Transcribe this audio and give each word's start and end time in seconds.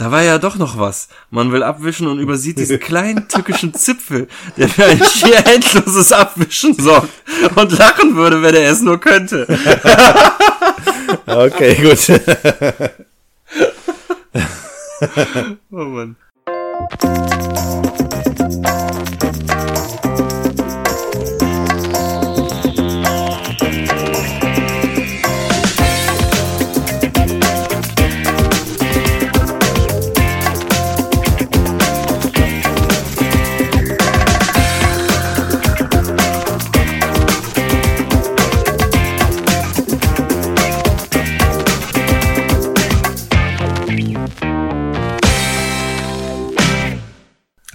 da 0.00 0.10
war 0.10 0.22
ja 0.22 0.38
doch 0.38 0.56
noch 0.56 0.78
was. 0.78 1.08
Man 1.28 1.52
will 1.52 1.62
abwischen 1.62 2.06
und 2.06 2.20
übersieht 2.20 2.58
diesen 2.58 2.80
kleinen 2.80 3.28
tückischen 3.28 3.74
Zipfel, 3.74 4.28
der 4.56 4.70
für 4.70 4.86
ein 4.86 5.04
schier 5.04 5.46
endloses 5.46 6.10
Abwischen 6.10 6.72
sorgt 6.72 7.12
und 7.54 7.78
lachen 7.78 8.16
würde, 8.16 8.40
wenn 8.40 8.54
er 8.54 8.70
es 8.70 8.80
nur 8.80 8.98
könnte. 8.98 9.46
Okay, 11.26 11.74
gut. 11.76 12.20
Oh 15.70 15.84
Mann. 15.84 16.16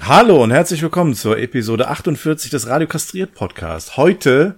Hallo 0.08 0.44
und 0.44 0.52
herzlich 0.52 0.82
willkommen 0.82 1.16
zur 1.16 1.38
Episode 1.40 1.88
48 1.88 2.52
des 2.52 2.68
Radio 2.68 2.88
Kastriert 2.88 3.34
Podcast. 3.34 3.98
Heute 3.98 4.56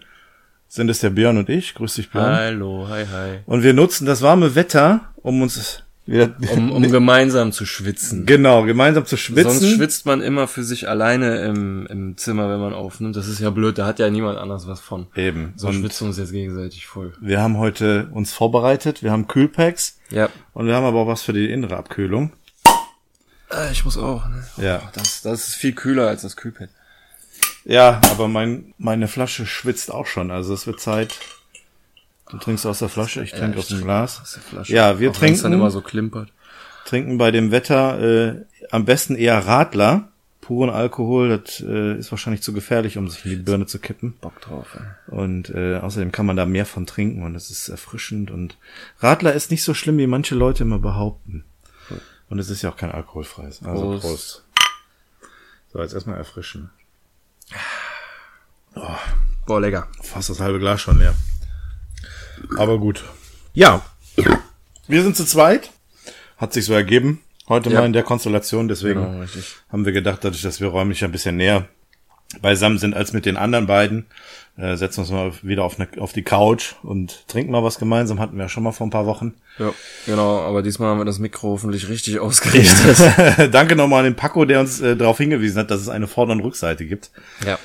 sind 0.67 0.89
es 0.89 0.99
der 0.99 1.11
Björn 1.11 1.37
und 1.37 1.49
ich. 1.49 1.73
Grüß 1.75 1.95
dich, 1.95 2.09
Björn. 2.09 2.35
Hallo, 2.35 2.87
hi, 2.89 3.05
hi. 3.05 3.39
Und 3.45 3.63
wir 3.63 3.73
nutzen 3.73 4.05
das 4.05 4.21
warme 4.21 4.55
Wetter, 4.55 5.13
um 5.17 5.41
uns 5.41 5.83
wieder, 6.05 6.35
Um, 6.51 6.71
um 6.71 6.83
gemeinsam 6.91 7.51
zu 7.53 7.65
schwitzen. 7.65 8.25
genau, 8.25 8.63
gemeinsam 8.63 9.05
zu 9.05 9.15
schwitzen. 9.15 9.51
Sonst 9.59 9.75
schwitzt 9.75 10.05
man 10.05 10.21
immer 10.21 10.47
für 10.47 10.63
sich 10.63 10.89
alleine 10.89 11.37
im, 11.45 11.85
im 11.87 12.17
Zimmer, 12.17 12.49
wenn 12.49 12.59
man 12.59 12.73
aufnimmt. 12.73 13.15
Das 13.15 13.27
ist 13.29 13.39
ja 13.39 13.49
blöd, 13.49 13.77
da 13.77 13.85
hat 13.85 13.99
ja 13.99 14.09
niemand 14.09 14.37
anders 14.37 14.67
was 14.67 14.81
von. 14.81 15.07
Eben. 15.15 15.53
So 15.55 15.71
schwitzen 15.71 16.01
wir 16.05 16.07
uns 16.09 16.17
jetzt 16.17 16.31
gegenseitig 16.33 16.87
voll. 16.87 17.13
wir 17.21 17.39
haben 17.41 17.57
heute 17.57 18.09
uns 18.11 18.33
vorbereitet. 18.33 19.01
Wir 19.03 19.11
haben 19.11 19.27
Kühlpacks 19.27 19.97
Ja. 20.09 20.27
und 20.53 20.67
wir 20.67 20.75
haben 20.75 20.85
aber 20.85 20.99
auch 20.99 21.07
was 21.07 21.21
für 21.21 21.33
die 21.33 21.49
innere 21.49 21.77
Abkühlung. 21.77 22.31
Äh, 23.51 23.71
Ich 23.71 23.85
muss 23.85 23.97
auch, 23.97 24.27
ne? 24.27 24.43
Ja. 24.57 24.81
Das, 24.93 25.21
das 25.21 25.47
ist 25.49 25.55
viel 25.55 25.73
kühler 25.73 26.07
als 26.07 26.21
das 26.23 26.35
Kühlpad. 26.37 26.69
Ja, 27.65 27.99
aber 28.11 28.27
mein, 28.27 28.73
meine 28.77 29.07
Flasche 29.07 29.45
schwitzt 29.45 29.91
auch 29.91 30.05
schon. 30.07 30.31
Also 30.31 30.53
es 30.53 30.67
wird 30.67 30.79
Zeit. 30.79 31.17
Du 32.29 32.37
trinkst 32.37 32.65
aus 32.65 32.79
der 32.79 32.89
Flasche, 32.89 33.23
ich 33.23 33.31
trinke 33.31 33.59
aus 33.59 33.67
dem 33.67 33.81
Glas. 33.83 34.19
Aus 34.21 34.33
der 34.33 34.41
Flasche. 34.43 34.73
Ja, 34.73 34.99
wir 34.99 35.11
Auch 35.11 35.21
wenn's 35.21 35.41
dann 35.41 35.51
trinken- 35.51 35.59
immer 35.61 35.71
so 35.71 35.81
klimpert. 35.81 36.29
Trinken 36.85 37.17
bei 37.17 37.31
dem 37.31 37.51
Wetter 37.51 37.99
äh, 38.01 38.45
am 38.71 38.85
besten 38.85 39.15
eher 39.15 39.37
Radler. 39.45 40.09
Puren 40.41 40.69
Alkohol, 40.69 41.27
das 41.43 41.59
äh, 41.59 41.97
ist 41.97 42.09
wahrscheinlich 42.11 42.41
zu 42.41 42.53
gefährlich, 42.53 42.97
um 42.97 43.09
sich 43.09 43.25
in 43.25 43.31
die 43.31 43.35
Birne 43.37 43.65
zu 43.65 43.79
kippen. 43.79 44.13
Bock 44.21 44.39
drauf, 44.39 44.77
ey. 44.77 45.13
Und 45.13 45.49
äh, 45.49 45.75
außerdem 45.77 46.13
kann 46.13 46.25
man 46.25 46.37
da 46.37 46.45
mehr 46.45 46.65
von 46.65 46.85
trinken 46.85 47.23
und 47.23 47.35
es 47.35 47.49
ist 47.51 47.67
erfrischend. 47.67 48.31
Und 48.31 48.55
Radler 48.99 49.33
ist 49.33 49.51
nicht 49.51 49.63
so 49.63 49.73
schlimm, 49.73 49.97
wie 49.97 50.07
manche 50.07 50.35
Leute 50.35 50.63
immer 50.63 50.79
behaupten. 50.79 51.43
Und 52.29 52.39
es 52.39 52.49
ist 52.49 52.61
ja 52.61 52.71
auch 52.71 52.75
kein 52.77 52.91
alkoholfreies. 52.91 53.61
Also 53.63 53.81
Prost. 53.83 54.01
Prost. 54.03 54.43
So, 55.71 55.81
jetzt 55.81 55.93
erstmal 55.93 56.17
erfrischen. 56.17 56.69
Boah, 59.45 59.61
lecker. 59.61 59.87
Fast 60.01 60.29
das 60.29 60.39
halbe 60.39 60.59
Glas 60.59 60.81
schon 60.81 60.99
leer. 60.99 61.13
Aber 62.57 62.77
gut. 62.79 63.03
Ja. 63.53 63.83
Wir 64.87 65.03
sind 65.03 65.15
zu 65.15 65.25
zweit. 65.25 65.71
Hat 66.37 66.53
sich 66.53 66.65
so 66.65 66.73
ergeben. 66.73 67.21
Heute 67.47 67.69
Ja. 67.69 67.79
mal 67.79 67.85
in 67.85 67.93
der 67.93 68.03
Konstellation. 68.03 68.67
Deswegen 68.67 69.01
Genau, 69.01 69.25
haben 69.69 69.85
wir 69.85 69.93
gedacht, 69.93 70.23
dadurch, 70.23 70.41
dass 70.41 70.59
wir 70.59 70.67
räumlich 70.67 71.03
ein 71.03 71.11
bisschen 71.11 71.37
näher 71.37 71.67
beisammen 72.41 72.77
sind 72.77 72.93
als 72.93 73.13
mit 73.13 73.25
den 73.25 73.37
anderen 73.37 73.67
beiden, 73.67 74.05
äh, 74.57 74.75
setzen 74.75 75.01
uns 75.01 75.11
mal 75.11 75.31
wieder 75.41 75.63
auf, 75.63 75.79
eine, 75.79 75.87
auf 76.01 76.13
die 76.13 76.23
Couch 76.23 76.73
und 76.83 77.27
trinken 77.27 77.51
mal 77.51 77.63
was 77.63 77.79
gemeinsam. 77.79 78.19
Hatten 78.19 78.37
wir 78.37 78.43
ja 78.43 78.49
schon 78.49 78.63
mal 78.63 78.71
vor 78.71 78.87
ein 78.87 78.91
paar 78.91 79.05
Wochen. 79.05 79.35
Ja, 79.59 79.73
genau, 80.05 80.39
aber 80.39 80.63
diesmal 80.63 80.89
haben 80.89 80.99
wir 80.99 81.05
das 81.05 81.19
Mikro 81.19 81.49
hoffentlich 81.49 81.89
richtig 81.89 82.19
ausgerichtet. 82.19 83.51
Danke 83.53 83.75
nochmal 83.75 83.99
an 83.99 84.05
den 84.05 84.15
Paco, 84.15 84.45
der 84.45 84.59
uns 84.59 84.81
äh, 84.81 84.95
darauf 84.95 85.17
hingewiesen 85.17 85.59
hat, 85.59 85.71
dass 85.71 85.81
es 85.81 85.89
eine 85.89 86.07
Vorder- 86.07 86.33
und 86.33 86.41
Rückseite 86.41 86.85
gibt. 86.85 87.11
ja. 87.45 87.57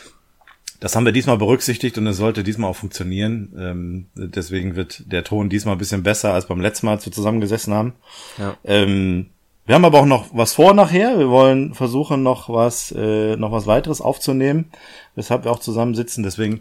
Das 0.81 0.97
haben 0.97 1.05
wir 1.05 1.13
diesmal 1.13 1.39
berücksichtigt 1.39 1.97
und 1.97 2.09
es 2.09 2.17
sollte 2.17 2.43
diesmal 2.43 2.69
auch 2.69 2.75
funktionieren. 2.75 3.53
Ähm, 3.57 4.07
deswegen 4.17 4.75
wird 4.75 5.05
der 5.13 5.23
Ton 5.23 5.49
diesmal 5.49 5.77
ein 5.77 5.79
bisschen 5.79 6.03
besser 6.03 6.35
als 6.35 6.49
beim 6.49 6.61
letzten 6.61 6.87
Mal, 6.87 6.95
als 6.95 7.07
wir 7.07 7.13
zusammengesessen 7.13 7.73
haben. 7.73 7.93
Ja. 8.37 8.57
Ähm, 8.65 9.27
wir 9.67 9.75
haben 9.75 9.85
aber 9.85 10.01
auch 10.01 10.07
noch 10.07 10.27
was 10.33 10.55
vor 10.55 10.75
nachher. 10.75 11.19
Wir 11.19 11.29
wollen 11.31 11.75
versuchen, 11.75 12.23
noch 12.23 12.49
was, 12.49 12.93
äh, 12.97 13.37
noch 13.37 13.53
was 13.53 13.67
weiteres 13.67 14.01
aufzunehmen, 14.01 14.71
weshalb 15.15 15.45
wir 15.45 15.53
auch 15.53 15.61
zusammensitzen. 15.61 16.25
Deswegen 16.25 16.61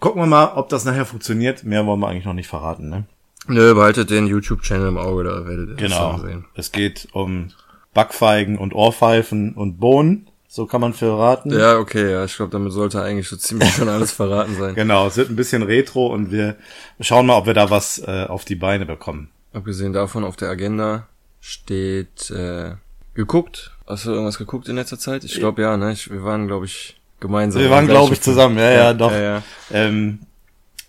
gucken 0.00 0.20
wir 0.22 0.26
mal, 0.26 0.52
ob 0.56 0.68
das 0.68 0.84
nachher 0.84 1.06
funktioniert. 1.06 1.62
Mehr 1.64 1.86
wollen 1.86 2.00
wir 2.00 2.08
eigentlich 2.08 2.24
noch 2.24 2.34
nicht 2.34 2.48
verraten. 2.48 2.88
Ne? 2.88 3.04
Nö, 3.46 3.74
behaltet 3.74 4.10
den 4.10 4.26
YouTube-Channel 4.26 4.88
im 4.88 4.98
Auge, 4.98 5.24
da 5.24 5.46
werdet 5.46 5.70
ihr 5.70 5.76
das 5.76 5.82
Genau. 5.92 6.12
dann 6.12 6.20
sehen. 6.20 6.44
Es 6.54 6.72
geht 6.72 7.08
um 7.12 7.50
Backfeigen 7.94 8.58
und 8.58 8.74
Ohrpfeifen 8.74 9.54
und 9.54 9.78
Bohnen. 9.78 10.26
So 10.48 10.66
kann 10.66 10.80
man 10.80 10.94
verraten. 10.94 11.52
Ja, 11.52 11.78
okay, 11.78 12.10
ja, 12.10 12.24
ich 12.24 12.34
glaube, 12.34 12.50
damit 12.50 12.72
sollte 12.72 13.00
eigentlich 13.00 13.28
so 13.28 13.36
ziemlich 13.36 13.70
schon 13.72 13.88
alles 13.88 14.10
verraten 14.10 14.56
sein. 14.58 14.74
Genau, 14.74 15.06
es 15.06 15.16
wird 15.16 15.30
ein 15.30 15.36
bisschen 15.36 15.62
retro 15.62 16.08
und 16.08 16.32
wir 16.32 16.56
schauen 16.98 17.26
mal, 17.26 17.36
ob 17.36 17.46
wir 17.46 17.54
da 17.54 17.70
was 17.70 18.00
äh, 18.00 18.26
auf 18.28 18.44
die 18.44 18.56
Beine 18.56 18.84
bekommen. 18.84 19.30
Abgesehen 19.52 19.92
davon, 19.92 20.24
auf 20.24 20.34
der 20.34 20.48
Agenda 20.48 21.06
steht 21.40 22.30
äh, 22.30 22.74
geguckt. 23.14 23.72
Hast 23.86 24.06
du 24.06 24.10
irgendwas 24.10 24.38
geguckt 24.38 24.68
in 24.68 24.76
letzter 24.76 24.98
Zeit? 24.98 25.24
Ich 25.24 25.34
glaube 25.34 25.62
ja, 25.62 25.76
ne? 25.76 25.92
Ich, 25.92 26.10
wir 26.10 26.22
waren, 26.24 26.46
glaube 26.46 26.66
ich, 26.66 27.00
gemeinsam. 27.18 27.62
Wir 27.62 27.70
waren, 27.70 27.86
glaube 27.86 28.14
ich, 28.14 28.20
zusammen. 28.20 28.58
Ja, 28.58 28.70
ja, 28.70 28.86
Film. 28.86 28.98
doch. 28.98 29.12
Ja, 29.12 29.20
ja. 29.20 29.42
Ähm, 29.72 30.20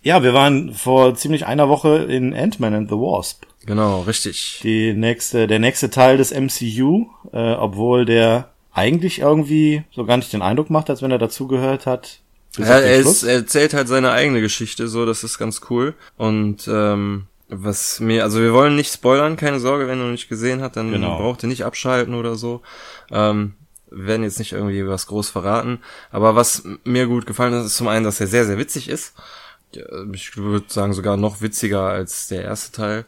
ja, 0.02 0.22
wir 0.22 0.34
waren 0.34 0.74
vor 0.74 1.14
ziemlich 1.14 1.46
einer 1.46 1.68
Woche 1.68 2.04
in 2.04 2.34
Ant-Man 2.34 2.74
and 2.74 2.88
the 2.88 2.96
Wasp. 2.96 3.44
Genau, 3.66 4.02
richtig. 4.02 4.60
Die 4.62 4.92
nächste, 4.92 5.46
der 5.46 5.60
nächste 5.60 5.90
Teil 5.90 6.16
des 6.16 6.32
MCU, 6.32 7.06
äh, 7.32 7.52
obwohl 7.54 8.04
der 8.04 8.50
eigentlich 8.72 9.20
irgendwie 9.20 9.84
so 9.92 10.04
gar 10.04 10.16
nicht 10.16 10.32
den 10.32 10.42
Eindruck 10.42 10.70
macht, 10.70 10.90
als 10.90 11.02
wenn 11.02 11.10
er 11.10 11.18
dazugehört 11.18 11.86
hat. 11.86 12.20
Ja, 12.58 12.80
er, 12.80 12.96
ist, 12.96 13.22
er 13.22 13.36
erzählt 13.36 13.72
halt 13.74 13.88
seine 13.88 14.12
eigene 14.12 14.40
Geschichte, 14.40 14.88
so, 14.88 15.06
das 15.06 15.24
ist 15.24 15.38
ganz 15.38 15.62
cool. 15.70 15.94
Und 16.16 16.68
ähm, 16.68 17.26
was 17.52 18.00
mir, 18.00 18.24
also 18.24 18.40
wir 18.40 18.52
wollen 18.52 18.76
nicht 18.76 18.92
spoilern, 18.92 19.36
keine 19.36 19.60
Sorge, 19.60 19.86
wenn 19.88 19.98
du 19.98 20.06
nicht 20.06 20.28
gesehen 20.28 20.62
hast, 20.62 20.76
dann 20.76 20.90
Genau. 20.90 21.18
braucht 21.18 21.42
ihr 21.42 21.48
nicht 21.48 21.64
abschalten 21.64 22.14
oder 22.14 22.34
so. 22.34 22.62
Ähm, 23.10 23.54
wir 23.90 24.06
werden 24.06 24.22
jetzt 24.22 24.38
nicht 24.38 24.52
irgendwie 24.52 24.86
was 24.88 25.06
groß 25.06 25.28
verraten. 25.28 25.80
Aber 26.10 26.34
was 26.34 26.64
mir 26.84 27.06
gut 27.06 27.26
gefallen 27.26 27.54
hat, 27.54 27.64
ist 27.64 27.76
zum 27.76 27.88
einen, 27.88 28.04
dass 28.04 28.20
er 28.20 28.26
sehr, 28.26 28.46
sehr 28.46 28.58
witzig 28.58 28.88
ist. 28.88 29.14
Ich 30.12 30.36
würde 30.36 30.66
sagen, 30.68 30.92
sogar 30.94 31.16
noch 31.16 31.40
witziger 31.42 31.82
als 31.82 32.28
der 32.28 32.42
erste 32.42 32.72
Teil. 32.72 33.04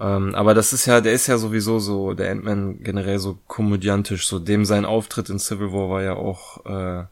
Ähm, 0.00 0.34
aber 0.34 0.54
das 0.54 0.72
ist 0.72 0.86
ja, 0.86 1.00
der 1.00 1.12
ist 1.12 1.26
ja 1.28 1.38
sowieso 1.38 1.78
so, 1.78 2.14
der 2.14 2.30
Ant-Man 2.32 2.82
generell 2.82 3.18
so 3.18 3.38
komödiantisch, 3.46 4.26
so 4.26 4.38
dem 4.38 4.64
sein 4.64 4.84
Auftritt 4.84 5.28
in 5.30 5.38
Civil 5.38 5.72
War 5.72 5.88
war 5.90 6.02
ja 6.02 6.14
auch 6.14 6.64
äh, 6.66 7.04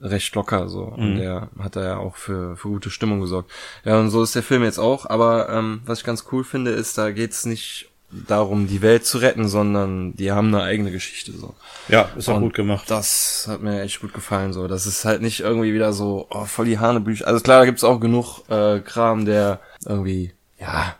recht 0.00 0.34
locker 0.34 0.68
so. 0.68 0.82
Und 0.82 1.16
der 1.16 1.48
hat 1.58 1.76
da 1.76 1.84
ja 1.84 1.96
auch 1.96 2.16
für, 2.16 2.56
für 2.56 2.68
gute 2.68 2.90
Stimmung 2.90 3.20
gesorgt. 3.20 3.50
Ja, 3.84 3.98
und 3.98 4.10
so 4.10 4.22
ist 4.22 4.34
der 4.34 4.42
Film 4.42 4.62
jetzt 4.62 4.78
auch. 4.78 5.08
Aber 5.08 5.48
ähm, 5.48 5.80
was 5.86 6.00
ich 6.00 6.04
ganz 6.04 6.26
cool 6.32 6.44
finde, 6.44 6.72
ist, 6.72 6.98
da 6.98 7.10
geht's 7.10 7.46
nicht 7.46 7.88
darum, 8.10 8.68
die 8.68 8.82
Welt 8.82 9.04
zu 9.04 9.18
retten, 9.18 9.48
sondern 9.48 10.14
die 10.14 10.30
haben 10.30 10.54
eine 10.54 10.62
eigene 10.62 10.92
Geschichte 10.92 11.32
so. 11.32 11.54
ja, 11.88 12.08
ist 12.16 12.28
auch 12.28 12.36
Und 12.36 12.42
gut 12.42 12.54
gemacht. 12.54 12.90
Das 12.90 13.46
hat 13.48 13.62
mir 13.62 13.82
echt 13.82 14.00
gut 14.00 14.14
gefallen 14.14 14.52
so. 14.52 14.68
Das 14.68 14.86
ist 14.86 15.04
halt 15.04 15.22
nicht 15.22 15.40
irgendwie 15.40 15.74
wieder 15.74 15.92
so 15.92 16.26
oh, 16.30 16.44
voll 16.44 16.66
die 16.66 16.78
Hanebücher. 16.78 17.26
Also 17.26 17.40
klar, 17.40 17.60
da 17.60 17.64
gibt's 17.64 17.84
auch 17.84 17.98
genug 17.98 18.42
äh, 18.48 18.80
Kram, 18.80 19.24
der 19.24 19.60
irgendwie 19.84 20.32
ja. 20.60 20.96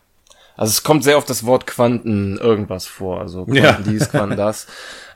Also 0.56 0.70
es 0.70 0.82
kommt 0.82 1.04
sehr 1.04 1.18
auf 1.18 1.24
das 1.24 1.44
Wort 1.44 1.66
Quanten 1.66 2.38
irgendwas 2.38 2.86
vor. 2.86 3.20
Also 3.20 3.44
Quanten 3.44 3.62
Ja. 3.62 3.78
dies, 3.84 4.08
Quanten 4.08 4.36
das. 4.36 4.66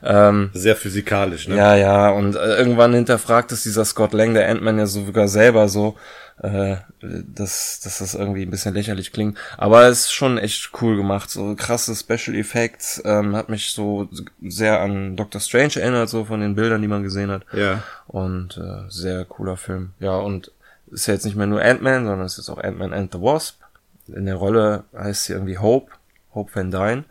Ähm, 0.03 0.49
Sehr 0.53 0.75
physikalisch, 0.75 1.47
ne? 1.47 1.55
ja, 1.55 1.75
ja, 1.75 2.09
und 2.09 2.35
äh, 2.35 2.55
irgendwann 2.57 2.93
hinterfragt 2.93 3.51
es 3.51 3.63
dieser 3.63 3.85
Scott 3.85 4.13
Lang, 4.13 4.33
der 4.33 4.49
Ant-Man 4.49 4.79
ja 4.79 4.85
sogar 4.87 5.27
selber 5.27 5.69
so, 5.69 5.95
äh, 6.41 6.77
dass, 7.01 7.79
dass 7.83 7.99
das 7.99 8.15
irgendwie 8.15 8.43
ein 8.43 8.49
bisschen 8.49 8.73
lächerlich 8.73 9.11
klingt. 9.13 9.37
Aber 9.57 9.83
es 9.87 10.01
ist 10.05 10.11
schon 10.13 10.39
echt 10.39 10.71
cool 10.81 10.97
gemacht. 10.97 11.29
So 11.29 11.55
krasse 11.55 11.95
Special 11.95 12.35
Effects, 12.35 13.01
ähm, 13.05 13.35
hat 13.35 13.49
mich 13.49 13.71
so 13.73 14.09
sehr 14.43 14.79
an 14.81 15.15
Doctor 15.15 15.39
Strange 15.39 15.75
erinnert, 15.75 16.09
so 16.09 16.25
von 16.25 16.39
den 16.41 16.55
Bildern, 16.55 16.81
die 16.81 16.87
man 16.87 17.03
gesehen 17.03 17.29
hat. 17.29 17.43
Ja. 17.53 17.83
Und 18.07 18.57
äh, 18.57 18.89
sehr 18.89 19.25
cooler 19.25 19.57
Film. 19.57 19.91
Ja, 19.99 20.15
und 20.17 20.51
ist 20.91 21.05
ja 21.07 21.13
jetzt 21.13 21.25
nicht 21.25 21.37
mehr 21.37 21.47
nur 21.47 21.61
Ant-Man, 21.61 22.05
sondern 22.05 22.25
es 22.25 22.39
ist 22.39 22.49
auch 22.49 22.57
Ant-Man 22.57 22.91
and 22.93 23.11
the 23.13 23.19
Wasp. 23.21 23.60
In 24.07 24.25
der 24.25 24.35
Rolle 24.35 24.83
heißt 24.95 25.25
sie 25.25 25.33
irgendwie 25.33 25.57
Hope, 25.57 25.91
Hope 26.33 26.53
Van 26.53 26.71
Dyne. 26.71 27.05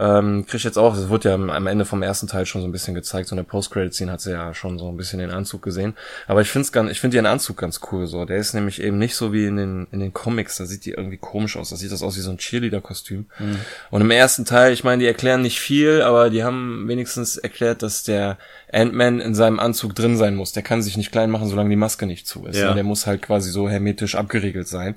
Ähm, 0.00 0.46
krieg 0.46 0.58
ich 0.58 0.64
jetzt 0.64 0.78
auch, 0.78 0.96
es 0.96 1.08
wurde 1.08 1.30
ja 1.30 1.34
am, 1.34 1.50
am 1.50 1.66
Ende 1.66 1.84
vom 1.84 2.02
ersten 2.02 2.28
Teil 2.28 2.46
schon 2.46 2.60
so 2.60 2.68
ein 2.68 2.72
bisschen 2.72 2.94
gezeigt, 2.94 3.28
so 3.28 3.34
in 3.34 3.38
der 3.38 3.50
Post-Credit-Scene 3.50 4.12
hat 4.12 4.20
sie 4.20 4.30
ja 4.30 4.54
schon 4.54 4.78
so 4.78 4.88
ein 4.88 4.96
bisschen 4.96 5.18
den 5.18 5.32
Anzug 5.32 5.60
gesehen. 5.60 5.96
Aber 6.28 6.40
ich 6.40 6.50
find's 6.50 6.70
ganz, 6.70 6.92
ich 6.92 7.00
finde 7.00 7.16
ihren 7.16 7.26
Anzug 7.26 7.56
ganz 7.56 7.80
cool, 7.90 8.06
so. 8.06 8.24
Der 8.24 8.36
ist 8.36 8.54
nämlich 8.54 8.80
eben 8.80 8.98
nicht 8.98 9.16
so 9.16 9.32
wie 9.32 9.46
in 9.46 9.56
den, 9.56 9.88
in 9.90 9.98
den 9.98 10.12
Comics, 10.12 10.56
da 10.56 10.66
sieht 10.66 10.84
die 10.84 10.92
irgendwie 10.92 11.16
komisch 11.16 11.56
aus, 11.56 11.70
da 11.70 11.76
sieht 11.76 11.90
das 11.90 12.04
aus 12.04 12.16
wie 12.16 12.20
so 12.20 12.30
ein 12.30 12.38
Cheerleader-Kostüm. 12.38 13.26
Mhm. 13.40 13.56
Und 13.90 14.00
im 14.02 14.10
ersten 14.12 14.44
Teil, 14.44 14.72
ich 14.72 14.84
meine, 14.84 15.00
die 15.00 15.08
erklären 15.08 15.42
nicht 15.42 15.58
viel, 15.58 16.02
aber 16.02 16.30
die 16.30 16.44
haben 16.44 16.86
wenigstens 16.86 17.36
erklärt, 17.36 17.82
dass 17.82 18.04
der 18.04 18.38
Ant-Man 18.72 19.20
in 19.20 19.34
seinem 19.34 19.58
Anzug 19.58 19.94
drin 19.94 20.16
sein 20.16 20.34
muss. 20.34 20.52
Der 20.52 20.62
kann 20.62 20.82
sich 20.82 20.96
nicht 20.96 21.10
klein 21.10 21.30
machen, 21.30 21.48
solange 21.48 21.70
die 21.70 21.76
Maske 21.76 22.06
nicht 22.06 22.26
zu 22.26 22.46
ist. 22.46 22.56
Ja. 22.56 22.74
Der 22.74 22.84
muss 22.84 23.06
halt 23.06 23.22
quasi 23.22 23.50
so 23.50 23.68
hermetisch 23.68 24.14
abgeriegelt 24.14 24.68
sein. 24.68 24.96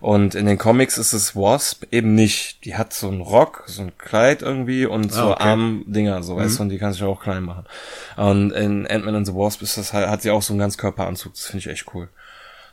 Und 0.00 0.34
in 0.34 0.46
den 0.46 0.58
Comics 0.58 0.96
ist 0.96 1.12
es 1.12 1.36
Wasp 1.36 1.84
eben 1.90 2.14
nicht. 2.14 2.64
Die 2.64 2.76
hat 2.76 2.92
so 2.92 3.08
einen 3.08 3.20
Rock, 3.20 3.64
so 3.66 3.82
ein 3.82 3.96
Kleid 3.98 4.42
irgendwie 4.42 4.86
und 4.86 5.12
so 5.12 5.20
ah, 5.20 5.32
okay. 5.32 5.42
Armdinger, 5.42 6.22
so, 6.22 6.34
mhm. 6.34 6.38
weißt 6.40 6.58
du, 6.58 6.62
und 6.62 6.68
die 6.70 6.78
kann 6.78 6.92
sich 6.92 7.02
auch 7.02 7.22
klein 7.22 7.42
machen. 7.42 7.66
Und 8.16 8.52
in 8.52 8.86
Ant-Man 8.86 9.16
and 9.16 9.26
the 9.26 9.34
Wasp 9.34 9.62
ist 9.62 9.76
das 9.76 9.92
halt, 9.92 10.08
hat 10.08 10.22
sie 10.22 10.30
auch 10.30 10.42
so 10.42 10.52
einen 10.52 10.60
ganz 10.60 10.78
Körperanzug. 10.78 11.34
Das 11.34 11.46
finde 11.46 11.58
ich 11.58 11.66
echt 11.66 11.94
cool. 11.94 12.08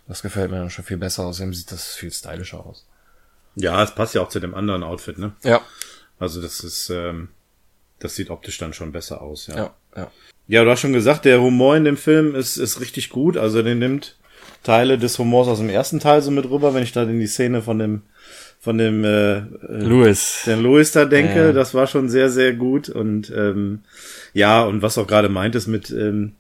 Das 0.08 0.22
gefällt 0.22 0.52
mir 0.52 0.60
dann 0.60 0.70
schon 0.70 0.86
viel 0.86 0.98
besser. 0.98 1.26
Außerdem 1.26 1.54
sieht 1.54 1.72
das 1.72 1.96
viel 1.96 2.12
stylischer 2.12 2.66
aus. 2.66 2.86
Ja, 3.56 3.84
es 3.84 3.94
passt 3.94 4.14
ja 4.16 4.22
auch 4.22 4.30
zu 4.30 4.40
dem 4.40 4.54
anderen 4.54 4.84
Outfit, 4.84 5.18
ne? 5.18 5.34
Ja. 5.44 5.62
Also 6.20 6.42
das 6.42 6.62
ist, 6.62 6.90
ähm, 6.90 7.30
das 8.00 8.16
sieht 8.16 8.30
optisch 8.30 8.58
dann 8.58 8.74
schon 8.74 8.92
besser 8.92 9.22
aus, 9.22 9.48
ja. 9.48 9.56
Ja, 9.56 9.74
ja. 9.96 10.12
Ja, 10.48 10.64
du 10.64 10.72
hast 10.72 10.80
schon 10.80 10.94
gesagt, 10.94 11.26
der 11.26 11.42
Humor 11.42 11.76
in 11.76 11.84
dem 11.84 11.98
Film 11.98 12.36
ist, 12.36 12.58
ist 12.58 12.80
richtig 12.80 13.10
gut. 13.10 13.38
Also 13.38 13.62
den 13.62 13.80
nimmt 13.80 14.16
Teile 14.64 14.98
des 14.98 15.20
Humors 15.20 15.48
aus 15.48 15.60
dem 15.60 15.70
ersten 15.70 16.00
Teil 16.00 16.22
so 16.22 16.32
mit 16.32 16.50
rüber, 16.50 16.74
wenn 16.74 16.84
ich 16.84 16.94
da 16.94 17.04
in 17.04 17.20
die 17.20 17.28
Szene 17.28 17.62
von 17.62 17.80
dem 17.80 18.02
von 18.60 18.78
dem 18.78 19.04
äh, 19.04 19.44
Louis. 19.70 20.44
Den 20.46 20.62
Louis 20.62 20.92
da 20.92 21.06
denke, 21.06 21.40
ja. 21.40 21.54
das 21.54 21.74
war 21.74 21.88
schon 21.88 22.10
sehr, 22.10 22.30
sehr 22.30 22.54
gut. 22.54 22.90
Und 22.90 23.32
ähm, 23.36 23.80
ja, 24.34 24.64
und 24.64 24.82
was 24.82 24.98
auch 24.98 25.08
gerade 25.08 25.30
meintest 25.30 25.68
mit 25.68 25.92
ähm, 25.92 26.34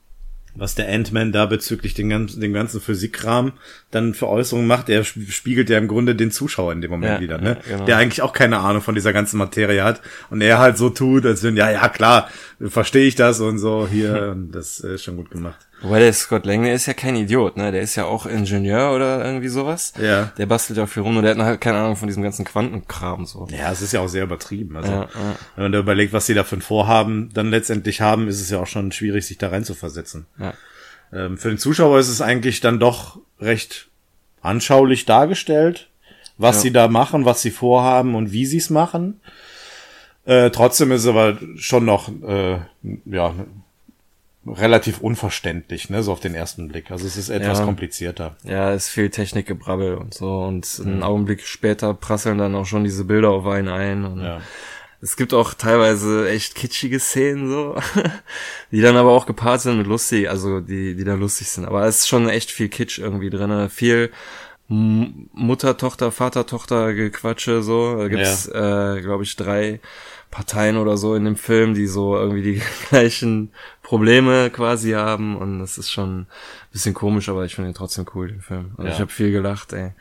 was 0.57 0.75
der 0.75 0.89
Ant-Man 0.89 1.31
da 1.31 1.45
bezüglich 1.45 1.94
den 1.94 2.09
ganzen, 2.09 2.42
dem 2.42 2.54
ganzen 2.54 2.81
Physikkram 2.81 3.54
dann 3.92 4.13
für 4.13 4.27
Äußerungen 4.27 4.68
macht, 4.68 4.88
der 4.88 5.04
spiegelt 5.04 5.69
ja 5.69 5.77
im 5.77 5.88
Grunde 5.88 6.15
den 6.15 6.31
Zuschauer 6.31 6.74
in 6.74 6.81
dem 6.81 6.92
Moment 6.92 7.13
ja, 7.13 7.19
wieder, 7.21 7.38
ne? 7.38 7.50
Ja, 7.50 7.71
genau. 7.74 7.86
Der 7.86 7.98
eigentlich 7.98 8.21
auch 8.21 8.33
keine 8.33 8.59
Ahnung 8.59 8.81
von 8.81 8.95
dieser 8.95 9.13
ganzen 9.13 9.38
Materie 9.38 9.83
hat 9.83 10.01
und 10.30 10.42
er 10.42 10.57
halt 10.57 10.77
so 10.77 10.89
tut, 10.89 11.25
als 11.25 11.44
wenn, 11.44 11.56
ja, 11.56 11.69
ja, 11.69 11.88
klar, 11.89 12.30
verstehe 12.59 13.07
ich 13.07 13.15
das 13.15 13.39
und 13.39 13.59
so 13.59 13.88
hier 13.89 14.30
und 14.31 14.51
das 14.51 14.80
ist 14.80 15.04
schon 15.04 15.15
gut 15.15 15.30
gemacht. 15.30 15.67
Wobei 15.81 16.00
der 16.00 16.12
Scott 16.13 16.45
Lang, 16.45 16.63
der 16.63 16.74
ist 16.74 16.88
ja 16.88 16.94
kein 16.94 17.15
Idiot, 17.15 17.56
ne? 17.56 17.71
Der 17.71 17.81
ist 17.81 17.95
ja 17.95 18.06
auch 18.06 18.25
Ingenieur 18.25 18.94
oder 18.95 19.24
irgendwie 19.24 19.47
sowas. 19.47 19.94
Ja. 20.01 20.31
Der 20.38 20.47
bastelt 20.47 20.77
ja 20.77 20.88
viel 20.88 21.03
rum 21.03 21.18
und 21.18 21.24
der 21.24 21.35
hat 21.35 21.44
halt 21.44 21.62
keine 21.62 21.77
Ahnung 21.77 21.95
von 21.95 22.07
diesem 22.07 22.24
ganzen 22.24 22.45
Quantenkram 22.45 23.25
so. 23.25 23.47
Ja, 23.51 23.71
es 23.71 23.81
ist 23.81 23.94
ja 23.94 24.00
auch 24.00 24.07
sehr 24.07 24.24
übertrieben. 24.24 24.75
Also, 24.75 24.91
ja, 24.91 25.01
ja. 25.01 25.35
wenn 25.56 25.65
man 25.65 25.71
da 25.71 25.79
überlegt, 25.79 26.13
was 26.13 26.25
sie 26.25 26.33
da 26.33 26.44
für 26.44 26.56
ein 26.56 26.62
Vorhaben 26.62 27.29
dann 27.33 27.51
letztendlich 27.51 28.01
haben, 28.01 28.27
ist 28.27 28.41
es 28.41 28.50
ja 28.50 28.59
auch 28.59 28.68
schon 28.68 28.91
schwierig, 28.91 29.27
sich 29.27 29.38
da 29.38 29.50
rein 29.50 29.63
zu 29.63 29.75
versetzen. 29.75 30.25
Ja. 30.39 30.53
Ähm, 31.13 31.38
für 31.38 31.50
den 31.50 31.59
Zuschauer 31.59 32.00
ist 32.00 32.09
es 32.09 32.21
eigentlich 32.21 32.59
dann 32.59 32.79
doch 32.79 33.19
recht 33.39 33.88
anschaulich 34.41 35.06
dargestellt, 35.06 35.89
was 36.38 36.57
ja. 36.57 36.62
sie 36.63 36.71
da 36.71 36.88
machen, 36.88 37.25
was 37.25 37.41
sie 37.41 37.51
vorhaben 37.51 38.15
und 38.15 38.31
wie 38.31 38.47
sie 38.47 38.57
es 38.57 38.71
machen. 38.71 39.19
Äh, 40.25 40.50
trotzdem 40.50 40.91
ist 40.91 41.01
es 41.01 41.07
aber 41.07 41.38
schon 41.56 41.85
noch 41.85 42.09
äh, 42.09 42.59
ja 43.06 43.33
relativ 44.50 45.00
unverständlich, 45.00 45.90
ne, 45.90 46.04
so 46.04 46.12
auf 46.12 46.20
den 46.20 46.36
ersten 46.36 46.68
Blick. 46.68 46.92
Also 46.92 47.06
es 47.06 47.18
ist 47.18 47.30
etwas 47.30 47.60
ja. 47.60 47.66
komplizierter. 47.66 48.36
Ja, 48.44 48.74
es 48.74 48.90
fehlt 48.90 49.14
Technikgebrabbel 49.14 49.96
und 49.96 50.14
so 50.14 50.44
und 50.44 50.82
einen 50.84 50.98
mhm. 50.98 51.04
Augenblick 51.04 51.42
später 51.46 51.94
prasseln 51.94 52.38
dann 52.38 52.56
auch 52.56 52.66
schon 52.66 52.84
diese 52.84 53.06
Bilder 53.06 53.30
auf 53.30 53.46
einen 53.46 53.70
ein 53.70 54.06
und 54.06 54.22
ja. 54.22 54.42
Es 55.00 55.16
gibt 55.16 55.32
auch 55.32 55.54
teilweise 55.54 56.28
echt 56.28 56.56
kitschige 56.56 57.00
Szenen 57.00 57.48
so, 57.50 57.76
die 58.72 58.82
dann 58.82 58.98
aber 58.98 59.12
auch 59.12 59.28
gepaart 59.28 59.62
sind 59.62 59.78
mit 59.78 59.86
lustig, 59.86 60.28
also 60.28 60.60
die, 60.60 60.96
die 60.96 61.04
da 61.04 61.14
lustig 61.14 61.50
sind. 61.50 61.66
Aber 61.66 61.86
es 61.86 62.00
ist 62.00 62.08
schon 62.08 62.28
echt 62.30 62.50
viel 62.50 62.68
Kitsch 62.68 62.98
irgendwie 62.98 63.30
drin, 63.30 63.70
viel 63.70 64.12
Mutter, 64.70 65.78
Tochter, 65.78 66.12
Vater, 66.12 66.46
Tochter 66.46 66.94
Gequatsche 66.94 67.62
so. 67.62 67.96
Da 67.98 68.08
gibt's, 68.08 68.50
ja. 68.52 68.96
äh, 68.96 69.02
glaube 69.02 69.24
ich, 69.24 69.36
drei 69.36 69.80
Parteien 70.31 70.77
oder 70.77 70.97
so 70.97 71.15
in 71.15 71.25
dem 71.25 71.35
Film, 71.35 71.74
die 71.74 71.88
so 71.88 72.15
irgendwie 72.15 72.41
die 72.41 72.62
gleichen 72.89 73.51
Probleme 73.81 74.50
quasi 74.50 74.91
haben 74.91 75.38
und 75.38 75.59
das 75.59 75.77
ist 75.77 75.91
schon 75.91 76.21
ein 76.21 76.27
bisschen 76.71 76.94
komisch, 76.94 77.29
aber 77.29 77.45
ich 77.45 77.56
finde 77.56 77.71
ihn 77.71 77.75
trotzdem 77.75 78.06
cool, 78.13 78.27
den 78.27 78.41
Film. 78.41 78.71
Also 78.77 78.88
ja. 78.88 78.94
ich 78.94 79.00
habe 79.00 79.12
viel 79.12 79.31
gelacht, 79.31 79.74
ey. 79.74 79.91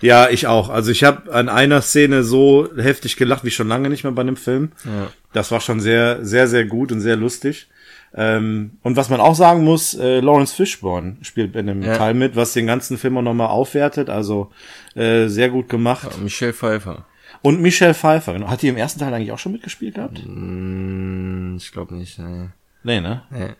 Ja, 0.00 0.28
ich 0.28 0.46
auch. 0.46 0.68
Also 0.68 0.90
ich 0.90 1.02
habe 1.02 1.32
an 1.32 1.48
einer 1.48 1.80
Szene 1.80 2.24
so 2.24 2.68
heftig 2.76 3.16
gelacht 3.16 3.44
wie 3.44 3.50
schon 3.50 3.68
lange 3.68 3.88
nicht 3.88 4.04
mehr 4.04 4.12
bei 4.12 4.22
einem 4.22 4.36
Film. 4.36 4.72
Ja. 4.84 5.08
Das 5.32 5.50
war 5.50 5.60
schon 5.60 5.80
sehr, 5.80 6.24
sehr, 6.24 6.46
sehr 6.46 6.66
gut 6.66 6.92
und 6.92 7.00
sehr 7.00 7.16
lustig. 7.16 7.68
Ähm, 8.16 8.72
und 8.82 8.96
was 8.96 9.08
man 9.08 9.20
auch 9.20 9.34
sagen 9.34 9.64
muss, 9.64 9.94
äh, 9.94 10.20
Lawrence 10.20 10.54
Fishburne 10.54 11.16
spielt 11.22 11.56
in 11.56 11.66
dem 11.66 11.82
ja. 11.82 11.96
Teil 11.96 12.14
mit, 12.14 12.36
was 12.36 12.52
den 12.52 12.66
ganzen 12.66 12.98
Film 12.98 13.16
auch 13.18 13.22
nochmal 13.22 13.48
aufwertet. 13.48 14.10
Also 14.10 14.50
äh, 14.94 15.26
sehr 15.28 15.48
gut 15.48 15.68
gemacht. 15.68 16.08
Ja, 16.10 16.22
Michelle 16.22 16.52
Pfeiffer. 16.52 17.06
Und 17.44 17.60
Michelle 17.60 17.92
Pfeiffer, 17.92 18.32
genau. 18.32 18.48
Hat 18.48 18.62
die 18.62 18.68
im 18.68 18.78
ersten 18.78 19.00
Teil 19.00 19.12
eigentlich 19.12 19.30
auch 19.30 19.38
schon 19.38 19.52
mitgespielt 19.52 19.96
gehabt? 19.96 20.22
Mm, 20.24 21.56
ich 21.58 21.72
glaube 21.72 21.94
nicht, 21.94 22.18
nee. 22.18 22.48
Nee, 22.84 23.02
ne? 23.02 23.22
Nee. 23.30 23.50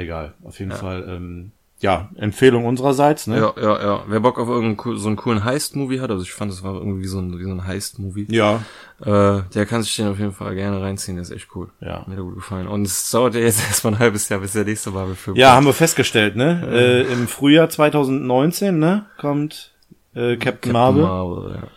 Egal. 0.00 0.34
Auf 0.44 0.60
jeden 0.60 0.70
ja. 0.70 0.76
Fall, 0.76 1.04
ähm, 1.08 1.50
ja, 1.80 2.08
Empfehlung 2.14 2.66
unsererseits, 2.66 3.26
ne? 3.26 3.36
Ja, 3.36 3.52
ja, 3.60 3.82
ja. 3.82 4.04
Wer 4.06 4.20
Bock 4.20 4.38
auf 4.38 4.48
irgendeinen 4.48 4.96
so 4.96 5.08
einen 5.08 5.16
coolen 5.16 5.42
Heist-Movie 5.42 5.98
hat, 5.98 6.12
also 6.12 6.22
ich 6.22 6.32
fand, 6.32 6.52
das 6.52 6.62
war 6.62 6.74
irgendwie 6.74 7.08
so 7.08 7.18
ein, 7.18 7.36
wie 7.36 7.42
so 7.42 7.50
ein 7.50 7.66
Heist-Movie. 7.66 8.28
Ja. 8.30 8.62
Äh, 9.00 9.42
der 9.52 9.66
kann 9.66 9.82
sich 9.82 9.96
den 9.96 10.06
auf 10.06 10.20
jeden 10.20 10.32
Fall 10.32 10.54
gerne 10.54 10.80
reinziehen, 10.80 11.16
der 11.16 11.22
ist 11.22 11.32
echt 11.32 11.48
cool. 11.56 11.70
Ja. 11.80 12.04
Mir 12.06 12.14
hat 12.14 12.22
gut 12.22 12.36
gefallen. 12.36 12.68
Und 12.68 12.86
es 12.86 13.10
dauert 13.10 13.34
ja 13.34 13.40
jetzt 13.40 13.60
erstmal 13.66 13.94
ein 13.94 13.98
halbes 13.98 14.28
Jahr, 14.28 14.38
bis 14.38 14.52
der 14.52 14.64
nächste 14.64 14.92
Marvel-Film 14.92 15.36
Ja, 15.36 15.56
haben 15.56 15.66
wir 15.66 15.72
festgestellt, 15.72 16.36
ne? 16.36 16.60
Ja. 16.62 16.72
Äh, 16.72 17.12
Im 17.12 17.26
Frühjahr 17.26 17.68
2019, 17.68 18.78
ne? 18.78 19.06
Kommt 19.18 19.72
äh, 20.14 20.36
Captain, 20.36 20.38
Captain 20.38 20.72
Marvel. 20.72 21.02
Marvel 21.02 21.54
ja. 21.56 21.68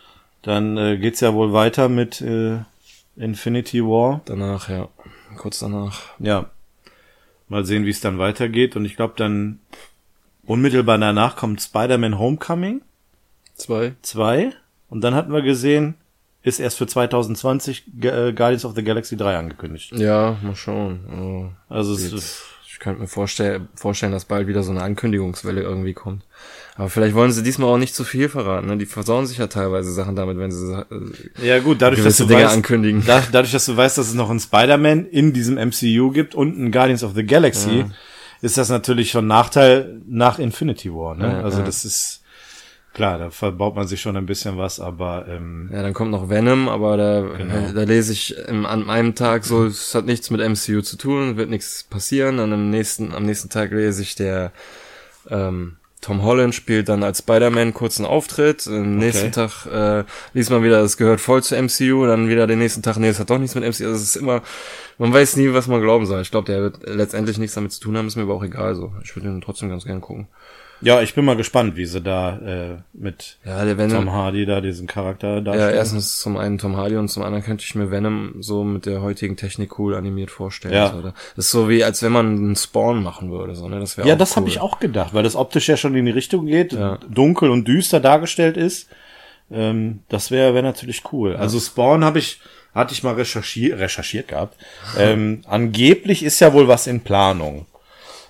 Dann 0.48 0.78
äh, 0.78 0.98
geht's 0.98 1.20
ja 1.20 1.34
wohl 1.34 1.52
weiter 1.52 1.90
mit 1.90 2.22
äh, 2.22 2.60
Infinity 3.18 3.84
War. 3.84 4.22
Danach, 4.24 4.70
ja. 4.70 4.88
Kurz 5.36 5.60
danach. 5.60 6.04
Ja. 6.20 6.50
Mal 7.50 7.66
sehen, 7.66 7.86
wie 7.86 7.90
es 7.90 8.00
dann 8.00 8.18
weitergeht. 8.18 8.78
Und 8.78 8.86
ich 8.86 8.96
glaube, 8.96 9.16
dann 9.18 9.60
unmittelbar 10.46 11.00
danach 11.00 11.36
kommt 11.36 11.62
Spider-Man 11.62 12.18
Homecoming. 12.18 12.82
Zwei. 13.56 13.96
Zwei. 14.04 14.54
Und 14.88 15.02
dann 15.02 15.16
hatten 15.16 15.34
wir 15.34 15.42
gesehen, 15.42 15.96
ist 16.44 16.62
erst 16.62 16.78
für 16.78 16.88
2020 16.88 17.84
äh, 18.04 18.32
Guardians 18.32 18.64
of 18.64 18.74
the 18.74 18.86
Galaxy 18.86 19.18
3 19.18 19.36
angekündigt. 19.36 19.92
Ja, 19.98 20.38
mal 20.42 20.56
schauen. 20.56 21.10
Oh, 21.12 21.74
also 21.74 21.94
es 21.94 22.14
ist, 22.14 22.46
ich 22.66 22.80
könnte 22.80 23.02
mir 23.02 23.10
vorstellen, 23.10 23.68
vorstellen, 23.76 24.14
dass 24.14 24.24
bald 24.24 24.48
wieder 24.48 24.64
so 24.64 24.72
eine 24.72 24.82
Ankündigungswelle 24.82 25.62
irgendwie 25.62 25.94
kommt. 25.94 26.24
Aber 26.78 26.90
vielleicht 26.90 27.16
wollen 27.16 27.32
sie 27.32 27.42
diesmal 27.42 27.70
auch 27.70 27.80
nicht 27.80 27.96
zu 27.96 28.04
viel 28.04 28.30
verraten. 28.30 28.68
Ne? 28.68 28.78
Die 28.78 28.86
versauen 28.86 29.26
sich 29.26 29.40
ja 29.40 29.48
teilweise 29.48 29.92
Sachen 29.92 30.16
damit, 30.16 30.38
wenn 30.38 30.52
sie 30.52 30.74
äh, 30.74 31.48
ja 31.48 31.60
gut, 31.60 31.82
dadurch, 31.82 32.04
dass 32.04 32.18
du 32.18 32.26
Dinge 32.26 32.44
weißt, 32.44 32.54
ankündigen. 32.54 33.04
Da, 33.06 33.24
dadurch, 33.32 33.52
dass 33.52 33.66
du 33.66 33.76
weißt, 33.76 33.98
dass 33.98 34.08
es 34.10 34.14
noch 34.14 34.30
einen 34.30 34.40
Spider-Man 34.40 35.08
in 35.08 35.34
diesem 35.34 35.56
MCU 35.56 36.12
gibt 36.12 36.36
und 36.36 36.56
einen 36.56 36.72
Guardians 36.72 37.04
of 37.04 37.14
the 37.16 37.26
Galaxy, 37.26 37.80
ja. 37.80 37.90
ist 38.42 38.60
das 38.60 38.70
natürlich 38.70 39.10
schon 39.10 39.26
Nachteil 39.26 40.02
nach 40.08 40.38
Infinity 40.38 40.94
War. 40.94 41.16
Ne? 41.16 41.28
Ja, 41.28 41.42
also 41.42 41.60
ja. 41.60 41.66
das 41.66 41.84
ist 41.84 42.22
klar, 42.94 43.18
da 43.18 43.32
verbaut 43.32 43.76
man 43.76 43.88
sich 43.88 44.00
schon 44.00 44.16
ein 44.16 44.28
bisschen 44.28 44.58
was, 44.58 44.80
aber 44.80 45.26
ähm, 45.28 45.70
ja, 45.74 45.82
dann 45.82 45.96
kommt 45.96 46.12
noch 46.12 46.30
Venom, 46.30 46.70
aber 46.70 46.98
da, 46.98 47.22
genau. 47.22 47.72
da 47.74 47.84
lese 47.84 48.14
ich 48.14 48.38
im, 48.48 48.68
an 48.68 48.88
einem 48.88 49.16
Tag 49.16 49.46
so, 49.46 49.66
es 49.66 49.96
hat 49.96 50.06
nichts 50.06 50.30
mit 50.30 50.42
MCU 50.42 50.82
zu 50.82 50.96
tun, 50.96 51.38
wird 51.38 51.50
nichts 51.50 51.84
passieren. 51.84 52.38
Dann 52.38 52.54
am 52.54 52.70
nächsten, 52.70 53.14
am 53.14 53.24
nächsten 53.24 53.50
Tag 53.50 53.72
lese 53.72 54.04
ich 54.04 54.14
der 54.14 54.52
ähm, 55.30 55.78
Tom 56.02 56.22
Holland 56.22 56.54
spielt 56.54 56.90
dann 56.90 57.04
als 57.04 57.20
Spider-Man 57.20 57.74
kurzen 57.74 58.06
Auftritt. 58.06 58.68
Am 58.68 58.74
okay. 58.74 58.88
nächsten 58.88 59.32
Tag 59.32 59.66
äh, 59.66 60.04
liest 60.34 60.52
man 60.52 60.64
wieder, 60.64 60.82
es 60.82 60.96
gehört 60.96 61.20
voll 61.20 61.42
zu 61.42 61.56
MCU. 61.56 62.06
Dann 62.06 62.30
wieder 62.30 62.46
den 62.46 62.60
nächsten 62.60 62.84
Tag, 62.84 62.98
nee, 62.98 63.08
es 63.08 63.20
hat 63.20 63.30
doch 63.30 63.40
nichts 63.40 63.56
mit 63.56 63.64
MCU. 63.64 63.86
Also 63.86 63.96
es 63.96 64.04
ist 64.04 64.16
immer, 64.16 64.44
man 65.00 65.12
weiß 65.12 65.38
nie, 65.38 65.54
was 65.54 65.68
man 65.68 65.82
glauben 65.82 66.06
soll. 66.06 66.22
Ich 66.22 66.32
glaube, 66.32 66.46
der 66.46 66.62
wird 66.62 66.78
letztendlich 66.86 67.40
nichts 67.40 67.56
damit 67.56 67.72
zu 67.72 67.80
tun 67.80 67.98
haben, 67.98 68.08
ist 68.08 68.16
mir 68.16 68.24
aber 68.24 68.36
auch 68.36 68.44
egal. 68.44 68.76
So, 68.76 68.94
ich 69.04 69.16
würde 69.16 69.28
ihn 69.28 69.42
trotzdem 69.42 69.70
ganz 69.70 69.86
gerne 69.86 70.00
gucken. 70.00 70.28
Ja, 70.82 71.02
ich 71.02 71.16
bin 71.16 71.26
mal 71.26 71.36
gespannt, 71.36 71.76
wie 71.76 71.86
sie 71.86 72.02
da 72.02 72.38
äh, 72.38 72.78
mit 72.94 73.38
ja, 73.46 73.66
Venom, 73.78 74.06
Tom 74.06 74.12
Hardy 74.12 74.46
da 74.46 74.62
diesen 74.62 74.88
Charakter 74.88 75.42
darstellen. 75.42 75.70
Ja, 75.72 75.76
erstens 75.76 76.20
zum 76.20 76.38
einen 76.38 76.58
Tom 76.58 76.78
Hardy 76.78 76.98
und 76.98 77.10
zum 77.10 77.24
anderen 77.24 77.44
könnte 77.44 77.64
ich 77.64 77.74
mir 77.76 77.90
Venom 77.90 78.36
so 78.42 78.64
mit 78.64 78.86
der 78.86 79.02
heutigen 79.02 79.38
Technik 79.38 79.80
cool 79.80 79.96
animiert 79.96 80.30
vorstellen. 80.30 80.74
Ja. 80.74 80.92
So, 80.92 81.02
das 81.02 81.14
ist 81.36 81.52
so 81.52 81.70
wie, 81.70 81.84
als 81.84 82.04
wenn 82.04 82.12
man 82.12 82.38
einen 82.38 82.56
Spawn 82.56 83.02
machen 83.02 83.32
würde. 83.32 83.56
So, 83.56 83.68
ne? 83.68 83.80
das 83.80 83.96
ja, 83.96 84.16
das 84.16 84.32
cool. 84.32 84.36
habe 84.38 84.50
ich 84.50 84.60
auch 84.60 84.80
gedacht, 84.80 85.14
weil 85.14 85.24
das 85.24 85.36
optisch 85.36 85.68
ja 85.68 85.78
schon 85.78 85.96
in 85.96 86.06
die 86.06 86.12
Richtung 86.12 86.46
geht, 86.46 86.74
ja. 86.74 87.00
dunkel 87.10 87.50
und 87.50 87.68
düster 87.68 88.00
dargestellt 88.00 88.58
ist. 88.58 88.88
Ähm, 89.52 90.02
das 90.10 90.30
wäre 90.30 90.54
wär 90.54 90.62
natürlich 90.62 91.04
cool. 91.12 91.34
Ja. 91.34 91.40
Also 91.40 91.60
Spawn 91.60 92.04
habe 92.04 92.20
ich 92.20 92.40
hatte 92.76 92.94
ich 92.94 93.02
mal 93.02 93.16
recherchiert, 93.16 93.80
recherchiert 93.80 94.28
gehabt. 94.28 94.56
ähm, 95.00 95.42
angeblich 95.48 96.22
ist 96.22 96.40
ja 96.40 96.54
wohl 96.54 96.68
was 96.68 96.86
in 96.86 97.00
Planung 97.02 97.66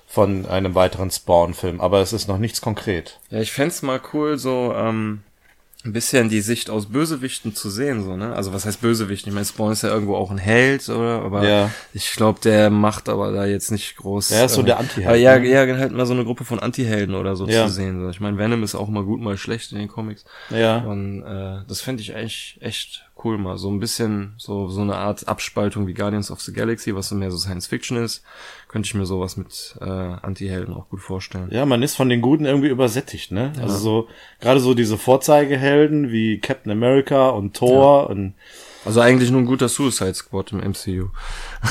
von 0.08 0.46
einem 0.46 0.74
weiteren 0.74 1.12
Spawn-Film, 1.12 1.82
aber 1.82 2.00
es 2.02 2.14
ist 2.14 2.28
noch 2.28 2.38
nichts 2.40 2.62
konkret. 2.62 3.20
Ja, 3.30 3.40
ich 3.42 3.52
fände 3.52 3.76
mal 3.82 4.00
cool, 4.14 4.38
so, 4.38 4.74
ähm, 4.76 5.22
ein 5.86 5.94
bisschen 5.94 6.28
die 6.28 6.42
Sicht 6.42 6.70
aus 6.70 6.88
Bösewichten 6.88 7.54
zu 7.56 7.70
sehen, 7.70 8.04
so, 8.04 8.18
ne? 8.18 8.34
Also 8.34 8.52
was 8.52 8.66
heißt 8.66 8.82
Bösewicht? 8.82 9.28
Ich 9.28 9.34
meine, 9.34 9.46
Spawn 9.46 9.72
ist 9.72 9.84
ja 9.84 9.90
irgendwo 9.90 10.16
auch 10.16 10.32
ein 10.32 10.38
Held, 10.40 10.90
oder? 10.90 11.22
Aber 11.22 11.48
Ja. 11.48 11.72
ich 11.94 12.12
glaube, 12.14 12.40
der 12.42 12.70
macht 12.70 13.08
aber 13.10 13.32
da 13.32 13.46
jetzt 13.46 13.70
nicht 13.72 13.96
groß. 13.98 14.32
Er 14.32 14.46
ist 14.46 14.54
so 14.56 14.62
äh, 14.62 14.66
der 14.66 14.80
Anti-Held, 14.80 15.22
Ja, 15.22 15.38
ne? 15.40 15.48
ja, 15.48 15.78
halt 15.78 15.92
mal 15.92 16.06
so 16.06 16.14
eine 16.14 16.26
Gruppe 16.26 16.46
von 16.46 16.60
Anti-Helden 16.60 17.16
oder 17.16 17.36
so 17.36 17.48
Ja. 17.48 17.68
zu 17.68 17.72
sehen. 17.74 18.02
So. 18.02 18.10
Ich 18.10 18.20
meine, 18.20 18.38
Venom 18.38 18.64
ist 18.64 18.76
auch 18.76 18.88
mal 18.90 19.04
gut, 19.04 19.22
mal 19.22 19.38
schlecht 19.38 19.72
in 19.72 19.78
den 19.78 19.88
Comics. 19.88 20.26
Ja. 20.50 20.78
Und 20.80 21.22
äh, 21.24 21.60
das 21.68 21.82
fände 21.82 22.02
ich 22.02 22.16
eigentlich 22.16 22.58
echt 22.60 23.06
cool 23.28 23.38
mal. 23.38 23.58
So 23.58 23.70
ein 23.70 23.80
bisschen 23.80 24.34
so 24.38 24.70
so 24.70 24.82
eine 24.82 24.96
Art 24.96 25.28
Abspaltung 25.28 25.86
wie 25.86 25.94
Guardians 25.94 26.32
of 26.32 26.40
the 26.42 26.54
Galaxy, 26.54 26.96
was 26.96 27.10
so 27.10 27.16
mehr 27.16 27.30
so 27.30 27.38
Science 27.38 27.68
Fiction 27.68 27.98
ist. 27.98 28.24
Könnte 28.70 28.88
ich 28.88 28.94
mir 28.94 29.06
sowas 29.06 29.38
mit 29.38 29.76
äh, 29.82 29.84
Anti-Helden 29.84 30.74
auch 30.74 30.90
gut 30.90 31.02
vorstellen. 31.02 31.50
Ja, 31.52 31.66
man 31.66 31.84
ist 31.84 31.96
von 31.96 32.10
den 32.10 32.22
Guten 32.22 32.46
irgendwie 32.46 32.70
übersättigt, 32.70 33.32
ne? 33.32 33.52
Also 33.62 33.78
so, 33.78 34.08
gerade 34.40 34.60
so 34.60 34.74
diese 34.74 34.98
Vorzeigehelden 34.98 36.12
wie 36.12 36.40
Captain 36.40 36.72
America 36.72 37.30
und 37.30 37.56
Thor 37.56 38.10
und 38.10 38.34
Also 38.86 39.02
eigentlich 39.02 39.32
nur 39.32 39.42
ein 39.42 39.46
guter 39.46 39.70
Suicide 39.70 40.14
Squad 40.14 40.54
im 40.54 40.60
MCU. 40.60 41.10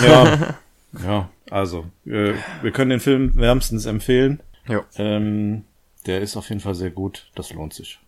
ja, 0.04 0.54
ja, 1.04 1.28
also, 1.50 1.86
äh, 2.04 2.34
wir 2.62 2.72
können 2.72 2.90
den 2.90 3.00
Film 3.00 3.36
wärmstens 3.36 3.86
empfehlen. 3.86 4.40
Ja. 4.68 4.84
Ähm, 4.96 5.64
der 6.06 6.20
ist 6.20 6.36
auf 6.36 6.48
jeden 6.48 6.60
Fall 6.60 6.74
sehr 6.74 6.90
gut, 6.90 7.30
das 7.34 7.52
lohnt 7.52 7.72
sich. 7.74 7.98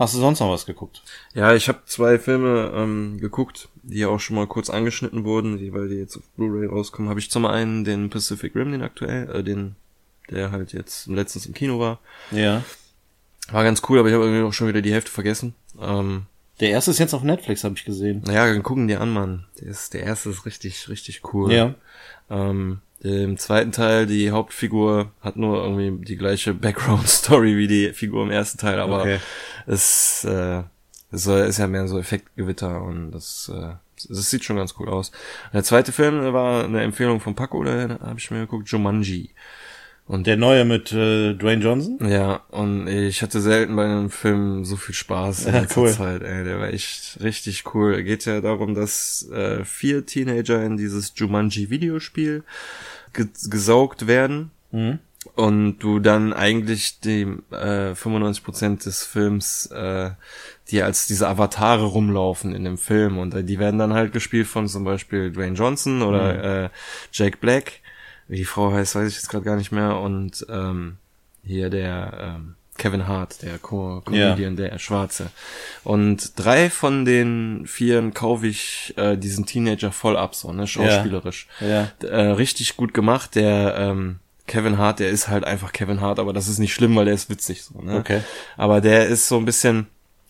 Hast 0.00 0.14
du 0.14 0.18
sonst 0.18 0.40
noch 0.40 0.50
was 0.50 0.64
geguckt? 0.64 1.02
Ja, 1.34 1.54
ich 1.54 1.68
habe 1.68 1.80
zwei 1.84 2.18
Filme 2.18 2.72
ähm, 2.74 3.18
geguckt, 3.20 3.68
die 3.82 4.06
auch 4.06 4.18
schon 4.18 4.34
mal 4.36 4.46
kurz 4.46 4.70
angeschnitten 4.70 5.24
wurden, 5.24 5.58
die, 5.58 5.74
weil 5.74 5.88
die 5.88 5.96
jetzt 5.96 6.16
auf 6.16 6.22
Blu-ray 6.36 6.66
rauskommen. 6.68 7.10
Habe 7.10 7.20
ich 7.20 7.30
zum 7.30 7.44
einen 7.44 7.84
den 7.84 8.08
Pacific 8.08 8.54
Rim, 8.56 8.72
den 8.72 8.80
aktuell, 8.82 9.28
äh, 9.30 9.44
den, 9.44 9.76
der 10.30 10.52
halt 10.52 10.72
jetzt 10.72 11.06
letztens 11.06 11.44
im 11.44 11.52
Kino 11.52 11.78
war. 11.78 12.00
Ja. 12.30 12.64
War 13.52 13.62
ganz 13.62 13.82
cool, 13.90 13.98
aber 13.98 14.08
ich 14.08 14.14
habe 14.14 14.24
irgendwie 14.24 14.42
auch 14.42 14.54
schon 14.54 14.68
wieder 14.68 14.80
die 14.80 14.92
Hälfte 14.92 15.10
vergessen. 15.10 15.54
Ähm, 15.78 16.22
Der 16.60 16.70
erste 16.70 16.92
ist 16.92 16.98
jetzt 16.98 17.12
auf 17.12 17.22
Netflix, 17.22 17.62
habe 17.64 17.74
ich 17.76 17.84
gesehen. 17.84 18.22
naja, 18.24 18.46
dann 18.46 18.62
gucken 18.62 18.88
die 18.88 18.96
an, 18.96 19.12
Mann. 19.12 19.44
Der, 19.60 19.68
ist, 19.68 19.92
der 19.92 20.04
erste 20.04 20.30
ist 20.30 20.46
richtig, 20.46 20.88
richtig 20.88 21.20
cool. 21.34 21.52
Ja. 21.52 21.74
Ähm, 22.30 22.80
im 23.00 23.38
zweiten 23.38 23.72
Teil, 23.72 24.06
die 24.06 24.30
Hauptfigur 24.30 25.10
hat 25.20 25.36
nur 25.36 25.62
irgendwie 25.62 26.04
die 26.04 26.16
gleiche 26.16 26.52
Background-Story 26.54 27.56
wie 27.56 27.66
die 27.66 27.92
Figur 27.92 28.22
im 28.24 28.30
ersten 28.30 28.58
Teil, 28.58 28.78
aber 28.80 29.00
Okay. 29.00 29.18
es, 29.66 30.24
äh, 30.24 30.62
es 31.10 31.26
ist 31.26 31.58
ja 31.58 31.66
mehr 31.66 31.88
so 31.88 31.98
Effektgewitter 31.98 32.82
und 32.82 33.10
das, 33.12 33.50
äh, 33.54 33.72
das 34.08 34.30
sieht 34.30 34.44
schon 34.44 34.56
ganz 34.56 34.74
cool 34.78 34.88
aus. 34.88 35.12
Der 35.52 35.64
zweite 35.64 35.92
Film 35.92 36.32
war 36.32 36.64
eine 36.64 36.82
Empfehlung 36.82 37.20
von 37.20 37.34
Paco, 37.34 37.64
da 37.64 37.98
habe 38.00 38.18
ich 38.18 38.30
mir 38.30 38.40
geguckt, 38.40 38.68
Jumanji. 38.68 39.30
Und 40.10 40.26
Der 40.26 40.36
neue 40.36 40.64
mit 40.64 40.90
äh, 40.90 41.34
Dwayne 41.34 41.62
Johnson? 41.62 41.98
ja, 42.04 42.42
und 42.50 42.88
ich 42.88 43.22
hatte 43.22 43.40
selten 43.40 43.76
bei 43.76 43.84
einem 43.84 44.10
Film 44.10 44.64
so 44.64 44.74
viel 44.76 44.94
Spaß 44.94 45.44
in 45.46 45.54
Ja, 45.54 45.60
letzter 45.60 45.80
cool. 45.82 45.90
Zeit, 45.92 46.22
ey. 46.22 46.42
Der 46.42 46.58
war 46.58 46.68
echt 46.68 47.18
richtig 47.22 47.62
cool. 47.74 48.02
Geht 48.02 48.24
ja 48.24 48.40
darum, 48.40 48.74
dass 48.74 49.28
äh, 49.30 49.64
vier 49.64 50.04
Teenager 50.06 50.64
in 50.64 50.76
dieses 50.76 51.12
Jumanji-Videospiel 51.14 52.42
ge 53.12 53.26
gesaugt 53.48 54.06
werden 54.08 54.50
Mhm. 54.72 55.00
und 55.34 55.78
du 55.80 55.98
dann 55.98 56.32
eigentlich 56.32 57.00
die 57.00 57.22
äh, 57.50 57.92
95% 57.94 58.84
des 58.84 59.04
Films 59.04 59.66
äh, 59.66 60.10
die 60.70 60.82
als 60.82 61.08
diese 61.08 61.26
Avatare 61.28 61.84
rumlaufen 61.84 62.54
in 62.54 62.62
dem 62.64 62.78
Film 62.78 63.18
und 63.18 63.34
äh, 63.34 63.42
die 63.42 63.58
werden 63.58 63.78
dann 63.80 63.92
halt 63.94 64.12
gespielt 64.12 64.46
von 64.46 64.68
zum 64.68 64.84
Beispiel 64.84 65.32
Dwayne 65.32 65.56
Johnson 65.56 66.02
oder 66.02 66.64
äh, 66.66 66.68
Jake 67.12 67.38
Black. 67.40 67.79
Wie 68.30 68.36
die 68.36 68.44
Frau 68.44 68.72
heißt, 68.72 68.94
weiß 68.94 69.08
ich 69.08 69.16
jetzt 69.16 69.28
gerade 69.28 69.44
gar 69.44 69.56
nicht 69.56 69.72
mehr. 69.72 69.96
Und 69.96 70.46
ähm, 70.48 70.98
hier 71.42 71.68
der 71.68 72.36
ähm, 72.38 72.54
Kevin 72.78 73.08
Hart, 73.08 73.42
der 73.42 73.58
Co 73.58 74.02
Comedian, 74.04 74.54
der 74.56 74.78
Schwarze. 74.78 75.30
Und 75.82 76.32
drei 76.38 76.70
von 76.70 77.04
den 77.04 77.66
vieren 77.66 78.14
kaufe 78.14 78.46
ich 78.46 78.94
äh, 78.96 79.16
diesen 79.16 79.46
Teenager 79.46 79.90
voll 79.90 80.16
ab, 80.16 80.34
so, 80.36 80.52
ne, 80.52 80.66
schauspielerisch 80.68 81.48
Ja. 81.60 81.88
äh, 82.02 82.26
richtig 82.30 82.76
gut 82.76 82.94
gemacht. 82.94 83.34
Der 83.34 83.74
ähm, 83.76 84.20
Kevin 84.46 84.78
Hart, 84.78 85.00
der 85.00 85.10
ist 85.10 85.26
halt 85.28 85.42
einfach 85.44 85.72
Kevin 85.72 86.00
Hart, 86.00 86.20
aber 86.20 86.32
das 86.32 86.46
ist 86.46 86.58
nicht 86.60 86.72
schlimm, 86.72 86.94
weil 86.94 87.06
der 87.06 87.14
ist 87.14 87.30
witzig 87.30 87.64
so. 87.64 87.80
Ne? 87.82 87.96
Okay. 87.96 88.20
Aber 88.56 88.80
der 88.80 89.08
ist 89.08 89.26
so 89.28 89.36
ein 89.38 89.44
bisschen, 89.44 89.88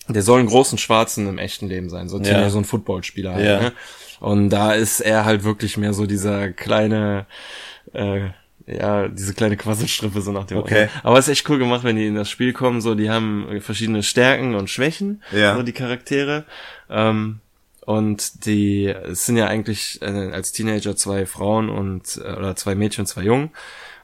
der 0.09 0.23
soll 0.23 0.40
einen 0.40 0.49
großen 0.49 0.78
Schwarzen 0.78 1.28
im 1.28 1.37
echten 1.38 1.69
Leben 1.69 1.90
sein, 1.90 2.09
so, 2.09 2.19
Ja. 2.19 2.49
so 2.49 2.59
ein 2.59 2.64
Footballspieler. 2.64 3.35
Halt, 3.35 3.45
Ja. 3.47 3.61
ne? 3.61 3.73
Und 4.21 4.50
da 4.50 4.73
ist 4.73 5.00
er 5.00 5.25
halt 5.25 5.45
wirklich 5.45 5.76
mehr 5.78 5.95
so 5.95 6.04
dieser 6.04 6.50
kleine, 6.52 7.26
äh, 7.92 8.30
ja, 8.66 9.09
diese 9.09 9.35
kleine 9.35 9.56
Quasselstrippe 9.56 10.20
so 10.20 10.32
nach 10.32 10.44
dem 10.44 10.59
Okay. 10.59 10.88
Aber 11.02 11.18
es 11.18 11.26
ist 11.26 11.32
echt 11.32 11.49
cool 11.49 11.59
gemacht, 11.59 11.82
wenn 11.82 11.97
die 11.97 12.06
in 12.06 12.14
das 12.14 12.30
Spiel 12.30 12.52
kommen, 12.52 12.80
so, 12.80 12.94
die 12.94 13.11
haben 13.11 13.61
verschiedene 13.61 14.02
Stärken 14.02 14.54
und 14.54 14.70
Schwächen, 14.70 15.23
Ja. 15.32 15.56
so 15.56 15.62
die 15.62 15.73
Charaktere. 15.73 16.44
Ähm, 16.88 17.40
und 17.87 18.44
die 18.44 18.87
es 18.87 19.26
sind 19.26 19.37
ja 19.37 19.47
eigentlich 19.47 20.00
äh, 20.02 20.30
als 20.32 20.52
Teenager 20.52 20.94
zwei 20.94 21.26
Frauen 21.26 21.68
und 21.70 22.20
äh, 22.23 22.32
oder 22.35 22.54
zwei 22.54 22.75
Mädchen, 22.75 23.06
zwei 23.06 23.23
Jungen. 23.23 23.50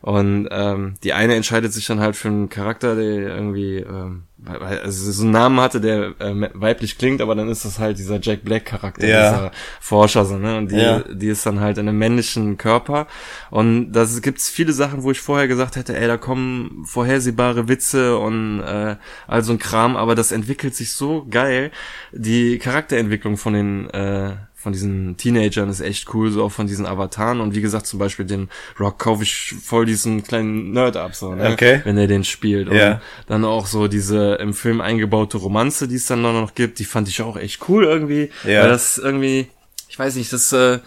Und 0.02 0.48
ähm, 0.50 0.94
die 1.02 1.12
eine 1.14 1.34
entscheidet 1.34 1.72
sich 1.72 1.86
dann 1.86 2.00
halt 2.00 2.16
für 2.16 2.28
einen 2.28 2.48
Charakter, 2.48 2.94
der 2.94 3.04
irgendwie 3.36 3.78
ähm, 3.78 4.24
weil- 4.38 4.80
also 4.80 5.10
so 5.10 5.22
einen 5.22 5.32
Namen 5.32 5.58
hatte, 5.60 5.80
der 5.80 6.12
äh, 6.20 6.50
weiblich 6.54 6.98
klingt, 6.98 7.20
aber 7.22 7.34
dann 7.34 7.48
ist 7.48 7.64
das 7.64 7.78
halt 7.78 7.98
dieser 7.98 8.20
Jack 8.20 8.44
Black 8.44 8.66
Charakter, 8.66 9.06
Ja. 9.06 9.30
dieser 9.30 9.50
Forscher, 9.80 10.24
so, 10.26 10.36
ne? 10.38 10.58
Und 10.58 10.70
die, 10.70 10.76
Ja. 10.76 11.00
die 11.00 11.28
ist 11.28 11.44
dann 11.46 11.58
halt 11.60 11.78
in 11.78 11.88
einem 11.88 11.98
männlichen 11.98 12.56
Körper. 12.58 13.06
Und 13.50 13.92
das 13.92 14.20
gibt's 14.22 14.48
viele 14.48 14.72
Sachen, 14.72 15.02
wo 15.02 15.10
ich 15.10 15.20
vorher 15.20 15.48
gesagt 15.48 15.76
hätte, 15.76 15.96
ey, 15.98 16.06
da 16.06 16.18
kommen 16.18 16.84
vorhersehbare 16.84 17.66
Witze 17.68 18.18
und 18.18 18.60
äh, 18.60 18.96
all 19.26 19.42
so 19.42 19.52
ein 19.52 19.58
Kram, 19.58 19.96
aber 19.96 20.14
das 20.14 20.30
entwickelt 20.32 20.74
sich 20.76 20.92
so 20.92 21.26
geil. 21.28 21.70
Die 22.12 22.58
Charakterentwicklung 22.58 23.36
von 23.38 23.54
den 23.54 23.90
äh, 23.90 24.32
von 24.66 24.72
diesen 24.72 25.16
Teenagern 25.16 25.68
ist 25.70 25.78
echt 25.80 26.12
cool, 26.12 26.28
so 26.32 26.42
auch 26.42 26.50
von 26.50 26.66
diesen 26.66 26.86
Avataren. 26.86 27.40
Und 27.40 27.54
wie 27.54 27.60
gesagt, 27.60 27.86
zum 27.86 28.00
Beispiel 28.00 28.24
dem 28.24 28.48
Rock 28.80 28.98
kaufe 28.98 29.22
ich 29.22 29.54
voll 29.62 29.86
diesen 29.86 30.24
kleinen 30.24 30.72
Nerd 30.72 30.96
ab, 30.96 31.14
so, 31.14 31.36
ne? 31.36 31.52
Okay. 31.52 31.82
wenn 31.84 31.96
er 31.96 32.08
den 32.08 32.24
spielt. 32.24 32.68
Und 32.68 32.74
Ja. 32.74 33.00
dann 33.28 33.44
auch 33.44 33.68
so 33.68 33.86
diese 33.86 34.34
im 34.40 34.54
Film 34.54 34.80
eingebaute 34.80 35.36
Romanze, 35.36 35.86
die 35.86 35.94
es 35.94 36.06
dann 36.06 36.22
noch 36.22 36.56
gibt, 36.56 36.80
die 36.80 36.84
fand 36.84 37.06
ich 37.08 37.22
auch 37.22 37.36
echt 37.36 37.68
cool 37.68 37.84
irgendwie. 37.84 38.30
Ja. 38.42 38.62
Weil 38.62 38.70
das 38.70 38.98
irgendwie, 38.98 39.46
ich 39.88 39.96
weiß 39.96 40.16
nicht, 40.16 40.32
das, 40.32 40.52
äh, 40.52 40.80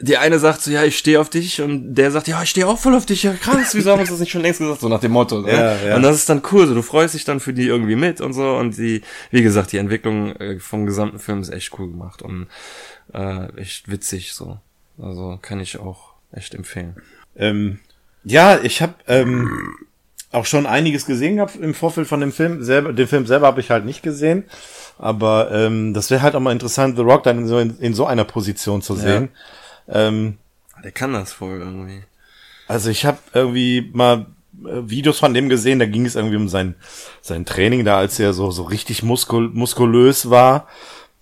die 0.00 0.16
eine 0.16 0.40
sagt 0.40 0.62
so, 0.62 0.72
ja, 0.72 0.82
ich 0.82 0.98
stehe 0.98 1.20
auf 1.20 1.30
dich 1.30 1.60
und 1.62 1.94
der 1.94 2.10
sagt, 2.10 2.26
ja, 2.26 2.42
ich 2.42 2.50
stehe 2.50 2.66
auch 2.66 2.78
voll 2.78 2.96
auf 2.96 3.06
dich, 3.06 3.22
ja 3.22 3.34
krass, 3.34 3.72
wieso 3.72 3.90
haben 3.92 3.98
wir 3.98 4.00
uns 4.00 4.10
das 4.10 4.18
nicht 4.18 4.32
schon 4.32 4.42
längst 4.42 4.58
gesagt, 4.58 4.80
so 4.80 4.88
nach 4.88 4.98
dem 4.98 5.12
Motto. 5.12 5.42
Ne? 5.42 5.52
Ja, 5.52 5.76
ja. 5.76 5.94
Und 5.96 6.02
das 6.02 6.16
ist 6.16 6.28
dann 6.28 6.42
cool, 6.50 6.66
so 6.66 6.74
du 6.74 6.82
freust 6.82 7.14
dich 7.14 7.24
dann 7.24 7.38
für 7.38 7.52
die 7.52 7.68
irgendwie 7.68 7.94
mit 7.94 8.20
und 8.20 8.32
so 8.32 8.56
und 8.56 8.76
die, 8.78 9.02
wie 9.30 9.42
gesagt, 9.44 9.70
die 9.70 9.76
Entwicklung 9.76 10.34
äh, 10.36 10.58
vom 10.58 10.86
gesamten 10.86 11.20
Film 11.20 11.40
ist 11.40 11.50
echt 11.52 11.78
cool 11.78 11.88
gemacht 11.88 12.20
und 12.20 12.48
äh, 13.12 13.46
echt 13.56 13.90
witzig 13.90 14.32
so. 14.34 14.58
Also 15.00 15.38
kann 15.40 15.60
ich 15.60 15.78
auch 15.78 16.12
echt 16.32 16.54
empfehlen. 16.54 16.96
Ähm, 17.36 17.78
ja, 18.24 18.58
ich 18.62 18.82
habe 18.82 18.94
ähm, 19.08 19.74
auch 20.30 20.46
schon 20.46 20.66
einiges 20.66 21.06
gesehen 21.06 21.36
gehabt 21.36 21.56
im 21.56 21.74
Vorfeld 21.74 22.06
von 22.06 22.20
dem 22.20 22.32
Film. 22.32 22.62
Selber, 22.62 22.92
den 22.92 23.06
Film 23.08 23.26
selber 23.26 23.46
habe 23.46 23.60
ich 23.60 23.70
halt 23.70 23.84
nicht 23.84 24.02
gesehen. 24.02 24.44
Aber 24.98 25.50
ähm, 25.50 25.94
das 25.94 26.10
wäre 26.10 26.22
halt 26.22 26.34
auch 26.34 26.40
mal 26.40 26.52
interessant, 26.52 26.96
The 26.96 27.02
Rock 27.02 27.24
dann 27.24 27.38
in 27.38 27.46
so, 27.48 27.58
in, 27.58 27.78
in 27.78 27.94
so 27.94 28.06
einer 28.06 28.24
Position 28.24 28.82
zu 28.82 28.94
sehen. 28.94 29.30
Ähm, 29.88 30.38
Der 30.84 30.92
kann 30.92 31.12
das 31.12 31.32
voll 31.32 31.58
irgendwie. 31.58 32.02
also 32.68 32.88
ich 32.90 33.04
habe 33.04 33.18
irgendwie 33.34 33.90
mal 33.92 34.26
äh, 34.64 34.82
Videos 34.88 35.18
von 35.18 35.34
dem 35.34 35.48
gesehen, 35.48 35.78
da 35.80 35.86
ging 35.86 36.06
es 36.06 36.14
irgendwie 36.14 36.36
um 36.36 36.48
sein, 36.48 36.76
sein 37.20 37.44
Training, 37.44 37.84
da 37.84 37.96
als 37.98 38.18
er 38.20 38.32
so, 38.32 38.50
so 38.50 38.62
richtig 38.62 39.02
muskul 39.02 39.48
muskulös 39.48 40.30
war. 40.30 40.68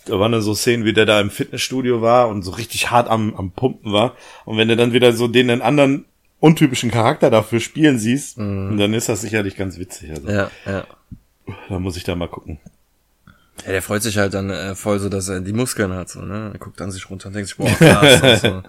Da 0.07 0.19
waren 0.19 0.33
dann 0.33 0.43
so 0.43 0.55
Szenen, 0.55 0.85
wie 0.85 0.93
der 0.93 1.07
da 1.07 1.21
im 1.21 1.31
Fitnessstudio 1.31 2.01
war 2.01 2.29
und 2.29 2.43
so 2.43 2.53
richtig 2.53 2.91
hart 2.91 3.09
am, 3.09 3.35
am 3.37 3.51
Pumpen 3.51 3.93
war. 3.93 4.17
Und 4.45 4.57
wenn 4.57 4.69
du 4.69 4.77
dann 4.77 4.93
wieder 4.93 5.13
so 5.13 5.29
den 5.29 5.51
einen 5.51 5.63
anderen 5.63 6.07
untypischen 6.41 6.91
Charakter 6.91 7.31
dafür 7.31 7.61
spielen 7.61 7.99
siehst, 7.99 8.39
dann 8.39 8.95
ist 8.95 9.09
das 9.09 9.21
sicherlich 9.21 9.57
ganz 9.57 9.79
witzig. 9.79 10.11
Also, 10.11 10.29
Ja, 10.29 10.51
ja. 10.67 10.85
da 11.69 11.79
muss 11.79 11.97
ich 11.97 12.05
da 12.05 12.15
mal 12.17 12.29
gucken. 12.29 12.59
Ja, 13.67 13.73
der 13.73 13.83
freut 13.83 14.03
sich 14.03 14.17
halt 14.17 14.33
dann 14.33 14.49
äh, 14.49 14.75
voll 14.75 14.99
so, 15.01 15.11
dass 15.11 15.29
er 15.29 15.41
die 15.41 15.53
Muskeln 15.53 15.93
hat, 15.93 16.09
so, 16.09 16.23
ne? 16.23 16.51
Er 16.55 16.59
guckt 16.59 16.81
an 16.81 16.91
sich 16.91 17.11
runter 17.11 17.27
und 17.29 17.35
denkt 17.35 17.49
sich, 17.49 17.59
boah, 17.59 17.69
krass. 17.69 18.41
so. 18.41 18.63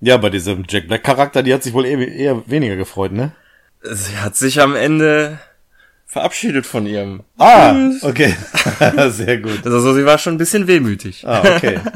Ja, 0.00 0.18
bei 0.18 0.28
diesem 0.28 0.64
Jack 0.68 0.88
Black 0.88 1.04
Charakter, 1.04 1.42
die 1.42 1.54
hat 1.54 1.62
sich 1.62 1.72
wohl 1.72 1.86
eher, 1.86 2.06
eher 2.06 2.42
weniger 2.50 2.76
gefreut, 2.76 3.12
ne? 3.12 3.32
Sie 3.82 4.16
hat 4.18 4.36
sich 4.36 4.60
am 4.60 4.76
Ende 4.76 5.38
verabschiedet 6.08 6.66
von 6.66 6.86
ihrem. 6.86 7.22
Ah, 7.38 7.76
okay. 8.02 8.34
Sehr 9.10 9.38
gut. 9.38 9.64
Also 9.64 9.94
sie 9.94 10.04
war 10.04 10.18
schon 10.18 10.34
ein 10.34 10.38
bisschen 10.38 10.66
wehmütig. 10.66 11.24
Ah, 11.26 11.42
okay. 11.56 11.78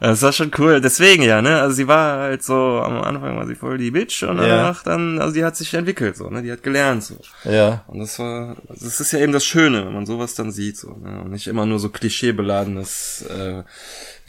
Das 0.00 0.20
war 0.22 0.32
schon 0.32 0.50
cool. 0.58 0.80
Deswegen 0.80 1.22
ja, 1.22 1.42
ne? 1.42 1.60
Also 1.60 1.76
sie 1.76 1.86
war 1.86 2.18
halt 2.20 2.42
so, 2.42 2.54
am 2.82 3.02
Anfang 3.02 3.36
war 3.36 3.46
sie 3.46 3.54
voll 3.54 3.78
die 3.78 3.92
Bitch 3.92 4.24
und 4.24 4.38
Ja. 4.38 4.48
danach 4.48 4.82
dann, 4.82 5.20
also 5.20 5.32
die 5.32 5.44
hat 5.44 5.54
sich 5.56 5.72
entwickelt, 5.74 6.16
so, 6.16 6.28
ne? 6.28 6.42
Die 6.42 6.50
hat 6.50 6.64
gelernt, 6.64 7.04
so. 7.04 7.18
Ja. 7.44 7.84
Und 7.86 8.00
das 8.00 8.18
war, 8.18 8.56
das 8.68 8.98
ist 8.98 9.12
ja 9.12 9.20
eben 9.20 9.30
das 9.32 9.44
Schöne, 9.44 9.84
wenn 9.86 9.92
man 9.92 10.06
sowas 10.06 10.34
dann 10.34 10.50
sieht, 10.50 10.76
so, 10.76 10.96
ne? 10.96 11.20
Und 11.22 11.30
nicht 11.30 11.46
immer 11.46 11.66
nur 11.66 11.78
so 11.78 11.88
klischeebeladenes 11.90 13.26
äh, 13.30 13.62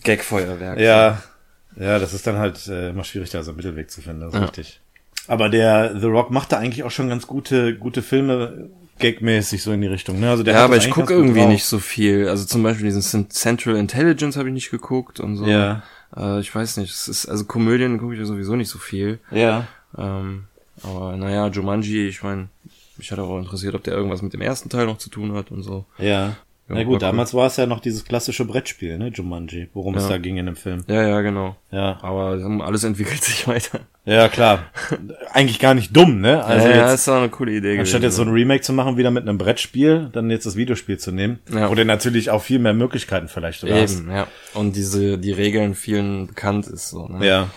Gagfeuerwerk. 0.03 0.79
Ja, 0.79 1.23
ja, 1.79 1.97
das 1.97 2.13
ist 2.13 2.27
dann 2.27 2.37
halt 2.37 2.67
äh, 2.67 2.89
immer 2.89 3.03
schwierig, 3.03 3.31
da 3.31 3.41
so 3.41 3.51
einen 3.51 3.57
Mittelweg 3.57 3.89
zu 3.89 4.01
finden, 4.01 4.21
das 4.21 4.33
ist 4.33 4.39
Ja. 4.39 4.45
richtig. 4.45 4.79
Aber 5.27 5.49
der 5.49 5.97
The 5.99 6.05
Rock 6.07 6.29
macht 6.29 6.51
da 6.51 6.57
eigentlich 6.57 6.83
auch 6.83 6.91
schon 6.91 7.09
ganz 7.09 7.25
gute, 7.25 7.75
gute 7.75 8.03
Filme. 8.03 8.69
Gag-mäßig 9.03 9.61
so 9.61 9.71
in 9.71 9.81
die 9.81 9.87
Richtung. 9.87 10.19
Ne? 10.19 10.29
Also 10.29 10.43
der 10.43 10.55
ja, 10.55 10.65
aber 10.65 10.77
ich 10.77 10.89
gucke 10.89 11.13
irgendwie 11.13 11.41
drauf. 11.41 11.49
nicht 11.49 11.65
so 11.65 11.79
viel. 11.79 12.27
Also 12.29 12.45
zum 12.45 12.63
Beispiel 12.63 12.85
diesen 12.85 13.29
Central 13.29 13.75
Intelligence 13.75 14.37
habe 14.37 14.47
ich 14.49 14.53
nicht 14.53 14.71
geguckt 14.71 15.19
und 15.19 15.37
so. 15.37 15.45
Ja. 15.45 15.83
Äh, 16.15 16.39
ich 16.39 16.53
weiß 16.53 16.77
nicht. 16.77 16.91
Es 16.91 17.07
ist, 17.07 17.25
also 17.27 17.45
Komödien 17.45 17.97
gucke 17.99 18.13
ich 18.13 18.19
ja 18.19 18.25
sowieso 18.25 18.55
nicht 18.55 18.69
so 18.69 18.79
viel. 18.79 19.19
Ja. 19.31 19.67
Ähm, 19.97 20.45
aber 20.81 21.15
naja, 21.17 21.47
Jumanji, 21.47 22.07
ich 22.07 22.23
meine, 22.23 22.47
mich 22.97 23.11
hat 23.11 23.19
auch 23.19 23.37
interessiert, 23.37 23.75
ob 23.75 23.83
der 23.83 23.93
irgendwas 23.93 24.21
mit 24.21 24.33
dem 24.33 24.41
ersten 24.41 24.69
Teil 24.69 24.85
noch 24.85 24.97
zu 24.97 25.09
tun 25.09 25.33
hat 25.33 25.51
und 25.51 25.63
so. 25.63 25.85
Ja. 25.97 26.35
Ja, 26.69 26.75
Na 26.75 26.83
gut, 26.83 26.93
cool. 26.93 26.99
damals 26.99 27.33
war 27.33 27.47
es 27.47 27.57
ja 27.57 27.65
noch 27.65 27.81
dieses 27.81 28.05
klassische 28.05 28.45
Brettspiel, 28.45 28.97
ne, 28.97 29.09
Jumanji, 29.09 29.67
worum 29.73 29.95
es 29.95 30.03
Ja. 30.03 30.09
da 30.11 30.17
ging 30.17 30.37
in 30.37 30.45
dem 30.45 30.55
Film. 30.55 30.85
Ja, 30.87 31.05
ja, 31.05 31.19
genau. 31.19 31.57
Ja. 31.71 31.97
Aber 32.01 32.39
alles 32.63 32.85
entwickelt 32.85 33.21
sich 33.23 33.47
weiter. 33.49 33.81
Ja, 34.05 34.29
klar. 34.29 34.59
Eigentlich 35.33 35.59
gar 35.59 35.73
nicht 35.73 35.95
dumm, 35.95 36.21
ne? 36.21 36.43
Also 36.43 36.67
ja, 36.69 36.75
ja, 36.75 36.83
jetzt, 36.85 36.93
ist 37.01 37.07
doch 37.09 37.15
eine 37.17 37.27
coole 37.29 37.51
Idee 37.51 37.77
anstatt 37.77 38.01
jetzt 38.03 38.15
so 38.15 38.21
ein 38.21 38.29
Remake 38.29 38.61
zu 38.61 38.71
machen, 38.71 38.95
wieder 38.95 39.11
mit 39.11 39.23
einem 39.27 39.37
Brettspiel, 39.37 40.09
dann 40.13 40.29
jetzt 40.29 40.45
das 40.45 40.55
Videospiel 40.55 40.97
zu 40.97 41.11
nehmen, 41.11 41.39
Ja. 41.53 41.69
wo 41.69 41.75
du 41.75 41.83
natürlich 41.83 42.29
auch 42.29 42.41
viel 42.41 42.59
mehr 42.59 42.73
Möglichkeiten 42.73 43.27
vielleicht 43.27 43.59
sogar 43.59 43.81
hast. 43.81 43.99
Eben, 43.99 44.09
ja. 44.11 44.27
Und 44.53 44.75
diese, 44.77 45.17
die 45.17 45.31
Regeln 45.33 45.75
vielen 45.75 46.27
bekannt 46.27 46.67
ist 46.67 46.89
so, 46.89 47.07
ne? 47.09 47.25
Ja. 47.27 47.49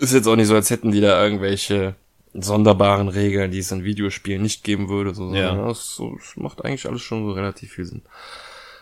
Ist 0.00 0.12
jetzt 0.12 0.26
auch 0.26 0.36
nicht 0.36 0.48
so, 0.48 0.54
als 0.54 0.68
hätten 0.70 0.90
die 0.90 1.00
da 1.00 1.22
irgendwelche 1.24 1.94
sonderbaren 2.34 3.08
Regeln, 3.08 3.50
die 3.50 3.58
es 3.58 3.70
in 3.72 3.84
Videospielen 3.84 4.42
nicht 4.42 4.64
geben 4.64 4.88
würde, 4.88 5.14
so, 5.14 5.34
Ja. 5.34 5.54
das, 5.66 5.94
so, 5.94 6.16
das 6.16 6.36
macht 6.36 6.64
eigentlich 6.64 6.86
alles 6.86 7.02
schon 7.02 7.24
so 7.26 7.32
relativ 7.32 7.72
viel 7.72 7.84
Sinn. 7.84 8.02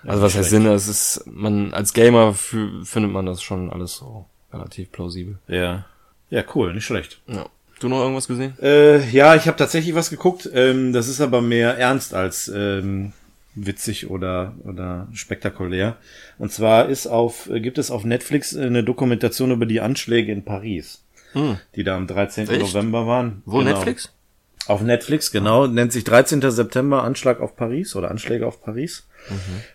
Also 0.06 0.22
was 0.22 0.36
heißt 0.36 0.50
Sinn? 0.50 0.66
Es 0.66 0.88
ist, 0.88 1.24
man, 1.26 1.74
als 1.74 1.92
Gamer 1.92 2.32
findet 2.34 3.10
man 3.12 3.26
das 3.26 3.42
schon 3.42 3.70
alles 3.70 3.96
so 3.96 4.26
relativ 4.52 4.90
plausibel. 4.92 5.38
Ja. 5.48 5.84
Ja, 6.30 6.44
cool, 6.54 6.72
nicht 6.74 6.84
schlecht. 6.86 7.20
Ja. 7.26 7.46
Du 7.80 7.88
noch 7.88 8.00
irgendwas 8.00 8.28
gesehen? 8.28 8.54
Äh, 8.62 9.08
ja, 9.10 9.34
ich 9.34 9.46
habe 9.46 9.56
tatsächlich 9.56 9.94
was 9.94 10.10
geguckt. 10.10 10.48
Ähm, 10.52 10.92
das 10.92 11.08
ist 11.08 11.20
aber 11.20 11.40
mehr 11.40 11.76
ernst 11.78 12.12
als 12.14 12.46
ähm, 12.54 13.12
witzig 13.54 14.10
oder 14.10 14.54
oder 14.64 15.08
spektakulär. 15.14 15.96
Und 16.38 16.52
zwar 16.52 16.88
ist 16.90 17.06
auf 17.06 17.48
äh, 17.50 17.58
gibt 17.60 17.78
es 17.78 17.90
auf 17.90 18.04
Netflix 18.04 18.54
eine 18.54 18.84
Dokumentation 18.84 19.50
über 19.50 19.64
die 19.66 19.80
Anschläge 19.80 20.30
in 20.30 20.44
Paris, 20.44 21.02
Hm. 21.32 21.58
die 21.76 21.84
da 21.84 21.96
am 21.96 22.06
13. 22.06 22.48
Echt? 22.48 22.60
November 22.60 23.06
waren. 23.06 23.42
Wo, 23.44 23.58
Genau. 23.58 23.70
Netflix? 23.70 24.12
Auf 24.66 24.82
Netflix, 24.82 25.32
genau. 25.32 25.66
Nennt 25.66 25.92
sich 25.92 26.04
13. 26.04 26.48
September 26.50 27.02
Anschlag 27.02 27.40
auf 27.40 27.56
Paris 27.56 27.96
oder 27.96 28.10
Anschläge 28.10 28.46
auf 28.46 28.62
Paris. 28.62 29.06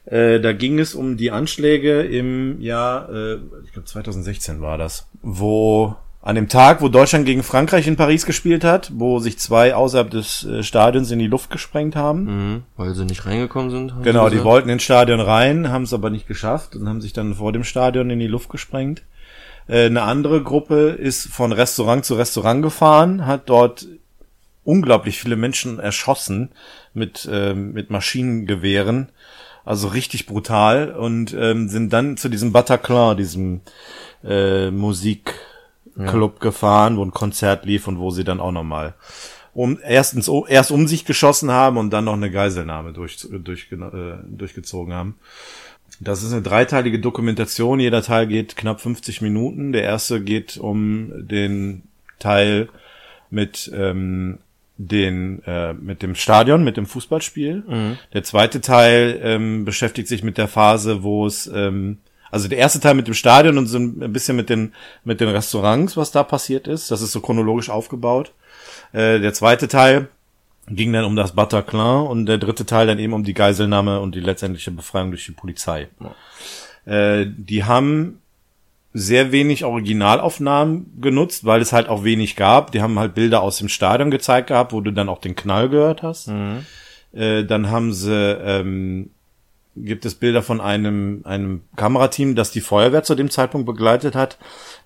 Äh, 0.05 0.39
da 0.39 0.53
ging 0.53 0.79
es 0.79 0.95
um 0.95 1.17
die 1.17 1.31
Anschläge 1.31 2.01
im 2.01 2.61
Jahr, 2.61 3.09
äh, 3.09 3.35
ich 3.65 3.73
glaube 3.73 3.85
2016 3.85 4.61
war 4.61 4.77
das, 4.77 5.07
wo 5.21 5.95
an 6.21 6.35
dem 6.35 6.49
Tag, 6.49 6.81
wo 6.81 6.89
Deutschland 6.89 7.25
gegen 7.27 7.43
Frankreich 7.43 7.85
in 7.87 7.97
Paris 7.97 8.25
gespielt 8.25 8.63
hat, 8.63 8.91
wo 8.95 9.19
sich 9.19 9.37
zwei 9.37 9.75
außerhalb 9.75 10.09
des 10.09 10.43
äh, 10.43 10.63
Stadions 10.63 11.11
in 11.11 11.19
die 11.19 11.27
Luft 11.27 11.51
gesprengt 11.51 11.95
haben. 11.95 12.23
Mhm. 12.23 12.63
Weil 12.77 12.95
sie 12.95 13.05
nicht 13.05 13.27
reingekommen 13.27 13.69
sind? 13.69 13.93
Genau, 14.01 14.29
die 14.29 14.43
wollten 14.43 14.69
ins 14.69 14.81
Stadion 14.81 15.19
rein, 15.19 15.69
haben 15.69 15.83
es 15.83 15.93
aber 15.93 16.09
nicht 16.09 16.27
geschafft 16.27 16.75
und 16.75 16.89
haben 16.89 17.01
sich 17.01 17.13
dann 17.13 17.35
vor 17.35 17.51
dem 17.51 17.63
Stadion 17.63 18.09
in 18.09 18.19
die 18.19 18.27
Luft 18.27 18.49
gesprengt. 18.49 19.03
Äh, 19.67 19.85
Eine 19.85 20.03
andere 20.03 20.43
Gruppe 20.43 20.89
ist 20.89 21.27
von 21.27 21.51
Restaurant 21.51 22.05
zu 22.05 22.15
Restaurant 22.15 22.61
gefahren, 22.61 23.25
hat 23.25 23.49
dort 23.49 23.87
unglaublich 24.63 25.19
viele 25.19 25.35
Menschen 25.35 25.79
erschossen 25.79 26.49
mit, 26.93 27.29
ähm, 27.31 27.73
mit 27.73 27.89
Maschinengewehren. 27.89 29.09
Also 29.63 29.87
richtig 29.87 30.27
brutal 30.27 30.91
und 30.91 31.33
ähm, 31.33 31.69
sind 31.69 31.91
dann 31.91 32.17
zu 32.17 32.29
diesem 32.29 32.51
Bataclan, 32.51 33.17
diesem 33.17 33.61
äh, 34.23 34.69
Musikclub 34.69 36.39
gefahren, 36.39 36.97
wo 36.97 37.03
ein 37.03 37.11
Konzert 37.11 37.65
lief 37.65 37.87
und 37.87 37.97
wo 37.97 38.11
sie 38.11 38.23
dann 38.23 38.39
auch 38.39 38.51
nochmal 38.51 38.93
um 39.55 39.79
erstens 39.81 40.29
erst 40.47 40.69
um 40.69 40.85
sich 40.85 41.05
geschossen 41.05 41.49
haben 41.49 41.77
und 41.77 41.89
dann 41.91 42.03
noch 42.05 42.13
eine 42.13 42.29
Geiselnahme 42.29 42.91
durch, 42.91 43.25
durch, 43.31 43.71
äh, 43.71 43.77
durchgezogen 44.27 44.93
haben. 44.93 45.15
Das 45.99 46.23
ist 46.23 46.33
eine 46.33 46.41
dreiteilige 46.41 46.99
Dokumentation. 46.99 47.79
Jeder 47.79 48.01
Teil 48.01 48.27
geht 48.27 48.55
knapp 48.55 48.81
50 48.81 49.21
Minuten. 49.21 49.71
Der 49.71 49.83
erste 49.83 50.21
geht 50.21 50.57
um 50.57 51.11
den 51.27 51.83
Teil 52.19 52.69
mit 53.29 53.71
ähm, 53.73 54.39
den 54.77 55.41
äh, 55.45 55.73
mit 55.73 56.01
dem 56.01 56.15
Stadion, 56.15 56.63
mit 56.63 56.77
dem 56.77 56.85
Fußballspiel. 56.85 57.63
Der 58.13 58.23
zweite 58.23 58.61
Teil 58.61 59.19
ähm, 59.23 59.65
beschäftigt 59.65 60.07
sich 60.07 60.23
mit 60.23 60.37
der 60.37 60.47
Phase, 60.47 61.01
wo 61.03 61.25
es 61.25 61.47
ähm, 61.47 61.99
also 62.29 62.49
der 62.49 62.57
erste 62.57 62.81
Teil 62.81 62.95
mit 62.95 63.07
dem 63.07 63.13
Stadion 63.13 63.57
und 63.57 63.67
so 63.67 63.77
ein 63.77 64.11
bisschen 64.11 64.35
mit 64.35 64.49
den 64.49 64.73
mit 65.05 65.21
den 65.21 65.29
Restaurants, 65.29 65.95
was 65.95 66.11
da 66.11 66.23
passiert 66.23 66.67
ist. 66.67 66.91
Das 66.91 67.01
ist 67.01 67.13
so 67.13 67.21
chronologisch 67.21 67.69
aufgebaut. 67.69 68.33
Äh, 68.91 69.19
der 69.19 69.33
zweite 69.33 69.69
Teil 69.69 70.09
ging 70.67 70.93
dann 70.93 71.05
um 71.05 71.15
das 71.15 71.33
Bataclan 71.33 72.07
und 72.07 72.25
der 72.25 72.37
dritte 72.37 72.65
Teil 72.65 72.87
dann 72.87 72.99
eben 72.99 73.13
um 73.13 73.23
die 73.23 73.33
Geiselnahme 73.33 73.99
und 73.99 74.15
die 74.15 74.19
letztendliche 74.19 74.71
Befreiung 74.71 75.11
durch 75.11 75.25
die 75.25 75.31
Polizei. 75.31 75.87
Äh, 76.85 77.25
die 77.27 77.63
haben 77.63 78.21
sehr 78.93 79.31
wenig 79.33 79.65
Originalaufnahmen 79.65 81.01
genutzt, 81.01 81.43
weil 81.43 81.61
es 81.61 81.73
halt 81.73 81.89
auch 81.89 82.03
wenig 82.05 82.37
gab. 82.37 82.71
Die 82.71 82.81
haben 82.81 82.97
halt 82.97 83.13
Bilder 83.13 83.41
aus 83.41 83.57
dem 83.57 83.67
Stadion 83.67 84.09
gezeigt 84.09 84.47
gehabt, 84.47 84.71
wo 84.71 84.79
du 84.79 84.91
dann 84.91 85.09
auch 85.09 85.19
den 85.19 85.35
Knall 85.35 85.69
gehört 85.69 86.01
hast. 86.01 86.29
Äh, 87.13 87.43
dann 87.43 87.69
haben 87.69 87.93
sie, 87.93 88.13
ähm, 88.13 89.11
gibt 89.75 90.05
es 90.05 90.15
Bilder 90.15 90.41
von 90.41 90.61
einem, 90.61 91.21
einem 91.25 91.61
Kamerateam, 91.75 92.35
das 92.35 92.51
die 92.51 92.61
Feuerwehr 92.61 93.03
zu 93.03 93.15
dem 93.15 93.29
Zeitpunkt 93.29 93.67
begleitet 93.67 94.15
hat, 94.15 94.37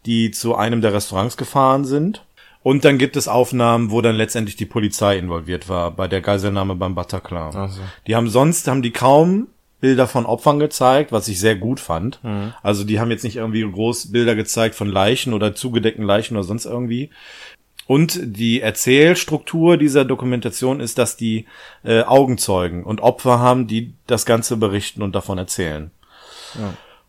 die 0.07 0.31
zu 0.31 0.55
einem 0.55 0.81
der 0.81 0.93
Restaurants 0.93 1.37
gefahren 1.37 1.85
sind. 1.85 2.25
Und 2.69 2.86
dann 2.86 2.99
gibt 2.99 3.15
es 3.15 3.27
Aufnahmen, 3.27 3.89
wo 3.89 3.99
dann 3.99 4.15
letztendlich 4.15 4.55
die 4.55 4.67
Polizei 4.67 5.17
involviert 5.17 5.69
war 5.69 5.89
bei 5.89 6.08
der 6.08 6.21
Geiselnahme 6.21 6.75
beim 6.75 6.93
Bataclan. 6.93 7.51
Ach 7.55 7.71
so. 7.71 7.82
Die 8.05 8.15
haben 8.15 8.29
sonst 8.29 8.67
haben 8.67 8.84
die 8.84 8.91
kaum 8.91 9.47
Bilder 9.82 10.05
von 10.05 10.27
Opfern 10.27 10.60
gezeigt, 10.60 11.12
was 11.12 11.27
ich 11.29 11.39
sehr 11.39 11.55
gut 11.55 11.79
fand. 11.79 12.19
Also 12.62 12.84
die 12.84 12.99
haben 12.99 13.10
jetzt 13.10 13.23
nicht 13.23 13.38
irgendwie 13.38 13.63
groß 13.63 14.12
Bilder 14.12 14.36
gezeigt 14.36 14.75
von 14.75 14.88
Leichen 14.88 15.34
oder 15.34 15.55
zugedeckten 15.55 16.05
Leichen 16.05 16.38
oder 16.38 16.43
sonst 16.43 16.65
irgendwie. 16.65 17.10
Und 17.88 18.19
die 18.21 18.62
Erzählstruktur 18.62 19.77
dieser 19.77 20.05
Dokumentation 20.05 20.79
ist, 20.79 20.99
dass 20.99 21.17
die 21.17 21.47
äh, 21.84 22.03
Augenzeugen 22.03 22.84
und 22.84 23.01
Opfer 23.01 23.39
haben, 23.39 23.65
die 23.65 23.95
das 24.05 24.27
Ganze 24.27 24.58
berichten 24.58 25.01
und 25.01 25.15
davon 25.15 25.39
erzählen. 25.39 25.89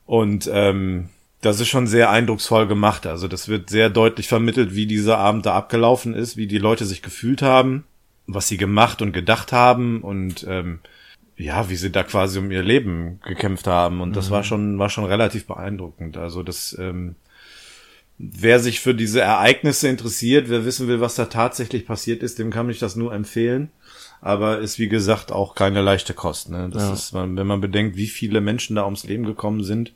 Und 0.06 0.48
ähm, 0.50 1.10
das 1.40 1.60
ist 1.60 1.68
schon 1.68 1.86
sehr 1.86 2.10
eindrucksvoll 2.10 2.66
gemacht. 2.66 3.06
Also 3.06 3.26
das 3.28 3.48
wird 3.48 3.70
sehr 3.70 3.88
deutlich 3.90 4.28
vermittelt, 4.28 4.74
wie 4.74 4.86
dieser 4.86 5.18
Abend 5.18 5.46
da 5.46 5.54
abgelaufen 5.54 6.14
ist, 6.14 6.36
wie 6.36 6.46
die 6.46 6.58
Leute 6.58 6.84
sich 6.84 7.02
gefühlt 7.02 7.40
haben, 7.42 7.84
was 8.26 8.48
sie 8.48 8.56
gemacht 8.58 9.00
und 9.02 9.12
gedacht 9.12 9.52
haben 9.52 10.02
und 10.02 10.44
ähm, 10.48 10.80
ja, 11.36 11.70
wie 11.70 11.76
sie 11.76 11.90
da 11.90 12.02
quasi 12.02 12.38
um 12.38 12.50
ihr 12.50 12.62
Leben 12.62 13.18
gekämpft 13.24 13.66
haben. 13.66 14.02
Und 14.02 14.14
das 14.14 14.30
war 14.30 14.44
schon, 14.44 14.78
war 14.78 14.90
schon 14.90 15.04
relativ 15.06 15.46
beeindruckend. 15.46 16.18
Also 16.18 16.42
das, 16.42 16.76
ähm, 16.78 17.14
wer 18.18 18.60
sich 18.60 18.80
für 18.80 18.94
diese 18.94 19.22
Ereignisse 19.22 19.88
interessiert, 19.88 20.50
wer 20.50 20.66
wissen 20.66 20.86
will, 20.88 21.00
was 21.00 21.14
da 21.14 21.24
tatsächlich 21.24 21.86
passiert 21.86 22.22
ist, 22.22 22.38
dem 22.38 22.50
kann 22.50 22.68
ich 22.68 22.78
das 22.78 22.96
nur 22.96 23.14
empfehlen. 23.14 23.70
Aber 24.20 24.58
ist 24.58 24.78
wie 24.78 24.88
gesagt 24.88 25.32
auch 25.32 25.54
keine 25.54 25.80
leichte 25.80 26.12
Kost. 26.12 26.50
Ne? 26.50 26.68
Das 26.70 26.82
Ja. 26.82 26.92
ist, 26.92 27.14
wenn 27.14 27.46
man 27.46 27.62
bedenkt, 27.62 27.96
wie 27.96 28.08
viele 28.08 28.42
Menschen 28.42 28.76
da 28.76 28.84
ums 28.84 29.04
Leben 29.04 29.24
gekommen 29.24 29.64
sind, 29.64 29.94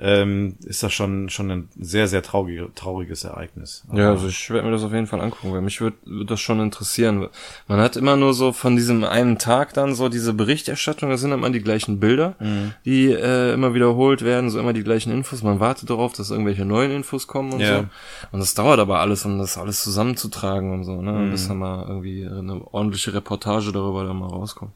ähm, 0.00 0.56
ist 0.64 0.82
das 0.82 0.92
schon 0.92 1.28
schon 1.28 1.50
ein 1.50 1.68
sehr 1.78 2.06
sehr 2.08 2.22
traurige, 2.22 2.68
trauriges 2.74 3.24
Ereignis. 3.24 3.84
Ja, 3.92 4.10
also 4.10 4.28
ich 4.28 4.50
werde 4.50 4.66
mir 4.66 4.72
das 4.72 4.82
auf 4.84 4.92
jeden 4.92 5.06
Fall 5.06 5.20
angucken, 5.20 5.52
weil 5.52 5.60
mich 5.60 5.80
würde 5.80 5.96
würd 6.04 6.30
das 6.30 6.40
schon 6.40 6.60
interessieren. 6.60 7.28
Man 7.66 7.80
hat 7.80 7.96
immer 7.96 8.16
nur 8.16 8.34
so 8.34 8.52
von 8.52 8.76
diesem 8.76 9.04
einen 9.04 9.38
Tag 9.38 9.74
dann 9.74 9.94
so 9.94 10.08
diese 10.08 10.32
Berichterstattung, 10.34 11.10
das 11.10 11.20
sind 11.20 11.32
immer 11.32 11.50
die 11.50 11.60
gleichen 11.62 11.98
Bilder, 12.00 12.36
die 12.84 13.06
äh, 13.12 13.52
immer 13.54 13.74
wiederholt 13.74 14.22
werden, 14.22 14.50
so 14.50 14.58
immer 14.60 14.72
die 14.72 14.84
gleichen 14.84 15.12
Infos. 15.12 15.42
Man 15.42 15.60
wartet 15.60 15.90
darauf, 15.90 16.12
dass 16.12 16.30
irgendwelche 16.30 16.64
neuen 16.64 16.90
Infos 16.92 17.26
kommen 17.26 17.52
und 17.52 17.60
Ja. 17.60 17.78
so. 17.80 17.86
Und 18.32 18.40
das 18.40 18.54
dauert 18.54 18.78
aber 18.80 19.00
alles, 19.00 19.24
um 19.24 19.38
das 19.38 19.58
alles 19.58 19.82
zusammenzutragen 19.82 20.72
und 20.72 20.84
so, 20.84 21.02
ne? 21.02 21.28
Bis 21.30 21.48
dann 21.48 21.58
mal 21.58 21.84
irgendwie 21.88 22.26
eine 22.26 22.62
ordentliche 22.72 23.14
Reportage 23.14 23.72
darüber 23.72 24.04
dann 24.04 24.18
mal 24.18 24.28
rauskommt. 24.28 24.72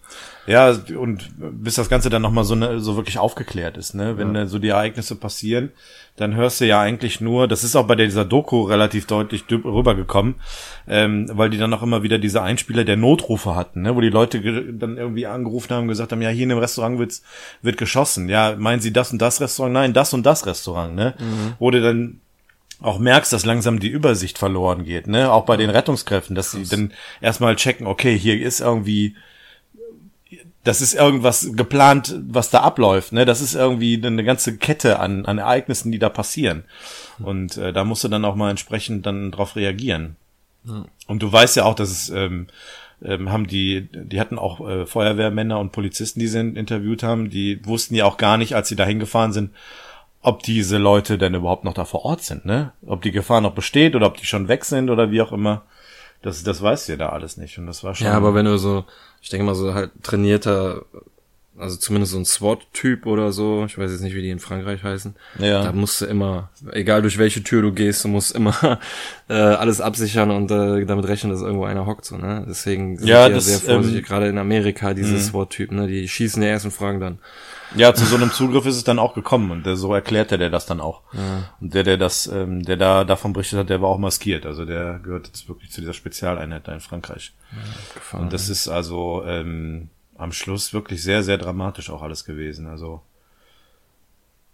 Ja, 0.46 0.74
und 0.98 1.30
bis 1.38 1.76
das 1.76 1.88
Ganze 1.88 2.10
dann 2.10 2.22
nochmal 2.22 2.44
so, 2.44 2.56
ne, 2.56 2.80
so 2.80 2.96
wirklich 2.96 3.18
aufgeklärt 3.18 3.76
ist, 3.76 3.94
ne? 3.94 4.18
Wenn 4.18 4.34
äh, 4.34 4.46
so 4.48 4.58
die 4.58 4.68
Ereignisse 4.68 5.14
passieren, 5.14 5.70
dann 6.16 6.34
hörst 6.34 6.60
du 6.60 6.66
ja 6.66 6.80
eigentlich 6.80 7.20
nur, 7.20 7.46
das 7.46 7.62
ist 7.62 7.76
auch 7.76 7.86
bei 7.86 7.94
dieser 7.94 8.24
Doku 8.24 8.62
relativ 8.62 9.06
deutlich 9.06 9.44
rübergekommen, 9.50 10.34
ähm, 10.88 11.30
weil 11.32 11.50
die 11.50 11.58
dann 11.58 11.72
auch 11.72 11.82
immer 11.82 12.02
wieder 12.02 12.18
diese 12.18 12.42
Einspieler 12.42 12.84
der 12.84 12.96
Notrufe 12.96 13.54
hatten, 13.54 13.82
ne? 13.82 13.94
wo 13.94 14.00
die 14.00 14.10
Leute 14.10 14.40
dann 14.72 14.96
irgendwie 14.96 15.26
angerufen 15.26 15.72
haben 15.72 15.82
und 15.82 15.88
gesagt 15.88 16.10
haben, 16.10 16.22
ja, 16.22 16.28
hier 16.30 16.42
in 16.42 16.50
dem 16.50 16.58
Restaurant 16.58 16.98
wird's, 16.98 17.22
wird 17.62 17.78
geschossen. 17.78 18.28
Ja, 18.28 18.56
meinen 18.58 18.80
Sie 18.80 18.92
das 18.92 19.12
und 19.12 19.22
das 19.22 19.40
Restaurant? 19.40 19.74
Nein, 19.74 19.92
das 19.92 20.12
und 20.12 20.26
das 20.26 20.44
Restaurant, 20.44 20.94
ne? 20.94 21.14
Wo 21.60 21.70
du 21.70 21.80
dann 21.80 22.20
auch 22.80 22.98
merkst, 22.98 23.32
dass 23.32 23.46
langsam 23.46 23.78
die 23.78 23.88
Übersicht 23.88 24.38
verloren 24.38 24.84
geht, 24.84 25.06
ne? 25.06 25.32
Auch 25.32 25.44
bei 25.44 25.56
den 25.56 25.70
Rettungskräften, 25.70 26.34
dass 26.34 26.50
sie 26.50 26.64
dann 26.64 26.92
erstmal 27.20 27.54
checken, 27.54 27.86
okay, 27.86 28.18
hier 28.18 28.40
ist 28.40 28.60
irgendwie 28.60 29.14
das 30.64 30.80
ist 30.80 30.94
irgendwas 30.94 31.50
geplant, 31.54 32.14
was 32.28 32.50
da 32.50 32.60
abläuft, 32.60 33.12
ne? 33.12 33.24
Das 33.24 33.40
ist 33.40 33.54
irgendwie 33.54 34.00
eine 34.04 34.24
ganze 34.24 34.56
Kette 34.56 35.00
an, 35.00 35.26
an 35.26 35.38
Ereignissen, 35.38 35.90
die 35.90 35.98
da 35.98 36.08
passieren. 36.08 36.64
Und 37.18 37.56
äh, 37.56 37.72
da 37.72 37.84
musst 37.84 38.04
du 38.04 38.08
dann 38.08 38.24
auch 38.24 38.36
mal 38.36 38.50
entsprechend 38.50 39.04
dann 39.06 39.32
drauf 39.32 39.56
reagieren. 39.56 40.16
Und 41.08 41.22
du 41.22 41.32
weißt 41.32 41.56
ja 41.56 41.64
auch, 41.64 41.74
dass 41.74 41.90
es 41.90 42.08
ähm, 42.10 42.46
ähm, 43.04 43.30
haben 43.30 43.46
die, 43.46 43.88
die 43.92 44.20
hatten 44.20 44.38
auch 44.38 44.66
äh, 44.66 44.86
Feuerwehrmänner 44.86 45.58
und 45.58 45.72
Polizisten, 45.72 46.20
die 46.20 46.28
sie 46.28 46.40
interviewt 46.40 47.02
haben, 47.02 47.30
die 47.30 47.64
wussten 47.66 47.94
ja 47.94 48.04
auch 48.04 48.16
gar 48.16 48.36
nicht, 48.36 48.54
als 48.54 48.68
sie 48.68 48.76
da 48.76 48.84
hingefahren 48.84 49.32
sind, 49.32 49.50
ob 50.20 50.44
diese 50.44 50.78
Leute 50.78 51.18
denn 51.18 51.34
überhaupt 51.34 51.64
noch 51.64 51.74
da 51.74 51.84
vor 51.84 52.04
Ort 52.04 52.22
sind, 52.22 52.44
ne? 52.44 52.72
Ob 52.86 53.02
die 53.02 53.10
Gefahr 53.10 53.40
noch 53.40 53.54
besteht 53.54 53.96
oder 53.96 54.06
ob 54.06 54.16
die 54.16 54.26
schon 54.26 54.46
weg 54.46 54.64
sind 54.64 54.88
oder 54.88 55.10
wie 55.10 55.20
auch 55.20 55.32
immer. 55.32 55.62
Das, 56.22 56.42
das 56.42 56.62
weißt 56.62 56.88
du 56.88 56.92
ja 56.92 56.98
da 56.98 57.08
alles 57.10 57.36
nicht. 57.36 57.58
Und 57.58 57.66
das 57.66 57.82
war 57.84 57.94
schon. 57.94 58.06
Ja, 58.06 58.14
aber 58.14 58.34
wenn 58.34 58.44
du 58.46 58.56
so, 58.58 58.84
ich 59.20 59.28
denke 59.28 59.44
mal 59.44 59.54
so 59.54 59.74
halt 59.74 59.90
trainierter, 60.02 60.82
also 61.58 61.76
zumindest 61.76 62.12
so 62.12 62.18
ein 62.18 62.24
SWAT-Typ 62.24 63.04
oder 63.06 63.30
so, 63.30 63.64
ich 63.66 63.76
weiß 63.76 63.90
jetzt 63.90 64.00
nicht, 64.00 64.14
wie 64.14 64.22
die 64.22 64.30
in 64.30 64.38
Frankreich 64.38 64.82
heißen, 64.82 65.14
Ja. 65.38 65.62
da 65.64 65.72
musst 65.72 66.00
du 66.00 66.06
immer, 66.06 66.50
egal 66.72 67.02
durch 67.02 67.18
welche 67.18 67.42
Tür 67.42 67.60
du 67.60 67.72
gehst, 67.72 68.04
du 68.04 68.08
musst 68.08 68.32
immer 68.34 68.78
äh, 69.28 69.34
alles 69.34 69.80
absichern 69.80 70.30
und 70.30 70.50
äh, 70.50 70.84
damit 70.86 71.06
rechnen, 71.08 71.30
dass 71.32 71.42
irgendwo 71.42 71.64
einer 71.64 71.84
hockt, 71.86 72.04
so, 72.06 72.16
ne? 72.16 72.44
Deswegen 72.48 72.96
sind 72.96 73.06
Ja, 73.06 73.26
die 73.26 73.30
ja 73.32 73.36
das, 73.36 73.46
sehr 73.46 73.58
vorsichtig, 73.58 74.00
ähm, 74.00 74.06
gerade 74.06 74.28
in 74.28 74.38
Amerika, 74.38 74.94
diese 74.94 75.18
SWAT-Typen, 75.20 75.76
ne? 75.76 75.88
Die 75.88 76.08
schießen 76.08 76.42
ja 76.42 76.48
erst 76.50 76.64
und 76.64 76.70
fragen 76.70 77.00
dann. 77.00 77.18
Ja, 77.76 77.94
zu 77.94 78.04
so 78.04 78.16
einem 78.16 78.30
Zugriff 78.32 78.66
ist 78.66 78.76
es 78.76 78.84
dann 78.84 78.98
auch 78.98 79.14
gekommen 79.14 79.50
und 79.50 79.66
der, 79.66 79.76
so 79.76 79.94
erklärte 79.94 80.38
der 80.38 80.50
das 80.50 80.66
dann 80.66 80.80
auch. 80.80 81.02
Und 81.60 81.74
der, 81.74 81.82
der 81.82 81.96
das, 81.96 82.26
ähm, 82.26 82.62
der 82.62 82.76
da 82.76 83.04
davon 83.04 83.32
berichtet 83.32 83.60
hat, 83.60 83.70
der 83.70 83.80
war 83.80 83.88
auch 83.88 83.98
maskiert. 83.98 84.46
Also 84.46 84.64
der 84.64 84.98
gehört 84.98 85.26
jetzt 85.26 85.48
wirklich 85.48 85.70
zu 85.70 85.80
dieser 85.80 85.94
Spezialeinheit 85.94 86.68
da 86.68 86.72
in 86.72 86.80
Frankreich. 86.80 87.32
Gefahren. 87.94 88.24
Und 88.24 88.32
das 88.32 88.48
ist 88.48 88.68
also 88.68 89.24
ähm, 89.26 89.88
am 90.16 90.32
Schluss 90.32 90.72
wirklich 90.72 91.02
sehr, 91.02 91.22
sehr 91.22 91.38
dramatisch 91.38 91.90
auch 91.90 92.02
alles 92.02 92.24
gewesen. 92.24 92.66
Also 92.66 93.02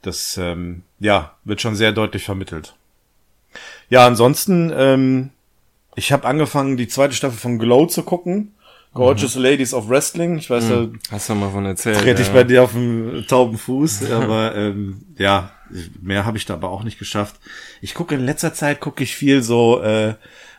das, 0.03 0.37
ähm, 0.37 0.83
ja, 1.01 1.33
wird 1.45 1.61
schon 1.61 1.75
sehr 1.75 1.93
deutlich 1.93 2.25
vermittelt. 2.25 2.75
Ja, 3.91 4.07
ansonsten, 4.07 4.73
ähm, 4.75 5.31
ich 5.95 6.13
habe 6.13 6.27
angefangen, 6.27 6.77
die 6.77 6.89
zweite 6.89 7.15
Staffel 7.15 7.39
von 7.39 7.59
Glow 7.59 7.87
zu 7.87 8.03
gucken. 8.03 8.55
Gorgeous 8.95 9.35
Ladies 9.35 9.75
of 9.75 9.89
Wrestling. 9.89 10.39
Ich 10.39 10.51
weiß, 10.51 10.69
da 10.69 10.89
Hast 11.11 11.29
du 11.29 11.35
mal 11.35 11.51
von 11.51 11.67
erzählt? 11.67 11.99
trete 12.01 12.23
ich 12.23 12.29
ja. 12.29 12.35
bei 12.35 12.45
dir 12.45 12.63
auf 12.65 12.73
dem 12.73 13.25
tauben 13.29 13.59
Fuß, 13.59 14.11
aber 14.11 14.55
ähm, 14.57 15.03
ja, 15.17 15.51
mehr 16.01 16.25
habe 16.25 16.39
ich 16.39 16.47
da 16.47 16.55
aber 16.55 16.71
auch 16.71 16.83
nicht 16.83 16.99
geschafft. 16.99 17.37
Ich 17.81 17.95
gucke 17.95 18.15
in 18.15 18.25
letzter 18.25 18.55
Zeit 18.55 18.81
gucke 18.81 19.03
ich 19.03 19.15
viel 19.15 19.43
so 19.43 19.81
äh, 19.83 20.15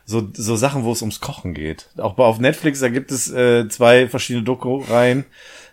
so 0.06 0.30
so 0.34 0.56
Sachen, 0.56 0.84
wo 0.84 0.92
es 0.92 1.02
ums 1.02 1.20
Kochen 1.20 1.54
geht. 1.54 1.90
Auch 1.98 2.14
bei 2.14 2.24
auf 2.24 2.40
Netflix 2.40 2.80
da 2.80 2.90
gibt 2.90 3.12
es 3.12 3.32
äh, 3.32 3.68
zwei 3.68 4.08
verschiedene 4.08 4.46
Doku-Reihen 4.46 5.26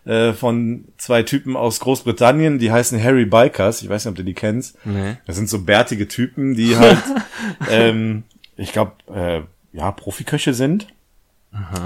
äh, 0.07 0.33
von 0.33 0.87
zwei 0.99 1.23
Typen 1.23 1.57
aus 1.57 1.81
Großbritannien, 1.81 2.59
die 2.59 2.73
heißen 2.73 3.03
Harry 3.03 3.27
Bikers. 3.27 3.83
Ich 3.83 3.88
weiß 3.88 4.05
nicht, 4.05 4.11
ob 4.11 4.16
du 4.16 4.25
die 4.25 4.35
kennst. 4.35 4.79
Nee. 4.85 5.16
Das 5.27 5.37
sind 5.37 5.49
so 5.49 5.62
bärtige 5.62 6.09
Typen, 6.09 6.55
die 6.55 6.77
halt, 6.77 7.03
ähm, 7.71 8.25
ich 8.57 8.73
glaube, 8.73 8.92
äh, 9.12 9.42
ja, 9.77 9.92
Profiköche 9.92 10.55
sind 10.55 10.87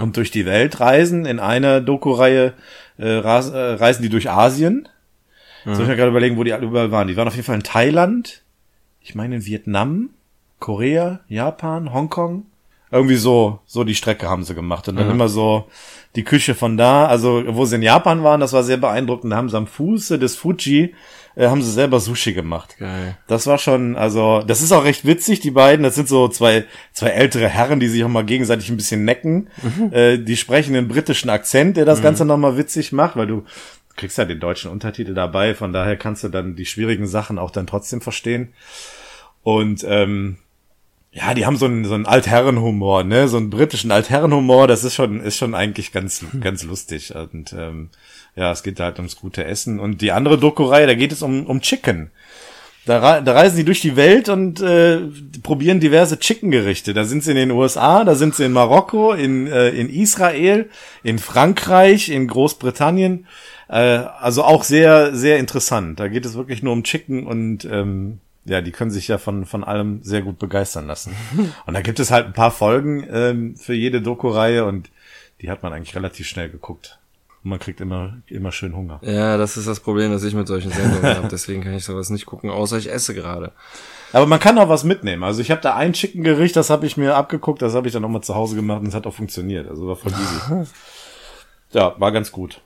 und 0.03 0.17
durch 0.17 0.31
die 0.31 0.47
Welt 0.47 0.81
reisen. 0.81 1.27
In 1.27 1.39
einer 1.41 1.81
Doku-Reihe 1.81 2.55
äh, 2.99 3.19
äh, 3.19 3.21
reisen 3.21 4.03
die 4.03 4.09
durch 4.09 4.31
Asien. 4.31 4.89
Soll 5.65 5.83
ich 5.83 5.89
mir 5.89 5.97
gerade 5.97 6.11
überlegen, 6.11 6.37
wo 6.39 6.45
die 6.45 6.53
alle 6.53 6.67
überall 6.67 6.91
waren. 6.91 7.09
Die 7.09 7.17
waren 7.17 7.29
auf 7.29 7.35
jeden 7.35 7.45
Fall 7.45 7.57
in 7.57 7.63
Thailand, 7.63 8.43
ich 9.03 9.15
meine 9.15 9.37
in 9.37 9.47
Vietnam, 9.47 10.11
Korea, 10.59 11.21
Japan, 11.29 11.93
Hongkong. 11.93 12.47
Irgendwie 12.91 13.17
so, 13.17 13.61
so 13.67 13.85
die 13.85 13.95
Strecke 13.95 14.29
haben 14.29 14.43
sie 14.43 14.55
gemacht. 14.55 14.89
Und 14.89 14.97
dann 14.97 15.11
immer 15.11 15.29
so 15.29 15.69
die 16.17 16.25
Küche 16.25 16.55
von 16.55 16.77
da, 16.77 17.07
also 17.07 17.45
wo 17.47 17.65
sie 17.65 17.77
in 17.77 17.83
Japan 17.83 18.25
waren, 18.25 18.41
das 18.41 18.53
war 18.53 18.65
sehr 18.65 18.79
beeindruckend. 18.79 19.33
Da 19.33 19.37
haben 19.37 19.49
sie 19.49 19.57
am 19.57 19.69
Fuße 19.69 20.19
des 20.19 20.35
Fuji, 20.37 20.95
äh, 21.37 21.49
haben 21.49 21.63
sie 21.63 21.71
selber 21.71 22.01
Sushi 22.01 22.33
gemacht. 22.33 22.77
Geil. 22.79 23.17
Das 23.27 23.47
war 23.47 23.59
schon, 23.59 23.97
also, 23.97 24.43
das 24.47 24.63
ist 24.63 24.73
auch 24.73 24.85
recht 24.85 25.05
witzig, 25.05 25.41
die 25.41 25.51
beiden. 25.51 25.83
Das 25.83 25.95
sind 25.95 26.09
so 26.09 26.29
zwei, 26.29 26.65
zwei 26.93 27.09
ältere 27.09 27.49
Herren, 27.49 27.81
die 27.81 27.89
sich 27.89 28.05
auch 28.05 28.09
mal 28.09 28.25
gegenseitig 28.25 28.69
ein 28.71 28.77
bisschen 28.77 29.05
necken. 29.05 29.49
Äh, 29.93 30.19
die 30.19 30.37
sprechen 30.37 30.77
einen 30.77 30.89
britischen 30.89 31.31
Akzent, 31.31 31.77
der 31.77 31.85
das 31.85 32.03
Ganze 32.03 32.25
nochmal 32.25 32.57
witzig 32.57 32.93
macht, 32.93 33.17
weil 33.17 33.27
du 33.27 33.45
kriegst 33.97 34.19
ja 34.19 34.25
den 34.25 34.41
deutschen 34.41 34.71
Untertitel 34.71 35.15
dabei, 35.15 35.55
von 35.55 35.73
daher 35.73 35.97
kannst 35.97 36.25
du 36.25 36.29
dann 36.29 36.57
die 36.57 36.67
schwierigen 36.67 37.07
Sachen 37.07 37.39
auch 37.39 37.51
dann 37.51 37.67
trotzdem 37.67 38.01
verstehen. 38.01 38.53
Und 39.43 39.85
ähm, 39.87 40.39
ja, 41.13 41.35
die 41.35 41.45
haben 41.45 41.57
so 41.57 41.67
einen, 41.67 41.85
so 41.85 41.95
einen 41.95 42.07
Altherrenhumor, 42.07 43.05
ne, 43.05 43.29
so 43.29 43.37
einen 43.37 43.51
britischen 43.51 43.91
Altherrenhumor, 43.91 44.69
das 44.69 44.85
ist 44.85 44.95
schon, 44.95 45.21
ist 45.21 45.37
schon 45.37 45.55
eigentlich 45.55 45.93
ganz, 45.93 46.25
ganz 46.41 46.63
lustig. 46.63 47.15
Und 47.15 47.53
ähm, 47.53 47.91
ja, 48.37 48.53
es 48.53 48.63
geht 48.63 48.81
halt 48.81 48.99
ums 48.99 49.17
gute 49.17 49.45
Essen. 49.45 49.81
Und 49.81 50.01
die 50.01 50.13
andere 50.13 50.39
Doku-Reihe, 50.39 50.87
da 50.87 50.95
geht 50.95 51.13
es 51.13 51.23
um, 51.23 51.47
um 51.47 51.61
Chicken. 51.61 52.11
Da, 52.87 53.21
da 53.21 53.33
reisen 53.33 53.57
die 53.59 53.65
durch 53.65 53.83
die 53.83 53.97
Welt 53.97 54.29
und 54.29 54.61
äh, 54.61 55.01
probieren 55.43 55.81
diverse 55.81 56.19
Chicken-Gerichte. 56.19 56.95
Da 56.95 57.05
sind 57.05 57.23
sie 57.23 57.33
in 57.33 57.37
den 57.37 57.51
USA, 57.51 58.05
da 58.05 58.15
sind 58.15 58.35
sie 58.35 58.45
in 58.45 58.53
Marokko, 58.53 59.13
in, 59.13 59.47
äh, 59.47 59.69
in 59.71 59.91
Israel, 59.91 60.71
in 61.03 61.19
Frankreich, 61.19 62.09
in 62.09 62.27
Großbritannien. 62.27 63.27
Äh, 63.69 63.75
also 63.77 64.45
auch 64.45 64.65
sehr, 64.65 65.15
sehr 65.15 65.39
interessant. 65.39 66.01
Da 66.01 66.09
geht 66.09 66.25
es 66.25 66.35
wirklich 66.35 66.63
nur 66.63 66.73
um 66.73 66.83
Chicken 66.83 67.27
und 67.27 67.67
ähm, 67.67 68.21
ja, 68.47 68.63
die 68.63 68.73
können 68.73 68.91
sich 68.91 69.09
ja 69.09 69.19
von, 69.19 69.45
von 69.45 69.63
allem 69.63 70.03
sehr 70.03 70.23
gut 70.23 70.39
begeistern 70.39 70.87
lassen. 70.87 71.15
Und 71.67 71.75
da 71.75 71.83
gibt 71.83 72.01
es 72.01 72.11
halt 72.11 72.27
ein 72.27 72.33
paar 72.33 72.51
Folgen 72.51 73.07
ähm, 73.13 73.57
für 73.57 73.75
jede 73.75 74.01
Doku-Reihe 74.01 74.65
und 74.65 74.91
die 75.43 75.51
hat 75.51 75.63
man 75.63 75.73
eigentlich 75.73 75.95
relativ 75.95 76.27
schnell 76.27 76.49
geguckt. 76.49 77.00
Und 77.43 77.51
man 77.51 77.59
kriegt 77.59 77.81
immer, 77.81 78.19
immer 78.27 78.53
schön 78.53 78.77
Hunger. 78.77 79.01
Ja, 79.03 79.39
das 79.39 79.57
ist 79.57 79.67
das 79.67 79.81
Problem, 79.81 80.13
das 80.13 80.23
ich 80.25 80.35
mit 80.35 80.47
solchen 80.47 80.71
Sendungen 80.71 81.17
habe. 81.17 81.29
Deswegen 81.29 81.63
kann 81.63 81.75
ich 81.75 81.85
sowas 81.85 82.11
nicht 82.11 82.27
gucken, 82.27 82.51
außer 82.51 82.77
ich 82.77 82.91
esse 82.91 83.15
gerade. 83.15 83.53
Aber 84.13 84.27
man 84.27 84.41
kann 84.41 84.59
auch 84.59 84.69
was 84.69 84.85
mitnehmen. 84.85 85.25
Also 85.25 85.41
ich 85.41 85.51
habe 85.51 85.61
da 85.63 85.75
ein 85.75 85.95
Chicken-Gericht, 85.95 86.55
das 86.57 86.69
habe 86.69 86.85
ich 86.87 86.97
mir 86.97 87.15
abgeguckt, 87.15 87.63
das 87.63 87.75
habe 87.75 87.87
ich 87.87 87.93
dann 87.93 88.03
nochmal 88.03 88.23
zu 88.23 88.35
Hause 88.35 88.57
gemacht 88.57 88.81
und 88.81 88.89
es 88.89 88.95
hat 88.95 89.07
auch 89.07 89.15
funktioniert. 89.15 89.69
Also 89.69 89.87
war 89.87 89.97
voll 89.97 90.13
easy. 90.13 90.71
ja, 91.73 91.95
war 91.99 92.13
ganz 92.13 92.31
gut. 92.31 92.61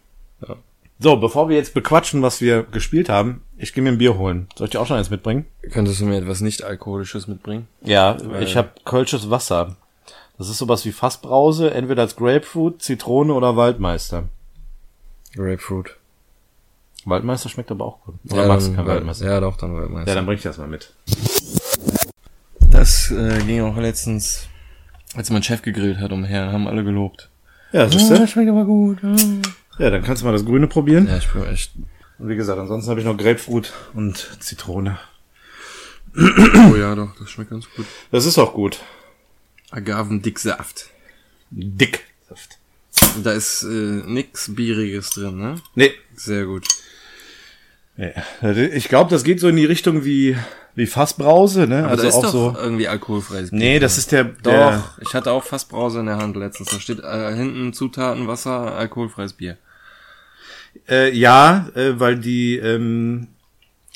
Ja. 0.47 0.57
So, 0.99 1.17
bevor 1.17 1.49
wir 1.49 1.57
jetzt 1.57 1.75
bequatschen, 1.75 2.23
was 2.23 2.41
wir 2.41 2.63
gespielt 2.63 3.09
haben, 3.09 3.43
ich 3.57 3.75
gehe 3.75 3.83
mir 3.83 3.91
ein 3.91 3.99
Bier 3.99 4.17
holen. 4.17 4.49
Soll 4.57 4.67
ich 4.67 4.71
dir 4.71 4.81
auch 4.81 4.87
schon 4.87 4.97
eins 4.97 5.11
mitbringen? 5.11 5.45
Könntest 5.71 6.01
du 6.01 6.07
mir 6.07 6.17
etwas 6.17 6.41
nicht-alkoholisches 6.41 7.29
mitbringen? 7.29 7.69
Ja, 7.83 8.17
ich 8.41 8.57
habe 8.57 8.71
kölsches 8.85 9.29
Wasser. 9.29 9.77
Das 10.39 10.49
ist 10.49 10.59
sowas 10.59 10.85
wie 10.85 10.93
Fassbrause, 10.93 11.73
entweder 11.73 12.03
als 12.03 12.17
Grapefruit, 12.17 12.83
Zitrone 12.83 13.35
oder 13.35 13.57
Waldmeister. 13.57 14.25
Grapefruit. 15.35 15.97
Waldmeister 17.05 17.49
schmeckt 17.49 17.71
aber 17.71 17.85
auch 17.85 18.01
gut. 18.05 18.15
Oder 18.31 18.43
ja, 18.43 18.49
magst 18.49 18.67
du 18.67 18.71
dann, 18.71 18.77
kein 18.77 18.87
Waldmeister? 18.87 19.27
ja, 19.27 19.41
doch, 19.41 19.57
dann 19.57 19.75
Waldmeister. 19.75 20.11
Ja, 20.11 20.15
dann 20.15 20.27
bring 20.27 20.37
ich 20.37 20.43
das 20.43 20.59
mal 20.59 20.69
mit. 20.69 20.93
das 22.71 23.11
äh, 23.11 23.43
ging 23.45 23.61
auch 23.63 23.77
letztens, 23.77 24.49
als 25.15 25.31
mein 25.31 25.43
Chef 25.43 25.63
gegrillt 25.63 25.99
hat 25.99 26.13
umher, 26.13 26.51
haben 26.53 26.67
alle 26.67 26.85
gelobt. 26.85 27.29
Ja, 27.73 27.89
siehst 27.89 28.11
du? 28.11 28.27
schmeckt 28.27 28.51
aber 28.51 28.65
gut. 28.65 28.99
Ja, 29.03 29.17
Ja, 29.79 29.91
dann 29.91 30.03
kannst 30.03 30.23
du 30.23 30.27
mal 30.27 30.33
das 30.33 30.45
Grüne 30.45 30.67
probieren. 30.67 31.07
ja 31.09 31.19
ich 31.19 31.29
bin 31.31 31.45
echt, 31.45 31.73
Und 32.19 32.29
wie 32.29 32.37
gesagt, 32.37 32.59
ansonsten 32.59 32.91
habe 32.91 33.01
ich 33.01 33.07
noch 33.07 33.17
Grapefruit 33.17 33.73
und 33.93 34.17
Zitrone. 34.41 34.99
oh 36.17 36.77
ja, 36.77 36.95
doch, 36.95 37.15
das 37.19 37.29
schmeckt 37.31 37.51
ganz 37.51 37.67
gut. 37.75 37.87
Das 38.13 38.25
ist 38.25 38.39
auch 38.39 38.55
gut. 38.55 38.81
Agavendicksaft. 39.73 40.91
Dick. 41.51 42.05
Da 43.23 43.33
ist 43.33 43.63
äh, 43.63 43.67
nix 44.07 44.55
Bieriges 44.55 45.11
drin, 45.11 45.39
ne? 45.39 45.57
Nee. 45.75 45.93
Sehr 46.17 46.47
gut. 46.47 46.67
nee. 47.97 48.13
Ich 48.75 48.89
glaube, 48.89 49.11
das 49.11 49.25
geht 49.25 49.41
so 49.41 49.49
in 49.49 49.57
die 49.57 49.65
Richtung 49.65 50.05
wie, 50.05 50.37
wie 50.75 50.87
Fassbrause, 50.87 51.67
ne? 51.67 51.85
Aber 51.85 51.91
also 52.03 52.09
auch 52.09 52.23
doch 52.23 52.33
so. 52.33 52.57
irgendwie 52.59 52.89
alkoholfreies 52.89 53.51
Bier. 53.51 53.59
Nee, 53.59 53.79
das 53.79 53.99
ist 53.99 54.13
der, 54.13 54.25
Doch, 54.25 54.43
der 54.43 54.85
ich 55.01 55.15
hatte 55.15 55.31
auch 55.31 55.45
Fassbrause 55.45 56.01
in 56.01 56.07
der 56.07 56.17
Hand 56.17 56.37
letztens. 56.37 56.71
Da 56.71 56.81
steht 56.81 57.01
äh, 57.01 57.35
hinten 57.35 57.73
Zutaten, 57.73 58.27
Wasser, 58.27 58.75
alkoholfreies 58.77 59.35
Bier. 59.35 59.57
äh, 60.89 61.13
ja, 61.13 61.69
äh, 61.75 61.99
weil 62.01 62.17
die, 62.19 62.57
ähm, 62.57 63.29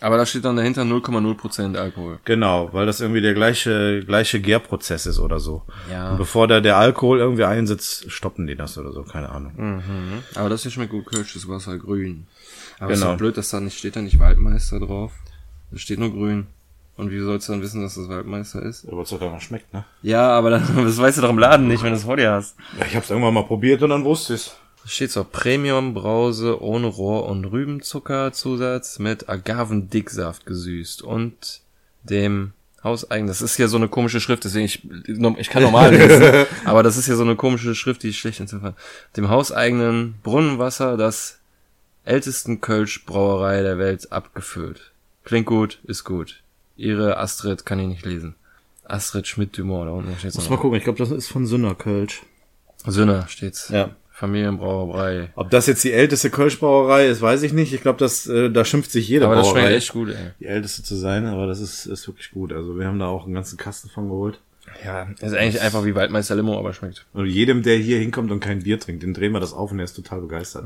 Aber 0.00 0.16
da 0.16 0.24
steht 0.26 0.44
dann 0.44 0.54
dahinter 0.56 0.82
0,0% 0.82 1.76
Alkohol. 1.76 2.20
genau, 2.24 2.68
weil 2.72 2.86
das 2.86 3.00
irgendwie 3.00 3.20
der 3.20 3.34
gleiche, 3.34 4.04
gleiche 4.04 4.40
Gärprozess 4.40 5.06
ist 5.06 5.18
oder 5.18 5.40
so. 5.40 5.62
Ja. 5.90 6.12
Und 6.12 6.18
bevor 6.18 6.46
da 6.46 6.60
der 6.60 6.76
Alkohol 6.76 7.18
irgendwie 7.18 7.42
einsetzt, 7.44 8.10
stoppen 8.10 8.46
die 8.46 8.54
das 8.54 8.78
oder 8.78 8.92
so, 8.92 9.02
keine 9.02 9.28
Ahnung. 9.30 9.52
Mhm. 9.56 10.22
Aber 10.36 10.48
das 10.48 10.62
hier 10.62 10.70
schmeckt 10.70 10.92
gut, 10.92 11.06
Kölsches 11.06 11.48
Wasser, 11.48 11.78
grün. 11.78 12.26
Aber 12.78 12.92
ist 12.92 13.00
Genau. 13.00 13.12
doch 13.12 13.18
blöd, 13.18 13.36
dass 13.36 13.50
da 13.50 13.58
nicht 13.58 13.76
steht 13.76 13.96
da 13.96 14.00
nicht 14.00 14.20
Waldmeister 14.20 14.78
drauf. 14.78 15.10
Da 15.72 15.78
steht 15.78 15.98
nur 15.98 16.10
grün. 16.12 16.46
Und 16.96 17.10
wie 17.10 17.18
sollst 17.20 17.48
du 17.48 17.52
dann 17.52 17.62
wissen, 17.62 17.82
dass 17.82 17.94
das 17.96 18.08
Waldmeister 18.08 18.62
ist? 18.62 18.88
Aber 18.90 19.02
es 19.02 19.10
doch 19.10 19.40
schmeckt, 19.40 19.72
ne? 19.72 19.84
Ja, 20.02 20.30
aber 20.30 20.50
das, 20.50 20.62
das 20.76 20.98
weißt 20.98 21.18
du 21.18 21.22
doch 21.22 21.30
im 21.30 21.38
Laden 21.38 21.66
nicht, 21.66 21.82
wenn 21.82 21.90
du 21.90 21.96
es 21.96 22.04
vor 22.04 22.16
dir 22.16 22.30
hast. 22.32 22.56
Ja, 22.78 22.86
ich 22.86 22.94
hab's 22.94 23.10
irgendwann 23.10 23.34
mal 23.34 23.44
probiert 23.44 23.82
und 23.82 23.90
dann 23.90 24.04
wusste 24.04 24.34
ich's. 24.34 24.56
Steht 24.88 25.10
so 25.10 25.22
Premium 25.22 25.92
Brause 25.92 26.62
ohne 26.62 26.86
Rohr- 26.86 27.26
und 27.26 27.44
Rübenzuckerzusatz 27.44 28.98
mit 28.98 29.28
Agavendicksaft 29.28 30.46
gesüßt 30.46 31.02
und 31.02 31.60
dem 32.04 32.52
hauseigenen, 32.82 33.28
das 33.28 33.42
ist 33.42 33.58
ja 33.58 33.68
so 33.68 33.76
eine 33.76 33.88
komische 33.88 34.20
Schrift, 34.20 34.44
deswegen 34.44 34.64
ich, 34.64 34.82
ich 35.38 35.50
kann 35.50 35.62
normal 35.62 35.90
lesen, 35.94 36.46
aber 36.64 36.82
das 36.82 36.96
ist 36.96 37.06
ja 37.06 37.16
so 37.16 37.22
eine 37.22 37.36
komische 37.36 37.74
Schrift, 37.74 38.02
die 38.02 38.08
ist 38.08 38.16
schlecht 38.16 38.40
entziffern. 38.40 38.74
Dem 39.16 39.28
hauseigenen 39.28 40.14
Brunnenwasser 40.22 40.96
das 40.96 41.38
ältesten 42.04 42.60
Kölsch-Brauerei 42.60 43.62
der 43.62 43.78
Welt 43.78 44.10
abgefüllt. 44.10 44.92
Klingt 45.24 45.46
gut, 45.46 45.80
ist 45.84 46.04
gut. 46.04 46.40
Ihre 46.76 47.18
Astrid 47.18 47.66
kann 47.66 47.78
ich 47.80 47.88
nicht 47.88 48.06
lesen. 48.06 48.34
Astrid 48.84 49.26
Schmidt-Dumont, 49.26 49.88
da 49.88 49.92
unten 49.92 50.16
steht 50.18 50.34
Muss 50.34 50.48
mal 50.48 50.56
gucken, 50.56 50.78
ich 50.78 50.84
glaube, 50.84 50.98
das 50.98 51.10
ist 51.10 51.28
von 51.28 51.46
Sünderkölsch. 51.46 52.22
Sünner 52.86 53.28
steht's. 53.28 53.68
Ja. 53.68 53.90
Familienbrauerei. 54.18 55.30
Ob 55.36 55.48
das 55.50 55.66
jetzt 55.66 55.84
die 55.84 55.92
älteste 55.92 56.28
Kölschbrauerei 56.28 57.06
ist, 57.06 57.22
weiß 57.22 57.44
ich 57.44 57.52
nicht. 57.52 57.72
Ich 57.72 57.82
glaube, 57.82 58.00
das 58.00 58.26
äh, 58.26 58.50
da 58.50 58.64
schimpft 58.64 58.90
sich 58.90 59.08
jede 59.08 59.26
Aber 59.26 59.36
das 59.36 59.46
Brauerei, 59.46 59.60
schmeckt 59.60 59.76
echt 59.76 59.92
gut, 59.92 60.08
ey. 60.08 60.32
die 60.40 60.46
älteste 60.46 60.82
zu 60.82 60.96
sein, 60.96 61.26
aber 61.26 61.46
das 61.46 61.60
ist, 61.60 61.86
ist 61.86 62.08
wirklich 62.08 62.32
gut. 62.32 62.52
Also 62.52 62.76
wir 62.76 62.86
haben 62.86 62.98
da 62.98 63.06
auch 63.06 63.26
einen 63.26 63.34
ganzen 63.34 63.56
Kasten 63.56 63.88
von 63.88 64.08
geholt. 64.08 64.40
Ja, 64.84 65.08
ist 65.20 65.34
eigentlich 65.34 65.60
einfach 65.60 65.84
wie 65.84 65.94
Waldmeister 65.94 66.34
Limo, 66.34 66.58
aber 66.58 66.74
schmeckt. 66.74 67.06
Und 67.12 67.26
jedem, 67.26 67.62
der 67.62 67.76
hier 67.76 67.98
hinkommt 67.98 68.32
und 68.32 68.40
kein 68.40 68.64
Bier 68.64 68.80
trinkt, 68.80 69.04
den 69.04 69.14
drehen 69.14 69.32
wir 69.32 69.40
das 69.40 69.52
auf 69.52 69.70
und 69.70 69.78
er 69.78 69.84
ist 69.84 69.94
total 69.94 70.20
begeistert. 70.20 70.64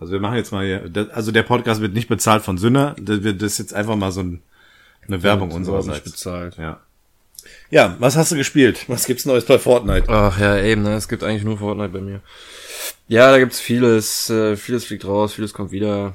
Also 0.00 0.12
wir 0.14 0.20
machen 0.20 0.36
jetzt 0.36 0.50
mal 0.50 0.64
hier, 0.64 0.90
also 1.12 1.32
der 1.32 1.42
Podcast 1.42 1.82
wird 1.82 1.92
nicht 1.92 2.08
bezahlt 2.08 2.42
von 2.42 2.56
Sünner, 2.56 2.96
das 2.98 3.18
ist 3.18 3.58
jetzt 3.58 3.74
einfach 3.74 3.96
mal 3.96 4.10
so 4.10 4.20
ein, 4.20 4.40
eine 5.06 5.22
Werbung 5.22 5.48
nicht 5.48 5.56
unsererseits. 5.58 6.10
bezahlt. 6.10 6.56
Ja. 6.56 6.80
Ja, 7.70 7.96
was 7.98 8.16
hast 8.16 8.32
du 8.32 8.36
gespielt? 8.36 8.84
Was 8.88 9.06
gibt's 9.06 9.26
Neues 9.26 9.44
bei 9.44 9.58
Fortnite? 9.58 10.08
Ach 10.08 10.38
ja, 10.40 10.58
eben, 10.58 10.82
ne? 10.82 10.94
Es 10.94 11.08
gibt 11.08 11.22
eigentlich 11.22 11.44
nur 11.44 11.58
Fortnite 11.58 11.90
bei 11.90 12.00
mir. 12.00 12.20
Ja, 13.08 13.30
da 13.30 13.38
gibt's 13.38 13.60
vieles, 13.60 14.30
äh, 14.30 14.56
vieles 14.56 14.84
fliegt 14.86 15.04
raus, 15.06 15.34
vieles 15.34 15.52
kommt 15.52 15.70
wieder. 15.72 16.14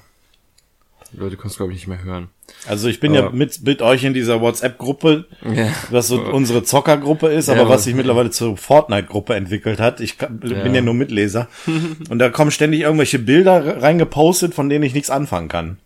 Die 1.11 1.17
Leute 1.19 1.37
können 1.37 1.51
es 1.51 1.57
glaube 1.57 1.71
ich 1.73 1.77
nicht 1.77 1.87
mehr 1.87 2.03
hören. 2.03 2.29
Also 2.67 2.87
ich 2.87 2.99
bin 2.99 3.13
ja 3.13 3.21
Aber- 3.27 3.31
mit, 3.35 3.61
mit 3.63 3.83
euch 3.83 4.03
in 4.03 4.15
dieser 4.15 4.41
WhatsApp-Gruppe, 4.41 5.25
Ja. 5.43 5.67
was 5.91 6.07
so 6.07 6.19
unsere 6.19 6.63
Zockergruppe 6.63 7.27
ist, 7.27 7.49
Ja, 7.49 7.53
aber 7.53 7.69
was 7.69 7.83
sich 7.83 7.93
mittlerweile 7.93 8.31
zur 8.31 8.57
Fortnite-Gruppe 8.57 9.35
entwickelt 9.35 9.79
hat. 9.79 9.99
Ich 10.01 10.17
kann, 10.17 10.39
bin 10.39 10.51
Ja. 10.51 10.65
ja 10.65 10.81
nur 10.81 10.95
Mitleser. 10.95 11.47
und 12.09 12.17
da 12.17 12.29
kommen 12.29 12.49
ständig 12.49 12.81
irgendwelche 12.81 13.19
Bilder 13.19 13.81
reingepostet, 13.83 14.55
von 14.55 14.69
denen 14.69 14.83
ich 14.83 14.95
nichts 14.95 15.11
anfangen 15.11 15.49
kann. 15.49 15.77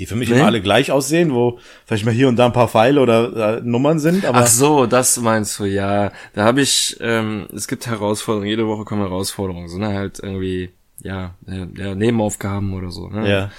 Die 0.00 0.06
für 0.06 0.16
mich 0.16 0.30
Nee? 0.30 0.36
immer 0.36 0.46
alle 0.46 0.62
gleich 0.62 0.90
aussehen, 0.90 1.34
wo 1.34 1.58
vielleicht 1.84 2.06
mal 2.06 2.14
hier 2.14 2.26
und 2.28 2.36
da 2.36 2.46
ein 2.46 2.54
paar 2.54 2.68
Pfeile 2.68 3.02
oder 3.02 3.58
äh, 3.58 3.60
Nummern 3.60 3.98
sind, 3.98 4.24
aber 4.24 4.38
Ach 4.38 4.46
so, 4.46 4.86
das 4.86 5.18
meinst 5.18 5.58
du, 5.58 5.66
ja. 5.66 6.10
Da 6.32 6.44
habe 6.44 6.62
ich, 6.62 6.96
ähm, 7.00 7.46
es 7.54 7.68
gibt 7.68 7.86
Herausforderungen, 7.86 8.48
jede 8.48 8.66
Woche 8.66 8.84
kommen 8.84 9.02
Herausforderungen, 9.02 9.68
so 9.68 9.76
ne, 9.76 9.92
halt 9.92 10.18
irgendwie, 10.18 10.70
ja, 11.02 11.34
ja 11.46 11.94
Nebenaufgaben 11.94 12.72
oder 12.72 12.90
so, 12.90 13.08
ne? 13.08 13.30
ja. 13.30 13.50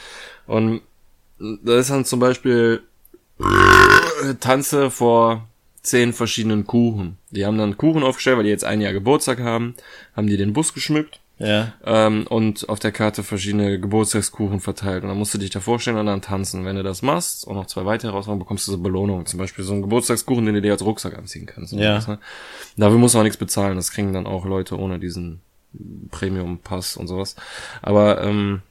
Und 0.48 0.82
da 1.64 1.78
ist 1.78 1.92
dann 1.92 2.06
zum 2.06 2.20
Beispiel 2.20 2.82
Tanze 4.40 4.90
vor 4.90 5.48
zehn 5.84 6.12
verschiedenen 6.12 6.66
Kuchen. 6.66 7.18
Die 7.30 7.46
haben 7.46 7.60
dann 7.60 7.78
Kuchen 7.78 8.02
aufgestellt, 8.02 8.38
weil 8.38 8.46
die 8.46 8.50
jetzt 8.50 8.66
ein 8.66 8.82
Jahr 8.82 8.94
Geburtstag 8.94 9.40
haben, 9.42 9.76
haben 10.16 10.26
die 10.26 10.38
den 10.38 10.54
Bus 10.54 10.74
geschmückt 10.74 11.21
Ja. 11.42 11.74
ähm, 11.86 12.26
und 12.28 12.70
auf 12.70 12.80
der 12.80 12.92
Karte 12.92 13.24
verschiedene 13.24 13.80
Geburtstagskuchen 13.80 14.60
verteilt. 14.60 15.04
Und 15.04 15.10
dann 15.10 15.18
musst 15.18 15.34
du 15.34 15.38
dich 15.38 15.50
da 15.50 15.60
vorstellen 15.60 15.98
und 15.98 16.06
dann 16.06 16.22
tanzen. 16.22 16.66
Wenn 16.66 16.76
du 16.76 16.84
das 16.84 17.02
machst 17.02 17.46
und 17.46 17.56
noch 17.56 17.66
zwei 17.66 17.86
weitere 17.86 18.12
Herausforderungen, 18.12 18.40
bekommst 18.40 18.68
du 18.68 18.72
so 18.72 18.78
Belohnungen. 18.78 19.26
Zum 19.26 19.40
Beispiel 19.40 19.66
so 19.66 19.74
einen 19.74 19.82
Geburtstagskuchen, 19.82 20.46
den 20.46 20.56
du 20.56 20.62
dir 20.62 20.72
als 20.72 20.86
Rucksack 20.86 21.18
anziehen 21.18 21.46
kannst. 21.46 21.74
Ja. 21.74 22.02
Sowas, 22.02 22.08
ne? 22.08 22.20
Dafür 22.78 22.98
musst 22.98 23.16
du 23.16 23.20
auch 23.20 23.24
nichts 23.24 23.38
bezahlen. 23.38 23.76
Das 23.76 23.92
kriegen 23.92 24.14
dann 24.14 24.28
auch 24.28 24.46
Leute 24.46 24.78
ohne 24.78 25.00
diesen 25.00 25.42
Premium-Pass 26.12 26.98
und 26.98 27.08
sowas. 27.08 27.36
Aber 27.82 28.24
ähm, 28.24 28.62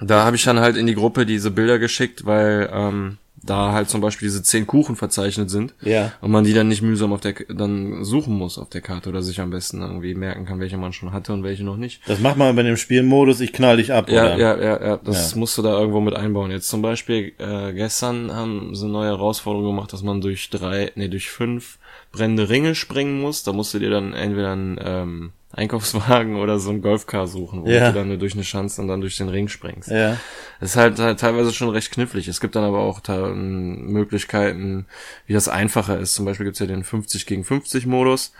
da 0.00 0.24
habe 0.24 0.36
ich 0.36 0.44
dann 0.44 0.60
halt 0.60 0.76
in 0.76 0.86
die 0.86 0.94
Gruppe 0.94 1.26
diese 1.26 1.50
Bilder 1.50 1.78
geschickt, 1.78 2.24
weil 2.24 2.70
ähm, 2.72 3.18
da 3.42 3.72
halt 3.72 3.88
zum 3.88 4.00
Beispiel 4.00 4.26
diese 4.28 4.42
zehn 4.42 4.66
Kuchen 4.66 4.96
verzeichnet 4.96 5.48
sind 5.50 5.74
Ja. 5.82 6.12
und 6.20 6.30
man 6.30 6.44
die 6.44 6.52
dann 6.52 6.68
nicht 6.68 6.82
mühsam 6.82 7.12
auf 7.12 7.20
der 7.20 7.34
dann 7.48 8.04
suchen 8.04 8.34
muss 8.36 8.58
auf 8.58 8.68
der 8.68 8.80
Karte 8.82 9.08
oder 9.08 9.22
sich 9.22 9.40
am 9.40 9.50
besten 9.50 9.80
irgendwie 9.80 10.14
merken 10.14 10.44
kann, 10.44 10.60
welche 10.60 10.76
man 10.76 10.92
schon 10.92 11.12
hatte 11.12 11.32
und 11.32 11.42
welche 11.42 11.64
noch 11.64 11.76
nicht. 11.76 12.00
Das 12.06 12.20
macht 12.20 12.36
man 12.36 12.54
bei 12.54 12.62
dem 12.62 12.76
Spielmodus, 12.76 13.40
ich 13.40 13.52
knall 13.52 13.78
dich 13.78 13.92
ab, 13.92 14.10
Ja, 14.10 14.34
oder? 14.34 14.38
ja, 14.38 14.56
ja, 14.58 14.86
ja, 14.86 14.96
das 14.98 15.32
Ja. 15.32 15.38
musst 15.38 15.56
du 15.56 15.62
da 15.62 15.78
irgendwo 15.78 16.00
mit 16.00 16.14
einbauen. 16.14 16.50
Jetzt 16.50 16.68
zum 16.68 16.82
Beispiel 16.82 17.32
äh, 17.38 17.72
gestern 17.72 18.32
haben 18.34 18.74
sie 18.74 18.84
eine 18.84 18.92
neue 18.92 19.08
Herausforderung 19.08 19.66
gemacht, 19.68 19.92
dass 19.92 20.02
man 20.02 20.20
durch 20.20 20.50
drei, 20.50 20.92
nee, 20.94 21.08
durch 21.08 21.30
fünf 21.30 21.78
brennende 22.12 22.48
Ringe 22.50 22.74
springen 22.74 23.20
muss. 23.20 23.42
Da 23.42 23.52
musst 23.52 23.72
du 23.72 23.78
dir 23.78 23.90
dann 23.90 24.12
entweder 24.12 24.52
einen 24.52 24.78
ähm, 24.84 25.32
Einkaufswagen 25.52 26.36
oder 26.36 26.58
so 26.58 26.70
ein 26.70 26.80
Golfcar 26.80 27.26
suchen, 27.26 27.64
wo 27.64 27.68
Ja. 27.68 27.88
du 27.90 27.98
dann 27.98 28.18
durch 28.18 28.34
eine 28.34 28.44
Schanze 28.44 28.80
und 28.80 28.88
dann 28.88 29.00
durch 29.00 29.16
den 29.16 29.28
Ring 29.28 29.48
springst. 29.48 29.90
Ja. 29.90 30.16
Das 30.60 30.70
ist 30.70 30.76
halt, 30.76 30.98
halt 30.98 31.18
teilweise 31.20 31.52
schon 31.52 31.70
recht 31.70 31.90
knifflig. 31.90 32.28
Es 32.28 32.40
gibt 32.40 32.54
dann 32.54 32.64
aber 32.64 32.78
auch 32.80 33.00
da, 33.00 33.28
ähm, 33.28 33.86
Möglichkeiten, 33.86 34.86
wie 35.26 35.32
das 35.32 35.48
einfacher 35.48 35.98
ist. 35.98 36.14
Zum 36.14 36.24
Beispiel 36.24 36.44
gibt's 36.46 36.60
ja 36.60 36.66
den 36.66 36.84
50 36.84 37.26
gegen 37.26 37.44
50 37.44 37.86
Modus. 37.86 38.32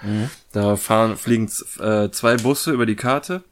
Da 0.53 0.77
fahren, 0.77 1.17
fliegen 1.17 1.51
äh, 1.81 2.11
zwei 2.11 2.37
Busse 2.37 2.71
über 2.73 2.87
die 2.87 2.97
Karte. 2.97 3.43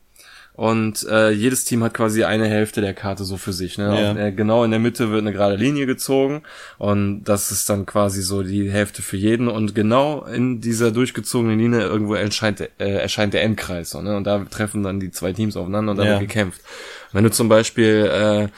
Und 0.58 1.06
äh, 1.08 1.30
jedes 1.30 1.64
Team 1.64 1.84
hat 1.84 1.94
quasi 1.94 2.24
eine 2.24 2.48
Hälfte 2.48 2.80
der 2.80 2.92
Karte 2.92 3.22
so 3.22 3.36
für 3.36 3.52
sich. 3.52 3.78
Ne? 3.78 3.84
Ja. 3.84 4.10
Auf, 4.10 4.18
äh, 4.18 4.32
genau 4.32 4.64
in 4.64 4.72
der 4.72 4.80
Mitte 4.80 5.12
wird 5.12 5.20
eine 5.20 5.32
gerade 5.32 5.54
Linie 5.54 5.86
gezogen 5.86 6.42
und 6.78 7.22
das 7.22 7.52
ist 7.52 7.70
dann 7.70 7.86
quasi 7.86 8.22
so 8.22 8.42
die 8.42 8.68
Hälfte 8.68 9.00
für 9.00 9.16
jeden. 9.16 9.46
Und 9.46 9.76
genau 9.76 10.24
in 10.24 10.60
dieser 10.60 10.90
durchgezogenen 10.90 11.60
Linie 11.60 11.82
irgendwo 11.82 12.14
erscheint, 12.14 12.60
äh, 12.60 12.68
erscheint 12.78 13.34
der 13.34 13.44
Endkreis. 13.44 13.90
So, 13.90 14.02
ne? 14.02 14.16
Und 14.16 14.24
da 14.24 14.44
treffen 14.50 14.82
dann 14.82 14.98
die 14.98 15.12
zwei 15.12 15.32
Teams 15.32 15.56
aufeinander 15.56 15.92
und 15.92 15.98
da 15.98 16.04
Ja. 16.04 16.10
wird 16.18 16.22
gekämpft. 16.22 16.60
Wenn 17.12 17.22
du 17.22 17.30
zum 17.30 17.48
Beispiel 17.48 18.10
äh, 18.12 18.48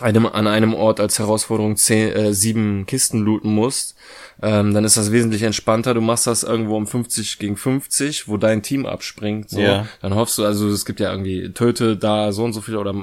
einem, 0.00 0.26
an 0.26 0.46
einem 0.46 0.74
Ort 0.74 1.00
als 1.00 1.18
Herausforderung 1.18 1.76
zehn, 1.76 2.12
äh, 2.12 2.34
sieben 2.34 2.86
Kisten 2.86 3.20
looten 3.20 3.52
musst, 3.52 3.96
ähm, 4.40 4.72
dann 4.72 4.84
ist 4.84 4.96
das 4.96 5.10
wesentlich 5.10 5.42
entspannter. 5.42 5.94
Du 5.94 6.00
machst 6.00 6.26
das 6.28 6.44
irgendwo 6.44 6.76
um 6.76 6.86
50 6.86 7.38
gegen 7.38 7.56
50, 7.56 8.28
wo 8.28 8.36
dein 8.36 8.62
Team 8.62 8.86
abspringt. 8.86 9.50
So. 9.50 9.58
Ja. 9.58 9.86
Dann 10.00 10.14
hoffst 10.14 10.38
du, 10.38 10.44
also 10.44 10.68
es 10.68 10.84
gibt 10.84 11.00
ja 11.00 11.10
irgendwie, 11.10 11.52
töte 11.52 11.96
da 11.96 12.30
so 12.30 12.44
und 12.44 12.52
so 12.52 12.60
viel 12.60 12.76
oder 12.76 12.94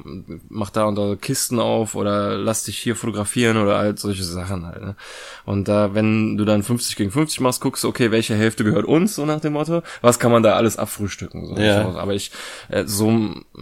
mach 0.47 0.69
da 0.69 0.85
und 0.85 0.95
da 0.95 1.15
Kisten 1.19 1.59
auf 1.59 1.95
oder 1.95 2.37
lass 2.37 2.63
dich 2.63 2.77
hier 2.77 2.95
fotografieren 2.95 3.57
oder 3.57 3.77
halt 3.77 3.99
solche 3.99 4.23
Sachen 4.23 4.65
halt. 4.65 4.81
Ne? 4.81 4.95
Und 5.45 5.67
da, 5.67 5.93
wenn 5.93 6.37
du 6.37 6.45
dann 6.45 6.63
50 6.63 6.95
gegen 6.95 7.11
50 7.11 7.41
machst, 7.41 7.59
guckst 7.59 7.83
du, 7.83 7.89
okay, 7.89 8.11
welche 8.11 8.35
Hälfte 8.35 8.63
gehört 8.63 8.85
uns, 8.85 9.15
so 9.15 9.25
nach 9.25 9.41
dem 9.41 9.53
Motto, 9.53 9.83
was 10.01 10.19
kann 10.19 10.31
man 10.31 10.41
da 10.41 10.55
alles 10.55 10.77
abfrühstücken. 10.77 11.47
So. 11.47 11.57
Ja. 11.57 11.95
Aber 11.95 12.13
ich, 12.13 12.31
äh, 12.69 12.85
so, 12.85 13.11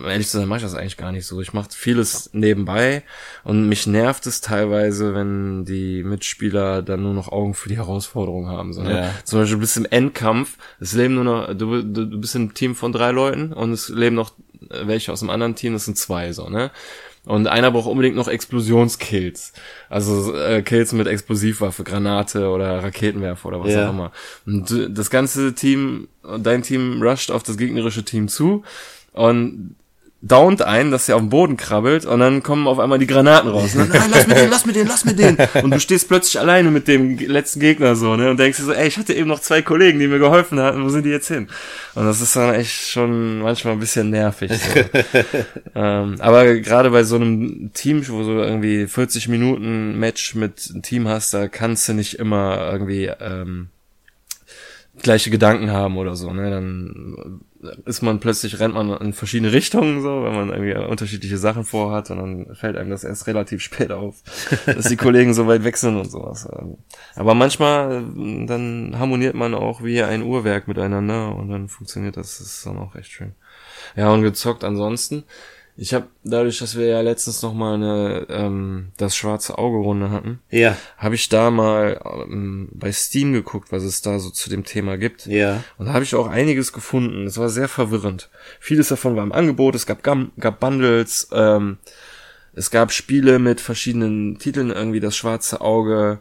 ehrlich 0.08 0.28
zu 0.28 0.38
sein, 0.38 0.48
mache 0.48 0.58
ich 0.58 0.64
das 0.64 0.76
eigentlich 0.76 0.98
gar 0.98 1.12
nicht 1.12 1.26
so. 1.26 1.42
Ich 1.42 1.54
mache 1.54 1.70
vieles 1.72 2.30
nebenbei 2.34 3.04
und 3.44 3.68
mich 3.70 3.88
nervt 3.88 4.26
es 4.28 4.42
teilweise, 4.42 5.14
wenn 5.16 5.66
die 5.66 6.04
Mitspieler 6.04 6.82
dann 6.82 7.04
nur 7.04 7.14
noch 7.14 7.30
Augen 7.32 7.54
für 7.54 7.70
die 7.70 7.78
Herausforderung 7.78 8.48
haben. 8.48 8.74
So, 8.74 8.84
ne? 8.84 8.98
Ja. 8.98 9.10
Zum 9.24 9.40
Beispiel, 9.40 9.56
du 9.58 9.62
bist 9.62 9.78
im 9.78 9.86
Endkampf, 9.90 10.58
es 10.80 10.94
leben 10.94 11.16
nur 11.16 11.24
noch, 11.24 11.48
du, 11.54 11.82
du, 11.84 12.06
du 12.06 12.20
bist 12.20 12.36
im 12.36 12.54
Team 12.54 12.76
von 12.76 12.92
drei 12.92 13.12
Leuten 13.12 13.54
und 13.54 13.72
es 13.72 13.90
leben 13.90 14.16
noch 14.16 14.34
welche 14.70 15.12
aus 15.12 15.20
dem 15.20 15.30
anderen 15.30 15.56
Team, 15.56 15.74
das 15.74 15.86
sind 15.86 15.98
zwei, 15.98 16.32
so, 16.32 16.50
ne? 16.50 16.72
Und 17.26 17.48
einer 17.48 17.72
braucht 17.72 17.88
unbedingt 17.88 18.18
noch 18.18 18.28
Explosionskills. 18.28 19.54
Also 19.90 20.36
äh, 20.36 20.62
Kills 20.62 20.92
mit 20.92 21.08
Explosivwaffe, 21.08 21.84
Granate 21.86 22.50
oder 22.50 22.84
Raketenwerfer 22.84 23.48
oder 23.48 23.62
was 23.64 23.72
Ja. 23.74 23.88
auch 23.88 23.94
immer. 23.94 24.12
Und 24.46 24.70
du- 24.70 24.90
das 24.90 25.10
ganze 25.10 25.54
Team, 25.56 26.10
dein 26.40 26.64
Team 26.64 27.02
rusht 27.02 27.32
auf 27.32 27.44
das 27.44 27.56
gegnerische 27.58 28.04
Team 28.04 28.28
zu 28.28 28.64
und 29.14 29.76
downt 30.26 30.62
einen, 30.62 30.90
dass 30.90 31.10
er 31.10 31.18
auf 31.18 31.22
den 31.22 31.30
Boden 31.30 31.58
krabbelt 31.58 32.06
und 32.06 32.22
dann 32.22 32.42
kommen 32.44 32.66
auf 32.66 32.80
einmal 32.80 32.98
die 32.98 33.08
Granaten 33.08 33.50
raus. 33.50 33.76
Ne? 33.76 33.90
Nein, 33.92 34.10
lass 34.10 34.26
mir 34.26 34.36
den, 34.36 34.50
lass 34.50 34.66
mir 34.66 34.74
den, 34.74 34.88
lass 34.88 35.06
mir 35.06 35.14
den. 35.14 35.38
Und 35.64 35.72
du 35.72 35.80
stehst 35.82 36.08
plötzlich 36.08 36.40
alleine 36.40 36.72
mit 36.72 36.88
dem 36.88 37.18
letzten 37.18 37.60
Gegner 37.60 37.98
so, 37.98 38.16
ne? 38.16 38.32
Und 38.32 38.40
denkst 38.40 38.58
dir 38.58 38.64
so, 38.64 38.72
ey, 38.72 38.88
ich 38.88 38.98
hatte 38.98 39.14
eben 39.14 39.28
noch 39.28 39.42
zwei 39.42 39.62
Kollegen, 39.62 40.00
die 40.00 40.08
mir 40.08 40.20
geholfen 40.20 40.62
hatten, 40.62 40.82
wo 40.82 40.88
sind 40.88 41.06
die 41.06 41.10
jetzt 41.10 41.28
hin? 41.28 41.50
Und 41.94 42.06
das 42.06 42.22
ist 42.22 42.38
dann 42.38 42.56
echt 42.56 42.72
schon 42.72 43.40
manchmal 43.40 43.74
ein 43.74 43.82
bisschen 43.82 44.12
nervig. 44.12 44.54
So. 44.54 44.80
ähm, 45.76 46.16
aber 46.20 46.56
gerade 46.56 46.90
bei 46.92 47.04
so 47.04 47.18
einem 47.18 47.72
Team, 47.74 48.08
wo 48.08 48.24
du 48.24 48.42
irgendwie 48.44 48.88
40 48.88 49.28
Minuten 49.28 50.00
Match 50.00 50.36
mit 50.36 50.70
einem 50.72 50.84
Team 50.84 51.10
hast, 51.10 51.34
da 51.34 51.50
kannst 51.50 51.90
du 51.90 51.94
nicht 51.94 52.18
immer 52.18 52.72
irgendwie 52.72 53.12
ähm, 53.20 53.68
gleiche 55.02 55.32
Gedanken 55.32 55.72
haben 55.72 55.98
oder 55.98 56.16
so, 56.16 56.32
ne? 56.32 56.50
Dann 56.50 57.42
ist 57.86 58.02
man 58.02 58.20
plötzlich, 58.20 58.60
rennt 58.60 58.74
man 58.74 58.90
in 58.98 59.14
verschiedene 59.14 59.52
Richtungen 59.52 60.02
so, 60.02 60.24
weil 60.24 60.32
man 60.32 60.50
irgendwie 60.50 60.76
unterschiedliche 60.76 61.38
Sachen 61.38 61.64
vorhat 61.64 62.12
und 62.12 62.18
dann 62.18 62.56
fällt 62.56 62.78
einem 62.78 62.90
das 62.90 63.04
erst 63.04 63.28
relativ 63.28 63.62
spät 63.62 63.92
auf, 63.92 64.16
dass 64.66 64.88
die 64.88 64.98
Kollegen 64.98 65.34
so 65.34 65.48
weit 65.48 65.64
weg 65.64 65.78
sind 65.78 65.98
und 65.98 66.10
sowas. 66.10 66.48
Aber 67.16 67.34
manchmal, 67.34 68.04
äh, 68.04 68.46
dann 68.46 68.96
harmoniert 68.98 69.36
man 69.36 69.54
auch 69.54 69.84
wie 69.84 70.02
ein 70.04 70.24
Uhrwerk 70.24 70.68
miteinander 70.68 71.36
und 71.36 71.50
dann 71.50 71.68
funktioniert 71.68 72.18
das, 72.18 72.38
das 72.38 72.48
ist 72.48 72.66
dann 72.66 72.78
auch 72.78 72.96
echt 72.96 73.12
schön. 73.12 73.34
Ja, 73.96 74.12
und 74.12 74.24
gezockt 74.24 74.64
ansonsten. 74.64 75.24
Ich 75.76 75.94
habe 75.96 76.06
dadurch, 76.24 76.60
dass 76.60 76.78
wir 76.78 76.86
ja 76.86 77.02
letztens 77.02 77.42
noch 77.42 77.54
mal 77.56 77.74
eine 77.74 78.28
ähm, 78.30 78.92
das 78.98 79.16
schwarze 79.16 79.58
Auge 79.58 79.78
Runde 79.78 80.12
hatten, 80.12 80.40
Ja. 80.52 80.78
habe 80.98 81.16
ich 81.16 81.30
da 81.30 81.50
mal 81.50 82.00
ähm, 82.06 82.70
bei 82.74 82.92
Steam 82.92 83.34
geguckt, 83.34 83.72
was 83.72 83.82
es 83.82 84.02
da 84.04 84.20
so 84.20 84.30
zu 84.30 84.52
dem 84.52 84.66
Thema 84.66 84.98
gibt. 84.98 85.26
Ja. 85.26 85.64
Und 85.80 85.88
da 85.88 85.94
habe 85.94 86.04
ich 86.04 86.14
auch 86.14 86.28
einiges 86.28 86.74
gefunden. 86.74 87.26
Es 87.26 87.40
war 87.40 87.50
sehr 87.50 87.68
verwirrend. 87.68 88.30
Vieles 88.60 88.90
davon 88.90 89.16
war 89.16 89.24
im 89.24 89.32
Angebot. 89.32 89.74
Es 89.74 89.88
gab, 89.88 90.04
Gam 90.04 90.32
gab 90.40 90.60
Bundles. 90.60 91.30
Ähm, 91.32 91.78
es 92.56 92.70
gab 92.70 92.92
Spiele 92.92 93.40
mit 93.40 93.60
verschiedenen 93.60 94.38
Titeln, 94.38 94.70
irgendwie 94.70 95.00
das 95.00 95.16
schwarze 95.18 95.60
Auge, 95.62 96.20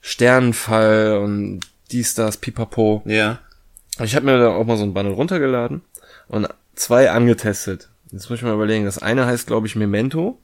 Sternenfall 0.00 1.18
und 1.18 1.60
dies, 1.90 2.14
das, 2.14 2.36
pipapo. 2.36 3.02
Ja. 3.06 3.40
Ich 4.02 4.14
habe 4.14 4.26
mir 4.26 4.38
da 4.38 4.50
auch 4.50 4.64
mal 4.64 4.76
so 4.76 4.84
ein 4.84 4.94
Bundle 4.94 5.14
runtergeladen 5.14 5.82
und 6.28 6.48
zwei 6.76 7.10
angetestet. 7.10 7.88
Jetzt 8.10 8.28
muss 8.30 8.38
ich 8.38 8.44
mal 8.44 8.54
überlegen. 8.54 8.84
Das 8.84 8.98
eine 8.98 9.26
heißt, 9.26 9.46
glaube 9.46 9.66
ich, 9.66 9.76
Memento. 9.76 10.38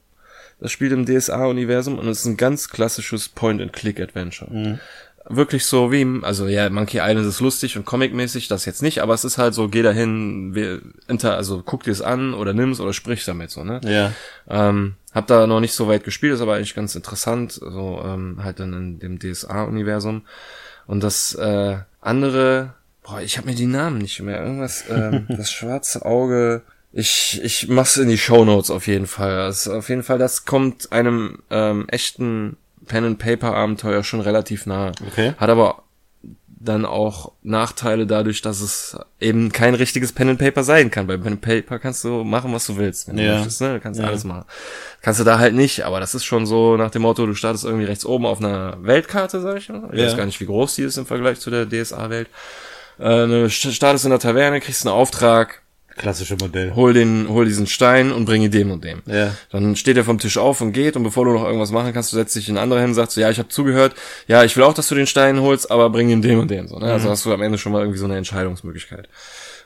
Das 0.59 0.71
spielt 0.71 0.93
im 0.93 1.05
DSA-Universum 1.05 1.99
und 1.99 2.07
es 2.07 2.19
ist 2.19 2.25
ein 2.25 2.37
ganz 2.37 2.69
klassisches 2.69 3.29
Point-and-Click-Adventure. 3.29 4.49
wirklich 5.27 5.65
so 5.65 5.91
wie, 5.91 6.05
also 6.21 6.47
ja, 6.47 6.69
Monkey 6.69 6.99
Island 7.01 7.27
ist 7.27 7.39
lustig 7.39 7.77
und 7.77 7.85
comicmäßig, 7.85 8.47
das 8.47 8.65
jetzt 8.65 8.81
nicht, 8.81 9.01
aber 9.01 9.13
es 9.13 9.23
ist 9.23 9.37
halt 9.37 9.53
so, 9.53 9.67
geh 9.67 9.81
dahin, 9.81 10.53
wir, 10.53 10.81
inter, 11.07 11.35
also 11.35 11.63
guck 11.65 11.83
dir 11.83 11.91
es 11.91 12.01
an 12.01 12.33
oder 12.33 12.53
nimm's 12.53 12.79
oder 12.79 12.93
sprich 12.93 13.25
damit 13.25 13.49
so, 13.49 13.63
ne? 13.63 13.81
Ja. 13.83 14.11
Ähm, 14.47 14.95
hab 15.13 15.27
da 15.27 15.47
noch 15.47 15.59
nicht 15.59 15.73
so 15.73 15.87
weit 15.87 16.03
gespielt, 16.03 16.33
ist 16.33 16.41
aber 16.41 16.55
eigentlich 16.55 16.75
ganz 16.75 16.95
interessant, 16.95 17.53
so 17.53 18.01
ähm, 18.05 18.39
halt 18.43 18.59
dann 18.59 18.73
in 18.73 18.99
dem 18.99 19.19
DSA-Universum. 19.19 20.23
Und 20.87 21.01
das 21.01 21.33
äh, 21.35 21.77
andere, 22.01 22.73
boah, 23.01 23.21
ich 23.21 23.37
habe 23.37 23.47
mir 23.49 23.55
die 23.55 23.65
Namen 23.65 23.97
nicht 23.97 24.21
mehr. 24.21 24.41
Irgendwas, 24.41 24.83
ähm, 24.89 25.25
das 25.29 25.51
schwarze 25.51 26.05
Auge. 26.05 26.61
Ich, 26.97 27.41
ich 27.43 27.67
mach's 27.67 27.97
in 27.97 28.07
die 28.07 28.17
Show 28.17 28.45
Notes 28.45 28.71
auf 28.71 28.87
jeden 28.87 29.05
Fall. 29.05 29.37
Also 29.37 29.73
auf 29.73 29.89
jeden 29.89 30.01
Fall, 30.03 30.17
das 30.17 30.45
kommt 30.45 30.93
einem 30.93 31.39
ähm, 31.49 31.85
echten 31.89 32.55
Pen 32.87 33.03
and 33.03 33.19
Paper 33.19 33.53
Abenteuer 33.53 34.01
schon 34.03 34.21
relativ 34.21 34.65
nah. 34.65 34.93
Okay. 35.05 35.33
Hat 35.37 35.49
aber 35.49 35.83
dann 36.47 36.85
auch 36.85 37.33
Nachteile 37.43 38.07
dadurch, 38.07 38.41
dass 38.41 38.61
es 38.61 38.97
eben 39.19 39.51
kein 39.51 39.75
richtiges 39.75 40.13
Pen 40.13 40.29
and 40.29 40.39
Paper 40.39 40.63
sein 40.63 40.89
kann. 40.89 41.05
Bei 41.05 41.17
Pen 41.17 41.33
and 41.33 41.41
Paper 41.41 41.79
kannst 41.79 42.03
du 42.05 42.23
machen, 42.23 42.53
was 42.53 42.65
du 42.65 42.77
willst. 42.77 43.09
Wenn 43.09 43.17
du 43.17 43.23
Ja. 43.25 43.35
möchtest, 43.35 43.59
ne? 43.59 43.73
Du 43.73 43.79
kannst 43.81 43.99
Ja. 43.99 44.07
alles 44.07 44.23
machen. 44.23 44.45
Kannst 45.01 45.19
du 45.19 45.25
da 45.25 45.37
halt 45.37 45.53
nicht, 45.53 45.83
aber 45.83 45.99
das 45.99 46.15
ist 46.15 46.23
schon 46.23 46.45
so 46.45 46.77
nach 46.77 46.91
dem 46.91 47.01
Motto, 47.01 47.25
du 47.25 47.35
startest 47.35 47.65
irgendwie 47.65 47.85
rechts 47.85 48.05
oben 48.05 48.25
auf 48.25 48.39
einer 48.39 48.77
Weltkarte, 48.81 49.41
sag 49.41 49.57
ich 49.57 49.67
mal. 49.69 49.89
Ich 49.91 49.99
Ja. 49.99 50.05
weiß 50.07 50.15
gar 50.17 50.25
nicht, 50.25 50.39
wie 50.39 50.45
groß 50.45 50.75
die 50.75 50.83
ist 50.83 50.97
im 50.97 51.05
Vergleich 51.05 51.41
zu 51.41 51.49
der 51.51 51.67
DSA-Welt. 51.67 52.29
Äh, 52.99 53.03
du 53.27 53.45
st- 53.47 53.73
startest 53.73 54.05
in 54.05 54.11
der 54.11 54.19
Taverne, 54.19 54.61
kriegst 54.61 54.87
einen 54.87 54.95
Auftrag, 54.95 55.61
Klassische 55.97 56.35
Modell. 56.39 56.75
hol 56.75 56.93
den, 56.93 57.27
hol 57.29 57.45
diesen 57.45 57.67
Stein 57.67 58.11
und 58.11 58.25
bring 58.25 58.41
ihn 58.41 58.51
dem 58.51 58.71
und 58.71 58.83
dem. 58.83 59.01
Ja. 59.05 59.31
Dann 59.51 59.75
steht 59.75 59.97
er 59.97 60.03
vom 60.03 60.19
Tisch 60.19 60.37
auf 60.37 60.61
und 60.61 60.73
geht 60.73 60.95
und 60.95 61.03
bevor 61.03 61.25
du 61.25 61.31
noch 61.31 61.45
irgendwas 61.45 61.71
machen 61.71 61.93
kannst, 61.93 62.11
du 62.11 62.17
setzt 62.17 62.35
dich 62.35 62.49
in 62.49 62.57
andere 62.57 62.79
hin 62.79 62.89
und 62.89 62.95
sagst 62.95 63.13
so, 63.13 63.21
ja, 63.21 63.29
ich 63.29 63.39
habe 63.39 63.49
zugehört, 63.49 63.95
ja, 64.27 64.43
ich 64.43 64.55
will 64.57 64.63
auch, 64.63 64.73
dass 64.73 64.87
du 64.87 64.95
den 64.95 65.07
Stein 65.07 65.39
holst, 65.39 65.71
aber 65.71 65.89
bring 65.89 66.09
ihn 66.09 66.21
dem 66.21 66.39
und 66.39 66.51
dem. 66.51 66.67
So, 66.67 66.79
ne? 66.79 66.91
Also 66.91 67.09
hast 67.09 67.25
du 67.25 67.33
am 67.33 67.41
Ende 67.41 67.57
schon 67.57 67.71
mal 67.71 67.79
irgendwie 67.79 67.99
so 67.99 68.05
eine 68.05 68.17
Entscheidungsmöglichkeit. 68.17 69.07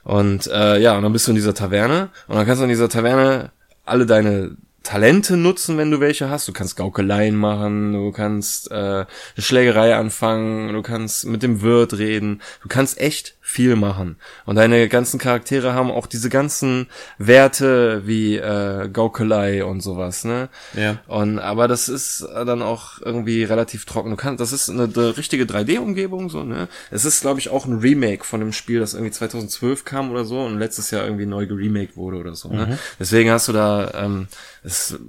Und 0.03 0.47
äh, 0.47 0.79
ja, 0.79 0.95
und 0.95 1.03
dann 1.03 1.13
bist 1.13 1.27
du 1.27 1.31
in 1.31 1.35
dieser 1.35 1.53
Taverne 1.53 2.09
und 2.27 2.35
dann 2.35 2.45
kannst 2.45 2.61
du 2.61 2.63
in 2.63 2.69
dieser 2.69 2.89
Taverne 2.89 3.51
alle 3.85 4.05
deine 4.05 4.55
Talente 4.83 5.35
nutzen, 5.35 5.77
wenn 5.77 5.91
du 5.91 5.99
welche 5.99 6.29
hast. 6.29 6.47
Du 6.47 6.53
kannst 6.53 6.77
Gaukeleien 6.77 7.35
machen, 7.35 7.93
du 7.93 8.11
kannst 8.11 8.71
äh, 8.71 8.73
eine 8.73 9.07
Schlägerei 9.37 9.95
anfangen, 9.95 10.73
du 10.73 10.81
kannst 10.81 11.25
mit 11.25 11.43
dem 11.43 11.61
Wirt 11.61 11.97
reden, 11.97 12.41
du 12.63 12.69
kannst 12.69 12.99
echt 12.99 13.35
viel 13.49 13.75
machen. 13.75 14.17
Und 14.45 14.57
deine 14.57 14.87
ganzen 14.89 15.19
Charaktere 15.19 15.73
haben 15.73 15.89
auch 15.89 16.05
diese 16.05 16.29
ganzen 16.29 16.85
Werte 17.17 18.03
wie 18.05 18.37
äh, 18.37 18.87
Gaukelei 18.89 19.65
und 19.65 19.81
sowas, 19.81 20.23
ne? 20.23 20.49
Ja. 20.75 20.99
Und 21.07 21.39
aber 21.39 21.67
das 21.67 21.89
ist 21.89 22.21
dann 22.21 22.61
auch 22.61 23.01
irgendwie 23.01 23.43
relativ 23.43 23.85
trocken. 23.85 24.11
Du 24.11 24.17
kannst, 24.17 24.39
das 24.39 24.53
ist 24.53 24.69
eine, 24.69 24.83
eine 24.83 25.17
richtige 25.17 25.45
3D-Umgebung, 25.45 26.29
so, 26.29 26.43
ne? 26.43 26.67
Es 26.91 27.05
ist, 27.05 27.21
glaube 27.21 27.39
ich, 27.39 27.49
auch 27.49 27.65
ein 27.65 27.79
Remake 27.79 28.23
von 28.23 28.39
dem 28.39 28.53
Spiel, 28.53 28.79
das 28.79 28.93
irgendwie 28.93 29.13
2012 29.13 29.83
kam 29.83 30.11
oder 30.11 30.25
so 30.25 30.41
und 30.41 30.59
letztes 30.59 30.91
Jahr 30.91 31.05
irgendwie 31.05 31.25
neu 31.25 31.47
geremaked 31.47 31.97
wurde 31.97 32.17
oder 32.17 32.35
so, 32.35 32.49
ne? 32.49 32.77
Deswegen 32.99 33.31
hast 33.31 33.47
du 33.47 33.51
da, 33.51 33.91
ähm, 33.95 34.27
es 34.63 34.99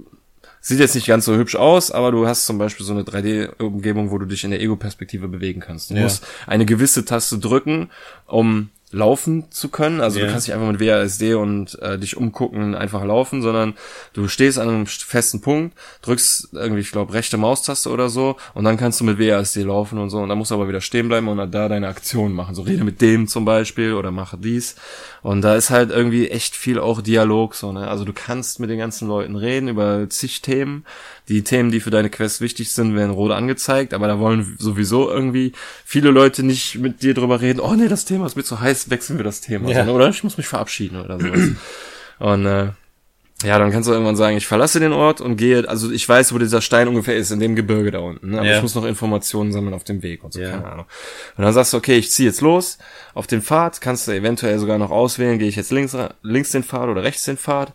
sieht 0.61 0.79
jetzt 0.79 0.95
nicht 0.95 1.07
ganz 1.07 1.25
so 1.25 1.35
hübsch 1.35 1.55
aus, 1.55 1.91
aber 1.91 2.11
du 2.11 2.27
hast 2.27 2.45
zum 2.45 2.57
Beispiel 2.57 2.85
so 2.85 2.93
eine 2.93 3.03
3D-Umgebung, 3.03 4.11
wo 4.11 4.17
du 4.19 4.25
dich 4.25 4.43
in 4.43 4.51
der 4.51 4.61
Ego-Perspektive 4.61 5.27
bewegen 5.27 5.59
kannst. 5.59 5.89
Du 5.89 5.95
Ja. 5.95 6.03
musst 6.03 6.25
eine 6.47 6.65
gewisse 6.65 7.03
Taste 7.03 7.39
drücken, 7.39 7.89
um 8.27 8.69
laufen 8.91 9.45
zu 9.51 9.69
können. 9.69 10.01
Also 10.01 10.19
Ja. 10.19 10.25
du 10.25 10.31
kannst 10.31 10.47
nicht 10.47 10.55
einfach 10.55 10.71
mit 10.71 10.81
WASD 10.81 11.33
und 11.35 11.79
äh, 11.81 11.97
dich 11.97 12.17
umgucken, 12.17 12.75
einfach 12.75 13.03
laufen, 13.05 13.41
sondern 13.41 13.73
du 14.13 14.27
stehst 14.27 14.59
an 14.59 14.67
einem 14.69 14.85
festen 14.85 15.41
Punkt, 15.41 15.77
drückst 16.01 16.49
irgendwie, 16.53 16.81
ich 16.81 16.91
glaube, 16.91 17.13
rechte 17.13 17.37
Maustaste 17.37 17.89
oder 17.89 18.09
so 18.09 18.35
und 18.53 18.63
dann 18.63 18.77
kannst 18.77 18.99
du 18.99 19.03
mit 19.05 19.17
WASD 19.19 19.63
laufen 19.63 19.97
und 19.97 20.09
so 20.09 20.17
und 20.19 20.29
dann 20.29 20.37
musst 20.37 20.51
du 20.51 20.55
aber 20.55 20.67
wieder 20.67 20.81
stehen 20.81 21.07
bleiben 21.07 21.27
und 21.27 21.37
dann 21.37 21.51
da 21.51 21.69
deine 21.69 21.87
Aktion 21.87 22.33
machen. 22.33 22.53
So 22.55 22.63
rede 22.63 22.83
mit 22.83 23.01
dem 23.01 23.27
zum 23.27 23.45
Beispiel 23.45 23.93
oder 23.93 24.11
mache 24.11 24.37
dies. 24.37 24.75
Und 25.21 25.41
da 25.41 25.55
ist 25.55 25.69
halt 25.69 25.91
irgendwie 25.91 26.29
echt 26.29 26.55
viel 26.55 26.79
auch 26.79 27.01
Dialog 27.01 27.53
so, 27.55 27.71
ne? 27.71 27.87
Also 27.87 28.05
du 28.05 28.13
kannst 28.13 28.59
mit 28.59 28.69
den 28.69 28.79
ganzen 28.79 29.07
Leuten 29.07 29.35
reden 29.35 29.67
über 29.67 30.09
zig 30.09 30.41
Themen. 30.41 30.83
Die 31.31 31.43
Themen, 31.43 31.71
die 31.71 31.79
für 31.79 31.91
deine 31.91 32.09
Quest 32.09 32.41
wichtig 32.41 32.73
sind, 32.73 32.93
werden 32.93 33.11
rot 33.11 33.31
angezeigt, 33.31 33.93
aber 33.93 34.07
da 34.07 34.19
wollen 34.19 34.55
sowieso 34.59 35.09
irgendwie 35.09 35.53
viele 35.85 36.11
Leute 36.11 36.43
nicht 36.43 36.75
mit 36.79 37.03
dir 37.03 37.13
drüber 37.13 37.39
reden. 37.39 37.61
Oh 37.61 37.73
nee, 37.73 37.87
das 37.87 38.03
Thema 38.03 38.25
ist 38.25 38.35
mir 38.35 38.43
zu 38.43 38.59
heiß, 38.59 38.89
wechseln 38.89 39.17
wir 39.17 39.23
das 39.23 39.39
Thema. 39.39 39.69
Ja. 39.69 39.85
So? 39.85 39.93
Oder 39.93 40.09
ich 40.09 40.23
muss 40.25 40.35
mich 40.35 40.47
verabschieden 40.47 40.99
oder 40.99 41.17
sowas. 41.21 41.39
und 42.19 42.45
äh, 42.45 42.67
ja, 43.43 43.57
dann 43.57 43.71
kannst 43.71 43.87
du 43.87 43.93
irgendwann 43.93 44.17
sagen, 44.17 44.35
ich 44.35 44.45
verlasse 44.45 44.81
den 44.81 44.91
Ort 44.91 45.21
und 45.21 45.37
gehe, 45.37 45.67
also 45.69 45.89
ich 45.89 46.07
weiß, 46.07 46.33
wo 46.33 46.37
dieser 46.37 46.61
Stein 46.61 46.87
ungefähr 46.89 47.15
ist, 47.15 47.31
in 47.31 47.39
dem 47.39 47.55
Gebirge 47.55 47.91
da 47.91 47.99
unten. 47.99 48.31
Ne? 48.31 48.37
Aber 48.39 48.47
Ja. 48.47 48.57
ich 48.57 48.61
muss 48.61 48.75
noch 48.75 48.83
Informationen 48.85 49.53
sammeln 49.53 49.73
auf 49.73 49.85
dem 49.85 50.03
Weg 50.03 50.23
und 50.25 50.33
so, 50.33 50.41
Ja. 50.41 50.51
keine 50.51 50.65
Ahnung. 50.69 50.85
Und 51.37 51.43
dann 51.45 51.53
sagst 51.53 51.71
du, 51.73 51.77
okay, 51.77 51.95
ich 51.97 52.11
ziehe 52.11 52.27
jetzt 52.27 52.41
los 52.41 52.77
auf 53.13 53.25
den 53.25 53.41
Pfad, 53.41 53.79
kannst 53.79 54.07
du 54.07 54.11
eventuell 54.11 54.59
sogar 54.59 54.77
noch 54.77 54.91
auswählen, 54.91 55.39
gehe 55.39 55.47
ich 55.47 55.55
jetzt 55.55 55.71
links, 55.71 55.95
links 56.23 56.51
den 56.51 56.63
Pfad 56.63 56.89
oder 56.89 57.03
rechts 57.03 57.23
den 57.23 57.37
Pfad. 57.37 57.73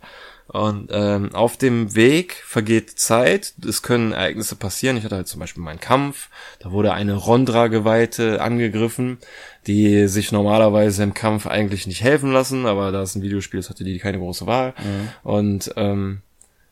Und 0.49 0.91
ähm, 0.93 1.35
auf 1.35 1.57
dem 1.57 1.95
Weg 1.97 2.43
vergeht 2.47 2.99
Zeit, 2.99 3.55
es 3.67 3.83
können 3.83 4.13
Ereignisse 4.13 4.55
passieren. 4.55 4.97
Ich 4.97 5.05
hatte 5.05 5.17
halt 5.17 5.27
zum 5.27 5.41
Beispiel 5.41 5.63
meinen 5.63 5.81
Kampf, 5.81 6.29
da 6.61 6.71
wurde 6.71 6.93
eine 6.93 7.15
Rondra-Geweihte 7.15 8.41
angegriffen, 8.41 9.19
die 9.67 10.07
sich 10.07 10.31
normalerweise 10.31 11.03
im 11.03 11.15
Kampf 11.15 11.47
eigentlich 11.49 11.89
nicht 11.89 12.03
helfen 12.03 12.33
lassen, 12.33 12.67
aber 12.67 12.93
da 12.93 13.03
es 13.03 13.17
ein 13.17 13.23
Videospiel 13.23 13.59
ist, 13.59 13.71
hatte 13.71 13.83
die 13.83 13.99
keine 13.99 14.19
große 14.19 14.47
Wahl. 14.47 14.75
Und 15.25 15.73
ähm, 15.77 16.21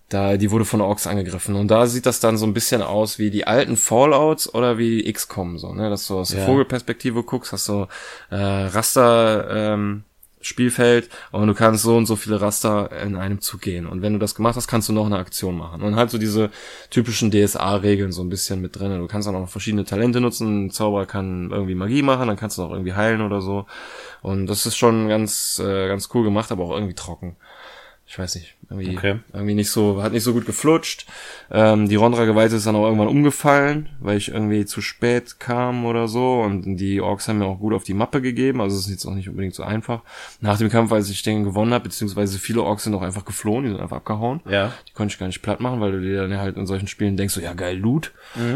da, 0.08 0.36
die 0.36 0.52
wurde 0.52 0.64
von 0.64 0.80
Orks 0.80 1.08
angegriffen. 1.08 1.56
Und 1.56 1.68
da 1.68 1.86
sieht 1.86 2.06
das 2.06 2.20
dann 2.20 2.36
so 2.36 2.46
ein 2.46 2.54
bisschen 2.54 2.82
aus 2.82 3.18
wie 3.18 3.30
die 3.30 3.46
alten 3.46 3.76
Fallouts 3.76 4.54
oder 4.54 4.78
wie 4.78 5.12
XCOM, 5.12 5.58
so, 5.58 5.72
ne? 5.72 5.90
Dass 5.90 6.06
du 6.06 6.18
aus 6.18 6.28
der 6.28 6.40
Ja. 6.40 6.46
Vogelperspektive 6.46 7.24
guckst, 7.24 7.52
hast 7.52 7.68
du 7.68 7.88
äh, 8.30 8.36
Raster, 8.36 9.72
ähm, 9.74 10.04
Spielfeld 10.46 11.08
und 11.32 11.46
du 11.46 11.54
kannst 11.54 11.82
so 11.82 11.96
und 11.96 12.06
so 12.06 12.16
viele 12.16 12.40
Raster 12.40 12.90
in 13.02 13.16
einem 13.16 13.40
Zug 13.40 13.60
gehen. 13.60 13.86
Und 13.86 14.02
wenn 14.02 14.12
du 14.12 14.18
das 14.18 14.34
gemacht 14.34 14.56
hast, 14.56 14.68
kannst 14.68 14.88
du 14.88 14.92
noch 14.92 15.06
eine 15.06 15.18
Aktion 15.18 15.56
machen. 15.56 15.82
Und 15.82 15.96
halt 15.96 16.10
so 16.10 16.18
diese 16.18 16.50
typischen 16.90 17.30
DSA-Regeln 17.30 18.12
so 18.12 18.22
ein 18.22 18.28
bisschen 18.28 18.60
mit 18.60 18.78
drin. 18.78 18.98
Du 18.98 19.06
kannst 19.06 19.28
auch 19.28 19.32
noch 19.32 19.48
verschiedene 19.48 19.84
Talente 19.84 20.20
nutzen. 20.20 20.66
Ein 20.66 20.70
Zauberer 20.70 21.06
kann 21.06 21.50
irgendwie 21.50 21.74
Magie 21.74 22.02
machen, 22.02 22.28
dann 22.28 22.36
kannst 22.36 22.58
du 22.58 22.62
noch 22.62 22.70
irgendwie 22.70 22.94
heilen 22.94 23.20
oder 23.20 23.40
so. 23.40 23.66
Und 24.22 24.46
das 24.46 24.66
ist 24.66 24.76
schon 24.76 25.08
ganz, 25.08 25.60
äh, 25.64 25.88
ganz 25.88 26.08
cool 26.14 26.24
gemacht, 26.24 26.52
aber 26.52 26.64
auch 26.64 26.72
irgendwie 26.72 26.94
trocken. 26.94 27.36
Ich 28.14 28.18
weiß 28.20 28.36
nicht, 28.36 28.54
irgendwie, 28.70 28.96
Okay. 28.96 29.18
irgendwie 29.32 29.56
nicht 29.56 29.70
so, 29.70 30.00
hat 30.00 30.12
nicht 30.12 30.22
so 30.22 30.32
gut 30.34 30.46
geflutscht. 30.46 31.04
Ähm, 31.50 31.88
die 31.88 31.96
Rondra-Geweihte 31.96 32.54
ist 32.54 32.64
dann 32.64 32.76
auch 32.76 32.84
irgendwann 32.84 33.08
umgefallen, 33.08 33.88
weil 33.98 34.16
ich 34.18 34.28
irgendwie 34.28 34.64
zu 34.66 34.80
spät 34.82 35.40
kam 35.40 35.84
oder 35.84 36.06
so. 36.06 36.40
Und 36.42 36.76
die 36.76 37.00
Orks 37.00 37.26
haben 37.26 37.38
mir 37.40 37.46
auch 37.46 37.58
gut 37.58 37.74
auf 37.74 37.82
die 37.82 37.92
Mappe 37.92 38.22
gegeben, 38.22 38.60
also 38.60 38.76
es 38.76 38.84
ist 38.84 38.90
jetzt 38.92 39.06
auch 39.06 39.14
nicht 39.14 39.28
unbedingt 39.28 39.56
so 39.56 39.64
einfach. 39.64 40.02
Nach 40.40 40.56
dem 40.56 40.68
Kampf, 40.68 40.92
als 40.92 41.10
ich 41.10 41.24
den 41.24 41.42
gewonnen 41.42 41.74
habe, 41.74 41.82
beziehungsweise 41.82 42.38
viele 42.38 42.62
Orks 42.62 42.84
sind 42.84 42.94
auch 42.94 43.02
einfach 43.02 43.24
geflohen, 43.24 43.64
die 43.64 43.70
sind 43.72 43.80
einfach 43.80 43.96
abgehauen. 43.96 44.40
Ja. 44.48 44.72
Die 44.88 44.92
konnte 44.92 45.12
ich 45.12 45.18
gar 45.18 45.26
nicht 45.26 45.42
platt 45.42 45.58
machen, 45.58 45.80
weil 45.80 45.90
du 45.90 46.00
dir 46.00 46.28
dann 46.28 46.38
halt 46.38 46.56
in 46.56 46.68
solchen 46.68 46.86
Spielen 46.86 47.16
denkst, 47.16 47.34
so, 47.34 47.40
ja 47.40 47.52
geil, 47.54 47.76
Loot 47.76 48.12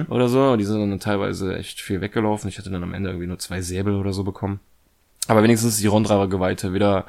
oder 0.08 0.28
so. 0.28 0.52
Und 0.52 0.58
die 0.58 0.66
sind 0.66 0.78
dann 0.78 1.00
teilweise 1.00 1.56
echt 1.56 1.80
viel 1.80 2.00
weggelaufen. 2.00 2.48
Ich 2.48 2.58
hatte 2.58 2.70
dann 2.70 2.84
am 2.84 2.94
Ende 2.94 3.10
irgendwie 3.10 3.26
nur 3.26 3.40
zwei 3.40 3.60
Säbel 3.60 3.96
oder 3.96 4.12
so 4.12 4.22
bekommen. 4.22 4.60
Aber 5.26 5.42
wenigstens 5.42 5.74
ist 5.74 5.82
die 5.82 5.88
Rondra-Geweihte 5.88 6.72
wieder 6.74 7.06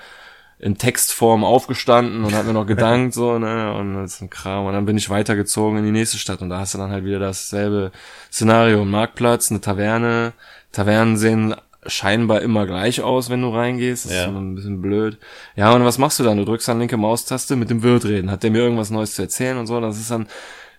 in 0.59 0.77
Textform 0.77 1.43
aufgestanden 1.45 2.25
und 2.25 2.33
hat 2.35 2.45
mir 2.45 2.51
noch 2.53 2.65
gedankt, 2.67 3.13
so, 3.13 3.39
ne, 3.39 3.73
und 3.73 3.95
das 3.95 4.15
ist 4.15 4.21
ein 4.21 4.29
Kram. 4.29 4.65
Und 4.65 4.73
dann 4.73 4.85
bin 4.85 4.97
ich 4.97 5.09
weitergezogen 5.09 5.77
in 5.79 5.85
die 5.85 5.91
nächste 5.91 6.17
Stadt 6.17 6.41
und 6.41 6.49
da 6.49 6.59
hast 6.59 6.73
du 6.73 6.77
dann 6.77 6.91
halt 6.91 7.05
wieder 7.05 7.19
dasselbe 7.19 7.91
Szenario. 8.31 8.81
Ein 8.81 8.89
Marktplatz, 8.89 9.49
eine 9.51 9.61
Taverne. 9.61 10.33
Tavernen 10.73 11.15
sehen 11.15 11.55
scheinbar 11.85 12.41
immer 12.41 12.65
gleich 12.65 13.01
aus, 13.01 13.29
wenn 13.29 13.41
du 13.41 13.49
reingehst. 13.55 14.05
Das 14.05 14.11
Ja. 14.13 14.21
ist 14.23 14.27
immer 14.27 14.41
ein 14.41 14.55
bisschen 14.55 14.81
blöd. 14.81 15.17
Ja, 15.55 15.71
und 15.73 15.85
was 15.85 15.97
machst 15.97 16.19
du 16.19 16.23
dann? 16.23 16.35
Du 16.37 16.43
drückst 16.43 16.67
dann 16.67 16.79
linke 16.79 16.97
Maustaste 16.97 17.55
mit 17.55 17.69
dem 17.69 17.81
Wirt 17.81 18.03
reden. 18.03 18.29
Hat 18.29 18.43
der 18.43 18.51
mir 18.51 18.59
irgendwas 18.59 18.89
Neues 18.89 19.15
zu 19.15 19.21
erzählen 19.21 19.57
und 19.57 19.65
so? 19.65 19.79
Das 19.79 19.97
ist 19.97 20.11
dann, 20.11 20.27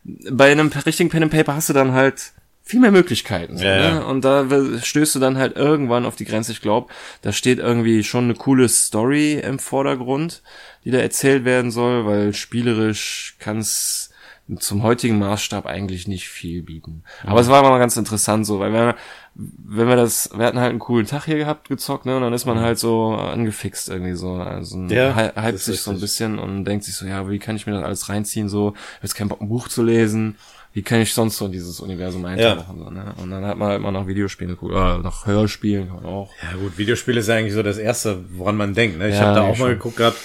bei 0.04 0.52
einem 0.52 0.68
richtigen 0.68 1.08
Pen 1.08 1.22
and 1.22 1.32
Paper 1.32 1.54
hast 1.56 1.70
du 1.70 1.72
dann 1.72 1.92
halt 1.92 2.32
viel 2.70 2.80
mehr 2.80 2.92
Möglichkeiten. 2.92 3.58
So, 3.58 3.64
Ja, 3.64 3.76
ne? 3.76 3.82
ja. 3.82 3.98
Und 4.00 4.24
da 4.24 4.46
stößt 4.80 5.14
du 5.14 5.18
dann 5.18 5.36
halt 5.36 5.56
irgendwann 5.56 6.06
auf 6.06 6.16
die 6.16 6.24
Grenze. 6.24 6.52
Ich 6.52 6.60
glaube, 6.62 6.92
da 7.22 7.32
steht 7.32 7.58
irgendwie 7.58 8.02
schon 8.04 8.24
eine 8.24 8.34
coole 8.34 8.68
Story 8.68 9.34
im 9.34 9.58
Vordergrund, 9.58 10.42
die 10.84 10.90
da 10.90 10.98
erzählt 10.98 11.44
werden 11.44 11.70
soll, 11.70 12.06
weil 12.06 12.32
spielerisch 12.32 13.36
kann 13.38 13.58
es 13.58 14.10
zum 14.58 14.82
heutigen 14.82 15.18
Maßstab 15.18 15.66
eigentlich 15.66 16.08
nicht 16.08 16.28
viel 16.28 16.62
bieten. 16.62 17.04
Aber 17.24 17.40
es 17.40 17.48
war 17.48 17.62
mal 17.62 17.78
ganz 17.78 17.96
interessant 17.96 18.46
so, 18.46 18.58
weil 18.58 18.72
wir, 18.72 18.96
wenn 19.34 19.86
wir 19.86 19.94
das, 19.94 20.30
wir 20.34 20.44
hatten 20.44 20.58
halt 20.58 20.70
einen 20.70 20.80
coolen 20.80 21.06
Tag 21.06 21.24
hier 21.26 21.36
gehabt, 21.36 21.68
gezockt, 21.68 22.04
ne, 22.04 22.16
und 22.16 22.22
dann 22.22 22.32
ist 22.32 22.46
man 22.46 22.58
halt 22.58 22.78
so 22.78 23.14
angefixt 23.14 23.88
irgendwie 23.88 24.14
so, 24.14 24.34
also 24.34 24.76
Ja, 24.88 25.30
hypt 25.40 25.60
sich 25.60 25.82
so 25.82 25.92
ein 25.92 26.00
bisschen 26.00 26.40
und 26.40 26.64
denkt 26.64 26.84
sich 26.84 26.96
so, 26.96 27.06
ja, 27.06 27.28
wie 27.30 27.38
kann 27.38 27.54
ich 27.54 27.66
mir 27.66 27.74
das 27.74 27.84
alles 27.84 28.08
reinziehen, 28.08 28.48
so, 28.48 28.74
jetzt 29.02 29.14
keinen 29.14 29.28
Bock, 29.28 29.40
ein 29.40 29.48
Buch 29.48 29.68
zu 29.68 29.84
lesen, 29.84 30.36
wie 30.72 30.82
kann 30.82 31.00
ich 31.00 31.12
sonst 31.14 31.36
so 31.36 31.46
in 31.46 31.52
dieses 31.52 31.80
Universum 31.80 32.24
eintauchen, 32.24 32.78
so, 32.78 32.90
ne, 32.90 33.12
und 33.20 33.30
dann 33.30 33.44
hat 33.44 33.56
man 33.58 33.68
halt 33.70 33.80
mal 33.82 33.90
nach 33.90 34.06
Videospielen 34.06 34.54
geguckt, 34.54 34.72
oder 34.72 34.98
nach 34.98 35.26
Hörspielen 35.26 35.88
kann 35.88 35.96
man 35.96 36.06
auch. 36.06 36.30
Ja 36.42 36.56
gut, 36.58 36.78
Videospiele 36.78 37.20
ist 37.20 37.28
ja 37.28 37.34
eigentlich 37.36 37.54
so 37.54 37.62
das 37.62 37.78
Erste, 37.78 38.24
woran 38.30 38.56
man 38.56 38.74
denkt. 38.74 38.98
Ne? 38.98 39.08
Ich 39.08 39.16
Ja, 39.16 39.22
habe 39.22 39.34
da 39.34 39.42
auch 39.42 39.48
mal 39.58 39.66
schon. 39.66 39.68
geguckt 39.70 39.96
gehabt, 39.96 40.16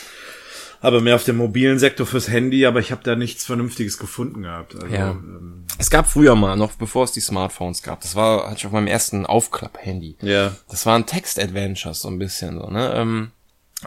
aber 0.82 1.02
mehr 1.02 1.16
auf 1.16 1.24
dem 1.24 1.38
mobilen 1.38 1.80
Sektor 1.80 2.06
fürs 2.06 2.28
Handy, 2.30 2.66
aber 2.68 2.80
ich 2.80 2.92
habe 2.92 3.02
da 3.04 3.16
nichts 3.16 3.44
Vernünftiges 3.46 3.98
gefunden 3.98 4.44
gehabt. 4.44 4.76
Also, 4.76 4.88
Ja. 4.88 5.12
ähm, 5.12 5.66
Es 5.80 5.90
gab 5.90 6.08
früher 6.08 6.36
mal, 6.36 6.56
noch 6.56 6.74
bevor 6.74 7.06
es 7.06 7.12
die 7.12 7.22
Smartphones 7.22 7.82
gab, 7.82 8.02
das 8.02 8.16
war, 8.16 8.46
hatte 8.46 8.58
ich 8.58 8.66
auf 8.68 8.72
meinem 8.72 8.88
ersten 8.88 9.26
Aufklapp-Handy. 9.26 10.18
ja. 10.22 10.56
Das 10.70 10.86
waren 10.86 11.06
Text-Adventures 11.08 12.02
so 12.02 12.08
ein 12.10 12.20
bisschen 12.20 12.60
so, 12.60 12.70
ne? 12.70 12.94
Ähm, 12.96 13.32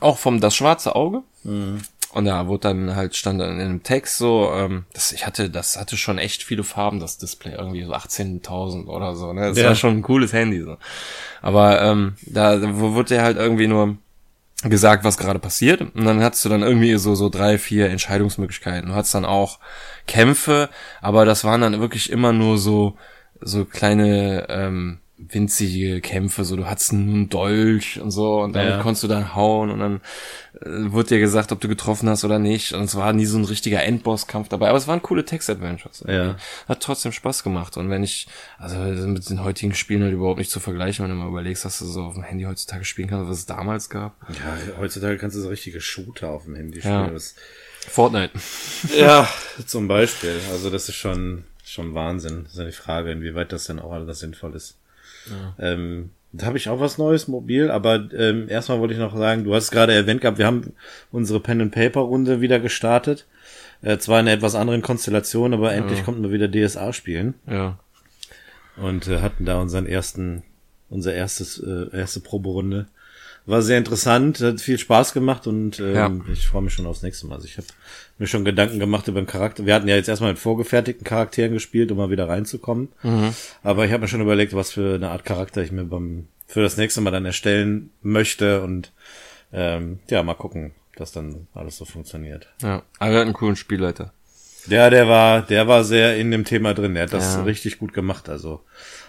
auch 0.00 0.18
vom 0.18 0.40
Das 0.40 0.56
Schwarze 0.56 0.96
Auge. 0.96 1.22
Und 2.12 2.24
da 2.24 2.46
wurde 2.46 2.68
dann 2.68 2.96
halt, 2.96 3.14
stand 3.16 3.40
dann 3.40 3.52
in 3.56 3.60
einem 3.60 3.82
Text 3.82 4.16
so, 4.16 4.50
ähm, 4.54 4.86
das, 4.94 5.12
ich 5.12 5.26
hatte, 5.26 5.50
das 5.50 5.78
hatte 5.78 5.96
schon 5.98 6.16
echt 6.18 6.42
viele 6.42 6.64
Farben, 6.64 7.00
das 7.00 7.18
Display, 7.18 7.52
irgendwie 7.52 7.84
so 7.84 7.92
18.000 7.92 8.86
oder 8.86 9.14
so, 9.14 9.32
ne? 9.32 9.48
Das 9.48 9.58
Ja. 9.58 9.68
war 9.68 9.74
schon 9.74 9.98
ein 9.98 10.02
cooles 10.02 10.32
Handy, 10.32 10.62
so. 10.62 10.78
Aber, 11.42 11.82
ähm, 11.82 12.14
da 12.22 12.58
wo 12.80 12.94
wurde 12.94 13.16
ja 13.16 13.22
halt 13.22 13.36
irgendwie 13.36 13.66
nur 13.66 13.98
gesagt, 14.64 15.04
was 15.04 15.18
gerade 15.18 15.38
passiert. 15.38 15.80
Und 15.82 16.04
dann 16.04 16.22
hattest 16.22 16.44
du 16.44 16.48
dann 16.48 16.62
irgendwie 16.62 16.96
so, 16.96 17.14
so 17.14 17.28
drei, 17.28 17.58
vier 17.58 17.90
Entscheidungsmöglichkeiten. 17.90 18.88
Du 18.88 18.94
hattest 18.94 19.14
dann 19.14 19.24
auch 19.24 19.58
Kämpfe, 20.06 20.70
aber 21.00 21.24
das 21.24 21.44
waren 21.44 21.60
dann 21.60 21.78
wirklich 21.80 22.10
immer 22.10 22.32
nur 22.32 22.58
so, 22.58 22.96
so 23.40 23.64
kleine, 23.64 24.46
ähm, 24.48 24.98
winzige 25.18 26.00
Kämpfe, 26.00 26.44
so 26.44 26.54
du 26.56 26.66
hattest 26.66 26.92
nur 26.92 27.02
einen 27.14 27.28
Dolch 27.28 28.00
und 28.00 28.10
so 28.12 28.40
und 28.40 28.54
damit 28.54 28.70
Ja. 28.76 28.82
konntest 28.82 29.02
du 29.02 29.08
dann 29.08 29.34
hauen 29.34 29.70
und 29.70 29.80
dann 29.80 30.00
äh, 30.62 30.92
wurde 30.92 31.08
dir 31.08 31.18
gesagt, 31.18 31.50
ob 31.50 31.60
du 31.60 31.66
getroffen 31.68 32.08
hast 32.08 32.24
oder 32.24 32.38
nicht 32.38 32.72
und 32.72 32.82
es 32.84 32.94
war 32.94 33.12
nie 33.12 33.26
so 33.26 33.36
ein 33.36 33.44
richtiger 33.44 33.82
Endbosskampf 33.82 34.48
dabei, 34.48 34.68
aber 34.68 34.78
es 34.78 34.86
waren 34.86 35.02
coole 35.02 35.24
Text-Adventures. 35.24 36.04
Ja. 36.06 36.36
Hat 36.68 36.80
trotzdem 36.82 37.12
Spaß 37.12 37.42
gemacht 37.42 37.76
und 37.76 37.90
wenn 37.90 38.02
ich, 38.04 38.28
also 38.58 38.76
mit 38.78 39.28
den 39.28 39.42
heutigen 39.42 39.74
Spielen 39.74 40.02
halt 40.04 40.12
überhaupt 40.12 40.38
nicht 40.38 40.50
zu 40.50 40.60
vergleichen, 40.60 41.02
wenn 41.04 41.10
du 41.10 41.16
mal 41.16 41.28
überlegst, 41.28 41.64
was 41.64 41.78
du 41.80 41.84
so 41.86 42.02
auf 42.04 42.14
dem 42.14 42.22
Handy 42.22 42.44
heutzutage 42.44 42.84
spielen 42.84 43.08
kannst, 43.08 43.28
was 43.28 43.38
es 43.38 43.46
damals 43.46 43.90
gab. 43.90 44.14
Ja, 44.30 44.56
heutzutage 44.78 45.18
kannst 45.18 45.36
du 45.36 45.40
so 45.40 45.48
richtige 45.48 45.80
Shooter 45.80 46.30
auf 46.30 46.44
dem 46.44 46.54
Handy 46.54 46.78
Ja. 46.78 47.02
spielen. 47.02 47.14
Das, 47.14 47.34
Fortnite. 47.88 48.32
ja, 48.98 49.28
zum 49.66 49.88
Beispiel. 49.88 50.38
Also 50.52 50.68
das 50.70 50.88
ist 50.88 50.96
schon, 50.96 51.44
schon 51.64 51.94
Wahnsinn. 51.94 52.44
Das 52.44 52.52
ist 52.52 52.58
ja 52.58 52.64
die 52.66 52.72
Frage, 52.72 53.10
inwieweit 53.12 53.50
das 53.52 53.64
denn 53.64 53.78
auch 53.78 53.92
alles 53.92 54.18
sinnvoll 54.20 54.54
ist. 54.54 54.76
Ähm, 55.58 56.10
da 56.32 56.46
habe 56.46 56.58
ich 56.58 56.68
auch 56.68 56.78
was 56.80 56.98
Neues 56.98 57.26
mobil, 57.28 57.70
aber 57.70 58.08
ähm, 58.12 58.48
erstmal 58.48 58.80
wollte 58.80 58.94
ich 58.94 59.00
noch 59.00 59.16
sagen, 59.16 59.44
du 59.44 59.54
hast 59.54 59.64
es 59.64 59.70
gerade 59.70 59.94
erwähnt 59.94 60.20
gehabt, 60.20 60.38
wir 60.38 60.46
haben 60.46 60.72
unsere 61.10 61.40
Pen 61.40 61.60
and 61.62 61.72
Paper 61.72 62.00
Runde 62.00 62.40
wieder 62.40 62.60
gestartet. 62.60 63.26
Äh, 63.80 63.98
zwar 63.98 64.18
in 64.20 64.26
einer 64.26 64.36
etwas 64.36 64.54
anderen 64.54 64.82
Konstellation, 64.82 65.54
aber 65.54 65.72
endlich 65.72 66.04
konnten 66.04 66.22
wir 66.22 66.32
wieder 66.32 66.48
DSA 66.48 66.92
spielen 66.92 67.34
Ja. 67.46 67.78
und 68.76 69.06
äh, 69.08 69.20
hatten 69.20 69.44
da 69.44 69.60
unseren 69.60 69.86
ersten, 69.86 70.42
unser 70.90 71.14
erstes, 71.14 71.58
äh, 71.60 71.86
erste 71.96 72.20
Proberunde. 72.20 72.88
War 73.46 73.62
sehr 73.62 73.78
interessant, 73.78 74.40
hat 74.40 74.60
viel 74.60 74.78
Spaß 74.78 75.14
gemacht 75.14 75.46
und 75.46 75.78
ähm, 75.80 75.94
Ja. 75.94 76.10
ich 76.32 76.46
freue 76.48 76.62
mich 76.62 76.74
schon 76.74 76.86
aufs 76.86 77.02
nächste 77.02 77.26
Mal. 77.28 77.36
Also 77.36 77.46
ich 77.46 77.56
habe 77.56 77.68
mir 78.18 78.26
schon 78.26 78.44
Gedanken 78.44 78.78
gemacht 78.80 79.06
über 79.08 79.20
den 79.20 79.26
Charakter. 79.26 79.64
Wir 79.66 79.74
hatten 79.74 79.88
ja 79.88 79.96
jetzt 79.96 80.08
erstmal 80.08 80.32
mit 80.32 80.38
vorgefertigten 80.40 81.04
Charakteren 81.04 81.52
gespielt, 81.52 81.90
um 81.92 81.98
mal 81.98 82.10
wieder 82.10 82.28
reinzukommen. 82.28 82.88
Aber 83.62 83.84
ich 83.84 83.92
habe 83.92 84.02
mir 84.02 84.08
schon 84.08 84.20
überlegt, 84.20 84.54
was 84.54 84.72
für 84.72 84.94
eine 84.96 85.10
Art 85.10 85.24
Charakter 85.24 85.62
ich 85.62 85.72
mir 85.72 85.84
beim 85.84 86.26
für 86.46 86.62
das 86.62 86.76
nächste 86.78 87.00
Mal 87.02 87.10
dann 87.10 87.26
erstellen 87.26 87.90
möchte 88.02 88.62
und 88.62 88.90
ähm, 89.52 89.98
ja, 90.08 90.22
mal 90.22 90.34
gucken, 90.34 90.72
ob 90.90 90.96
das 90.96 91.12
dann 91.12 91.46
alles 91.54 91.76
so 91.76 91.84
funktioniert. 91.84 92.48
Ja. 92.62 92.82
Aber 92.98 93.10
wir 93.10 93.18
hatten 93.18 93.28
einen 93.28 93.34
coolen 93.34 93.56
Spielleiter. 93.56 94.12
Ja, 94.66 94.90
der 94.90 95.08
war, 95.08 95.42
der 95.42 95.68
war 95.68 95.84
sehr 95.84 96.16
in 96.16 96.30
dem 96.30 96.44
Thema 96.44 96.74
drin. 96.74 96.94
Der 96.94 97.04
hat 97.04 97.12
das 97.12 97.34
Ja. 97.36 97.42
richtig 97.44 97.78
gut 97.78 97.92
gemacht. 97.94 98.28
Also 98.28 98.60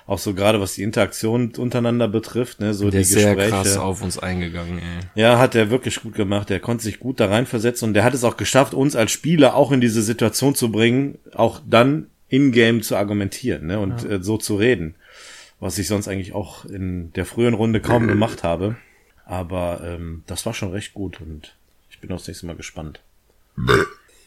auch 0.10 0.18
so 0.18 0.34
gerade 0.34 0.60
was 0.60 0.74
die 0.74 0.82
Interaktion 0.82 1.53
untereinander 1.55 2.07
betrifft, 2.07 2.60
ne, 2.62 2.74
so 2.74 2.86
Der 2.86 2.91
die 2.91 2.97
ist 3.01 3.12
sehr 3.12 3.36
Gespräche. 3.36 3.51
krass 3.51 3.78
auf 3.78 4.01
uns 4.01 4.18
eingegangen, 4.18 4.80
ey. 4.80 5.22
Ja, 5.22 5.38
hat 5.38 5.53
er 5.53 5.70
wirklich 5.70 6.01
gut 6.01 6.16
gemacht. 6.16 6.49
Der 6.49 6.60
konnte 6.60 6.84
sich 6.84 6.99
gut 6.99 7.20
da 7.20 7.28
reinversetzen 7.28 7.88
und 7.89 7.93
der 7.93 8.03
hat 8.03 8.16
es 8.16 8.24
auch 8.24 8.36
geschafft, 8.36 8.74
uns 8.74 8.95
als 8.95 9.12
Spieler 9.12 9.55
auch 9.55 9.72
in 9.72 9.82
diese 9.82 10.01
Situation 10.01 10.55
zu 10.55 10.72
bringen, 10.72 11.20
auch 11.34 11.62
dann 11.64 12.07
in-game 12.28 12.82
zu 12.82 12.95
argumentieren 12.95 13.68
ne, 13.68 13.80
und 13.80 14.03
äh, 14.03 14.24
so 14.24 14.38
zu 14.38 14.55
reden. 14.55 14.95
Was 15.60 15.78
ich 15.78 15.88
sonst 15.88 16.07
eigentlich 16.07 16.34
auch 16.34 16.66
in 16.66 17.14
der 17.14 17.26
frühen 17.26 17.53
Runde 17.53 17.80
kaum 17.80 18.07
gemacht 18.07 18.41
habe. 18.43 18.78
Aber 19.26 19.82
ähm, 19.86 20.24
das 20.26 20.43
war 20.47 20.55
schon 20.55 20.72
recht 20.72 20.95
gut 20.95 21.22
und 21.22 21.55
ich 21.91 21.99
bin 21.99 22.12
aufs 22.12 22.28
nächste 22.28 22.47
Mal 22.47 22.55
gespannt. 22.55 22.99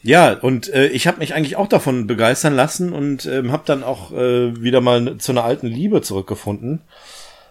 Ja, 0.02 0.32
und 0.32 0.72
äh, 0.72 0.88
ich 0.88 1.06
habe 1.06 1.18
mich 1.18 1.34
eigentlich 1.34 1.56
auch 1.56 1.68
davon 1.68 2.06
begeistern 2.06 2.54
lassen 2.54 2.92
und 2.92 3.26
ähm, 3.26 3.52
habe 3.52 3.62
dann 3.66 3.84
auch 3.84 4.12
äh, 4.12 4.60
wieder 4.60 4.80
mal 4.80 5.18
zu 5.18 5.32
einer 5.32 5.44
alten 5.44 5.68
Liebe 5.68 6.02
zurückgefunden, 6.02 6.80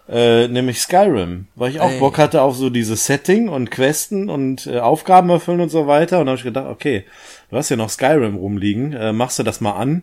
äh, 0.08 0.48
nämlich 0.48 0.80
Skyrim, 0.80 1.46
weil 1.54 1.70
ich 1.70 1.80
auch 1.80 1.90
Ey. 1.90 1.98
Bock 1.98 2.18
hatte 2.18 2.42
auf 2.42 2.54
so 2.54 2.68
dieses 2.68 3.06
Setting 3.06 3.48
und 3.48 3.70
Questen 3.70 4.28
und 4.28 4.66
äh, 4.66 4.80
Aufgaben 4.80 5.30
erfüllen 5.30 5.62
und 5.62 5.70
so 5.70 5.86
weiter. 5.86 6.20
Und 6.20 6.28
habe 6.28 6.36
ich 6.36 6.44
gedacht, 6.44 6.66
okay, 6.66 7.04
du 7.50 7.56
hast 7.56 7.70
ja 7.70 7.76
noch 7.76 7.88
Skyrim 7.88 8.36
rumliegen, 8.36 8.92
äh, 8.92 9.12
machst 9.14 9.38
du 9.38 9.44
das 9.44 9.62
mal 9.62 9.72
an. 9.72 10.02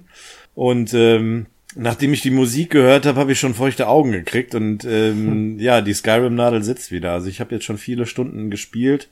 Und 0.55 0.93
ähm, 0.95 1.45
nachdem 1.75 2.13
ich 2.13 2.21
die 2.21 2.31
Musik 2.31 2.71
gehört 2.71 3.05
habe, 3.05 3.19
habe 3.19 3.31
ich 3.31 3.39
schon 3.39 3.53
feuchte 3.53 3.87
Augen 3.87 4.11
gekriegt 4.11 4.55
und 4.55 4.85
ähm, 4.85 5.59
ja, 5.59 5.81
die 5.81 5.93
Skyrim-Nadel 5.93 6.63
sitzt 6.63 6.91
wieder. 6.91 7.11
Also 7.11 7.27
ich 7.27 7.39
habe 7.39 7.53
jetzt 7.53 7.65
schon 7.65 7.77
viele 7.77 8.07
Stunden 8.07 8.49
gespielt 8.49 9.09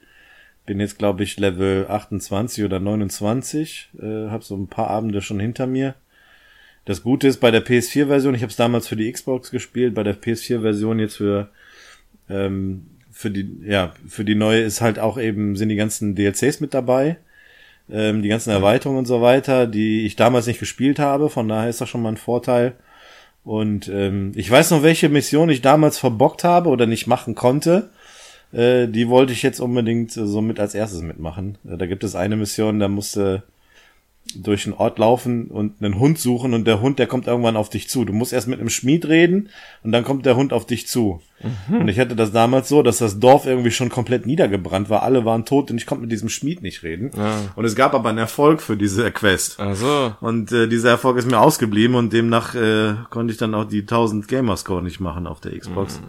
bin 0.67 0.79
jetzt, 0.79 0.99
glaube 0.99 1.23
ich, 1.23 1.39
Level 1.39 1.87
28 1.89 2.63
oder 2.63 2.79
29. 2.79 3.89
Äh, 3.99 4.29
habe 4.29 4.43
so 4.43 4.55
ein 4.55 4.67
paar 4.67 4.89
Abende 4.91 5.23
schon 5.23 5.39
hinter 5.39 5.65
mir. 5.65 5.95
Das 6.85 7.01
Gute 7.01 7.27
ist 7.27 7.39
bei 7.39 7.49
der 7.49 7.65
PS4-Version, 7.65 8.35
ich 8.35 8.43
habe 8.43 8.51
es 8.51 8.55
damals 8.55 8.87
für 8.87 8.95
die 8.95 9.11
Xbox 9.11 9.49
gespielt, 9.49 9.95
bei 9.95 10.03
der 10.03 10.15
PS4-Version 10.15 10.99
jetzt 10.99 11.17
für 11.17 11.49
ähm, 12.29 12.85
für 13.11 13.31
die 13.31 13.61
ja 13.65 13.93
für 14.07 14.23
die 14.23 14.35
neue 14.35 14.61
ist 14.61 14.81
halt 14.81 14.99
auch 14.99 15.17
eben 15.17 15.55
sind 15.55 15.69
die 15.69 15.75
ganzen 15.75 16.15
DLCs 16.15 16.59
mit 16.59 16.73
dabei, 16.73 17.17
ähm, 17.89 18.21
die 18.21 18.29
ganzen 18.29 18.51
Erweiterungen 18.51 18.99
und 18.99 19.05
so 19.05 19.21
weiter, 19.21 19.67
die 19.67 20.05
ich 20.05 20.15
damals 20.15 20.47
nicht 20.47 20.59
gespielt 20.59 20.99
habe. 20.99 21.29
Von 21.29 21.47
daher 21.47 21.69
ist 21.69 21.81
das 21.81 21.89
schon 21.89 22.01
mal 22.01 22.09
ein 22.09 22.17
Vorteil. 22.17 22.73
Und 23.43 23.87
ähm, 23.87 24.33
ich 24.35 24.51
weiß 24.51 24.71
noch, 24.71 24.83
welche 24.83 25.07
Mission 25.07 25.49
ich 25.49 25.61
damals 25.61 25.97
verbockt 25.97 26.43
habe 26.43 26.69
oder 26.69 26.85
nicht 26.85 27.07
machen 27.07 27.33
konnte. 27.33 27.89
Äh, 28.51 28.87
die 28.87 29.09
wollte 29.09 29.33
ich 29.33 29.43
jetzt 29.43 29.59
unbedingt 29.59 30.15
äh, 30.15 30.25
so 30.25 30.41
mit 30.41 30.59
als 30.59 30.75
erstes 30.75 31.01
mitmachen. 31.01 31.57
Äh, 31.67 31.77
da 31.77 31.85
gibt 31.85 32.03
es 32.03 32.15
eine 32.15 32.35
Mission, 32.35 32.79
da 32.79 32.87
musste 32.87 33.43
durch 34.35 34.65
einen 34.65 34.73
Ort 34.73 34.99
laufen 34.99 35.47
und 35.47 35.81
einen 35.81 35.99
Hund 35.99 36.19
suchen 36.19 36.53
und 36.53 36.65
der 36.65 36.81
Hund, 36.81 36.99
der 36.99 37.07
kommt 37.07 37.27
irgendwann 37.27 37.55
auf 37.55 37.69
dich 37.69 37.89
zu. 37.89 38.03
Du 38.05 38.11
musst 38.13 38.33
erst 38.33 38.47
mit 38.47 38.59
einem 38.59 38.69
Schmied 38.69 39.07
reden 39.07 39.49
und 39.83 39.91
dann 39.91 40.03
kommt 40.03 40.25
der 40.25 40.35
Hund 40.35 40.53
auf 40.53 40.65
dich 40.65 40.87
zu. 40.87 41.21
Und 41.69 41.87
ich 41.87 41.99
hatte 41.99 42.15
das 42.15 42.31
damals 42.31 42.67
so, 42.67 42.81
dass 42.81 42.97
das 42.97 43.19
Dorf 43.19 43.45
irgendwie 43.45 43.71
schon 43.71 43.89
komplett 43.89 44.25
niedergebrannt 44.25 44.89
war. 44.89 45.03
Alle 45.03 45.23
waren 45.23 45.45
tot 45.45 45.69
und 45.71 45.77
ich 45.77 45.85
konnte 45.85 46.01
mit 46.01 46.11
diesem 46.11 46.29
Schmied 46.29 46.61
nicht 46.61 46.83
reden. 46.83 47.11
Und 47.55 47.63
es 47.63 47.75
gab 47.75 47.93
aber 47.93 48.09
einen 48.09 48.17
Erfolg 48.17 48.61
für 48.61 48.75
diese 48.75 49.09
Quest. 49.11 49.59
Also, 49.59 50.13
Und 50.19 50.51
äh, 50.51 50.67
dieser 50.67 50.89
Erfolg 50.89 51.17
ist 51.17 51.29
mir 51.29 51.39
ausgeblieben 51.39 51.95
und 51.95 52.11
demnach 52.11 52.55
äh, 52.55 52.95
konnte 53.09 53.31
ich 53.31 53.37
dann 53.37 53.53
auch 53.53 53.65
die 53.65 53.81
1000 53.81 54.27
Gamerscore 54.27 54.81
nicht 54.83 54.99
machen 54.99 55.27
auf 55.27 55.39
der 55.39 55.57
Xbox. 55.57 56.01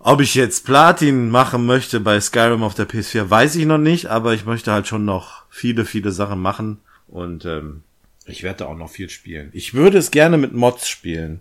Ob 0.00 0.20
ich 0.20 0.34
jetzt 0.34 0.64
Platin 0.64 1.28
machen 1.28 1.66
möchte 1.66 2.00
bei 2.00 2.20
Skyrim 2.20 2.62
auf 2.62 2.74
der 2.74 2.88
PS4, 2.88 3.28
weiß 3.28 3.56
ich 3.56 3.66
noch 3.66 3.78
nicht, 3.78 4.06
aber 4.06 4.32
ich 4.32 4.44
möchte 4.44 4.72
halt 4.72 4.86
schon 4.86 5.04
noch 5.04 5.44
viele, 5.50 5.84
viele 5.84 6.12
Sachen 6.12 6.40
machen 6.40 6.78
und 7.08 7.44
ähm, 7.44 7.82
ich 8.26 8.42
werde 8.42 8.58
da 8.58 8.66
auch 8.66 8.76
noch 8.76 8.90
viel 8.90 9.08
spielen. 9.08 9.50
Ich 9.52 9.74
würde 9.74 9.98
es 9.98 10.10
gerne 10.10 10.38
mit 10.38 10.52
Mods 10.52 10.88
spielen. 10.88 11.40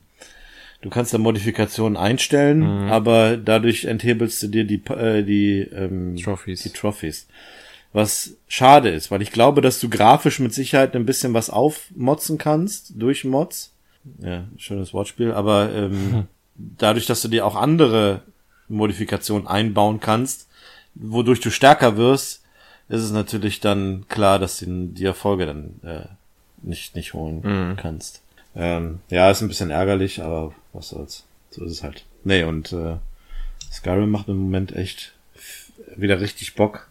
Du 0.81 0.89
kannst 0.89 1.13
da 1.13 1.17
Modifikationen 1.17 1.97
einstellen, 1.97 2.63
aber 2.89 3.35
dadurch 3.35 3.85
enthebelst 3.85 4.43
du 4.43 4.47
dir 4.47 4.63
die, 4.63 4.81
äh, 4.91 5.23
die, 5.23 5.59
ähm, 5.59 6.15
Trophies. 6.17 6.61
die 6.63 6.69
Trophies. 6.69 7.27
Was 7.93 8.35
schade 8.47 8.89
ist, 8.89 9.09
weil 9.09 9.21
ich 9.21 9.31
glaube, 9.31 9.61
dass 9.61 9.79
du 9.79 9.89
grafisch 9.89 10.39
mit 10.39 10.53
Sicherheit 10.53 10.95
ein 10.95 11.05
bisschen 11.05 11.33
was 11.33 11.49
aufmotzen 11.49 12.37
kannst 12.37 12.93
durch 12.95 13.25
Mods. 13.25 13.73
Ja, 14.19 14.45
schönes 14.57 14.93
Wortspiel, 14.93 15.31
aber 15.31 15.71
ähm, 15.73 16.27
dadurch, 16.55 17.07
dass 17.07 17.21
du 17.21 17.27
dir 17.27 17.45
auch 17.45 17.55
andere 17.55 18.21
Modifikationen 18.69 19.47
einbauen 19.47 19.99
kannst, 19.99 20.47
wodurch 20.95 21.39
du 21.39 21.49
stärker 21.49 21.97
wirst, 21.97 22.43
ist 22.89 23.01
es 23.01 23.11
natürlich 23.11 23.59
dann 23.59 24.05
klar, 24.07 24.39
dass 24.39 24.59
du 24.59 24.65
die 24.87 25.05
Erfolge 25.05 25.45
dann 25.45 25.79
äh, 25.83 26.07
nicht, 26.61 26.95
nicht 26.95 27.13
holen 27.13 27.75
kannst. 27.77 28.21
Ähm, 28.55 28.99
ja, 29.09 29.29
ist 29.29 29.41
ein 29.41 29.47
bisschen 29.47 29.69
ärgerlich, 29.69 30.21
aber 30.21 30.53
was 30.73 30.89
soll's. 30.89 31.25
So 31.51 31.63
ist 31.63 31.71
es 31.71 31.83
halt. 31.83 32.05
Nee, 32.23 32.43
und 32.43 32.73
äh, 32.73 32.95
Skyrim 33.71 34.09
macht 34.09 34.27
im 34.27 34.37
Moment 34.37 34.75
echt 34.75 35.13
wieder 35.95 36.19
richtig 36.19 36.55
Bock. 36.55 36.87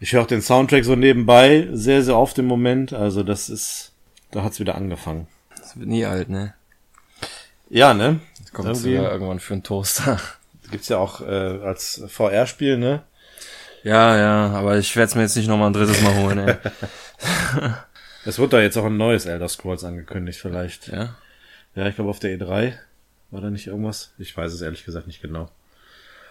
Ich 0.00 0.12
höre 0.12 0.22
auch 0.22 0.26
den 0.26 0.42
Soundtrack 0.42 0.84
so 0.84 0.96
nebenbei 0.96 1.68
sehr, 1.72 2.02
sehr 2.02 2.16
oft 2.16 2.38
im 2.38 2.46
Moment. 2.46 2.92
Also 2.92 3.22
das 3.22 3.48
ist, 3.48 3.92
da 4.30 4.42
hat's 4.42 4.60
wieder 4.60 4.74
angefangen. 4.74 5.26
das 5.56 5.78
wird 5.78 5.88
nie 5.88 6.04
alt, 6.04 6.28
ne? 6.28 6.54
Ja, 7.70 7.94
ne? 7.94 8.20
Kommt 8.52 8.68
Irgendwie 8.68 8.96
sogar 8.96 9.12
irgendwann 9.12 9.40
für 9.40 9.54
einen 9.54 9.62
Toaster. 9.62 10.20
Gibt's 10.70 10.88
ja 10.88 10.98
auch 10.98 11.20
äh, 11.20 11.24
als 11.64 12.02
VR-Spiel, 12.08 12.76
ne? 12.78 13.02
Ja, 13.82 14.16
ja, 14.16 14.46
aber 14.50 14.78
ich 14.78 14.96
werde 14.96 15.08
es 15.08 15.14
mir 15.14 15.22
jetzt 15.22 15.36
nicht 15.36 15.48
nochmal 15.48 15.68
ein 15.70 15.74
drittes 15.74 16.00
Mal 16.00 16.14
holen, 16.16 16.38
ey. 16.38 16.54
Es 18.26 18.38
wird 18.38 18.54
da 18.54 18.60
jetzt 18.60 18.78
auch 18.78 18.86
ein 18.86 18.96
neues 18.96 19.26
Elder 19.26 19.48
Scrolls 19.48 19.84
angekündigt, 19.84 20.40
vielleicht. 20.40 20.88
ja? 20.88 21.14
Ja, 21.74 21.86
ich 21.88 21.94
glaube 21.96 22.08
auf 22.10 22.20
der 22.20 22.38
E3 22.38 22.72
war 23.30 23.40
da 23.42 23.50
nicht 23.50 23.66
irgendwas. 23.66 24.12
Ich 24.18 24.34
weiß 24.34 24.52
es 24.52 24.62
ehrlich 24.62 24.84
gesagt 24.84 25.06
nicht 25.06 25.20
genau. 25.20 25.50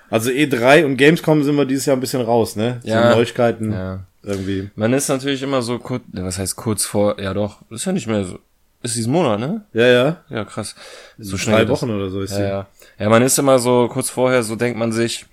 Also 0.10 0.32
E3 0.32 0.86
und 0.86 0.98
Gamescom 0.98 1.44
sind 1.44 1.56
wir 1.56 1.66
dieses 1.66 1.86
Jahr 1.86 1.96
ein 1.98 2.00
bisschen 2.00 2.22
raus, 2.22 2.56
ne? 2.56 2.80
Ja. 2.84 3.10
So 3.12 3.16
Neuigkeiten 3.18 3.72
Ja. 3.74 4.06
irgendwie. 4.24 4.72
Man 4.76 4.94
ist 4.94 5.08
natürlich 5.10 5.44
immer 5.44 5.62
so 5.62 5.78
kurz, 5.80 6.04
was 6.14 6.40
heißt 6.40 6.56
kurz 6.56 6.86
vor, 6.86 7.20
ja 7.22 7.34
doch, 7.36 7.62
ist 7.70 7.86
ja 7.86 7.92
nicht 7.92 8.08
mehr 8.08 8.24
so, 8.26 8.40
ist 8.84 8.96
diesen 8.96 9.12
Monat, 9.12 9.40
ne? 9.40 9.62
Ja, 9.74 9.86
ja. 9.88 10.18
Ja, 10.30 10.46
krass. 10.46 10.76
So 11.18 11.32
Drei 11.32 11.38
schnell. 11.44 11.66
das. 11.66 11.82
Wochen 11.82 11.90
oder 11.90 12.10
so 12.10 12.22
ist 12.22 12.32
Ja, 12.32 12.38
die. 12.38 12.44
ja. 12.44 12.68
Ja, 13.00 13.10
man 13.10 13.24
ist 13.24 13.40
immer 13.40 13.58
so 13.60 13.88
kurz 13.88 14.10
vorher, 14.10 14.44
so 14.44 14.56
denkt 14.56 14.78
man 14.78 14.92
sich, 14.92 15.26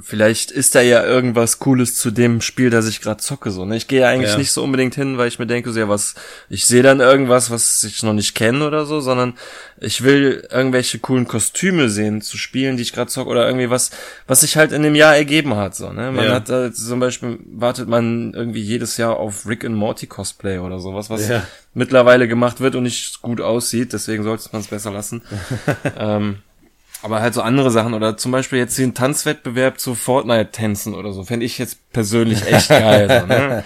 vielleicht 0.00 0.50
ist 0.50 0.74
da 0.74 0.80
ja 0.80 1.04
irgendwas 1.04 1.58
Cooles 1.58 1.96
zu 1.96 2.10
dem 2.10 2.40
Spiel, 2.40 2.70
das 2.70 2.88
ich 2.88 3.00
gerade 3.00 3.20
zocke, 3.20 3.50
so, 3.50 3.64
ne? 3.64 3.76
Ich 3.76 3.88
gehe 3.88 4.00
ja 4.00 4.08
eigentlich 4.08 4.32
Ja. 4.32 4.38
nicht 4.38 4.52
so 4.52 4.62
unbedingt 4.62 4.94
hin, 4.94 5.18
weil 5.18 5.28
ich 5.28 5.38
mir 5.38 5.46
denke, 5.46 5.70
so, 5.72 5.78
ja, 5.78 5.88
was, 5.88 6.14
ich 6.48 6.66
sehe 6.66 6.82
dann 6.82 7.00
irgendwas, 7.00 7.50
was 7.50 7.82
ich 7.84 8.02
noch 8.02 8.12
nicht 8.12 8.34
kenne 8.34 8.66
oder 8.66 8.84
so, 8.86 9.00
sondern 9.00 9.34
ich 9.80 10.02
will 10.02 10.46
irgendwelche 10.50 10.98
coolen 10.98 11.26
Kostüme 11.26 11.88
sehen 11.88 12.20
zu 12.22 12.36
Spielen, 12.38 12.76
die 12.76 12.82
ich 12.82 12.92
gerade 12.92 13.10
zocke 13.10 13.30
oder 13.30 13.46
irgendwie 13.46 13.70
was, 13.70 13.90
was 14.26 14.40
sich 14.40 14.56
halt 14.56 14.72
in 14.72 14.82
dem 14.82 14.94
Jahr 14.94 15.16
ergeben 15.16 15.54
hat, 15.56 15.74
so, 15.76 15.92
ne? 15.92 16.12
Man 16.12 16.26
Ja. 16.26 16.34
hat 16.34 16.48
da 16.48 16.72
zum 16.72 17.00
Beispiel, 17.00 17.38
wartet 17.46 17.88
man 17.88 18.32
irgendwie 18.34 18.62
jedes 18.62 18.96
Jahr 18.96 19.16
auf 19.18 19.46
Rick 19.46 19.64
and 19.64 19.76
Morty 19.76 20.06
Cosplay 20.06 20.58
oder 20.58 20.78
sowas, 20.80 21.10
was 21.10 21.28
Ja. 21.28 21.46
mittlerweile 21.74 22.28
gemacht 22.28 22.60
wird 22.60 22.74
und 22.74 22.82
nicht 22.84 23.22
gut 23.22 23.40
aussieht, 23.40 23.92
deswegen 23.92 24.22
sollte 24.22 24.48
man 24.52 24.60
es 24.62 24.68
besser 24.68 24.90
lassen. 24.90 25.22
ähm, 25.98 26.38
aber 27.02 27.20
halt 27.20 27.34
so 27.34 27.42
andere 27.42 27.70
Sachen 27.70 27.94
oder 27.94 28.16
zum 28.16 28.32
Beispiel 28.32 28.58
jetzt 28.58 28.76
den 28.78 28.94
Tanzwettbewerb 28.94 29.78
zu 29.80 29.94
Fortnite-Tänzen 29.94 30.94
oder 30.94 31.12
so, 31.12 31.24
fände 31.24 31.46
ich 31.46 31.58
jetzt 31.58 31.90
persönlich 31.92 32.46
echt 32.46 32.68
geil. 32.68 33.08
so, 33.20 33.26
ne? 33.26 33.64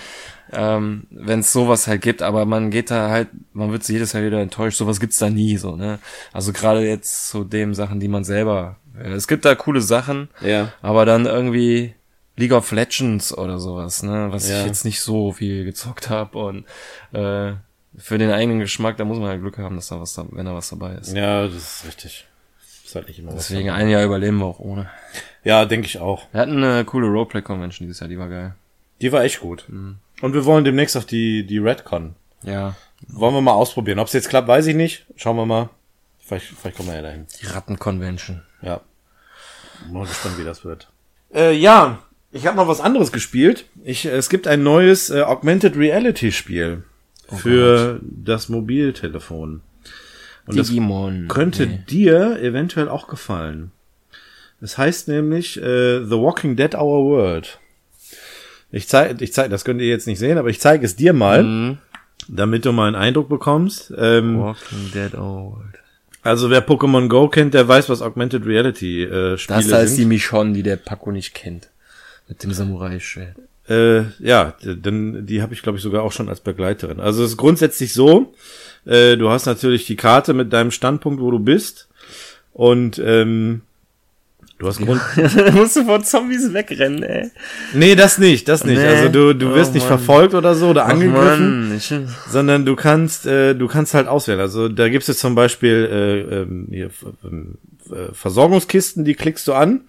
ähm, 0.52 1.06
Wenn 1.10 1.40
es 1.40 1.52
sowas 1.52 1.86
halt 1.86 2.02
gibt, 2.02 2.22
aber 2.22 2.44
man 2.46 2.70
geht 2.70 2.90
da 2.90 3.10
halt, 3.10 3.28
man 3.52 3.72
wird 3.72 3.88
jedes 3.88 4.12
Jahr 4.12 4.22
wieder 4.24 4.40
enttäuscht, 4.40 4.78
sowas 4.78 5.00
gibt's 5.00 5.18
da 5.18 5.30
nie 5.30 5.56
so, 5.56 5.74
ne? 5.76 5.98
Also 6.32 6.52
gerade 6.52 6.86
jetzt 6.86 7.28
zu 7.28 7.44
dem 7.44 7.74
Sachen, 7.74 8.00
die 8.00 8.08
man 8.08 8.24
selber. 8.24 8.76
äh, 8.98 9.10
Es 9.12 9.26
gibt 9.28 9.44
da 9.44 9.54
coole 9.54 9.80
Sachen, 9.80 10.28
Ja. 10.40 10.72
aber 10.82 11.04
dann 11.06 11.26
irgendwie 11.26 11.94
League 12.36 12.52
of 12.52 12.70
Legends 12.72 13.36
oder 13.36 13.58
sowas, 13.58 14.02
ne? 14.02 14.28
Was 14.30 14.48
Ja. 14.48 14.60
ich 14.60 14.66
jetzt 14.66 14.84
nicht 14.84 15.00
so 15.00 15.32
viel 15.32 15.64
gezockt 15.64 16.10
habe 16.10 16.38
und 16.38 16.64
äh, 17.12 17.52
für 17.96 18.18
den 18.18 18.30
eigenen 18.32 18.58
Geschmack, 18.58 18.96
da 18.96 19.04
muss 19.04 19.18
man 19.18 19.28
halt 19.28 19.40
Glück 19.40 19.56
haben, 19.58 19.76
dass 19.76 19.88
da 19.88 20.00
was 20.00 20.14
da, 20.14 20.24
wenn 20.30 20.46
da 20.46 20.54
was 20.54 20.68
dabei 20.68 20.94
ist. 20.94 21.12
Ja, 21.14 21.44
das 21.46 21.54
ist 21.54 21.84
richtig. 21.86 22.26
Ist 22.94 22.96
halt 22.96 23.08
nicht 23.08 23.18
immer 23.18 23.34
was. 23.34 23.48
Deswegen 23.48 23.70
ein 23.70 23.88
Jahr 23.88 24.04
überleben 24.04 24.38
wir 24.38 24.46
auch 24.46 24.60
ohne. 24.60 24.88
Ja, 25.42 25.64
denke 25.64 25.88
ich 25.88 25.98
auch. 25.98 26.28
Wir 26.30 26.40
hatten 26.40 26.62
eine 26.62 26.84
coole 26.84 27.08
Roleplay-Convention 27.08 27.88
dieses 27.88 27.98
Jahr, 27.98 28.08
die 28.08 28.20
war 28.20 28.28
geil. 28.28 28.54
Die 29.00 29.10
war 29.10 29.24
echt 29.24 29.40
gut. 29.40 29.64
Mhm. 29.66 29.96
Und 30.22 30.32
wir 30.32 30.44
wollen 30.44 30.64
demnächst 30.64 30.96
auf 30.96 31.04
die, 31.04 31.44
die 31.44 31.58
Redcon. 31.58 32.14
Ja, 32.44 32.76
Wollen 33.08 33.34
wir 33.34 33.40
mal 33.40 33.52
ausprobieren. 33.54 33.98
Ob 33.98 34.06
es 34.06 34.12
jetzt 34.12 34.28
klappt, 34.28 34.46
weiß 34.46 34.66
ich 34.68 34.76
nicht. 34.76 35.06
Schauen 35.16 35.36
wir 35.36 35.44
mal. 35.44 35.70
Vielleicht, 36.20 36.46
vielleicht 36.46 36.76
kommen 36.76 36.88
wir 36.88 36.94
ja 36.94 37.02
dahin. 37.02 37.26
die 37.42 37.46
Ratten-Convention. 37.46 38.42
Ja. 38.62 38.80
Mal 39.90 40.06
gespannt, 40.06 40.38
wie 40.38 40.44
das 40.44 40.64
wird. 40.64 40.88
Äh, 41.34 41.52
ja, 41.56 41.98
ich 42.30 42.46
habe 42.46 42.56
noch 42.56 42.68
was 42.68 42.80
anderes 42.80 43.10
gespielt. 43.10 43.66
Ich, 43.82 44.04
es 44.04 44.28
gibt 44.28 44.46
ein 44.46 44.62
neues 44.62 45.10
äh, 45.10 45.22
Augmented 45.22 45.76
Reality 45.76 46.30
Spiel 46.30 46.84
für 47.28 47.98
das 48.02 48.48
Mobiltelefon. 48.48 49.62
Und 50.46 50.56
das 50.58 50.68
Digimon. 50.68 51.26
könnte 51.28 51.66
Nee. 51.66 51.80
dir 51.88 52.38
eventuell 52.42 52.88
auch 52.88 53.08
gefallen. 53.08 53.70
Es 54.60 54.78
heißt 54.78 55.08
nämlich 55.08 55.56
äh, 55.58 56.04
The 56.04 56.10
Walking 56.16 56.56
Dead 56.56 56.74
Our 56.74 57.04
World. 57.04 57.58
Ich 58.70 58.88
zeige, 58.88 59.22
ich 59.22 59.32
zeig, 59.32 59.50
das 59.50 59.64
könnt 59.64 59.80
ihr 59.80 59.88
jetzt 59.88 60.06
nicht 60.06 60.18
sehen, 60.18 60.38
aber 60.38 60.48
ich 60.48 60.60
zeige 60.60 60.84
es 60.84 60.96
dir 60.96 61.12
mal, 61.12 61.42
Mhm. 61.42 61.78
damit 62.28 62.64
du 62.64 62.72
mal 62.72 62.86
einen 62.86 62.96
Eindruck 62.96 63.28
bekommst. 63.28 63.92
Ähm, 63.96 64.38
Walking 64.40 64.90
Dead 64.92 65.14
Old. 65.14 65.78
also 66.22 66.50
wer 66.50 66.66
Pokémon 66.66 67.08
Go 67.08 67.28
kennt, 67.28 67.54
der 67.54 67.68
weiß, 67.68 67.88
was 67.88 68.02
Augmented 68.02 68.46
Reality 68.46 69.04
äh, 69.04 69.38
Spiele 69.38 69.58
Das 69.60 69.68
da 69.68 69.78
ist 69.80 69.92
die 69.96 70.02
sind. 70.02 70.08
Michonne, 70.08 70.52
die 70.54 70.62
der 70.62 70.76
Paco 70.76 71.10
nicht 71.12 71.34
kennt. 71.34 71.68
Mit 72.28 72.42
dem 72.42 72.52
Samurai-Schwert. 72.52 73.36
Äh, 73.68 74.04
ja, 74.18 74.54
denn 74.62 75.24
die 75.26 75.40
habe 75.42 75.54
ich 75.54 75.62
glaube 75.62 75.78
ich 75.78 75.82
sogar 75.84 76.02
auch 76.02 76.12
schon 76.12 76.28
als 76.28 76.40
Begleiterin. 76.40 77.00
Also 77.00 77.22
es 77.24 77.30
ist 77.32 77.36
grundsätzlich 77.36 77.92
so, 77.94 78.34
äh, 78.86 79.16
du 79.16 79.30
hast 79.30 79.46
natürlich 79.46 79.86
die 79.86 79.96
Karte 79.96 80.34
mit 80.34 80.52
deinem 80.52 80.70
Standpunkt, 80.70 81.20
wo 81.20 81.30
du 81.30 81.38
bist 81.38 81.88
und 82.52 82.98
ähm, 83.04 83.62
du 84.58 84.66
hast 84.68 84.78
Grund 84.78 85.00
da 85.16 85.50
musst 85.52 85.76
du 85.76 85.84
vor 85.84 86.02
Zombies 86.02 86.52
wegrennen, 86.52 87.02
ey. 87.02 87.30
Nee, 87.74 87.94
das 87.94 88.18
nicht, 88.18 88.48
das 88.48 88.64
nicht. 88.64 88.78
Nee. 88.78 88.86
Also 88.86 89.08
du, 89.08 89.34
du 89.34 89.54
wirst 89.54 89.70
Oh, 89.72 89.74
nicht 89.74 89.86
verfolgt 89.86 90.34
oder 90.34 90.54
so 90.54 90.68
oder 90.68 90.86
angegriffen, 90.86 91.74
ich, 91.76 91.92
sondern 92.28 92.64
du 92.64 92.76
kannst, 92.76 93.26
äh, 93.26 93.54
du 93.54 93.66
kannst 93.66 93.94
halt 93.94 94.06
auswählen. 94.08 94.40
Also 94.40 94.68
da 94.68 94.88
gibt 94.88 95.08
es 95.08 95.18
zum 95.18 95.34
Beispiel 95.34 95.88
äh, 95.90 96.40
ähm, 96.42 96.68
hier, 96.70 96.90
ähm, 97.24 97.58
äh, 97.90 98.12
Versorgungskisten, 98.12 99.04
die 99.04 99.14
klickst 99.14 99.46
du 99.48 99.54
an. 99.54 99.82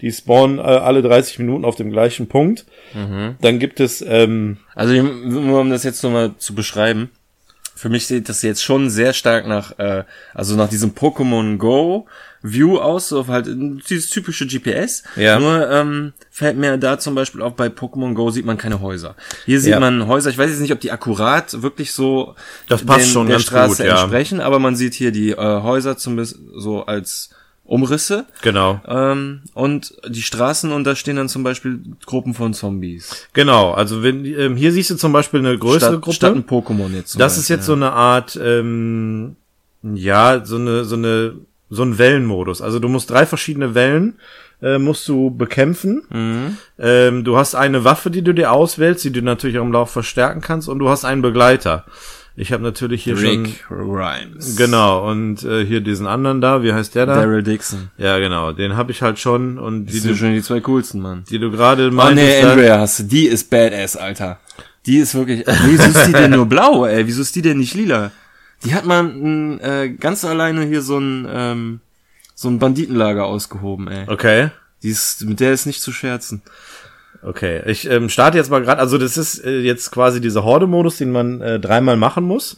Die 0.00 0.10
spawnen 0.12 0.58
äh, 0.58 0.62
alle 0.62 1.02
30 1.02 1.38
Minuten 1.40 1.64
auf 1.66 1.76
dem 1.76 1.90
gleichen 1.90 2.26
Punkt. 2.26 2.64
Dann 2.94 3.58
gibt 3.58 3.80
es, 3.80 4.02
ähm, 4.06 4.56
Also 4.74 4.94
nur 4.94 5.60
um 5.60 5.68
das 5.70 5.84
jetzt 5.84 6.02
nochmal 6.02 6.32
zu 6.38 6.54
beschreiben. 6.54 7.10
Für 7.80 7.88
mich 7.88 8.06
sieht 8.06 8.28
das 8.28 8.42
jetzt 8.42 8.62
schon 8.62 8.90
sehr 8.90 9.14
stark 9.14 9.46
nach, 9.46 9.78
äh, 9.78 10.04
also 10.34 10.54
nach 10.54 10.68
diesem 10.68 10.90
Pokémon 10.90 11.56
Go 11.56 12.06
View 12.42 12.76
aus, 12.78 13.08
so 13.08 13.26
halt 13.26 13.46
dieses 13.88 14.10
typische 14.10 14.46
GPS. 14.46 15.02
Ja. 15.16 15.40
Nur 15.40 15.70
ähm, 15.70 16.12
fällt 16.30 16.58
mir 16.58 16.76
da 16.76 16.98
zum 16.98 17.14
Beispiel 17.14 17.40
auch 17.40 17.52
bei 17.52 17.68
Pokémon 17.68 18.12
Go 18.12 18.28
sieht 18.30 18.44
man 18.44 18.58
keine 18.58 18.82
Häuser. 18.82 19.16
Hier 19.46 19.60
sieht 19.60 19.70
Ja. 19.72 19.80
man 19.80 20.06
Häuser. 20.06 20.28
Ich 20.28 20.36
weiß 20.36 20.50
jetzt 20.50 20.60
nicht, 20.60 20.74
ob 20.74 20.80
die 20.80 20.92
akkurat 20.92 21.62
wirklich 21.62 21.92
so 21.92 22.34
Das 22.68 22.84
passt 22.84 23.10
schon 23.12 23.28
der 23.28 23.38
Straße 23.38 23.78
gut, 23.82 23.86
ja. 23.86 24.02
entsprechen, 24.02 24.42
aber 24.42 24.58
man 24.58 24.76
sieht 24.76 24.92
hier 24.92 25.10
die 25.10 25.30
äh, 25.30 25.36
Häuser 25.38 25.96
zumindest 25.96 26.38
so 26.54 26.84
als 26.84 27.30
Umrisse. 27.70 28.26
genau, 28.42 28.80
Ähm, 28.88 29.42
und 29.54 29.94
die 30.08 30.22
Straßen 30.22 30.72
und 30.72 30.82
da 30.84 30.96
stehen 30.96 31.14
dann 31.16 31.28
zum 31.28 31.44
Beispiel 31.44 31.78
Gruppen 32.04 32.34
von 32.34 32.52
Zombies. 32.52 33.28
genau. 33.32 33.70
Also 33.72 34.02
wenn 34.02 34.24
ähm, 34.24 34.56
hier 34.56 34.72
siehst 34.72 34.90
du 34.90 34.96
zum 34.96 35.12
Beispiel 35.12 35.38
eine 35.38 35.56
größere 35.56 35.92
Statt, 35.92 36.00
Gruppe. 36.00 36.16
statt 36.16 36.34
ein 36.34 36.44
Pokémon 36.44 36.90
jetzt. 36.92 37.20
Das 37.20 37.34
ist 37.34 37.44
Beispiel, 37.44 37.56
jetzt 37.56 37.66
so 37.66 37.74
eine 37.74 37.92
Art, 37.92 38.38
ähm, 38.42 39.36
ja, 39.82 40.44
so 40.44 40.56
eine, 40.56 40.84
so 40.84 40.96
eine, 40.96 41.34
so 41.70 41.84
ein 41.84 41.96
Wellenmodus. 41.96 42.60
Also 42.60 42.80
du 42.80 42.88
musst 42.88 43.08
drei 43.10 43.24
verschiedene 43.24 43.76
Wellen 43.76 44.18
äh, 44.62 44.78
musst 44.78 45.08
du 45.08 45.30
bekämpfen. 45.30 46.02
Mhm. 46.10 46.56
Ähm, 46.78 47.24
du 47.24 47.36
hast 47.36 47.54
eine 47.54 47.84
Waffe, 47.84 48.10
die 48.10 48.22
du 48.22 48.34
dir 48.34 48.52
auswählst, 48.52 49.04
die 49.04 49.12
du 49.12 49.22
natürlich 49.22 49.58
auch 49.58 49.64
im 49.64 49.72
Lauf 49.72 49.90
verstärken 49.90 50.40
kannst, 50.40 50.68
und 50.68 50.78
du 50.80 50.88
hast 50.88 51.04
einen 51.04 51.22
Begleiter. 51.22 51.84
Ich 52.36 52.52
habe 52.52 52.62
natürlich 52.62 53.04
hier 53.04 53.18
Rick 53.18 53.64
Grimes. 53.68 54.46
schon 54.46 54.56
genau 54.56 55.08
und 55.10 55.42
äh, 55.44 55.64
hier 55.66 55.80
diesen 55.80 56.06
anderen 56.06 56.40
da, 56.40 56.62
wie 56.62 56.72
heißt 56.72 56.94
der 56.94 57.06
da? 57.06 57.16
Daryl 57.16 57.42
Dixon. 57.42 57.90
Ja, 57.98 58.18
genau, 58.18 58.52
den 58.52 58.76
habe 58.76 58.92
ich 58.92 59.02
halt 59.02 59.18
schon 59.18 59.58
und 59.58 59.86
Die 59.86 59.92
die 59.92 59.98
sind 59.98 60.16
schon 60.16 60.32
die 60.32 60.42
zwei 60.42 60.60
coolsten, 60.60 61.00
Mann. 61.00 61.24
die 61.28 61.38
du 61.38 61.50
gerade 61.50 61.88
Oh 61.88 61.92
meintest, 61.92 62.26
nee, 62.26 62.42
Andrea 62.42 62.78
hast 62.78 63.00
du. 63.00 63.02
Die 63.04 63.26
ist 63.26 63.50
badass, 63.50 63.96
Alter. 63.96 64.38
Die 64.86 64.96
ist 64.98 65.14
wirklich. 65.14 65.44
Wieso 65.64 65.84
ist 65.84 66.06
die 66.06 66.12
denn 66.12 66.30
nur 66.30 66.46
blau, 66.48 66.86
ey? 66.86 67.06
Wieso 67.06 67.20
ist 67.20 67.34
die 67.36 67.42
denn 67.42 67.58
nicht 67.58 67.74
lila? 67.74 68.12
Die 68.64 68.74
hat 68.74 68.86
man 68.86 69.58
äh, 69.60 69.90
ganz 69.98 70.24
alleine 70.24 70.64
hier 70.64 70.82
so 70.82 70.98
ein 70.98 71.26
ähm, 71.30 71.80
so 72.34 72.48
ein 72.48 72.58
Banditenlager 72.58 73.26
ausgehoben, 73.26 73.88
ey. 73.88 74.04
Okay. 74.08 74.50
Die 74.82 74.88
ist, 74.88 75.22
mit 75.26 75.40
der 75.40 75.52
ist 75.52 75.66
nicht 75.66 75.82
zu 75.82 75.92
scherzen. 75.92 76.40
Okay, 77.22 77.60
ich 77.66 77.88
ähm, 77.90 78.08
starte 78.08 78.38
jetzt 78.38 78.50
mal 78.50 78.62
gerade, 78.62 78.80
also 78.80 78.96
das 78.96 79.18
ist 79.18 79.44
äh, 79.44 79.60
jetzt 79.60 79.90
quasi 79.90 80.22
dieser 80.22 80.42
Horde-Modus, 80.42 80.96
den 80.96 81.12
man 81.12 81.42
äh, 81.42 81.60
dreimal 81.60 81.96
machen 81.98 82.24
muss. 82.24 82.56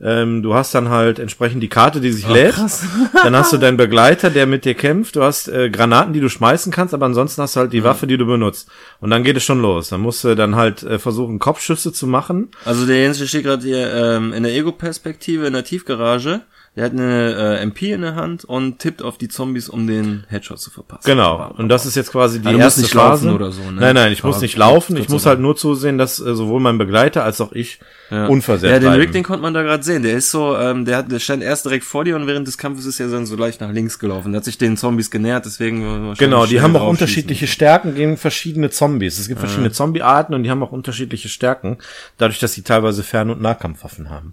Ähm, 0.00 0.42
du 0.42 0.54
hast 0.54 0.74
dann 0.74 0.88
halt 0.88 1.18
entsprechend 1.18 1.62
die 1.62 1.68
Karte, 1.68 2.00
die 2.00 2.10
sich 2.12 2.26
lädt. 2.26 2.54
krass. 2.54 2.84
Dann 3.22 3.36
hast 3.36 3.52
du 3.52 3.58
deinen 3.58 3.76
Begleiter, 3.76 4.30
der 4.30 4.46
mit 4.46 4.64
dir 4.64 4.74
kämpft. 4.74 5.16
Du 5.16 5.22
hast 5.22 5.48
äh, 5.48 5.68
Granaten, 5.68 6.14
die 6.14 6.20
du 6.20 6.30
schmeißen 6.30 6.72
kannst, 6.72 6.94
aber 6.94 7.06
ansonsten 7.06 7.42
hast 7.42 7.56
du 7.56 7.60
halt 7.60 7.72
die 7.72 7.84
Waffe, 7.84 8.06
die 8.06 8.16
du 8.16 8.24
benutzt. 8.24 8.68
Und 9.00 9.10
dann 9.10 9.24
geht 9.24 9.36
es 9.36 9.44
schon 9.44 9.60
los. 9.60 9.90
Dann 9.90 10.00
musst 10.00 10.24
du 10.24 10.34
dann 10.34 10.56
halt 10.56 10.82
äh, 10.82 10.98
versuchen, 10.98 11.38
Kopfschüsse 11.38 11.92
zu 11.92 12.06
machen. 12.06 12.48
Also 12.64 12.86
der 12.86 13.02
Jens 13.02 13.26
steht 13.28 13.44
gerade 13.44 13.62
hier 13.62 13.92
ähm, 13.92 14.32
in 14.32 14.42
der 14.42 14.54
Ego-Perspektive 14.54 15.46
in 15.46 15.52
der 15.52 15.64
Tiefgarage. 15.64 16.40
Der 16.78 16.84
hat 16.84 16.92
eine 16.92 17.58
äh, 17.58 17.62
MP 17.64 17.90
in 17.92 18.02
der 18.02 18.14
Hand 18.14 18.44
und 18.44 18.78
tippt 18.78 19.02
auf 19.02 19.18
die 19.18 19.26
Zombies, 19.26 19.68
um 19.68 19.88
den 19.88 20.22
Headshot 20.28 20.60
zu 20.60 20.70
verpassen. 20.70 21.02
Genau. 21.10 21.52
Und 21.58 21.70
das 21.70 21.84
ist 21.86 21.96
jetzt 21.96 22.12
quasi 22.12 22.38
die 22.40 22.46
Also 22.46 22.60
erste 22.60 22.80
nicht 22.82 22.92
Phase. 22.92 23.26
laufen 23.26 23.34
oder 23.34 23.50
so, 23.50 23.62
ne? 23.62 23.80
Nein, 23.80 23.96
nein, 23.96 24.12
ich 24.12 24.22
muss 24.22 24.36
Aber 24.36 24.42
nicht 24.42 24.56
laufen. 24.56 24.96
Ich 24.96 25.08
muss 25.08 25.26
halt 25.26 25.40
nur 25.40 25.56
zusehen, 25.56 25.98
dass 25.98 26.20
äh, 26.20 26.36
sowohl 26.36 26.60
mein 26.60 26.78
Begleiter 26.78 27.24
als 27.24 27.40
auch 27.40 27.50
ich 27.50 27.80
Ja. 28.10 28.26
unversehrt 28.26 28.72
Ja, 28.72 28.78
den 28.78 28.88
bleiben. 28.88 29.00
Rick, 29.00 29.12
den 29.12 29.22
konnte 29.22 29.42
man 29.42 29.52
da 29.52 29.62
gerade 29.62 29.82
sehen. 29.82 30.02
Der 30.02 30.14
ist 30.14 30.30
so, 30.30 30.56
ähm, 30.56 30.84
der 30.84 30.96
hat, 30.98 31.12
der 31.12 31.18
stand 31.18 31.42
erst 31.42 31.66
direkt 31.66 31.84
vor 31.84 32.04
dir 32.04 32.16
und 32.16 32.26
während 32.26 32.46
des 32.46 32.56
Kampfes 32.56 32.86
ist 32.86 33.00
er 33.00 33.08
dann 33.08 33.26
so 33.26 33.36
leicht 33.36 33.60
nach 33.60 33.70
links 33.70 33.98
gelaufen. 33.98 34.32
Der 34.32 34.38
hat 34.38 34.44
sich 34.44 34.56
den 34.56 34.76
Zombies 34.76 35.10
genähert, 35.10 35.44
deswegen 35.44 36.14
Genau, 36.16 36.46
die 36.46 36.60
haben 36.60 36.74
auch 36.76 36.88
unterschiedliche 36.88 37.46
Stärken 37.46 37.94
gegen 37.94 38.16
verschiedene 38.16 38.70
Zombies. 38.70 39.18
Es 39.18 39.28
gibt 39.28 39.40
verschiedene 39.40 39.72
Zombie-Arten 39.72 40.34
und 40.34 40.42
die 40.42 40.50
haben 40.50 40.62
auch 40.62 40.72
unterschiedliche 40.72 41.28
Stärken, 41.28 41.78
dadurch, 42.16 42.38
dass 42.38 42.54
sie 42.54 42.62
teilweise 42.62 43.02
Fern- 43.02 43.30
und 43.30 43.42
Nahkampfwaffen 43.42 44.08
haben. 44.08 44.32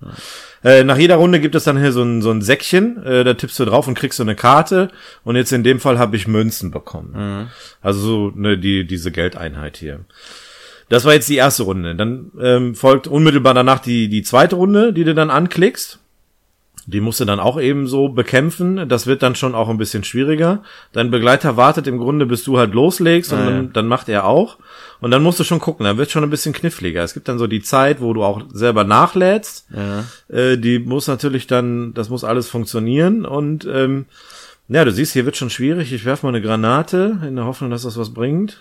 Äh, 0.64 0.84
nach 0.84 0.98
jeder 0.98 1.16
Runde 1.16 1.40
gibt 1.40 1.56
es 1.56 1.66
dann 1.66 1.78
hier 1.78 1.92
so 1.92 2.02
ein, 2.02 2.22
so 2.22 2.32
ein 2.32 2.42
Säckchen, 2.42 3.04
äh, 3.04 3.24
da 3.24 3.34
tippst 3.34 3.60
du 3.60 3.66
drauf 3.66 3.88
und 3.88 3.96
kriegst 3.96 4.18
so 4.18 4.24
eine 4.24 4.36
Karte. 4.36 4.90
Und 5.24 5.36
jetzt 5.36 5.52
in 5.52 5.64
dem 5.64 5.80
Fall 5.80 6.00
habe 6.00 6.16
ich 6.16 6.28
Münzen 6.28 6.72
bekommen. 6.72 7.50
Also 7.82 8.00
so 8.00 8.32
ne, 8.36 8.58
die, 8.58 8.88
diese 8.88 9.12
Geldeinheit 9.12 9.78
hier. 9.78 10.00
Das 10.90 11.06
war 11.06 11.14
jetzt 11.14 11.30
die 11.30 11.36
erste 11.36 11.64
Runde. 11.64 11.96
Dann 11.96 12.32
ähm, 12.40 12.76
folgt 12.76 13.08
unmittelbar 13.08 13.54
danach 13.54 13.80
die, 13.80 14.08
die 14.08 14.24
zweite 14.24 14.56
Runde, 14.56 14.94
die 14.94 15.04
du 15.04 15.16
dann 15.16 15.30
anklickst. 15.32 16.00
Die 16.88 17.02
musst 17.02 17.20
du 17.20 17.26
dann 17.26 17.40
auch 17.40 17.60
eben 17.60 17.88
so 17.88 18.10
bekämpfen. 18.10 18.88
Das 18.88 19.08
wird 19.08 19.24
dann 19.24 19.34
schon 19.34 19.56
auch 19.56 19.70
ein 19.70 19.80
bisschen 19.80 20.04
schwieriger. 20.04 20.62
Dein 20.94 21.10
Begleiter 21.10 21.58
wartet 21.58 21.88
im 21.88 21.98
Grunde, 21.98 22.28
bis 22.28 22.44
du 22.44 22.60
halt 22.60 22.76
loslegst 22.76 23.34
und 23.34 23.40
Ah, 23.40 23.44
ja. 23.46 23.50
dann, 23.50 23.74
dann 23.74 23.88
macht 23.88 24.08
er 24.08 24.26
auch. 24.26 24.58
Und 25.02 25.10
dann 25.10 25.24
musst 25.24 25.40
du 25.40 25.44
schon 25.44 25.60
gucken, 25.60 25.84
dann 25.86 25.98
wird 25.98 26.12
schon 26.12 26.24
ein 26.24 26.30
bisschen 26.30 26.54
kniffliger. 26.54 27.04
Es 27.04 27.16
gibt 27.16 27.28
dann 27.28 27.40
so 27.40 27.48
die 27.48 27.64
Zeit, 27.64 28.02
wo 28.02 28.14
du 28.14 28.24
auch 28.24 28.44
selber 28.54 28.84
nachlädst. 28.84 29.68
Ja. 29.76 30.04
Äh, 30.36 30.58
die 30.60 30.78
muss 30.78 31.08
natürlich 31.08 31.48
dann, 31.48 31.96
das 31.96 32.10
muss 32.10 32.24
alles 32.24 32.50
funktionieren. 32.50 33.26
Und 33.26 33.66
ähm, 33.66 34.06
ja, 34.68 34.86
du 34.86 34.92
siehst, 34.92 35.14
hier 35.14 35.26
wird 35.26 35.38
schon 35.38 35.50
schwierig. 35.50 35.92
Ich 35.92 36.06
werf 36.06 36.22
mal 36.22 36.30
eine 36.30 36.42
Granate 36.42 37.20
in 37.28 37.36
der 37.36 37.46
Hoffnung, 37.46 37.72
dass 37.72 37.82
das 37.82 37.98
was 37.98 38.14
bringt. 38.14 38.60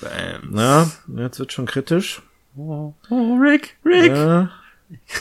Bam. 0.00 0.56
Ja, 0.58 0.86
jetzt 1.24 1.38
wird 1.38 1.52
schon 1.52 1.66
kritisch. 1.66 2.22
Oh, 2.56 2.92
Rick, 3.10 3.76
Rick. 3.84 4.12
Ja. 4.12 4.50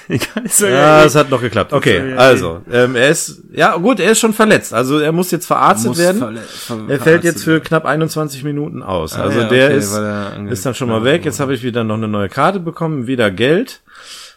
Ja, 0.10 0.18
geil. 0.60 1.06
es 1.08 1.16
hat 1.16 1.32
noch 1.32 1.42
geklappt. 1.42 1.74
Okay, 1.74 2.12
ja, 2.12 2.18
also, 2.18 2.62
ähm, 2.72 2.96
er 2.96 3.10
ist, 3.10 3.42
ja 3.52 3.76
gut, 3.78 4.00
er 4.00 4.12
ist 4.12 4.20
schon 4.20 4.32
verletzt. 4.34 4.76
Also 4.76 5.00
er 5.00 5.12
muss 5.12 5.32
jetzt 5.32 5.48
verarztet 5.48 5.88
Muss 5.88 5.98
werden. 5.98 6.22
verle- 6.22 6.38
ver- 6.42 6.86
er 6.88 7.00
fällt 7.00 7.24
jetzt 7.24 7.44
für 7.44 7.60
knapp 7.62 7.84
21 7.84 8.44
Minuten 8.44 8.84
aus. 8.84 9.14
Ah, 9.14 9.24
also 9.24 9.40
ja, 9.40 9.48
der 9.48 9.66
okay, 9.70 9.78
ist, 9.78 9.94
er 9.96 10.48
ist 10.52 10.64
dann 10.68 10.76
schon 10.76 10.90
ja, 10.90 11.00
mal 11.00 11.04
weg. 11.04 11.26
Jetzt 11.26 11.40
habe 11.40 11.56
ich 11.56 11.64
wieder 11.64 11.84
noch 11.84 11.96
eine 11.96 12.08
neue 12.08 12.30
Karte 12.30 12.60
bekommen, 12.60 13.08
wieder 13.08 13.32
Geld. 13.32 13.82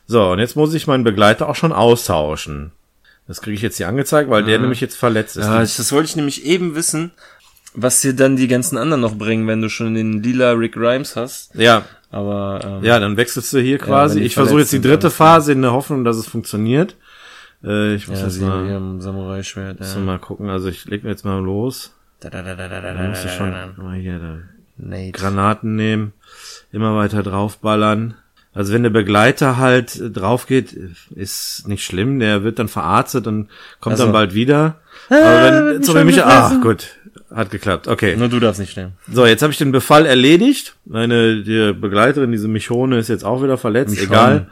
So, 0.07 0.30
und 0.30 0.39
jetzt 0.39 0.57
muss 0.57 0.72
ich 0.72 0.86
meinen 0.86 1.05
Begleiter 1.05 1.47
auch 1.51 1.57
schon 1.57 1.72
austauschen. 1.72 2.72
Das 3.26 3.43
kriege 3.43 3.55
ich 3.55 3.61
jetzt 3.61 3.76
hier 3.76 3.89
angezeigt, 3.89 4.30
weil 4.30 4.45
der 4.45 4.59
nämlich 4.59 4.80
jetzt 4.80 4.97
verletzt 4.97 5.36
ist. 5.36 5.45
Ja, 5.45 5.61
das 5.61 5.93
wollte 5.93 6.09
ich 6.09 6.16
nämlich 6.16 6.47
eben 6.47 6.74
wissen, 6.74 7.11
was 7.75 8.01
dir 8.01 8.14
dann 8.14 8.37
die 8.37 8.49
ganzen 8.49 8.77
anderen 8.79 9.01
noch 9.03 9.16
bringen, 9.16 9.47
wenn 9.47 9.61
du 9.62 9.69
schon 9.69 9.95
den 9.95 10.23
lila 10.23 10.53
Rick 10.53 10.73
Grimes 10.75 11.16
hast. 11.16 11.55
ja, 11.55 11.85
Aber 12.11 12.61
ähm, 12.64 12.85
ja, 12.85 12.99
dann 12.99 13.16
wechselst 13.16 13.53
du 13.53 13.59
hier 13.61 13.79
quasi. 13.79 14.21
die 14.21 14.27
ich 14.27 14.35
versuche 14.35 14.61
jetzt 14.61 14.73
die 14.73 14.81
dritte. 14.81 15.11
Phase 15.11 15.53
in 15.53 15.62
der 15.62 15.73
Hoffnung, 15.73 16.05
dass 16.05 16.16
es 16.16 16.27
funktioniert. 16.27 16.97
Äh, 17.62 17.95
ich 17.95 18.09
muss 18.09 18.21
ja, 18.21 18.27
jetzt 18.27 18.41
mal, 18.41 18.66
ihrem 18.66 19.01
Samurai-Schwert. 19.01 19.85
so 19.85 19.99
Ja. 19.99 20.05
mal 20.05 20.19
gucken. 20.19 20.49
Also 20.49 20.69
ich 20.69 20.85
leg 20.87 21.05
mir 21.05 21.11
jetzt 21.11 21.25
mal 21.25 21.41
los. 21.43 21.93
Da, 22.21 22.31
da, 22.31 22.43
da, 22.43 22.55
da, 22.55 22.69
da, 22.69 22.81
da, 22.81 22.95
Da 22.95 23.09
musst 23.09 23.25
du 23.25 23.29
schon 23.29 23.51
mal 23.77 23.97
hier 23.99 24.19
da 24.19 24.39
Nate. 24.77 25.12
Granaten 25.12 25.75
nehmen, 25.77 26.12
immer 26.73 26.97
weiter 26.97 27.23
draufballern. 27.23 28.14
Also 28.55 28.73
wenn 28.73 28.83
der 28.83 28.91
Begleiter 28.91 29.57
halt 29.59 29.97
äh, 30.01 30.11
drauf 30.11 30.47
geht, 30.47 30.77
ist 31.15 31.69
nicht 31.69 31.85
schlimm, 31.85 32.19
der 32.19 32.43
wird 32.45 32.59
dann 32.59 32.69
verarztet 32.69 33.27
und 33.27 33.49
kommt 33.81 33.93
Also- 33.95 34.05
dann 34.05 34.13
bald 34.13 34.35
wieder. 34.35 34.77
Aber 35.11 35.75
wenn, 35.75 35.83
so 35.83 35.95
wie 35.95 36.05
mich, 36.05 36.23
ach 36.25 36.61
gut, 36.61 36.97
hat 37.35 37.51
geklappt, 37.51 37.87
okay. 37.89 38.17
Nur 38.17 38.29
du 38.29 38.41
darfst 38.41 38.61
nicht 38.61 38.77
nehmen. 38.77 38.93
So, 39.11 39.25
jetzt 39.27 39.43
habe 39.43 39.53
ich 39.53 39.59
den 39.59 39.71
Befall 39.73 40.07
erledigt. 40.07 40.75
Meine 40.87 41.43
die 41.43 41.73
Begleiterin, 41.73 42.33
diese 42.33 42.49
Michone, 42.49 42.99
ist 42.99 43.09
jetzt 43.09 43.25
auch 43.25 43.43
wieder 43.43 43.59
verletzt, 43.59 43.91
Michonne. 43.93 44.07
egal. 44.09 44.47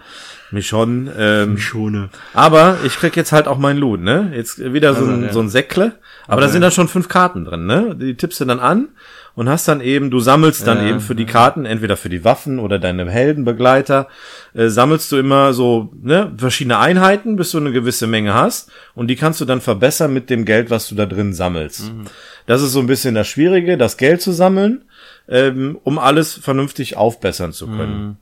Michonne, 0.52 1.12
ähm, 1.18 1.58
Schone. 1.58 2.08
aber 2.32 2.78
ich 2.84 2.94
krieg 2.96 3.16
jetzt 3.16 3.32
halt 3.32 3.48
auch 3.48 3.58
meinen 3.58 3.78
Loot, 3.78 4.00
ne? 4.00 4.30
Jetzt 4.32 4.60
wieder 4.72 4.94
so, 4.94 5.00
Also, 5.00 5.10
ein, 5.12 5.22
ja. 5.24 5.32
so 5.32 5.40
ein 5.40 5.48
Säckle. 5.48 5.92
Aber 6.28 6.40
da 6.40 6.48
sind 6.48 6.60
dann 6.60 6.70
schon 6.70 6.86
fünf 6.86 7.08
Karten 7.08 7.44
drin, 7.44 7.66
ne? 7.66 7.96
Die 8.00 8.14
tippst 8.14 8.40
du 8.40 8.44
dann 8.44 8.60
an 8.60 8.88
und 9.36 9.50
hast 9.50 9.68
dann 9.68 9.80
eben, 9.80 10.10
du 10.10 10.18
sammelst 10.18 10.66
dann 10.66 10.78
Ja, 10.78 10.88
eben 10.88 11.00
für 11.00 11.14
die 11.14 11.26
Karten, 11.26 11.66
entweder 11.66 11.96
für 11.96 12.08
die 12.08 12.24
Waffen 12.24 12.58
oder 12.58 12.78
deine 12.78 13.08
Heldenbegleiter, 13.08 14.08
äh, 14.54 14.68
sammelst 14.68 15.12
du 15.12 15.18
immer 15.18 15.52
so, 15.52 15.92
ne, 16.02 16.32
verschiedene 16.36 16.78
Einheiten, 16.78 17.36
bis 17.36 17.52
du 17.52 17.58
eine 17.58 17.70
gewisse 17.70 18.06
Menge 18.06 18.34
hast. 18.34 18.72
Und 18.94 19.08
die 19.08 19.16
kannst 19.16 19.40
du 19.40 19.44
dann 19.44 19.60
verbessern 19.60 20.12
mit 20.12 20.30
dem 20.30 20.46
Geld, 20.46 20.70
was 20.70 20.88
du 20.88 20.94
da 20.94 21.04
drin 21.04 21.34
sammelst. 21.34 21.92
Mhm. 21.92 22.04
Das 22.46 22.62
ist 22.62 22.72
so 22.72 22.80
ein 22.80 22.86
bisschen 22.86 23.14
das 23.14 23.28
Schwierige, 23.28 23.76
das 23.76 23.98
Geld 23.98 24.22
zu 24.22 24.32
sammeln, 24.32 24.84
ähm, 25.28 25.78
um 25.84 25.98
alles 25.98 26.34
vernünftig 26.34 26.96
aufbessern 26.96 27.52
zu 27.52 27.66
können. 27.66 28.16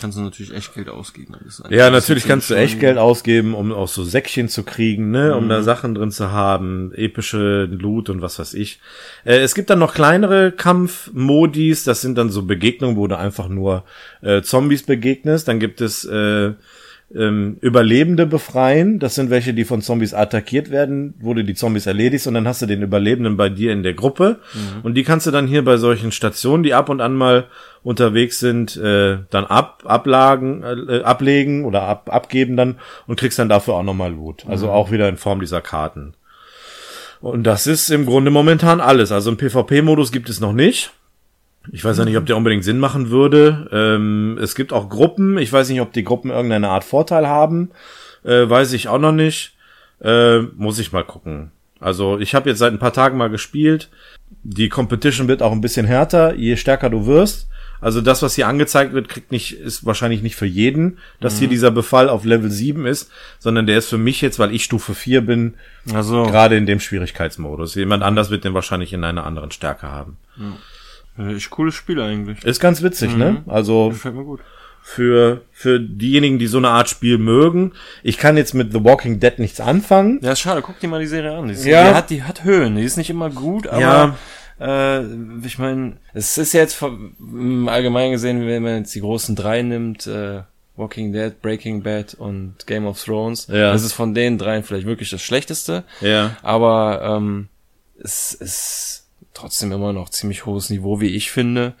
Kannst 0.00 0.16
du 0.16 0.22
natürlich 0.22 0.54
echt 0.54 0.74
Geld 0.74 0.88
ausgeben. 0.88 1.36
Ja, 1.68 1.90
natürlich 1.90 2.26
kannst 2.26 2.48
du 2.48 2.54
echt 2.54 2.80
Geld 2.80 2.96
ausgeben, 2.96 3.54
um 3.54 3.70
auch 3.70 3.88
so 3.88 4.02
Säckchen 4.02 4.48
zu 4.48 4.62
kriegen, 4.62 5.10
ne, 5.10 5.36
um 5.36 5.48
da 5.48 5.62
Sachen 5.62 5.94
drin 5.94 6.10
zu 6.10 6.30
haben, 6.30 6.92
epische 6.94 7.64
Loot 7.64 8.08
und 8.08 8.22
was 8.22 8.38
weiß 8.38 8.54
ich. 8.54 8.80
Äh, 9.24 9.38
es 9.40 9.54
gibt 9.54 9.68
dann 9.68 9.78
noch 9.78 9.92
kleinere 9.92 10.52
Kampfmodis, 10.52 11.84
das 11.84 12.00
sind 12.00 12.16
dann 12.16 12.30
so 12.30 12.44
Begegnungen, 12.44 12.96
wo 12.96 13.06
du 13.08 13.18
einfach 13.18 13.48
nur 13.48 13.84
äh, 14.22 14.40
Zombies 14.40 14.84
begegnest. 14.84 15.48
Dann 15.48 15.60
gibt 15.60 15.82
es 15.82 16.04
äh, 16.06 16.52
ähm, 17.14 17.56
Überlebende 17.60 18.26
befreien. 18.26 18.98
Das 18.98 19.14
sind 19.14 19.30
welche, 19.30 19.52
die 19.52 19.64
von 19.64 19.82
Zombies 19.82 20.14
attackiert 20.14 20.70
werden, 20.70 21.14
wo 21.20 21.34
du 21.34 21.44
die 21.44 21.54
Zombies 21.54 21.86
erledigst 21.86 22.26
und 22.26 22.34
dann 22.34 22.46
hast 22.46 22.62
du 22.62 22.66
den 22.66 22.82
Überlebenden 22.82 23.36
bei 23.36 23.48
dir 23.48 23.72
in 23.72 23.82
der 23.82 23.94
Gruppe. 23.94 24.38
Und 24.82 24.94
die 24.94 25.02
kannst 25.02 25.26
du 25.26 25.30
dann 25.30 25.46
hier 25.46 25.64
bei 25.64 25.76
solchen 25.76 26.12
Stationen, 26.12 26.62
die 26.62 26.74
ab 26.74 26.88
und 26.88 27.00
an 27.00 27.14
mal 27.14 27.46
unterwegs 27.82 28.38
sind, 28.38 28.76
äh, 28.76 29.18
dann 29.30 29.44
ab, 29.46 29.82
ablagen, 29.86 30.62
äh, 30.62 31.00
ablegen 31.02 31.64
oder 31.64 31.82
ab, 31.82 32.10
abgeben 32.12 32.56
dann 32.56 32.76
und 33.06 33.18
kriegst 33.18 33.38
dann 33.38 33.48
dafür 33.48 33.74
auch 33.74 33.82
nochmal 33.82 34.12
Loot. 34.12 34.44
Also 34.46 34.70
auch 34.70 34.90
wieder 34.90 35.08
in 35.08 35.16
Form 35.16 35.40
dieser 35.40 35.60
Karten. 35.60 36.14
Und 37.20 37.44
das 37.44 37.66
ist 37.66 37.90
im 37.90 38.06
Grunde 38.06 38.30
momentan 38.30 38.80
alles. 38.80 39.12
Also 39.12 39.30
einen 39.30 39.36
PvP-Modus 39.36 40.12
gibt 40.12 40.30
es 40.30 40.40
noch 40.40 40.52
nicht. 40.52 40.92
Ich 41.72 41.84
weiß 41.84 41.98
ja 41.98 42.04
nicht, 42.04 42.16
ob 42.16 42.26
der 42.26 42.36
unbedingt 42.36 42.64
Sinn 42.64 42.78
machen 42.78 43.10
würde. 43.10 43.68
Ähm, 43.72 44.38
es 44.42 44.54
gibt 44.54 44.72
auch 44.72 44.88
Gruppen. 44.88 45.38
Ich 45.38 45.52
weiß 45.52 45.68
nicht, 45.68 45.80
ob 45.80 45.92
die 45.92 46.04
Gruppen 46.04 46.30
irgendeine 46.30 46.68
Art 46.68 46.84
Vorteil 46.84 47.26
haben. 47.28 47.70
Äh, 48.24 48.48
weiß 48.48 48.72
ich 48.72 48.88
auch 48.88 48.98
noch 48.98 49.12
nicht. 49.12 49.54
Äh, 50.02 50.40
muss 50.56 50.78
ich 50.78 50.92
mal 50.92 51.04
gucken. 51.04 51.52
Also 51.78 52.18
ich 52.18 52.34
habe 52.34 52.50
jetzt 52.50 52.58
seit 52.58 52.72
ein 52.72 52.78
paar 52.78 52.92
Tagen 52.92 53.16
mal 53.16 53.30
gespielt. 53.30 53.88
Die 54.42 54.68
Competition 54.68 55.28
wird 55.28 55.42
auch 55.42 55.52
ein 55.52 55.60
bisschen 55.60 55.86
härter, 55.86 56.34
je 56.34 56.56
stärker 56.56 56.90
du 56.90 57.06
wirst. 57.06 57.48
Also 57.80 58.02
das, 58.02 58.20
was 58.22 58.34
hier 58.34 58.46
angezeigt 58.46 58.92
wird, 58.92 59.08
kriegt 59.08 59.32
nicht, 59.32 59.58
ist 59.58 59.86
wahrscheinlich 59.86 60.20
nicht 60.22 60.36
für 60.36 60.44
jeden, 60.46 60.98
dass 61.18 61.38
hier 61.38 61.48
dieser 61.48 61.70
Befall 61.70 62.10
auf 62.10 62.26
Level 62.26 62.50
7 62.50 62.84
ist, 62.84 63.10
sondern 63.38 63.66
der 63.66 63.78
ist 63.78 63.88
für 63.88 63.96
mich 63.96 64.20
jetzt, 64.20 64.38
weil 64.38 64.54
ich 64.54 64.64
Stufe 64.64 64.94
4 64.94 65.22
bin, 65.22 65.54
Also, 65.94 66.24
gerade 66.24 66.58
in 66.58 66.66
dem 66.66 66.78
Schwierigkeitsmodus. 66.78 67.74
Jemand 67.76 68.02
anders 68.02 68.28
wird 68.30 68.44
den 68.44 68.52
wahrscheinlich 68.52 68.92
in 68.92 69.02
einer 69.02 69.24
anderen 69.24 69.50
Stärke 69.50 69.90
haben. 69.90 70.18
äh, 70.38 70.42
echt 71.28 71.50
cooles 71.50 71.74
Spiel 71.74 72.00
eigentlich. 72.00 72.44
Ist 72.44 72.60
ganz 72.60 72.82
witzig, 72.82 73.16
ne? 73.16 73.42
Also 73.46 73.90
Gefällt 73.90 74.14
mir 74.14 74.24
gut. 74.24 74.40
für, 74.82 75.42
für 75.52 75.78
diejenigen, 75.80 76.38
die 76.38 76.46
so 76.46 76.58
eine 76.58 76.68
Art 76.70 76.88
Spiel 76.88 77.18
mögen. 77.18 77.72
Ich 78.02 78.18
kann 78.18 78.36
jetzt 78.36 78.54
mit 78.54 78.72
The 78.72 78.82
Walking 78.84 79.20
Dead 79.20 79.38
nichts 79.38 79.60
anfangen. 79.60 80.20
Ja, 80.22 80.32
ist 80.32 80.40
schade. 80.40 80.62
Guck 80.62 80.80
dir 80.80 80.88
mal 80.88 81.00
die 81.00 81.06
Serie 81.06 81.36
an. 81.36 81.48
Die, 81.48 81.54
ist, 81.54 81.64
Ja. 81.64 81.88
die, 81.90 81.94
hat, 81.94 82.10
die 82.10 82.22
hat 82.22 82.44
Höhen. 82.44 82.76
Die 82.76 82.82
ist 82.84 82.96
nicht 82.96 83.10
immer 83.10 83.30
gut, 83.30 83.66
aber 83.66 84.16
Ja. 84.60 84.98
äh, 85.00 85.04
ich 85.44 85.58
meine, 85.58 85.96
es 86.14 86.38
ist 86.38 86.52
jetzt 86.52 86.80
im 86.82 87.68
Allgemeinen 87.68 88.12
gesehen, 88.12 88.46
wenn 88.46 88.62
man 88.62 88.78
jetzt 88.78 88.94
die 88.94 89.00
großen 89.00 89.36
drei 89.36 89.62
nimmt, 89.62 90.06
äh, 90.06 90.42
Walking 90.76 91.12
Dead, 91.12 91.40
Breaking 91.42 91.82
Bad 91.82 92.14
und 92.14 92.54
Game 92.66 92.86
of 92.86 93.02
Thrones, 93.02 93.48
Ja. 93.48 93.72
das 93.72 93.84
ist 93.84 93.92
von 93.92 94.14
den 94.14 94.38
dreien 94.38 94.62
vielleicht 94.62 94.86
wirklich 94.86 95.10
das 95.10 95.20
Schlechteste. 95.22 95.84
Ja. 96.00 96.36
Aber 96.42 97.02
ähm, 97.02 97.48
es 98.02 98.32
ist 98.32 99.06
trotzdem 99.34 99.72
immer 99.72 99.92
noch 99.92 100.08
ziemlich 100.08 100.46
hohes 100.46 100.70
Niveau, 100.70 101.00
wie 101.00 101.14
ich 101.14 101.30
finde. 101.30 101.74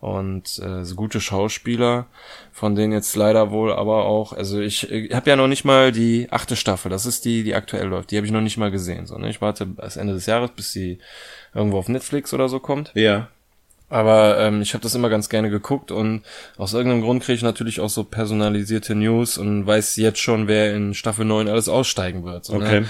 Und 0.00 0.58
äh, 0.58 0.84
so 0.84 0.96
gute 0.96 1.20
Schauspieler, 1.20 2.06
von 2.50 2.74
denen 2.74 2.92
jetzt 2.92 3.14
leider 3.14 3.52
wohl 3.52 3.72
aber 3.72 4.04
auch, 4.04 4.32
also 4.32 4.58
ich, 4.58 4.90
ich 4.90 5.14
habe 5.14 5.30
ja 5.30 5.36
noch 5.36 5.46
nicht 5.46 5.64
mal 5.64 5.92
die 5.92 6.26
achte 6.28 6.56
Staffel, 6.56 6.90
das 6.90 7.06
ist 7.06 7.24
die, 7.24 7.44
die 7.44 7.54
aktuell 7.54 7.86
läuft, 7.86 8.10
die 8.10 8.16
habe 8.16 8.26
ich 8.26 8.32
noch 8.32 8.40
nicht 8.40 8.56
mal 8.56 8.72
gesehen. 8.72 9.06
So, 9.06 9.16
ne? 9.16 9.30
Ich 9.30 9.40
warte 9.40 9.64
bis 9.64 9.96
Ende 9.96 10.14
des 10.14 10.26
Jahres, 10.26 10.50
bis 10.56 10.72
sie 10.72 10.98
irgendwo 11.54 11.78
auf 11.78 11.88
Netflix 11.88 12.34
oder 12.34 12.48
so 12.48 12.58
kommt. 12.58 12.90
Ja. 12.94 13.28
Aber 13.92 14.38
ähm, 14.38 14.62
ich 14.62 14.72
habe 14.72 14.82
das 14.82 14.94
immer 14.94 15.10
ganz 15.10 15.28
gerne 15.28 15.50
geguckt 15.50 15.90
und 15.90 16.22
aus 16.56 16.72
irgendeinem 16.72 17.02
Grund 17.02 17.22
kriege 17.22 17.36
ich 17.36 17.42
natürlich 17.42 17.78
auch 17.78 17.90
so 17.90 18.04
personalisierte 18.04 18.94
News 18.94 19.36
und 19.36 19.66
weiß 19.66 19.96
jetzt 19.96 20.18
schon, 20.18 20.48
wer 20.48 20.74
in 20.74 20.94
Staffel 20.94 21.26
9 21.26 21.46
alles 21.46 21.68
aussteigen 21.68 22.24
wird. 22.24 22.46
So, 22.46 22.54
Okay. 22.54 22.80
Ne? 22.80 22.86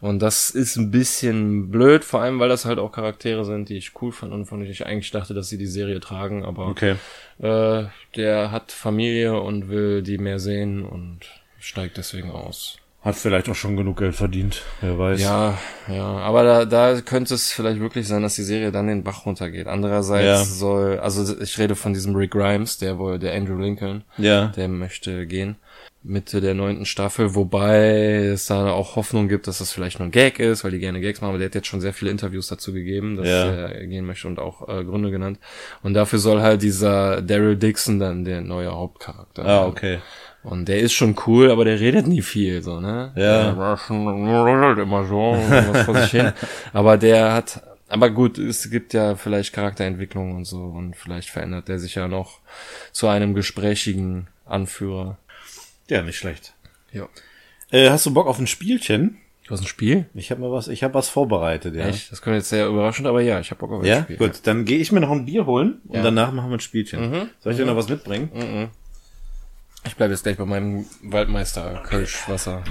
Und 0.00 0.20
das 0.20 0.48
ist 0.48 0.76
ein 0.76 0.90
bisschen 0.90 1.70
blöd, 1.70 2.04
vor 2.04 2.22
allem 2.22 2.38
weil 2.40 2.48
das 2.48 2.64
halt 2.64 2.78
auch 2.78 2.90
Charaktere 2.90 3.44
sind, 3.44 3.68
die 3.68 3.76
ich 3.76 3.92
cool 4.00 4.12
fand 4.12 4.32
und 4.32 4.46
von 4.46 4.60
denen 4.60 4.70
ich 4.72 4.86
eigentlich 4.86 5.10
dachte, 5.10 5.34
dass 5.34 5.50
sie 5.50 5.58
die 5.58 5.66
Serie 5.66 6.00
tragen. 6.00 6.42
Aber 6.42 6.68
Okay. 6.68 6.96
äh, 7.38 7.84
der 8.16 8.50
hat 8.50 8.72
Familie 8.72 9.38
und 9.38 9.68
will 9.68 10.02
die 10.02 10.16
mehr 10.16 10.38
sehen 10.38 10.86
und 10.86 11.20
steigt 11.60 11.98
deswegen 11.98 12.30
aus. 12.30 12.78
Hat 13.06 13.14
vielleicht 13.14 13.48
auch 13.48 13.54
schon 13.54 13.76
genug 13.76 13.98
Geld 13.98 14.16
verdient. 14.16 14.62
Wer 14.80 14.98
weiß. 14.98 15.22
Ja, 15.22 15.56
ja, 15.88 16.02
aber 16.04 16.42
da, 16.42 16.64
da 16.64 17.00
könnte 17.00 17.34
es 17.34 17.52
vielleicht 17.52 17.78
wirklich 17.80 18.08
sein, 18.08 18.22
dass 18.22 18.34
die 18.34 18.42
Serie 18.42 18.72
dann 18.72 18.88
den 18.88 19.04
Bach 19.04 19.24
runtergeht. 19.26 19.68
Andererseits 19.68 20.24
Ja. 20.26 20.44
soll, 20.44 20.98
also 20.98 21.38
ich 21.40 21.56
rede 21.58 21.76
von 21.76 21.94
diesem 21.94 22.16
Rick 22.16 22.32
Grimes, 22.32 22.78
der 22.78 22.98
wohl, 22.98 23.18
der 23.20 23.34
Andrew 23.34 23.56
Lincoln, 23.58 24.02
Ja. 24.18 24.48
der 24.48 24.66
möchte 24.66 25.26
gehen. 25.26 25.54
Mitte 26.02 26.40
der 26.40 26.54
neunten 26.54 26.84
Staffel, 26.86 27.34
wobei 27.34 28.26
es 28.32 28.46
da 28.46 28.70
auch 28.70 28.94
Hoffnung 28.94 29.26
gibt, 29.28 29.48
dass 29.48 29.58
das 29.58 29.72
vielleicht 29.72 29.98
nur 29.98 30.06
ein 30.06 30.12
Gag 30.12 30.38
ist, 30.38 30.62
weil 30.62 30.70
die 30.70 30.78
gerne 30.78 31.00
Gags 31.00 31.20
machen, 31.20 31.30
aber 31.30 31.38
der 31.38 31.46
hat 31.48 31.56
jetzt 31.56 31.66
schon 31.66 31.80
sehr 31.80 31.92
viele 31.92 32.12
Interviews 32.12 32.46
dazu 32.46 32.72
gegeben, 32.72 33.16
dass 33.16 33.26
Ja. 33.26 33.46
er 33.50 33.86
gehen 33.88 34.06
möchte 34.06 34.28
und 34.28 34.38
auch 34.38 34.68
äh, 34.68 34.84
Gründe 34.84 35.10
genannt. 35.10 35.40
Und 35.82 35.94
dafür 35.94 36.20
soll 36.20 36.42
halt 36.42 36.62
dieser 36.62 37.22
Daryl 37.22 37.56
Dixon 37.56 37.98
dann 37.98 38.24
der 38.24 38.40
neue 38.40 38.70
Hauptcharakter 38.70 39.42
Ah, 39.44 39.46
werden. 39.48 39.66
Und 40.48 40.66
der 40.68 40.78
ist 40.78 40.92
schon 40.92 41.16
cool, 41.26 41.50
aber 41.50 41.64
der 41.64 41.80
redet 41.80 42.06
nie 42.06 42.22
viel, 42.22 42.62
so, 42.62 42.78
ne? 42.80 43.12
Ja. 43.16 43.52
Der 43.52 44.78
immer 44.78 45.04
so, 45.04 45.36
was 45.72 45.84
vor 45.84 45.96
sich 45.96 46.10
hin. 46.12 46.32
Aber 46.72 46.96
der 46.96 47.32
hat, 47.32 47.62
aber 47.88 48.10
gut, 48.10 48.38
es 48.38 48.70
gibt 48.70 48.92
ja 48.94 49.16
vielleicht 49.16 49.52
Charakterentwicklung 49.52 50.36
und 50.36 50.44
so 50.44 50.62
und 50.62 50.94
vielleicht 50.96 51.30
verändert 51.30 51.66
der 51.68 51.78
sich 51.80 51.96
ja 51.96 52.06
noch 52.08 52.38
zu 52.92 53.08
einem 53.08 53.34
gesprächigen 53.34 54.28
Anführer. 54.44 55.18
Ja, 55.88 56.02
nicht 56.02 56.16
schlecht. 56.18 56.54
Ja. 56.92 57.08
Äh, 57.70 57.90
hast 57.90 58.06
du 58.06 58.14
Bock 58.14 58.26
auf 58.28 58.38
ein 58.38 58.46
Spielchen? 58.46 59.18
Du 59.46 59.52
hast 59.52 59.60
ein 59.62 59.66
Spiel? 59.66 60.06
Ich 60.14 60.30
habe 60.30 60.40
mal 60.40 60.50
was, 60.52 60.66
ich 60.68 60.82
habe 60.84 60.94
was 60.94 61.08
vorbereitet, 61.08 61.74
ja. 61.76 61.86
Echt? 61.86 62.10
Das 62.10 62.22
kommt 62.22 62.36
jetzt 62.36 62.48
sehr 62.48 62.66
überraschend, 62.66 63.06
aber 63.08 63.20
ja, 63.20 63.38
ich 63.40 63.50
habe 63.50 63.60
Bock 63.60 63.72
auf 63.72 63.80
ein 63.82 63.86
Ja, 63.86 64.02
Spiel. 64.02 64.16
gut. 64.16 64.40
Dann 64.44 64.64
gehe 64.64 64.78
ich 64.78 64.90
mir 64.92 65.00
noch 65.00 65.10
ein 65.10 65.24
Bier 65.26 65.46
holen 65.46 65.80
und 65.88 65.96
Ja. 65.96 66.02
danach 66.02 66.32
machen 66.32 66.50
wir 66.50 66.56
ein 66.56 66.60
Spielchen. 66.60 67.30
Soll 67.40 67.52
ich 67.52 67.58
dir 67.58 67.66
noch 67.66 67.76
was 67.76 67.88
mitbringen? 67.88 68.70
Ich 69.86 69.96
bleibe 69.96 70.12
jetzt 70.12 70.24
gleich 70.24 70.36
bei 70.36 70.44
meinem 70.44 70.86
Waldmeister 71.02 71.82
Kölschwasser. 71.86 72.64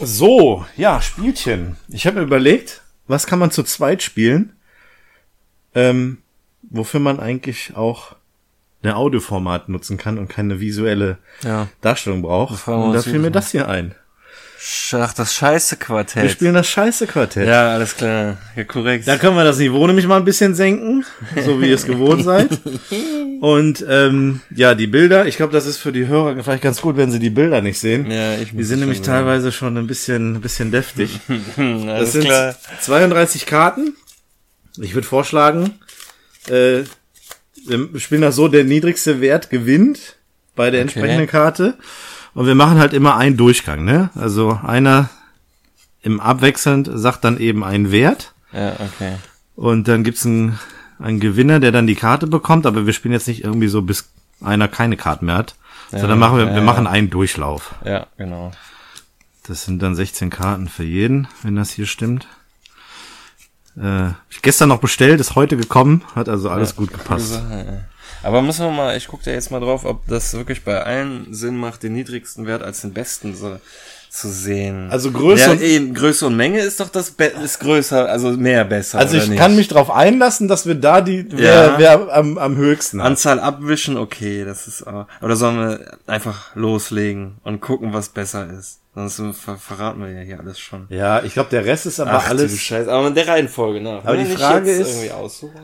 So, 0.00 0.64
ja, 0.76 1.02
Spielchen. 1.02 1.76
Ich 1.88 2.06
habe 2.06 2.18
mir 2.20 2.22
überlegt, 2.22 2.82
was 3.08 3.26
kann 3.26 3.38
man 3.38 3.50
zu 3.50 3.62
zweit 3.64 4.02
spielen, 4.02 4.56
ähm, 5.74 6.18
wofür 6.62 7.00
man 7.00 7.18
eigentlich 7.18 7.76
auch 7.76 8.14
ein 8.82 8.92
Audioformat 8.92 9.68
nutzen 9.68 9.96
kann 9.98 10.18
und 10.18 10.28
keine 10.28 10.60
visuelle 10.60 11.18
Ja. 11.42 11.68
Darstellung 11.80 12.22
braucht. 12.22 12.68
Und 12.68 12.92
da 12.92 13.02
fiel 13.02 13.18
mir 13.18 13.32
das 13.32 13.50
hier 13.50 13.68
ein. 13.68 13.94
Ach, 14.92 15.14
das 15.14 15.34
scheiße 15.34 15.76
Quartett. 15.76 16.22
Wir 16.24 16.30
spielen 16.30 16.54
das 16.54 16.68
scheiße 16.68 17.06
Quartett. 17.06 17.46
ja, 17.46 17.72
alles 17.74 17.96
klar. 17.96 18.38
Ja, 18.56 18.64
korrekt. 18.64 19.06
Da 19.06 19.16
können 19.16 19.36
wir 19.36 19.44
das 19.44 19.58
Niveau 19.58 19.86
nämlich 19.86 20.06
mal 20.06 20.16
ein 20.16 20.24
bisschen 20.24 20.54
senken, 20.56 21.04
so 21.44 21.60
wie 21.60 21.68
ihr 21.68 21.74
es 21.76 21.86
gewohnt 21.86 22.24
seid. 22.24 22.48
Und 23.40 23.84
ähm, 23.88 24.40
ja, 24.50 24.74
die 24.74 24.88
Bilder, 24.88 25.26
ich 25.26 25.36
glaube, 25.36 25.52
das 25.52 25.66
ist 25.66 25.78
für 25.78 25.92
die 25.92 26.08
Hörer 26.08 26.42
vielleicht 26.42 26.62
ganz 26.62 26.80
gut, 26.80 26.96
wenn 26.96 27.12
sie 27.12 27.20
die 27.20 27.30
Bilder 27.30 27.60
nicht 27.60 27.78
sehen. 27.78 28.10
ja, 28.10 28.34
ich 28.36 28.50
Die 28.50 28.64
sind 28.64 28.80
nämlich 28.80 29.02
teilweise 29.02 29.52
schon 29.52 29.76
ein 29.76 29.86
bisschen, 29.86 30.34
ein 30.36 30.40
bisschen 30.40 30.72
deftig. 30.72 31.20
Das 31.56 32.12
sind 32.12 32.24
klar. 32.24 32.56
32 32.80 33.46
Karten. 33.46 33.94
Ich 34.80 34.94
würde 34.94 35.06
vorschlagen, 35.06 35.78
äh, 36.48 36.82
wir 37.66 38.00
spielen 38.00 38.22
das 38.22 38.34
so, 38.36 38.48
der 38.48 38.64
niedrigste 38.64 39.20
Wert 39.20 39.50
gewinnt 39.50 40.16
bei 40.56 40.70
der 40.70 40.80
entsprechenden 40.80 41.26
Karte. 41.28 41.74
Und 42.34 42.46
wir 42.46 42.54
machen 42.54 42.78
halt 42.78 42.92
immer 42.92 43.16
einen 43.16 43.36
Durchgang, 43.36 43.84
ne? 43.84 44.10
Also 44.14 44.58
einer 44.64 45.10
im 46.02 46.20
Abwechselnd 46.20 46.88
sagt 46.92 47.24
dann 47.24 47.38
eben 47.38 47.64
einen 47.64 47.90
Wert. 47.90 48.32
Ja, 48.52 48.72
okay. 48.74 49.16
Und 49.56 49.88
dann 49.88 50.04
gibt's 50.04 50.24
einen, 50.24 50.58
einen 50.98 51.20
Gewinner, 51.20 51.60
der 51.60 51.72
dann 51.72 51.86
die 51.86 51.96
Karte 51.96 52.26
bekommt, 52.26 52.66
aber 52.66 52.86
wir 52.86 52.92
spielen 52.92 53.12
jetzt 53.12 53.28
nicht 53.28 53.44
irgendwie 53.44 53.68
so, 53.68 53.82
bis 53.82 54.10
einer 54.40 54.68
keine 54.68 54.96
Karten 54.96 55.26
mehr 55.26 55.36
hat. 55.36 55.56
sondern 55.90 56.18
machen 56.18 56.36
wir, 56.38 56.44
ja, 56.44 56.50
wir 56.50 56.58
ja. 56.58 56.64
machen 56.64 56.86
einen 56.86 57.10
Durchlauf. 57.10 57.74
Ja, 57.84 58.06
genau. 58.16 58.52
Das 59.46 59.64
sind 59.64 59.82
dann 59.82 59.94
16 59.94 60.30
Karten 60.30 60.68
für 60.68 60.84
jeden, 60.84 61.26
wenn 61.42 61.56
das 61.56 61.70
hier 61.70 61.86
stimmt. 61.86 62.28
Äh, 63.80 64.10
gestern 64.42 64.68
noch 64.68 64.80
bestellt, 64.80 65.20
ist 65.20 65.34
heute 65.34 65.56
gekommen, 65.56 66.02
hat 66.14 66.28
also 66.28 66.50
alles 66.50 66.76
gut 66.76 66.92
gepasst. 66.92 67.40
Ja. 67.50 67.84
Aber 68.22 68.42
muss 68.42 68.58
man 68.58 68.74
mal, 68.74 68.96
ich 68.96 69.08
gucke 69.08 69.24
da 69.24 69.30
jetzt 69.30 69.50
mal 69.50 69.60
drauf, 69.60 69.84
ob 69.84 70.06
das 70.06 70.34
wirklich 70.34 70.64
bei 70.64 70.82
allen 70.82 71.32
Sinn 71.32 71.56
macht, 71.56 71.82
den 71.82 71.92
niedrigsten 71.94 72.46
Wert 72.46 72.62
als 72.62 72.80
den 72.80 72.92
besten 72.92 73.34
so 73.36 73.58
zu 74.10 74.28
sehen. 74.30 74.88
Also 74.90 75.12
Größe 75.12 75.44
ja, 75.44 75.50
und- 75.52 75.60
eben, 75.60 75.92
Größe 75.94 76.26
und 76.26 76.36
Menge 76.36 76.60
ist 76.60 76.80
doch 76.80 76.88
das 76.88 77.10
Be 77.10 77.24
ist 77.26 77.60
größer, 77.60 78.08
also 78.08 78.30
mehr 78.30 78.64
besser. 78.64 78.98
Also 78.98 79.18
ich 79.18 79.28
nicht? 79.28 79.38
kann 79.38 79.54
mich 79.54 79.68
darauf 79.68 79.90
einlassen, 79.90 80.48
dass 80.48 80.66
wir 80.66 80.74
da 80.76 81.02
die, 81.02 81.26
wer, 81.30 81.52
Ja. 81.52 81.74
wer 81.78 82.14
am, 82.16 82.38
am 82.38 82.56
höchsten 82.56 83.00
hat. 83.00 83.06
Anzahl 83.08 83.38
abwischen, 83.38 83.98
okay, 83.98 84.44
das 84.46 84.66
ist 84.66 84.82
aber, 84.84 85.08
oder 85.20 85.36
sollen 85.36 85.58
wir 85.58 85.98
einfach 86.06 86.56
loslegen 86.56 87.36
und 87.44 87.60
gucken, 87.60 87.92
was 87.92 88.08
besser 88.08 88.48
ist? 88.58 88.80
Sonst 89.06 89.38
ver 89.38 89.56
verraten 89.56 90.00
wir 90.00 90.10
ja 90.10 90.20
hier 90.22 90.40
alles 90.40 90.58
schon. 90.58 90.86
Ja, 90.88 91.22
ich 91.22 91.34
glaube, 91.34 91.50
der 91.50 91.64
Rest 91.64 91.86
ist 91.86 92.00
aber 92.00 92.14
Ach, 92.14 92.24
du 92.24 92.30
alles. 92.30 92.58
Scheiße, 92.58 92.90
aber 92.90 93.06
in 93.06 93.14
der 93.14 93.28
Reihenfolge 93.28 93.80
nach. 93.80 94.04
Aber 94.04 94.16
ne? 94.16 94.24
die 94.24 94.36
Frage 94.36 94.70
ist-. 94.72 95.08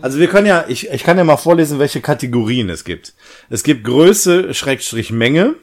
Also 0.02 0.20
wir 0.20 0.28
können 0.28 0.46
ja, 0.46 0.66
ich, 0.68 0.88
ich 0.90 1.02
kann 1.02 1.18
ja 1.18 1.24
mal 1.24 1.36
vorlesen, 1.36 1.78
welche 1.80 2.00
Kategorien 2.00 2.70
es 2.70 2.84
gibt. 2.84 3.14
Es 3.50 3.64
gibt 3.64 3.84
Größe, 3.84 4.54
Schrägstrich 4.54 5.10
Menge. 5.10 5.54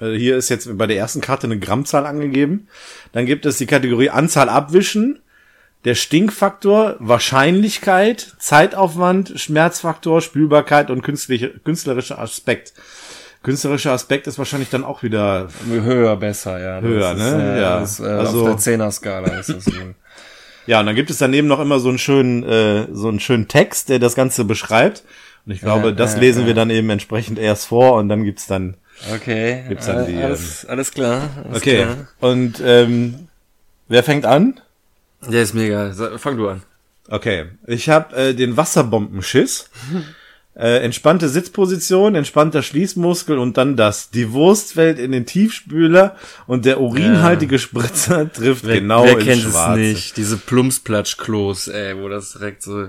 Also 0.00 0.16
hier 0.16 0.36
ist 0.36 0.48
jetzt 0.48 0.76
bei 0.76 0.86
der 0.86 0.96
ersten 0.96 1.20
Karte 1.20 1.46
eine 1.46 1.58
Grammzahl 1.58 2.06
angegeben. 2.06 2.68
Dann 3.12 3.26
gibt 3.26 3.46
es 3.46 3.58
die 3.58 3.66
Kategorie 3.66 4.10
Anzahl 4.10 4.48
abwischen, 4.48 5.20
der 5.84 5.94
Stinkfaktor, 5.94 6.96
Wahrscheinlichkeit, 6.98 8.34
Zeitaufwand, 8.38 9.34
Schmerzfaktor, 9.36 10.20
Spülbarkeit 10.20 10.90
und 10.90 11.02
künstlerischer 11.02 12.18
Aspekt. 12.18 12.72
Künstlerischer 13.42 13.92
Aspekt 13.92 14.26
ist 14.26 14.38
wahrscheinlich 14.38 14.68
dann 14.68 14.84
auch 14.84 15.02
wieder 15.02 15.48
Höher 15.66 16.16
besser, 16.16 16.58
ja. 16.60 16.80
Höher, 16.80 17.12
ist, 17.12 17.18
ne? 17.18 17.54
Äh, 17.56 17.60
Ja. 17.60 17.80
Das, 17.80 18.00
äh, 18.00 18.04
Also- 18.04 18.42
auf 18.42 18.48
der 18.48 18.56
Zehner-Skala 18.58 19.38
ist 19.38 19.48
das 19.48 19.66
wohl. 19.66 19.94
Ja, 20.66 20.78
und 20.80 20.86
dann 20.86 20.94
gibt 20.94 21.10
es 21.10 21.18
daneben 21.18 21.48
noch 21.48 21.58
immer 21.58 21.80
so 21.80 21.88
einen 21.88 21.98
schönen, 21.98 22.44
äh, 22.44 22.86
so 22.92 23.08
einen 23.08 23.18
schönen 23.18 23.48
Text, 23.48 23.88
der 23.88 23.98
das 23.98 24.14
Ganze 24.14 24.44
beschreibt. 24.44 25.02
Und 25.46 25.52
ich 25.52 25.60
glaube, 25.62 25.88
Ja, 25.88 25.92
das 25.92 26.14
ja, 26.14 26.20
lesen 26.20 26.46
wir 26.46 26.54
dann 26.54 26.68
eben 26.70 26.90
entsprechend 26.90 27.38
erst 27.40 27.66
vor 27.66 27.94
und 27.94 28.08
dann 28.08 28.22
gibt's 28.24 28.46
dann. 28.46 28.76
Okay. 29.12 29.64
Gibt's 29.68 29.86
dann 29.86 30.06
die, 30.06 30.12
ähm, 30.12 30.24
alles, 30.26 30.66
alles 30.66 30.92
klar. 30.92 31.30
Alles 31.44 31.56
Okay. 31.56 31.76
Klar. 31.84 31.96
Und 32.20 32.62
ähm, 32.62 33.28
wer 33.88 34.04
fängt 34.04 34.26
an? 34.26 34.60
Der 35.26 35.42
ist 35.42 35.54
mega. 35.54 35.92
Fang 36.18 36.36
du 36.36 36.50
an. 36.50 36.62
Okay. 37.08 37.46
Ich 37.66 37.88
habe 37.88 38.14
äh, 38.14 38.34
den 38.34 38.56
Wasserbombenschiss. 38.56 39.70
Äh, 40.56 40.78
entspannte 40.84 41.28
Sitzposition, 41.28 42.14
entspannter 42.16 42.62
Schließmuskel 42.62 43.38
und 43.38 43.56
dann 43.56 43.76
das. 43.76 44.10
Die 44.10 44.32
Wurst 44.32 44.72
fällt 44.74 44.98
in 44.98 45.12
den 45.12 45.24
Tiefspüler 45.24 46.16
und 46.46 46.64
der 46.64 46.80
urinhaltige 46.80 47.58
Spritzer 47.58 48.30
trifft 48.32 48.64
genau 48.64 49.04
wer 49.04 49.14
ins 49.18 49.24
kennt 49.24 49.42
Schwarze. 49.42 49.80
es 49.80 49.88
nicht? 49.94 50.16
Diese 50.16 50.36
Plumpsplatschklos, 50.36 51.68
ey, 51.68 51.96
wo 51.96 52.08
das 52.08 52.32
direkt 52.32 52.62
so. 52.62 52.88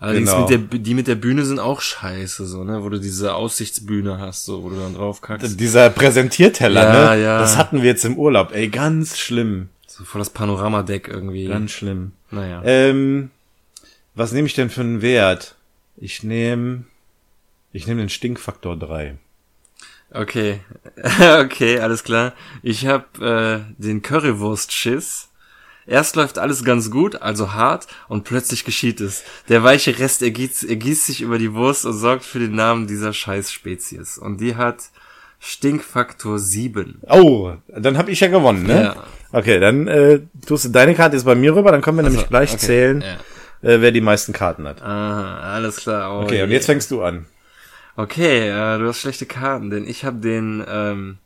Allerdings 0.00 0.30
Genau. 0.30 0.48
mit 0.48 0.72
der, 0.72 0.78
die 0.80 0.94
mit 0.94 1.06
der 1.06 1.14
Bühne 1.14 1.44
sind 1.44 1.60
auch 1.60 1.80
scheiße, 1.80 2.44
so, 2.46 2.64
ne, 2.64 2.82
wo 2.82 2.88
du 2.88 2.98
diese 2.98 3.34
Aussichtsbühne 3.34 4.18
hast, 4.18 4.44
so, 4.46 4.64
wo 4.64 4.70
du 4.70 4.76
dann 4.76 4.94
drauf 4.94 5.20
kackst. 5.20 5.60
Dieser 5.60 5.90
Präsentierteller, 5.90 6.82
Ja, 6.82 7.14
ne? 7.14 7.22
ja. 7.22 7.38
Das 7.38 7.56
hatten 7.56 7.82
wir 7.82 7.90
jetzt 7.90 8.04
im 8.04 8.16
Urlaub. 8.18 8.52
Ey, 8.52 8.68
ganz 8.68 9.18
schlimm. 9.18 9.68
So 9.86 10.02
voll 10.02 10.18
das 10.20 10.30
Panoramadeck 10.30 11.06
irgendwie. 11.06 11.46
Ganz 11.46 11.70
schlimm. 11.70 12.12
naja. 12.32 12.62
Ähm, 12.64 13.30
was 14.16 14.32
nehme 14.32 14.46
ich 14.48 14.54
denn 14.54 14.70
für 14.70 14.80
einen 14.80 15.02
Wert? 15.02 15.54
Ich 15.96 16.24
nehme, 16.24 16.84
ich 17.72 17.86
nehme 17.86 18.00
den 18.00 18.08
Stinkfaktor 18.08 18.76
3. 18.78 19.16
Okay, 20.10 20.60
okay, 21.40 21.78
alles 21.80 22.04
klar. 22.04 22.34
Ich 22.62 22.86
habe 22.86 23.64
äh, 23.78 23.82
den 23.82 24.02
Currywurst-Schiss. 24.02 25.28
Erst 25.84 26.14
läuft 26.14 26.38
alles 26.38 26.64
ganz 26.64 26.90
gut, 26.90 27.22
also 27.22 27.54
hart, 27.54 27.88
und 28.08 28.22
plötzlich 28.22 28.64
geschieht 28.64 29.00
es. 29.00 29.24
Der 29.48 29.64
weiche 29.64 29.98
Rest 29.98 30.22
ergießt, 30.22 30.64
ergießt 30.64 31.06
sich 31.06 31.22
über 31.22 31.38
die 31.38 31.54
Wurst 31.54 31.86
und 31.86 31.94
sorgt 31.94 32.24
für 32.24 32.38
den 32.38 32.54
Namen 32.54 32.86
dieser 32.86 33.12
Scheißspezies. 33.12 34.16
Und 34.16 34.40
die 34.40 34.54
hat 34.54 34.90
Stinkfaktor 35.40 36.38
7. 36.38 37.00
Oh, 37.08 37.54
dann 37.66 37.98
habe 37.98 38.12
ich 38.12 38.20
ja 38.20 38.28
gewonnen, 38.28 38.62
ne? 38.62 38.82
Ja. 38.82 38.96
Okay, 39.32 39.58
dann 39.58 39.88
äh, 39.88 40.20
tust 40.46 40.66
du 40.66 40.68
deine 40.68 40.94
Karte 40.94 41.16
jetzt 41.16 41.24
bei 41.24 41.34
mir 41.34 41.56
rüber, 41.56 41.72
dann 41.72 41.80
können 41.80 41.96
wir 41.96 42.04
nämlich 42.04 42.28
gleich 42.28 42.50
okay, 42.50 42.66
zählen, 42.66 43.00
ja. 43.62 43.68
äh, 43.68 43.80
wer 43.80 43.90
die 43.90 44.02
meisten 44.02 44.32
Karten 44.32 44.68
hat. 44.68 44.82
Aha, 44.82 45.54
alles 45.54 45.76
klar. 45.76 46.14
Oh 46.16 46.22
Okay, 46.22 46.42
und 46.42 46.50
je. 46.50 46.54
jetzt 46.54 46.66
fängst 46.66 46.92
du 46.92 47.02
an. 47.02 47.26
Okay, 47.96 48.48
äh, 48.48 48.78
du 48.78 48.86
hast 48.88 49.00
schlechte 49.00 49.26
Karten, 49.26 49.70
denn 49.70 49.86
ich 49.86 50.04
habe 50.04 50.18
den, 50.18 50.64
ähm, 50.66 51.18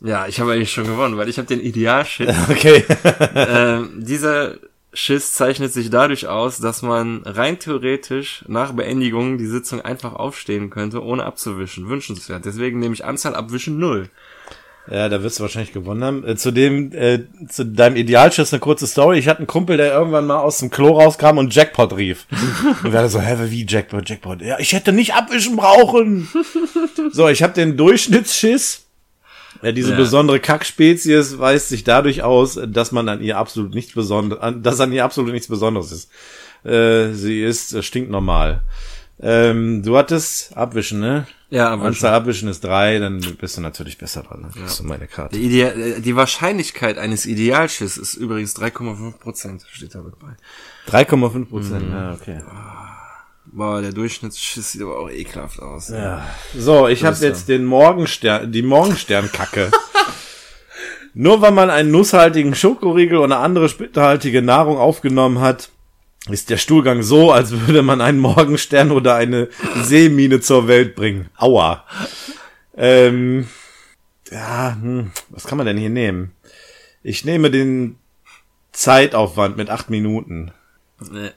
ja, 0.00 0.26
ich 0.26 0.40
habe 0.40 0.52
eigentlich 0.52 0.72
schon 0.72 0.86
gewonnen, 0.86 1.16
weil 1.16 1.28
ich 1.28 1.38
habe 1.38 1.46
den 1.48 1.60
Idealschiss. 1.60 2.34
Okay. 2.50 2.84
ähm, 3.34 3.90
dieser 3.96 4.56
Schiss 4.92 5.34
zeichnet 5.34 5.72
sich 5.72 5.90
dadurch 5.90 6.26
aus, 6.26 6.58
dass 6.58 6.82
man 6.82 7.22
rein 7.24 7.58
theoretisch 7.58 8.44
nach 8.48 8.72
Beendigung 8.72 9.38
die 9.38 9.46
Sitzung 9.46 9.80
einfach 9.80 10.14
aufstehen 10.14 10.70
könnte, 10.70 11.04
ohne 11.04 11.24
abzuwischen. 11.24 11.88
Wünschenswert. 11.88 12.44
Deswegen 12.44 12.78
nehme 12.78 12.94
ich 12.94 13.04
Anzahl 13.04 13.34
abwischen 13.34 13.78
null. 13.78 14.08
Ja, 14.90 15.08
da 15.08 15.22
wirst 15.22 15.38
du 15.38 15.42
wahrscheinlich 15.42 15.72
gewonnen 15.72 16.02
haben. 16.04 16.26
Äh, 16.26 16.36
zu 16.36 16.50
dem, 16.50 16.92
äh, 16.92 17.20
zu 17.48 17.64
deinem 17.64 17.96
Idealschiss 17.96 18.52
eine 18.52 18.60
kurze 18.60 18.86
Story. 18.86 19.18
Ich 19.18 19.28
hatte 19.28 19.38
einen 19.38 19.46
Kumpel, 19.46 19.76
der 19.76 19.92
irgendwann 19.92 20.26
mal 20.26 20.38
aus 20.38 20.58
dem 20.58 20.70
Klo 20.70 20.98
rauskam 20.98 21.38
und 21.38 21.54
Jackpot 21.54 21.96
rief. 21.96 22.26
und 22.84 22.92
wir 22.92 22.98
alle 22.98 23.08
so, 23.08 23.20
hä, 23.20 23.36
wie 23.50 23.66
Jackpot, 23.68 24.08
Jackpot? 24.08 24.40
Ja, 24.42 24.58
ich 24.58 24.72
hätte 24.72 24.92
nicht 24.92 25.14
abwischen 25.14 25.56
brauchen. 25.56 26.28
so, 27.12 27.28
ich 27.28 27.42
habe 27.42 27.52
den 27.52 27.76
Durchschnittsschiss. 27.76 28.84
Ja, 29.62 29.72
diese 29.72 29.90
Ja. 29.90 29.96
besondere 29.96 30.38
Kackspezies 30.40 31.38
weist 31.38 31.68
sich 31.68 31.82
dadurch 31.82 32.22
aus, 32.22 32.60
dass 32.68 32.92
man 32.92 33.08
an 33.08 33.22
ihr 33.22 33.36
absolut 33.38 33.74
nichts 33.74 33.92
besonderes, 33.92 34.54
dass 34.62 34.80
an 34.80 34.92
ihr 34.92 35.04
absolut 35.04 35.32
nichts 35.32 35.48
Besonderes 35.48 35.90
ist. 35.90 36.10
Äh, 36.64 37.12
sie 37.14 37.42
ist 37.42 37.82
stinknormal. 37.84 38.62
Ähm, 39.20 39.82
du 39.82 39.96
hattest 39.96 40.56
abwischen, 40.56 41.00
ne? 41.00 41.26
Ja, 41.50 41.70
aber 41.70 41.84
Anzahl 41.86 42.12
abwischen 42.12 42.48
ist 42.48 42.62
drei, 42.62 42.98
dann 42.98 43.20
bist 43.40 43.56
du 43.56 43.62
natürlich 43.62 43.96
besser 43.96 44.22
dran. 44.22 44.50
Das 44.54 44.74
ist 44.74 44.82
meine 44.82 45.06
Karte. 45.06 45.36
die, 45.36 45.46
Idea 45.46 45.68
äh, 45.70 46.00
die 46.00 46.14
Wahrscheinlichkeit 46.14 46.98
eines 46.98 47.24
Idealschiss 47.24 47.96
ist 47.96 48.14
übrigens 48.14 48.54
3,5 48.56 49.18
Prozent, 49.18 49.64
steht 49.70 49.94
da 49.94 50.02
mit 50.02 50.18
bei. 50.18 50.36
3,5 50.90 51.44
Prozent. 51.46 51.90
Ja, 51.90 52.12
okay. 52.12 52.42
Boah, 53.46 53.80
der 53.80 53.92
Durchschnittsschiss 53.92 54.72
sieht 54.72 54.82
aber 54.82 54.98
auch 54.98 55.10
ekelhaft 55.10 55.60
aus. 55.60 55.88
Ja. 55.88 56.26
So, 56.54 56.86
ich 56.86 57.04
habe 57.04 57.16
jetzt 57.16 57.48
den 57.48 57.64
Morgenstern, 57.64 58.52
die 58.52 58.62
Morgensternkacke. 58.62 59.70
Nur 61.14 61.40
weil 61.40 61.52
man 61.52 61.70
einen 61.70 61.90
nusshaltigen 61.90 62.54
Schokoriegel 62.54 63.18
oder 63.18 63.38
andere 63.38 63.70
spitterhaltige 63.70 64.42
Nahrung 64.42 64.76
aufgenommen 64.76 65.40
hat, 65.40 65.70
ist 66.32 66.50
der 66.50 66.56
Stuhlgang 66.56 67.02
so, 67.02 67.32
als 67.32 67.50
würde 67.52 67.82
man 67.82 68.00
einen 68.00 68.18
Morgenstern 68.18 68.90
oder 68.90 69.14
eine 69.14 69.48
Seemine 69.82 70.40
zur 70.40 70.68
Welt 70.68 70.94
bringen. 70.94 71.28
Aua. 71.36 71.84
Ähm, 72.76 73.48
ja, 74.30 74.76
hm, 74.80 75.10
was 75.30 75.46
kann 75.46 75.58
man 75.58 75.66
denn 75.66 75.78
hier 75.78 75.90
nehmen? 75.90 76.32
Ich 77.02 77.24
nehme 77.24 77.50
den 77.50 77.96
Zeitaufwand 78.72 79.56
mit 79.56 79.70
acht 79.70 79.90
Minuten. 79.90 80.52
Nee. 81.10 81.30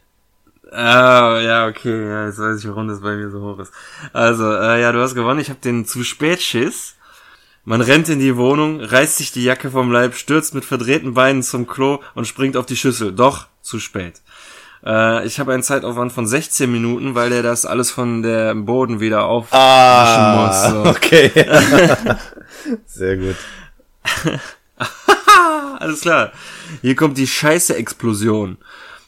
Ah, 0.72 1.40
ja, 1.42 1.68
okay, 1.68 2.08
ja, 2.08 2.28
jetzt 2.28 2.40
weiß 2.40 2.60
ich, 2.60 2.68
warum 2.68 2.88
das 2.88 3.02
bei 3.02 3.16
mir 3.16 3.30
so 3.30 3.42
hoch 3.42 3.60
ist. 3.60 3.74
Also, 4.14 4.50
äh, 4.52 4.82
ja, 4.82 4.92
du 4.94 5.02
hast 5.02 5.16
gewonnen. 5.16 5.40
Ich 5.40 5.50
habe 5.50 5.60
den 5.60 5.86
zu 5.86 6.04
spät 6.04 6.42
Schiss. 6.42 6.96
Man 7.64 7.82
rennt 7.82 8.10
in 8.10 8.20
die 8.20 8.38
Wohnung, 8.38 8.80
reißt 8.80 9.18
sich 9.18 9.32
die 9.32 9.44
Jacke 9.44 9.70
vom 9.70 9.92
Leib, 9.92 10.16
stürzt 10.16 10.56
mit 10.56 10.66
verdrehten 10.66 11.14
Beinen 11.14 11.44
zum 11.44 11.68
Klo 11.68 12.00
und 12.16 12.26
springt 12.26 12.58
auf 12.58 12.66
die 12.66 12.78
Schüssel. 12.78 13.12
Doch, 13.12 13.48
zu 13.62 13.80
spät. 13.80 14.22
Äh, 14.86 15.26
ich 15.26 15.40
habe 15.40 15.54
einen 15.54 15.64
Zeitaufwand 15.64 16.12
von 16.12 16.28
16 16.28 16.72
Minuten, 16.72 17.16
weil 17.16 17.30
der 17.30 17.44
das 17.44 17.66
alles 17.66 17.92
von 17.92 18.22
der 18.24 18.56
Boden 18.56 19.00
wieder 19.00 19.26
aufwischen 19.26 19.58
Ah, 19.58 20.70
muss. 20.74 20.84
So. 20.84 20.90
okay. 20.90 21.32
Sehr 22.86 23.18
gut. 23.18 23.36
Alles 25.80 26.02
klar. 26.02 26.32
Hier 26.82 26.96
kommt 26.96 27.18
die 27.18 27.28
Scheiße-Explosion. 27.28 28.58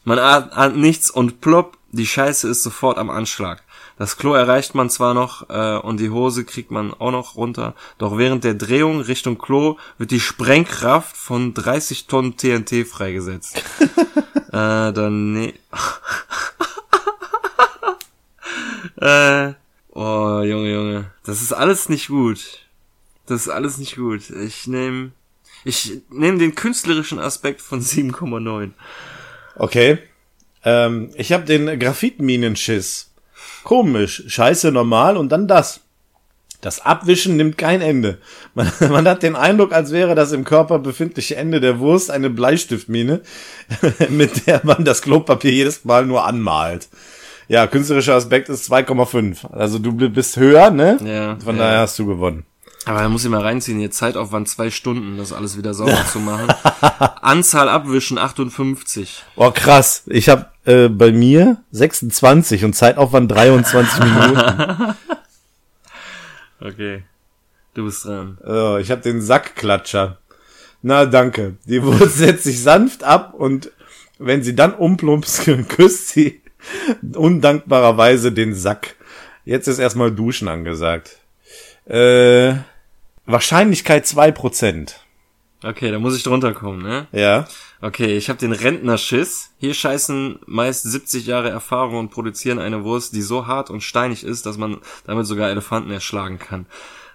Man 0.03 0.19
ahnt, 0.19 0.53
ahnt 0.53 0.78
nichts 0.78 1.09
und 1.09 1.39
plopp, 1.41 1.78
die 1.91 2.07
Scheiße 2.07 2.47
ist 2.49 2.63
sofort 2.63 2.97
am 2.97 3.09
Anschlag. 3.09 3.63
Das 3.97 4.17
Klo 4.17 4.34
erreicht 4.34 4.74
man 4.74 4.89
zwar 4.89 5.13
noch 5.13 5.49
äh, 5.49 5.78
und 5.78 5.99
die 5.99 6.09
Hose 6.09 6.45
kriegt 6.45 6.71
man 6.71 6.93
auch 6.93 7.11
noch 7.11 7.36
runter, 7.36 7.76
doch 7.99 8.17
während 8.17 8.43
der 8.43 8.55
Drehung 8.55 9.01
Richtung 9.01 9.38
Klo 9.38 9.78
wird 9.99 10.09
die 10.11 10.19
Sprengkraft 10.19 11.15
von 11.15 11.53
30 11.53 12.07
Tonnen 12.07 12.36
TNT 12.36 12.88
freigesetzt. 12.88 13.61
äh, 14.54 14.93
dann 14.93 15.34
nee. 15.34 15.56
äh, 19.01 19.54
oh, 19.89 20.41
Junge, 20.43 20.72
Junge. 20.72 21.12
Das 21.26 21.41
ist 21.41 21.54
alles 21.54 21.89
nicht 21.89 22.08
gut. 22.08 22.60
Das 23.26 23.41
ist 23.41 23.49
alles 23.49 23.80
nicht 23.80 23.95
gut. 23.95 24.30
Ich 24.30 24.68
nehme 24.68 25.12
ich 25.66 26.01
nehme 26.10 26.38
den 26.38 26.54
künstlerischen 26.54 27.18
Aspekt 27.18 27.62
von 27.62 27.82
7,9. 27.82 28.74
Okay. 29.56 29.97
Ähm, 30.64 31.10
ich 31.16 31.34
habe 31.34 31.45
den 31.45 31.80
Graphitminenschiss. 31.80 33.12
Komisch. 33.64 34.24
Scheiße 34.28 34.72
normal 34.72 35.18
und 35.18 35.32
dann 35.32 35.47
das. 35.47 35.80
Das 36.64 36.80
Abwischen 36.80 37.36
nimmt 37.36 37.57
kein 37.57 37.82
Ende. 37.82 38.20
Man, 38.55 38.72
man 38.89 39.07
hat 39.07 39.22
den 39.22 39.36
Eindruck, 39.36 39.74
als 39.74 39.91
wäre 39.91 40.16
das 40.16 40.32
im 40.32 40.43
Körper 40.43 40.80
befindliche 40.80 41.36
Ende 41.36 41.59
der 41.59 41.80
Wurst 41.80 42.09
eine 42.09 42.30
Bleistiftmine, 42.30 43.22
mit 44.09 44.47
der 44.47 44.61
man 44.64 44.86
das 44.86 45.01
Klopapier 45.01 45.51
jedes 45.51 45.86
Mal 45.86 46.05
nur 46.05 46.26
anmalt. 46.26 46.88
Ja, 47.47 47.68
künstlerischer 47.68 48.16
Aspekt 48.16 48.47
ist 48.49 48.72
2,5. 48.72 49.51
Also 49.51 49.80
du 49.80 49.91
bist 50.09 50.38
höher, 50.38 50.72
ne? 50.72 50.97
Ja, 51.03 51.38
Von 51.43 51.57
ja. 51.57 51.64
daher 51.64 51.80
hast 51.80 51.99
du 51.99 52.05
gewonnen. 52.05 52.45
Aber 52.86 52.99
da 52.99 53.09
muss 53.09 53.24
ich 53.24 53.30
mal 53.30 53.41
reinziehen, 53.41 53.80
hier 53.80 53.91
Zeitaufwand 53.91 54.47
zwei 54.47 54.70
Stunden, 54.70 55.18
das 55.18 55.34
alles 55.34 55.57
wieder 55.57 55.74
sauber 55.74 56.05
zu 56.11 56.20
machen. 56.20 56.47
Anzahl 57.22 57.70
Abwischen 57.70 58.18
58. 58.18 59.24
Oh, 59.36 59.51
krass. 59.51 60.03
Ich 60.07 60.30
habe 60.30 60.47
äh, 60.66 60.89
bei 60.89 61.11
mir 61.11 61.57
26 61.72 62.66
und 62.66 62.74
Zeitaufwand 62.74 63.32
23 63.32 64.03
Minuten. 64.03 64.95
Okay. 66.64 67.03
Du 67.74 67.86
bist 67.86 68.05
dran. 68.05 68.38
Oh, 68.45 68.78
ich 68.78 68.91
habe 68.91 69.01
den 69.01 69.22
Sackklatscher. 69.22 70.20
Na, 70.82 71.05
danke. 71.05 71.57
Die 71.66 71.84
Wurst 71.84 72.18
setzt 72.18 72.43
sich 72.43 72.61
sanft 72.61 73.03
ab 73.03 73.34
und 73.34 73.72
wenn 74.20 74.43
sie 74.43 74.55
dann 74.55 74.74
umplumpst, 74.74 75.43
küsst 75.70 76.09
sie 76.09 76.41
undankbarerweise 77.16 78.32
den 78.32 78.55
Sack. 78.55 78.95
Jetzt 79.43 79.68
ist 79.68 79.80
erstmal 79.80 80.11
Duschen 80.11 80.47
angesagt. 80.47 81.18
Äh, 81.86 82.55
Wahrscheinlichkeit 83.26 84.05
2%. 84.05 84.93
Okay, 85.64 85.91
da 85.91 85.99
muss 85.99 86.16
ich 86.16 86.24
drunter 86.24 86.53
kommen, 86.53 86.82
ne? 86.82 87.07
Ja. 87.11 87.47
Okay, 87.84 88.15
ich 88.15 88.29
habe 88.29 88.39
den 88.39 88.53
Rentnerschiss. 88.53 89.49
Hier 89.57 89.73
scheißen 89.73 90.39
meist 90.45 90.84
70 90.84 91.25
Jahre 91.25 91.49
Erfahrung 91.49 91.97
und 91.97 92.11
produzieren 92.11 92.57
eine 92.57 92.86
Wurst, 92.86 93.13
die 93.13 93.21
so 93.21 93.45
hart 93.45 93.69
und 93.69 93.84
steinig 93.84 94.23
ist, 94.23 94.45
dass 94.45 94.57
man 94.57 94.77
damit 95.05 95.25
sogar 95.25 95.49
Elefanten 95.49 95.91
erschlagen 95.91 96.39
kann. 96.39 96.65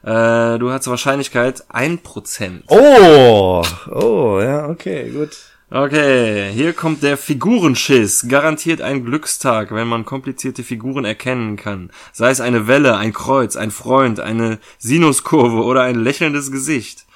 Äh, 0.02 0.58
du 0.58 0.70
hast 0.70 0.86
Wahrscheinlichkeit 0.86 1.64
1%. 1.70 2.64
Oh, 2.68 3.64
oh, 3.90 4.40
ja, 4.42 4.68
okay, 4.68 5.08
gut. 5.08 5.38
Okay, 5.70 6.50
hier 6.52 6.74
kommt 6.74 7.02
der 7.02 7.16
Figurenschiss. 7.16 8.26
Garantiert 8.28 8.82
ein 8.82 9.06
Glückstag, 9.06 9.74
wenn 9.74 9.88
man 9.88 10.04
komplizierte 10.04 10.64
Figuren 10.64 11.06
erkennen 11.06 11.56
kann. 11.56 11.90
Sei 12.12 12.28
es 12.28 12.42
eine 12.42 12.66
Welle, 12.66 12.98
ein 12.98 13.14
Kreuz, 13.14 13.56
ein 13.56 13.70
Freund, 13.70 14.20
eine 14.20 14.58
Sinuskurve 14.76 15.64
oder 15.64 15.80
ein 15.80 15.96
lächelndes 15.96 16.52
Gesicht. 16.52 17.06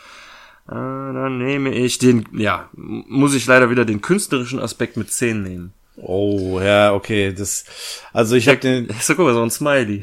Äh, 0.68 0.74
dann 0.74 1.38
nehme 1.38 1.74
ich 1.74 1.98
den, 1.98 2.26
ja, 2.32 2.68
muss 2.72 3.34
ich 3.34 3.46
leider 3.46 3.70
wieder 3.70 3.84
den 3.84 4.00
künstlerischen 4.00 4.60
Aspekt 4.60 4.96
mit 4.96 5.12
10 5.12 5.42
nehmen. 5.42 5.72
Oh, 5.96 6.60
ja, 6.60 6.94
okay, 6.94 7.32
das, 7.32 7.64
also 8.12 8.36
ich 8.36 8.48
habe 8.48 8.58
den, 8.58 8.88
So, 9.00 9.14
guck 9.14 9.26
mal, 9.26 9.34
so 9.34 9.42
ein 9.42 9.50
Smiley. 9.50 10.02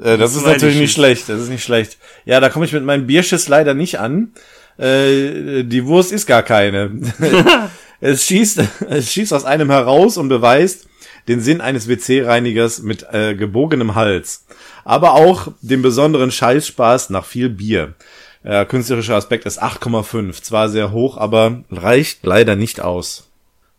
Äh, 0.00 0.18
das 0.18 0.32
ist 0.32 0.40
Smiley 0.40 0.54
natürlich 0.54 0.78
nicht 0.78 0.92
schlecht. 0.92 1.28
Das 1.28 1.40
ist 1.40 1.48
nicht 1.48 1.64
schlecht. 1.64 1.98
Ja, 2.24 2.40
da 2.40 2.48
komme 2.48 2.64
ich 2.64 2.72
mit 2.72 2.84
meinem 2.84 3.06
Bierschiss 3.06 3.48
leider 3.48 3.74
nicht 3.74 3.98
an. 3.98 4.32
Äh, 4.78 5.62
die 5.62 5.86
Wurst 5.86 6.12
ist 6.12 6.26
gar 6.26 6.42
keine. 6.42 6.90
es 8.00 8.24
schießt, 8.24 8.60
es 8.90 9.12
schießt 9.12 9.32
aus 9.32 9.44
einem 9.44 9.70
heraus 9.70 10.16
und 10.16 10.28
beweist 10.28 10.88
den 11.28 11.40
Sinn 11.40 11.60
eines 11.60 11.88
WC-Reinigers 11.88 12.82
mit 12.82 13.06
äh, 13.12 13.34
gebogenem 13.34 13.94
Hals. 13.94 14.44
Aber 14.84 15.14
auch 15.14 15.48
den 15.60 15.82
besonderen 15.82 16.30
Scheißspaß 16.30 17.10
nach 17.10 17.24
viel 17.24 17.48
Bier. 17.48 17.94
Äh, 18.46 18.64
künstlerischer 18.64 19.16
Aspekt 19.16 19.44
ist 19.44 19.60
8,5. 19.60 20.40
Zwar 20.40 20.68
sehr 20.68 20.92
hoch, 20.92 21.16
aber 21.16 21.64
reicht 21.68 22.24
leider 22.24 22.54
nicht 22.54 22.80
aus. 22.80 23.28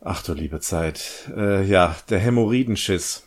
Ach 0.03 0.21
du 0.21 0.33
liebe 0.33 0.59
Zeit. 0.59 1.31
Äh, 1.37 1.63
ja, 1.63 1.95
der 2.09 2.19
Hämorrhoidenschiss. 2.19 3.23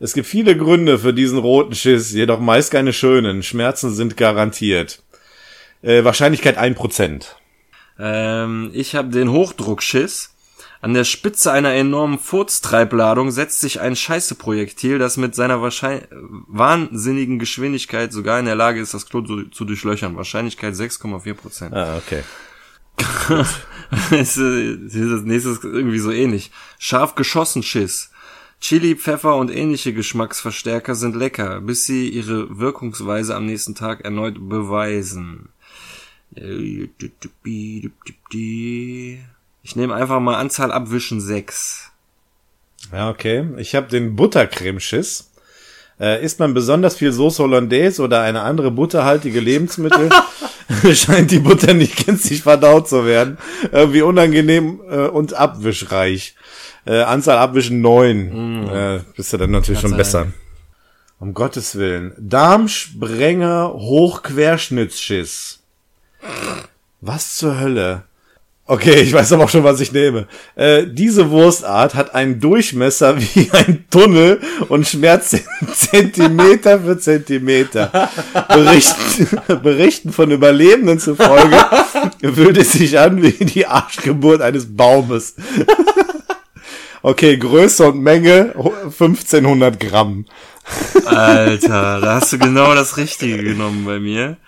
Es 0.00 0.14
gibt 0.14 0.26
viele 0.26 0.56
Gründe 0.56 0.98
für 0.98 1.12
diesen 1.12 1.38
roten 1.38 1.74
Schiss, 1.74 2.12
jedoch 2.12 2.40
meist 2.40 2.70
keine 2.70 2.94
schönen. 2.94 3.42
Schmerzen 3.42 3.92
sind 3.92 4.16
garantiert. 4.16 5.02
Äh, 5.82 6.04
Wahrscheinlichkeit 6.04 6.58
1%. 6.58 7.26
Ähm, 7.98 8.70
ich 8.72 8.94
habe 8.94 9.10
den 9.10 9.32
Hochdruckschiss. 9.32 10.35
An 10.86 10.94
der 10.94 11.02
Spitze 11.02 11.50
einer 11.50 11.74
enormen 11.74 12.16
Furztreibladung 12.16 13.32
setzt 13.32 13.60
sich 13.60 13.80
ein 13.80 13.96
Scheißeprojektil, 13.96 15.00
das 15.00 15.16
mit 15.16 15.34
seiner 15.34 15.60
wahrscheinlich 15.60 16.06
wahnsinnigen 16.12 17.40
Geschwindigkeit 17.40 18.12
sogar 18.12 18.38
in 18.38 18.44
der 18.46 18.54
Lage 18.54 18.80
ist, 18.80 18.94
das 18.94 19.06
Klo 19.06 19.20
zu, 19.22 19.48
zu 19.48 19.64
durchlöchern. 19.64 20.16
Wahrscheinlichkeit 20.16 20.74
6,4 20.74 21.34
Prozent. 21.34 21.74
Ah, 21.74 21.96
okay. 21.96 22.22
das 24.10 24.12
nächste 24.12 24.44
ist 25.34 25.64
irgendwie 25.64 25.98
so 25.98 26.12
ähnlich. 26.12 26.52
Scharf 26.78 27.16
geschossen 27.16 27.64
Schiss. 27.64 28.12
Chili, 28.60 28.94
Pfeffer 28.94 29.34
und 29.34 29.50
ähnliche 29.50 29.92
Geschmacksverstärker 29.92 30.94
sind 30.94 31.16
lecker, 31.16 31.62
bis 31.62 31.84
sie 31.84 32.08
ihre 32.08 32.60
Wirkungsweise 32.60 33.34
am 33.34 33.46
nächsten 33.46 33.74
Tag 33.74 34.04
erneut 34.04 34.36
beweisen. 34.48 35.48
Ich 39.66 39.74
nehme 39.74 39.96
einfach 39.96 40.20
mal 40.20 40.36
Anzahl 40.36 40.70
Abwischen 40.70 41.20
6. 41.20 41.90
Ja, 42.92 43.10
okay. 43.10 43.48
Ich 43.56 43.74
habe 43.74 43.88
den 43.88 44.14
Buttercremeschiss. 44.14 45.32
Äh, 45.98 46.24
isst 46.24 46.38
man 46.38 46.54
besonders 46.54 46.94
viel 46.94 47.12
Sauce 47.12 47.40
Hollandaise 47.40 48.00
oder 48.00 48.20
eine 48.22 48.42
andere 48.42 48.70
butterhaltige 48.70 49.40
Lebensmittel, 49.40 50.08
scheint 50.94 51.32
die 51.32 51.40
Butter 51.40 51.74
nicht 51.74 52.06
gänzlich 52.06 52.44
verdaut 52.44 52.88
zu 52.88 53.06
werden. 53.06 53.38
Irgendwie 53.72 54.02
unangenehm 54.02 54.82
äh, 54.88 55.08
und 55.08 55.34
abwischreich. 55.34 56.36
Äh, 56.84 57.00
Anzahl 57.00 57.38
Abwischen 57.38 57.80
neun. 57.80 58.68
Äh, 58.68 59.00
bist 59.16 59.32
du 59.32 59.36
dann 59.36 59.50
natürlich 59.50 59.80
schon 59.80 59.96
besser. 59.96 60.28
Um 61.18 61.34
Gottes 61.34 61.74
Willen. 61.74 62.12
Darmsprenger 62.18 63.72
Hochquerschnittsschiss. 63.72 65.58
Was 67.00 67.34
zur 67.34 67.58
Hölle? 67.58 68.04
Okay, 68.68 69.00
ich 69.00 69.12
weiß 69.12 69.32
aber 69.32 69.44
auch 69.44 69.48
schon, 69.48 69.62
was 69.62 69.80
ich 69.80 69.92
nehme. 69.92 70.26
Äh, 70.56 70.86
diese 70.88 71.30
Wurstart 71.30 71.94
hat 71.94 72.16
einen 72.16 72.40
Durchmesser 72.40 73.16
wie 73.20 73.48
ein 73.52 73.84
Tunnel 73.90 74.40
und 74.68 74.88
schmerzt 74.88 75.36
Zentimeter 75.72 76.80
für 76.80 76.98
Zentimeter. 76.98 78.10
Berichten, 78.48 79.28
Berichten 79.62 80.12
von 80.12 80.32
Überlebenden 80.32 80.98
zufolge 80.98 81.56
fühlt 82.34 82.56
es 82.56 82.72
sich 82.72 82.98
an 82.98 83.22
wie 83.22 83.44
die 83.44 83.66
Arschgeburt 83.66 84.42
eines 84.42 84.76
Baumes. 84.76 85.34
Okay, 87.02 87.36
Größe 87.36 87.86
und 87.86 88.00
Menge 88.00 88.52
1500 88.56 89.78
Gramm. 89.78 90.24
Alter, 91.04 92.00
da 92.00 92.14
hast 92.16 92.32
du 92.32 92.38
genau 92.38 92.74
das 92.74 92.96
Richtige 92.96 93.44
genommen 93.44 93.84
bei 93.84 94.00
mir. 94.00 94.38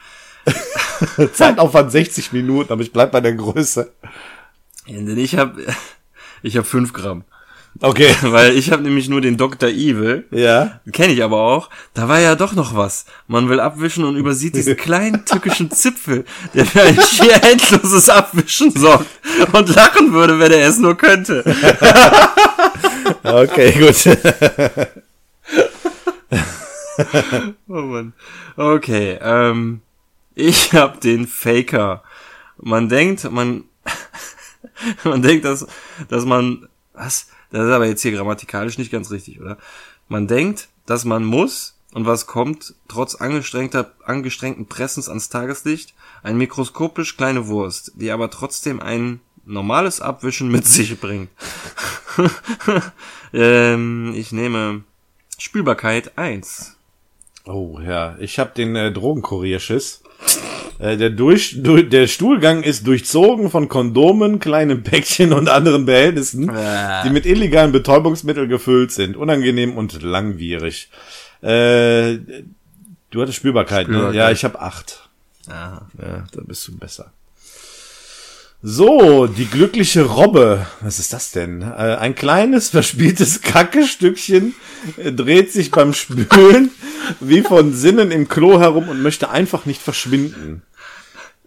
Zeitaufwand 1.32 1.92
60 1.92 2.32
Minuten, 2.32 2.72
aber 2.72 2.82
ich 2.82 2.92
bleib 2.92 3.12
bei 3.12 3.20
der 3.20 3.34
Größe. 3.34 3.92
Ich 4.86 5.36
habe 5.36 5.66
ich 6.42 6.56
hab 6.56 6.66
5 6.66 6.92
Gramm. 6.92 7.24
Okay. 7.80 8.14
Weil 8.22 8.56
ich 8.56 8.72
habe 8.72 8.82
nämlich 8.82 9.08
nur 9.08 9.20
den 9.20 9.36
Dr. 9.36 9.68
Evil. 9.68 10.26
Ja. 10.30 10.80
Kenne 10.92 11.12
ich 11.12 11.22
aber 11.22 11.38
auch. 11.38 11.70
Da 11.94 12.08
war 12.08 12.20
ja 12.20 12.34
doch 12.34 12.54
noch 12.54 12.74
was. 12.74 13.04
Man 13.26 13.48
will 13.48 13.60
abwischen 13.60 14.04
und 14.04 14.16
übersieht 14.16 14.56
diesen 14.56 14.76
kleinen 14.78 15.24
tückischen 15.24 15.70
Zipfel, 15.70 16.24
der 16.54 16.66
für 16.66 16.82
ein 16.82 17.00
schier 17.00 17.42
endloses 17.44 18.08
Abwischen 18.08 18.72
sorgt 18.72 19.06
und 19.52 19.74
lachen 19.74 20.12
würde, 20.12 20.38
wenn 20.38 20.52
er 20.52 20.68
es 20.68 20.78
nur 20.78 20.96
könnte. 20.96 21.44
Okay, 23.22 23.72
gut. 23.72 24.18
Oh 27.68 27.80
Mann. 27.80 28.12
Okay, 28.56 29.18
ähm, 29.22 29.82
ich 30.38 30.72
hab 30.72 31.00
den 31.00 31.26
Faker. 31.26 32.02
Man 32.58 32.88
denkt, 32.88 33.30
man, 33.30 33.64
man 35.04 35.20
denkt, 35.20 35.44
dass, 35.44 35.66
dass 36.08 36.24
man, 36.24 36.68
was? 36.92 37.28
Das 37.50 37.66
ist 37.66 37.72
aber 37.72 37.86
jetzt 37.86 38.02
hier 38.02 38.12
grammatikalisch 38.12 38.78
nicht 38.78 38.92
ganz 38.92 39.10
richtig, 39.10 39.40
oder? 39.40 39.58
Man 40.06 40.26
denkt, 40.28 40.68
dass 40.86 41.04
man 41.04 41.24
muss, 41.24 41.76
und 41.92 42.06
was 42.06 42.26
kommt, 42.26 42.74
trotz 42.86 43.14
angestrengter, 43.16 43.92
angestrengten 44.04 44.66
Pressens 44.66 45.08
ans 45.08 45.28
Tageslicht, 45.28 45.94
eine 46.22 46.36
mikroskopisch 46.36 47.16
kleine 47.16 47.48
Wurst, 47.48 47.92
die 47.96 48.10
aber 48.10 48.30
trotzdem 48.30 48.80
ein 48.80 49.20
normales 49.44 50.00
Abwischen 50.00 50.50
mit 50.50 50.66
sich 50.66 51.00
bringt. 51.00 51.30
ähm, 53.32 54.12
ich 54.14 54.30
nehme 54.30 54.84
Spülbarkeit 55.38 56.16
1. 56.16 56.76
Oh 57.44 57.80
ja, 57.80 58.16
ich 58.18 58.38
habe 58.38 58.52
den 58.54 58.76
äh, 58.76 58.92
Drogenkurierschiss. 58.92 60.02
Äh, 60.78 60.96
der, 60.96 61.10
durch, 61.10 61.56
der 61.60 62.06
Stuhlgang 62.06 62.62
ist 62.62 62.86
durchzogen 62.86 63.50
von 63.50 63.68
Kondomen, 63.68 64.38
kleinen 64.38 64.82
Päckchen 64.82 65.32
und 65.32 65.48
anderen 65.48 65.86
Behältnissen, 65.86 66.48
Äh. 66.48 67.02
die 67.04 67.10
mit 67.10 67.26
illegalen 67.26 67.72
Betäubungsmitteln 67.72 68.48
gefüllt 68.48 68.92
sind. 68.92 69.16
Unangenehm 69.16 69.76
und 69.76 70.02
langwierig. 70.02 70.88
Äh, 71.42 72.18
du 73.10 73.20
hattest 73.20 73.36
Spürbarkeit, 73.38 73.88
ne? 73.88 73.94
Spürbarkeit. 73.94 74.14
Ja, 74.16 74.30
ich 74.30 74.44
habe 74.44 74.60
acht. 74.60 75.08
Aha. 75.48 75.86
Ja, 76.00 76.24
da 76.32 76.40
bist 76.44 76.66
du 76.68 76.76
besser. 76.76 77.12
So, 78.60 79.28
die 79.28 79.46
glückliche 79.46 80.02
Robbe. 80.02 80.66
Was 80.80 80.98
ist 80.98 81.12
das 81.12 81.30
denn? 81.30 81.62
Äh, 81.62 81.96
ein 82.00 82.14
kleines, 82.14 82.70
verspieltes 82.70 83.40
Kackestückchen 83.40 84.54
äh, 84.96 85.12
dreht 85.12 85.52
sich 85.52 85.70
beim 85.70 85.94
Spülen 85.94 86.72
wie 87.20 87.42
von 87.42 87.72
Sinnen 87.72 88.10
im 88.10 88.28
Klo 88.28 88.58
herum 88.58 88.88
und 88.88 89.02
möchte 89.02 89.30
einfach 89.30 89.64
nicht 89.64 89.80
verschwinden. 89.80 90.62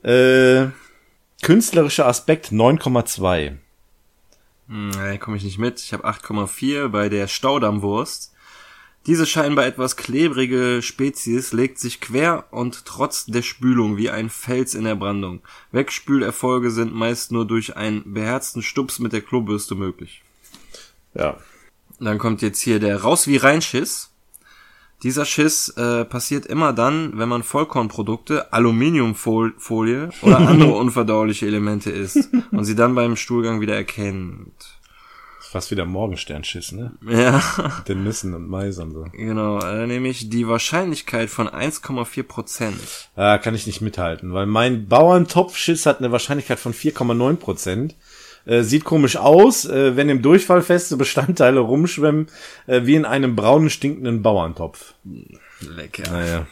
Äh, 0.03 0.67
künstlerischer 1.41 2.07
Aspekt 2.07 2.51
9,2. 2.51 3.57
Nee, 4.67 5.17
komme 5.17 5.35
ich 5.35 5.43
nicht 5.43 5.57
mit. 5.57 5.81
Ich 5.81 5.91
habe 5.91 6.07
8,4 6.07 6.87
bei 6.87 7.09
der 7.09 7.27
Staudammwurst. 7.27 8.30
Diese 9.07 9.25
scheinbar 9.25 9.65
etwas 9.65 9.95
klebrige 9.95 10.81
Spezies 10.83 11.53
legt 11.53 11.79
sich 11.79 12.01
quer 12.01 12.45
und 12.51 12.85
trotz 12.85 13.25
der 13.25 13.41
Spülung 13.41 13.97
wie 13.97 14.11
ein 14.11 14.29
Fels 14.29 14.75
in 14.75 14.83
der 14.83 14.95
Brandung. 14.95 15.41
Wegspülerfolge 15.71 16.69
sind 16.69 16.93
meist 16.93 17.31
nur 17.31 17.47
durch 17.47 17.75
einen 17.75 18.13
beherzten 18.13 18.61
Stups 18.61 18.99
mit 18.99 19.11
der 19.11 19.21
Klobürste 19.21 19.73
möglich. 19.73 20.21
Ja. 21.15 21.37
Dann 21.99 22.19
kommt 22.19 22.43
jetzt 22.43 22.61
hier 22.61 22.79
der 22.79 23.01
Raus 23.01 23.27
wie 23.27 23.37
Reinschiss. 23.37 24.11
Dieser 25.01 25.25
Schiss 25.25 25.69
äh, 25.69 26.05
passiert 26.05 26.45
immer 26.45 26.73
dann, 26.73 27.17
wenn 27.17 27.27
man 27.27 27.41
Vollkornprodukte, 27.41 28.53
Aluminiumfolie 28.53 30.09
oder 30.21 30.37
andere 30.37 30.73
unverdauliche 30.77 31.47
Elemente 31.47 31.89
isst 31.89 32.29
und 32.51 32.65
sie 32.65 32.75
dann 32.75 32.93
beim 32.93 33.15
Stuhlgang 33.15 33.61
wieder 33.61 33.75
erkennt. 33.75 34.70
Fast 35.51 35.69
wieder 35.69 35.83
Morgensternschiss, 35.83 36.71
ne? 36.71 36.93
Ja. 37.05 37.43
Mit 37.79 37.89
den 37.89 38.05
Nüssen 38.05 38.33
und 38.33 38.47
Mais 38.47 38.77
und 38.77 38.93
so. 38.93 39.05
Genau, 39.11 39.59
äh, 39.59 39.85
nämlich 39.85 40.29
die 40.29 40.47
Wahrscheinlichkeit 40.47 41.29
von 41.29 41.49
1,4 41.49 42.23
Prozent. 42.23 42.79
Ah, 43.17 43.37
kann 43.37 43.53
ich 43.53 43.67
nicht 43.67 43.81
mithalten, 43.81 44.31
weil 44.31 44.45
mein 44.45 44.87
Bauerntopfschiss 44.87 45.85
hat 45.85 45.99
eine 45.99 46.13
Wahrscheinlichkeit 46.13 46.57
von 46.57 46.73
4,9 46.73 47.35
Prozent. 47.35 47.95
Äh, 48.45 48.61
sieht 48.61 48.85
komisch 48.85 49.17
aus, 49.17 49.65
äh, 49.65 49.97
wenn 49.97 50.07
im 50.07 50.21
Durchfall 50.21 50.61
feste 50.61 50.95
Bestandteile 50.95 51.59
rumschwemmen, 51.59 52.27
äh, 52.67 52.85
wie 52.85 52.95
in 52.95 53.03
einem 53.03 53.35
braunen, 53.35 53.69
stinkenden 53.69 54.21
Bauerntopf. 54.21 54.93
Lecker. 55.59 56.09
Naja. 56.09 56.47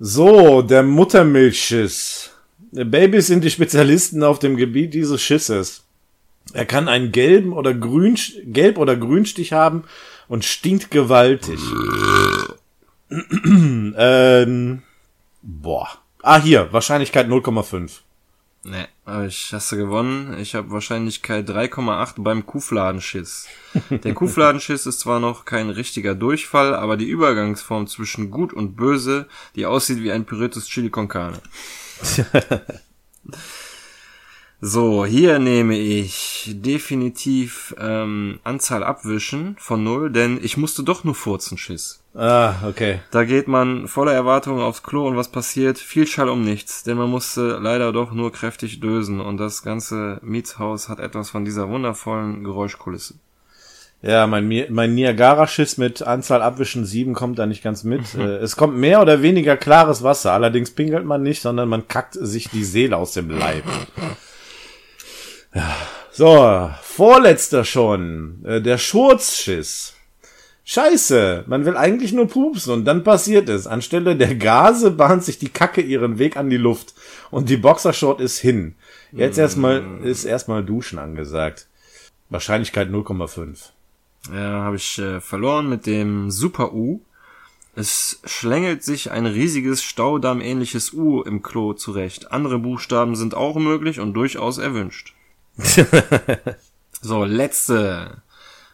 So, 0.00 0.62
der 0.62 0.82
Muttermilchschiss. 0.82 2.30
Äh, 2.74 2.84
Babys 2.86 3.28
sind 3.28 3.44
die 3.44 3.50
Spezialisten 3.50 4.24
auf 4.24 4.40
dem 4.40 4.56
Gebiet 4.56 4.94
dieses 4.94 5.22
Schisses. 5.22 5.85
Er 6.52 6.66
kann 6.66 6.88
einen 6.88 7.12
gelben 7.12 7.52
oder 7.52 7.74
grün, 7.74 8.18
gelb 8.44 8.78
oder 8.78 8.96
grünstich 8.96 9.52
haben 9.52 9.84
und 10.28 10.44
stinkt 10.44 10.90
gewaltig. 10.90 11.60
ähm, 13.10 14.82
boah. 15.42 15.88
Ah, 16.22 16.40
hier, 16.40 16.72
Wahrscheinlichkeit 16.72 17.28
0,5. 17.28 18.00
Nee, 18.64 18.86
aber 19.04 19.26
ich 19.26 19.52
hast 19.52 19.70
du 19.70 19.76
gewonnen. 19.76 20.36
Ich 20.40 20.56
habe 20.56 20.72
Wahrscheinlichkeit 20.72 21.48
3,8 21.48 22.14
beim 22.18 22.46
Kuhfladenschiss. 22.46 23.46
Der 23.90 24.14
Kuhfladenschiss 24.14 24.86
ist 24.86 24.98
zwar 24.98 25.20
noch 25.20 25.44
kein 25.44 25.70
richtiger 25.70 26.16
Durchfall, 26.16 26.74
aber 26.74 26.96
die 26.96 27.08
Übergangsform 27.08 27.86
zwischen 27.86 28.32
gut 28.32 28.52
und 28.52 28.74
böse, 28.74 29.28
die 29.54 29.66
aussieht 29.66 30.02
wie 30.02 30.10
ein 30.10 30.24
püriertes 30.24 30.66
Chili 30.66 30.90
con 30.90 31.06
Carne. 31.06 31.38
So, 34.60 35.04
hier 35.04 35.38
nehme 35.38 35.76
ich 35.76 36.54
definitiv 36.54 37.74
ähm, 37.78 38.40
Anzahl 38.42 38.82
abwischen 38.82 39.54
von 39.58 39.84
null, 39.84 40.10
denn 40.10 40.40
ich 40.42 40.56
musste 40.56 40.82
doch 40.82 41.04
nur 41.04 41.14
furzen, 41.14 41.58
Schiss. 41.58 42.02
Ah, 42.14 42.54
okay. 42.66 43.00
Da 43.10 43.24
geht 43.24 43.48
man 43.48 43.86
voller 43.86 44.14
Erwartungen 44.14 44.62
aufs 44.62 44.82
Klo 44.82 45.06
und 45.06 45.16
was 45.16 45.30
passiert? 45.30 45.78
Viel 45.78 46.06
Schall 46.06 46.30
um 46.30 46.42
nichts, 46.42 46.84
denn 46.84 46.96
man 46.96 47.10
musste 47.10 47.58
leider 47.60 47.92
doch 47.92 48.12
nur 48.12 48.32
kräftig 48.32 48.80
dösen 48.80 49.20
und 49.20 49.36
das 49.36 49.62
ganze 49.62 50.18
Mietshaus 50.22 50.88
hat 50.88 51.00
etwas 51.00 51.28
von 51.28 51.44
dieser 51.44 51.68
wundervollen 51.68 52.42
Geräuschkulisse. 52.42 53.14
Ja, 54.00 54.26
mein, 54.26 54.66
mein 54.70 54.94
Niagara-Schiss 54.94 55.76
mit 55.76 56.02
Anzahl 56.02 56.40
Abwischen 56.40 56.86
7 56.86 57.12
kommt 57.12 57.38
da 57.38 57.44
nicht 57.44 57.62
ganz 57.62 57.84
mit. 57.84 58.14
Äh, 58.14 58.36
es 58.36 58.56
kommt 58.56 58.76
mehr 58.76 59.02
oder 59.02 59.20
weniger 59.20 59.56
klares 59.56 60.02
Wasser. 60.02 60.32
Allerdings 60.32 60.70
pinkelt 60.70 61.04
man 61.04 61.22
nicht, 61.22 61.42
sondern 61.42 61.68
man 61.68 61.88
kackt 61.88 62.14
sich 62.14 62.48
die 62.48 62.64
Seele 62.64 62.96
aus 62.96 63.12
dem 63.12 63.30
Leib. 63.30 63.64
Ja. 65.56 65.74
So, 66.12 66.70
vorletzter 66.82 67.64
schon. 67.64 68.44
Äh, 68.44 68.60
der 68.60 68.76
Schurzschiss. 68.76 69.94
Scheiße, 70.64 71.44
man 71.46 71.64
will 71.64 71.76
eigentlich 71.76 72.12
nur 72.12 72.26
pupsen 72.28 72.72
und 72.72 72.84
dann 72.84 73.04
passiert 73.04 73.48
es. 73.48 73.66
Anstelle 73.66 74.16
der 74.16 74.34
Gase 74.34 74.90
bahnt 74.90 75.24
sich 75.24 75.38
die 75.38 75.48
Kacke 75.48 75.80
ihren 75.80 76.18
Weg 76.18 76.36
an 76.36 76.50
die 76.50 76.56
Luft 76.56 76.94
und 77.30 77.48
die 77.48 77.56
Boxershort 77.56 78.20
ist 78.20 78.38
hin. 78.38 78.74
Jetzt 79.12 79.38
erstmal 79.38 79.82
ist 80.02 80.24
erstmal 80.24 80.64
Duschen 80.64 80.98
angesagt. 80.98 81.68
Wahrscheinlichkeit 82.28 82.90
0,5. 82.90 83.70
Ja, 84.34 84.64
habe 84.64 84.76
ich 84.76 84.98
äh, 84.98 85.20
verloren 85.20 85.70
mit 85.70 85.86
dem 85.86 86.30
Super 86.32 86.74
U. 86.74 87.00
Es 87.76 88.20
schlängelt 88.24 88.82
sich 88.82 89.10
ein 89.12 89.26
riesiges 89.26 89.82
Staudamm-ähnliches 89.84 90.92
U 90.92 91.22
im 91.22 91.42
Klo 91.42 91.72
zurecht. 91.74 92.32
Andere 92.32 92.58
Buchstaben 92.58 93.14
sind 93.14 93.34
auch 93.34 93.56
möglich 93.56 94.00
und 94.00 94.14
durchaus 94.14 94.58
erwünscht. 94.58 95.15
so, 97.00 97.24
letzte. 97.24 98.22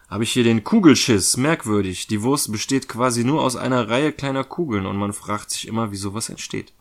Habe 0.08 0.24
ich 0.24 0.32
hier 0.32 0.44
den 0.44 0.64
Kugelschiss. 0.64 1.36
Merkwürdig. 1.36 2.06
Die 2.06 2.22
Wurst 2.22 2.52
besteht 2.52 2.88
quasi 2.88 3.24
nur 3.24 3.42
aus 3.42 3.56
einer 3.56 3.88
Reihe 3.88 4.12
kleiner 4.12 4.44
Kugeln 4.44 4.86
und 4.86 4.96
man 4.96 5.12
fragt 5.12 5.50
sich 5.50 5.66
immer, 5.68 5.90
wie 5.90 5.96
sowas 5.96 6.28
entsteht. 6.28 6.74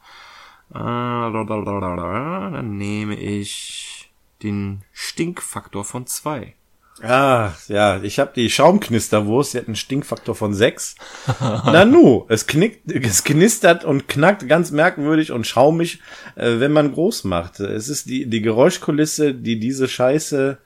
Ah, 0.74 1.30
Dann 1.32 2.78
nehme 2.78 3.16
ich 3.16 4.12
den 4.43 4.84
Stinkfaktor 4.91 5.86
von 5.86 6.08
zwei. 6.08 6.56
Ah, 7.04 7.54
ja, 7.68 8.02
ich 8.04 8.20
habe 8.20 8.32
die 8.36 8.49
Schaumknisterwurst, 8.49 9.54
die 9.54 9.58
hat 9.58 9.66
einen 9.68 9.76
Stinkfaktor 9.76 10.36
von 10.36 10.54
6. 10.54 10.95
Na 11.39 11.84
nu, 11.86 12.26
es 12.30 12.45
knickt, 12.45 12.91
es 12.91 13.24
knistert 13.24 13.84
und 13.84 14.08
knackt 14.08 14.47
ganz 14.47 14.72
merkwürdig 14.72 15.32
und 15.32 15.47
schaumig, 15.47 15.99
äh, 16.36 16.60
wenn 16.60 16.72
man 16.72 16.93
groß 16.93 17.24
macht. 17.24 17.60
Es 17.60 17.89
ist 17.89 18.08
die, 18.08 18.28
die 18.28 18.41
Geräuschkulisse, 18.41 19.34
die 19.34 19.60
diese 19.60 19.88
Scheiße 19.88 20.58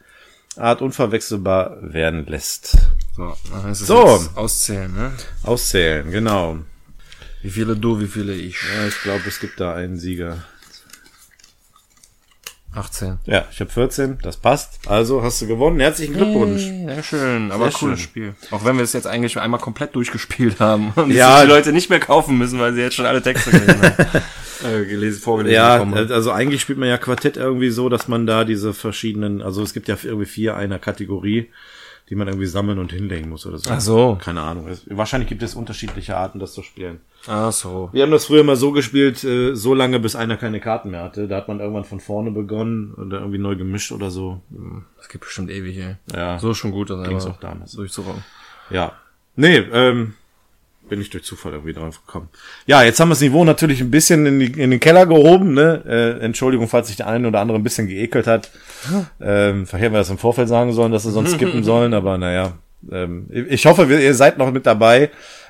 Art 0.57 0.81
unverwechselbar 0.81 1.77
werden 1.81 2.25
lässt. 2.25 2.77
So, 3.15 3.35
So. 3.73 4.29
auszählen, 4.35 4.93
ne? 4.93 5.11
Auszählen, 5.43 6.11
genau. 6.11 6.59
Wie 7.41 7.49
viele 7.49 7.75
du, 7.75 7.99
wie 7.99 8.07
viele 8.07 8.33
ich? 8.33 8.57
Ja, 8.75 8.87
ich 8.87 8.99
glaube, 9.03 9.23
es 9.27 9.39
gibt 9.39 9.59
da 9.59 9.73
einen 9.73 9.97
Sieger. 9.97 10.43
18. 12.75 13.19
Ja, 13.25 13.45
ich 13.51 13.59
habe 13.59 13.71
14, 13.71 14.17
das 14.21 14.37
passt. 14.37 14.79
Also 14.87 15.23
hast 15.23 15.41
du 15.41 15.47
gewonnen. 15.47 15.79
Herzlichen 15.79 16.13
Glückwunsch. 16.15 16.61
Sehr 16.63 17.03
schön, 17.03 17.51
aber 17.51 17.69
Sehr 17.71 17.79
cooles 17.79 17.99
schön. 17.99 18.03
Spiel. 18.07 18.35
Auch 18.51 18.65
wenn 18.65 18.75
wir 18.77 18.83
es 18.83 18.93
jetzt 18.93 19.07
eigentlich 19.07 19.37
einmal 19.39 19.59
komplett 19.59 19.95
durchgespielt 19.95 20.59
haben 20.59 20.91
und 20.95 21.11
Ja. 21.11 21.39
ja. 21.39 21.41
die 21.43 21.49
Leute 21.49 21.71
nicht 21.73 21.89
mehr 21.89 21.99
kaufen 21.99 22.37
müssen, 22.37 22.59
weil 22.59 22.73
sie 22.73 22.81
jetzt 22.81 22.95
schon 22.95 23.05
alle 23.05 23.21
Texte 23.21 23.51
gelesen 23.51 23.81
haben. 23.81 23.95
äh, 24.81 24.85
gelesen, 24.85 25.21
vorgelesen 25.21 25.55
Ja, 25.55 25.73
bekommen 25.77 25.95
haben. 25.95 26.11
also 26.11 26.31
eigentlich 26.31 26.61
spielt 26.61 26.77
man 26.79 26.89
ja 26.89 26.97
Quartett 26.97 27.37
irgendwie 27.37 27.69
so, 27.69 27.89
dass 27.89 28.07
man 28.07 28.25
da 28.27 28.43
diese 28.43 28.73
verschiedenen, 28.73 29.41
also 29.41 29.61
es 29.63 29.73
gibt 29.73 29.87
ja 29.87 29.97
irgendwie 30.03 30.25
vier 30.25 30.55
einer 30.55 30.79
Kategorie, 30.79 31.49
die 32.09 32.15
man 32.15 32.27
irgendwie 32.27 32.45
sammeln 32.45 32.77
und 32.77 32.91
hinlegen 32.91 33.29
muss 33.29 33.45
oder 33.45 33.57
so. 33.57 33.69
Ach 33.71 33.81
so. 33.81 34.17
Keine 34.21 34.41
Ahnung. 34.41 34.67
Wahrscheinlich 34.87 35.27
gibt 35.27 35.41
es 35.41 35.55
unterschiedliche 35.55 36.15
Arten, 36.15 36.39
das 36.39 36.53
zu 36.53 36.61
spielen. 36.61 36.99
Ach 37.27 37.51
so. 37.51 37.89
Wir 37.93 38.03
haben 38.03 38.11
das 38.11 38.25
früher 38.25 38.43
mal 38.43 38.55
so 38.55 38.71
gespielt, 38.71 39.23
äh, 39.23 39.55
so 39.55 39.73
lange, 39.73 39.99
bis 39.99 40.15
einer 40.15 40.37
keine 40.37 40.59
Karten 40.59 40.91
mehr 40.91 41.03
hatte. 41.03 41.27
Da 41.27 41.37
hat 41.37 41.47
man 41.47 41.59
irgendwann 41.59 41.83
von 41.83 41.99
vorne 41.99 42.29
begonnen 42.31 42.93
und 42.93 43.09
dann 43.09 43.21
irgendwie 43.21 43.39
neu 43.39 43.55
gemischt 43.55 43.91
oder 43.91 44.11
so. 44.11 44.41
Das 44.97 45.09
geht 45.09 45.21
bestimmt 45.21 45.49
ewig, 45.49 45.77
ey. 45.77 45.95
Ja. 46.13 46.37
So 46.37 46.51
ist 46.51 46.57
schon 46.57 46.71
gut, 46.71 46.91
das 46.91 47.07
Ging's 47.07 47.25
auch 47.25 47.39
damals. 47.39 47.71
durchzurocken. 47.71 48.23
Ja. 48.69 48.93
Nee, 49.35 49.57
ähm, 49.57 50.13
bin 50.89 51.01
ich 51.01 51.09
durch 51.09 51.23
Zufall 51.23 51.53
irgendwie 51.53 51.73
drauf 51.73 52.05
gekommen. 52.05 52.29
Ja, 52.67 52.83
jetzt 52.83 52.99
haben 52.99 53.09
wir 53.09 53.13
das 53.13 53.21
Niveau 53.21 53.43
natürlich 53.43 53.81
ein 53.81 53.91
bisschen 53.91 54.25
in, 54.25 54.39
die, 54.39 54.61
in 54.61 54.71
den 54.71 54.79
Keller 54.79 55.05
gehoben, 55.05 55.53
ne? 55.53 55.83
Äh, 55.87 56.23
Entschuldigung, 56.23 56.67
falls 56.67 56.87
sich 56.87 56.95
der 56.97 57.07
eine 57.07 57.27
oder 57.27 57.39
andere 57.39 57.57
ein 57.57 57.63
bisschen 57.63 57.87
geekelt 57.87 58.27
hat. 58.27 58.51
Ähm, 59.21 59.65
vielleicht 59.65 59.83
hätten 59.83 59.93
wir 59.93 59.99
das 59.99 60.09
im 60.09 60.17
Vorfeld 60.17 60.47
sagen 60.47 60.73
sollen, 60.73 60.91
dass 60.91 61.03
sie 61.03 61.11
sonst 61.11 61.31
skippen 61.33 61.63
sollen, 61.63 61.93
aber 61.93 62.17
naja. 62.17 62.53
Ähm, 62.91 63.27
ich 63.31 63.65
hoffe, 63.65 63.89
wir- 63.89 63.99
ihr 63.99 64.13
seid 64.13 64.37
noch 64.37 64.51
mit 64.51 64.65
dabei 64.65 65.09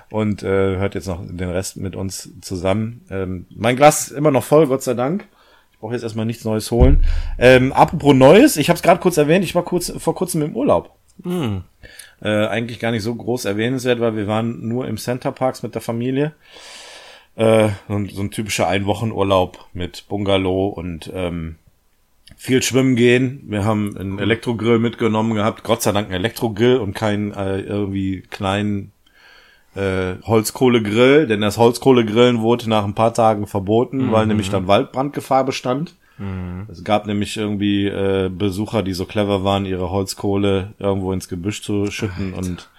und 0.10 0.42
äh, 0.44 0.78
hört 0.78 0.96
jetzt 0.96 1.08
noch 1.08 1.22
den 1.26 1.50
Rest 1.50 1.78
mit 1.78 1.96
uns 1.96 2.30
zusammen. 2.42 3.02
Ähm, 3.10 3.46
mein 3.56 3.76
Glas 3.76 4.08
ist 4.08 4.12
immer 4.18 4.32
noch 4.32 4.44
voll, 4.44 4.68
Gott 4.68 4.84
sei 4.84 4.94
Dank. 4.94 5.26
Ich 5.74 5.80
brauche 5.80 5.94
jetzt 5.94 6.04
erstmal 6.04 6.26
nichts 6.26 6.46
Neues 6.46 6.72
holen. 6.72 7.04
Ähm, 7.38 7.74
apropos 7.74 8.16
Neues, 8.16 8.56
ich 8.56 8.70
habe 8.70 8.78
es 8.78 8.84
gerade 8.84 9.02
kurz 9.02 9.18
erwähnt, 9.18 9.44
ich 9.44 9.54
war 9.56 9.64
kurz 9.64 9.92
vor 9.98 10.16
kurzem 10.16 10.42
im 10.44 10.56
Urlaub. 10.56 10.92
Äh, 12.22 12.48
eigentlich 12.48 12.80
gar 12.80 12.92
nicht 12.92 13.04
so 13.04 13.14
groß 13.14 13.46
erwähnenswert, 13.46 14.00
weil 14.00 14.16
wir 14.16 14.28
waren 14.28 14.68
nur 14.68 14.88
im 14.88 14.98
Center 14.98 15.32
Parks 15.32 15.64
mit 15.64 15.76
der 15.76 15.82
Familie. 15.82 16.34
Äh, 17.36 17.70
so, 17.88 17.96
ein, 17.96 18.10
so 18.10 18.22
ein 18.22 18.32
typischer 18.32 18.68
Einwochenurlaub 18.68 19.66
mit 19.74 20.06
Bungalow 20.08 20.68
und 20.68 21.12
ähm, 21.14 21.56
viel 22.38 22.64
schwimmen 22.64 22.96
gehen. 22.96 23.44
Wir 23.48 23.66
haben 23.66 23.98
einen 23.98 24.20
Elektrogrill 24.20 24.80
mitgenommen 24.80 25.36
gehabt. 25.36 25.64
Gott 25.64 25.82
sei 25.82 25.92
Dank 25.92 26.08
ein 26.10 26.14
Elektrogrill 26.14 26.78
und 26.78 26.94
keinen 26.94 27.34
äh, 27.34 27.60
irgendwie 27.60 28.22
kleinen 28.22 28.92
äh, 29.76 30.16
Holzkohlegrill, 30.24 31.28
denn 31.28 31.42
das 31.42 31.58
Holzkohlegrillen 31.58 32.42
wurde 32.42 32.70
nach 32.70 32.86
ein 32.86 32.96
paar 32.96 33.14
Tagen 33.14 33.46
verboten, 33.46 34.12
weil 34.12 34.26
nämlich 34.26 34.50
dann 34.50 34.68
Waldbrandgefahr 34.68 35.44
bestand. 35.44 35.96
Es 36.72 36.84
gab 36.84 37.08
nämlich 37.08 37.36
irgendwie 37.36 37.88
äh, 37.88 38.30
Besucher, 38.30 38.84
die 38.84 38.94
so 38.94 39.06
clever 39.06 39.44
waren, 39.44 39.66
ihre 39.66 39.90
Holzkohle 39.90 40.74
irgendwo 40.80 41.12
ins 41.12 41.28
Gebüsch 41.28 41.62
zu 41.62 41.92
schütten 41.92 42.34
und 42.34 42.70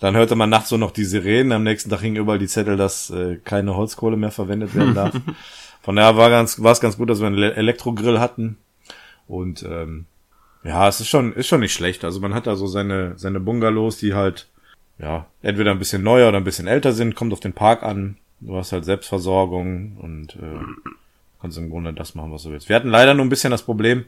dann 0.00 0.14
hörte 0.14 0.34
man 0.36 0.50
nachts 0.50 0.68
so 0.70 0.76
noch 0.76 0.90
die 0.90 1.04
Sirenen. 1.04 1.52
Am 1.52 1.62
nächsten 1.62 1.88
Tag 1.90 2.00
hingen 2.00 2.16
überall 2.16 2.38
die 2.38 2.46
Zettel, 2.46 2.76
dass 2.76 3.10
äh, 3.10 3.36
keine 3.44 3.76
Holzkohle 3.76 4.16
mehr 4.16 4.30
verwendet 4.30 4.74
werden 4.74 4.94
darf. 4.94 5.14
Von 5.82 5.96
daher 5.96 6.16
war 6.16 6.28
ganz, 6.30 6.62
war 6.62 6.72
es 6.72 6.80
ganz 6.80 6.96
gut, 6.98 7.08
dass 7.08 7.20
wir 7.20 7.26
einen 7.28 7.36
Le- 7.36 7.54
Elektrogrill 7.54 8.18
hatten. 8.18 8.56
Und 9.28 9.62
ähm, 9.62 10.04
ja, 10.64 10.86
es 10.88 11.00
ist 11.00 11.08
schon, 11.08 11.32
ist 11.32 11.46
schon 11.48 11.60
nicht 11.60 11.72
schlecht. 11.72 12.04
Also 12.04 12.20
man 12.20 12.34
hat 12.34 12.46
da 12.46 12.56
so 12.56 12.66
seine, 12.66 13.14
seine 13.16 13.40
Bungalows, 13.40 13.96
die 13.98 14.12
halt, 14.14 14.48
ja, 14.98 15.26
entweder 15.42 15.70
ein 15.70 15.78
bisschen 15.78 16.02
neuer 16.02 16.28
oder 16.28 16.38
ein 16.38 16.44
bisschen 16.44 16.66
älter 16.66 16.92
sind, 16.92 17.14
kommt 17.14 17.32
auf 17.32 17.40
den 17.40 17.52
Park 17.54 17.82
an. 17.82 18.16
Du 18.40 18.56
hast 18.56 18.72
halt 18.72 18.84
Selbstversorgung 18.84 19.96
und 19.98 20.36
äh, 20.36 20.60
kannst 21.46 21.58
im 21.58 21.70
Grunde 21.70 21.92
das 21.92 22.14
machen, 22.14 22.32
was 22.32 22.42
du 22.42 22.50
willst. 22.50 22.68
Wir 22.68 22.76
hatten 22.76 22.88
leider 22.88 23.14
nur 23.14 23.24
ein 23.24 23.28
bisschen 23.28 23.52
das 23.52 23.62
Problem, 23.62 24.04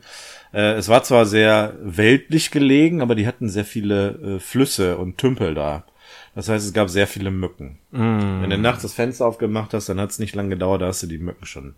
äh, 0.52 0.72
es 0.72 0.88
war 0.88 1.04
zwar 1.04 1.24
sehr 1.24 1.76
weltlich 1.80 2.50
gelegen, 2.50 3.00
aber 3.00 3.14
die 3.14 3.26
hatten 3.26 3.48
sehr 3.48 3.64
viele 3.64 4.36
äh, 4.36 4.40
Flüsse 4.40 4.98
und 4.98 5.18
Tümpel 5.18 5.54
da. 5.54 5.84
Das 6.34 6.48
heißt, 6.48 6.66
es 6.66 6.72
gab 6.72 6.88
sehr 6.88 7.06
viele 7.06 7.30
Mücken. 7.30 7.78
Wenn 7.90 8.50
du 8.50 8.58
nachts 8.58 8.82
das 8.82 8.92
Fenster 8.92 9.26
aufgemacht 9.26 9.74
hast, 9.74 9.88
dann 9.88 10.00
hat 10.00 10.10
es 10.10 10.18
nicht 10.18 10.34
lange 10.34 10.50
gedauert, 10.50 10.82
da 10.82 10.86
hast 10.86 11.02
du 11.02 11.06
die 11.06 11.18
Mücken 11.18 11.46
schon 11.46 11.74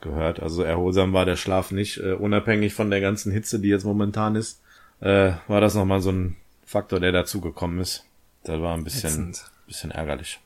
gehört. 0.00 0.40
Also 0.40 0.62
erholsam 0.62 1.12
war 1.12 1.24
der 1.24 1.36
Schlaf 1.36 1.70
nicht, 1.72 1.98
äh, 1.98 2.12
unabhängig 2.12 2.74
von 2.74 2.90
der 2.90 3.00
ganzen 3.00 3.32
Hitze, 3.32 3.60
die 3.60 3.68
jetzt 3.68 3.84
momentan 3.84 4.34
ist, 4.34 4.62
äh, 5.00 5.32
war 5.46 5.60
das 5.60 5.74
nochmal 5.74 6.00
so 6.00 6.10
ein 6.10 6.36
Faktor, 6.64 7.00
der 7.00 7.12
dazugekommen 7.12 7.80
ist. 7.80 8.04
Das 8.44 8.60
war 8.60 8.74
ein 8.74 8.84
bisschen, 8.84 9.10
Ätzend. 9.10 9.44
bisschen 9.66 9.90
ärgerlich. 9.90 10.40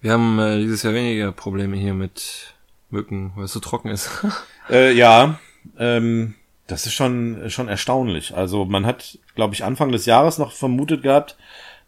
Wir 0.00 0.12
haben 0.12 0.38
äh, 0.38 0.58
dieses 0.58 0.82
Jahr 0.82 0.94
weniger 0.94 1.32
Probleme 1.32 1.76
hier 1.76 1.94
mit 1.94 2.55
Mücken, 2.90 3.32
weil 3.34 3.44
es 3.44 3.52
so 3.52 3.60
trocken 3.60 3.90
ist. 3.90 4.10
Äh, 4.68 4.94
ja, 4.94 5.38
ähm, 5.78 6.34
das 6.66 6.86
ist 6.86 6.94
schon, 6.94 7.48
schon 7.50 7.68
erstaunlich. 7.68 8.34
Also 8.34 8.64
man 8.64 8.84
hat, 8.84 9.16
glaube 9.36 9.54
ich, 9.54 9.62
Anfang 9.62 9.92
des 9.92 10.06
Jahres 10.06 10.38
noch 10.38 10.50
vermutet 10.50 11.04
gehabt, 11.04 11.36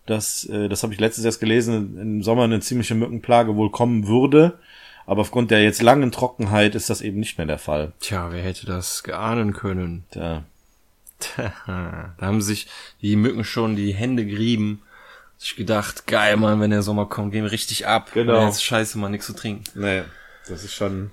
dass, 0.07 0.45
äh, 0.45 0.69
das 0.69 0.85
habe 0.85 0.95
ich 0.95 1.01
letztes 1.01 1.25
erst 1.25 1.41
gelesen, 1.41 1.99
im 2.01 2.23
Sommer 2.23 2.45
eine 2.45 2.61
ziemliche 2.61 2.95
Mückenplage 2.95 3.57
wohl 3.57 3.71
kommen 3.71 4.07
würde. 4.07 4.61
Aber 5.07 5.23
aufgrund 5.23 5.51
der 5.51 5.65
jetzt 5.65 5.83
langen 5.83 6.13
Trockenheit 6.13 6.77
ist 6.77 6.89
das 6.89 7.01
eben 7.01 7.19
nicht 7.19 7.37
mehr 7.37 7.49
der 7.49 7.59
Fall. 7.59 7.93
Tja, 7.99 8.29
wer 8.31 8.45
hätte 8.45 8.67
das 8.67 9.03
geahnen 9.03 9.55
können? 9.55 10.05
Tja, 10.11 10.45
da 11.67 12.13
haben 12.21 12.43
sich 12.43 12.69
die 13.03 13.17
Mücken 13.17 13.43
schon 13.43 13.75
die 13.75 13.93
Hände 13.93 14.25
gerieben. 14.25 14.83
Ich 15.41 15.57
gedacht, 15.57 16.07
geil, 16.07 16.37
Mann, 16.37 16.61
wenn 16.61 16.71
der 16.71 16.83
Sommer 16.83 17.07
kommt, 17.07 17.33
gehen 17.33 17.45
wir 17.45 17.53
richtig 17.53 17.87
ab. 17.87 18.11
Genau. 18.13 18.45
Jetzt 18.47 18.63
scheiße, 18.63 18.99
mal 18.99 19.09
nichts 19.09 19.27
zu 19.27 19.35
trinken. 19.35 19.65
nee, 19.75 20.03
das 20.49 20.65
ist 20.65 20.75
schon, 20.75 21.11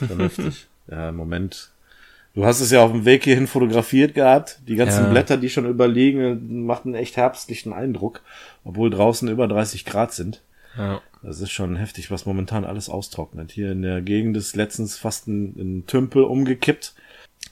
heftig. 0.00 0.66
Ja, 0.86 1.08
im 1.08 1.16
Moment. 1.16 1.70
Du 2.34 2.44
hast 2.44 2.60
es 2.60 2.70
ja 2.70 2.82
auf 2.84 2.90
dem 2.92 3.06
Weg 3.06 3.24
hierhin 3.24 3.46
fotografiert 3.46 4.12
gehabt. 4.12 4.58
Die 4.68 4.74
ganzen 4.76 5.04
Ja. 5.04 5.10
Blätter, 5.10 5.38
die 5.38 5.48
schon 5.48 5.66
überliegen, 5.66 6.66
macht 6.66 6.84
einen 6.84 6.94
echt 6.94 7.16
herbstlichen 7.16 7.72
Eindruck, 7.72 8.20
obwohl 8.64 8.90
draußen 8.90 9.28
über 9.28 9.48
30 9.48 9.86
Grad 9.86 10.12
sind. 10.12 10.42
Ja. 10.76 11.00
Das 11.22 11.40
ist 11.40 11.52
schon 11.52 11.76
heftig, 11.76 12.10
was 12.10 12.26
momentan 12.26 12.66
alles 12.66 12.90
austrocknet. 12.90 13.50
Hier 13.52 13.72
in 13.72 13.80
der 13.80 14.02
Gegend 14.02 14.36
ist 14.36 14.56
letztens 14.56 14.98
fast 14.98 15.26
ein, 15.26 15.54
ein 15.56 15.86
Tümpel 15.86 16.24
umgekippt. 16.24 16.94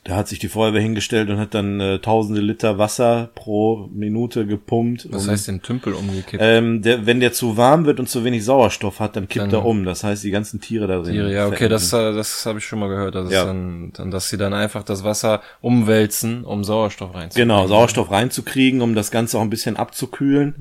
Da 0.05 0.16
hat 0.16 0.26
sich 0.26 0.40
die 0.40 0.49
Feuerwehr 0.49 0.80
hingestellt 0.80 1.30
und 1.30 1.38
hat 1.38 1.55
dann 1.55 1.78
äh, 1.78 2.01
tausende 2.01 2.40
Liter 2.40 2.76
Wasser 2.76 3.30
pro 3.36 3.88
Minute 3.93 4.47
gepumpt. 4.47 5.07
Was 5.12 5.28
heißt 5.28 5.47
den 5.47 5.62
Tümpel 5.62 5.93
umgekippt? 5.93 6.43
ähm, 6.45 6.82
der, 6.82 7.07
wenn 7.07 7.20
der 7.20 7.32
zu 7.32 7.57
warm 7.57 7.84
wird 7.86 8.01
und 8.01 8.09
zu 8.09 8.24
wenig 8.24 8.45
Sauerstoff 8.45 8.99
hat, 8.99 9.14
dann 9.14 9.28
kippt 9.28 9.47
Dann- 9.53 9.61
er 9.61 9.64
um. 9.64 9.84
Das 9.84 10.03
heißt, 10.03 10.24
die 10.24 10.32
ganzen 10.32 10.61
Tiere 10.61 10.88
da 10.88 10.97
drin. 10.99 11.12
Tiere, 11.12 11.32
ja, 11.32 11.47
okay, 11.47 11.68
das, 11.68 11.93
äh, 11.93 12.12
das 12.14 12.45
habe 12.47 12.59
ich 12.59 12.64
schon 12.64 12.80
mal 12.80 12.88
gehört. 12.88 13.14
Das 13.14 13.30
Ja. 13.30 13.45
dann, 13.45 13.93
dann, 13.93 14.11
dass 14.11 14.28
sie 14.28 14.36
dann 14.38 14.55
einfach 14.55 14.82
das 14.82 15.05
Wasser 15.05 15.40
umwälzen, 15.61 16.43
um 16.45 16.64
Sauerstoff 16.64 17.14
reinzubringen. 17.14 17.49
Genau, 17.57 17.68
Sauerstoff 17.68 18.11
reinzukriegen, 18.11 18.80
um 18.82 18.97
das 18.97 19.12
Ganze 19.12 19.38
auch 19.38 19.43
ein 19.43 19.51
bisschen 19.51 19.76
abzukühlen. 19.76 20.57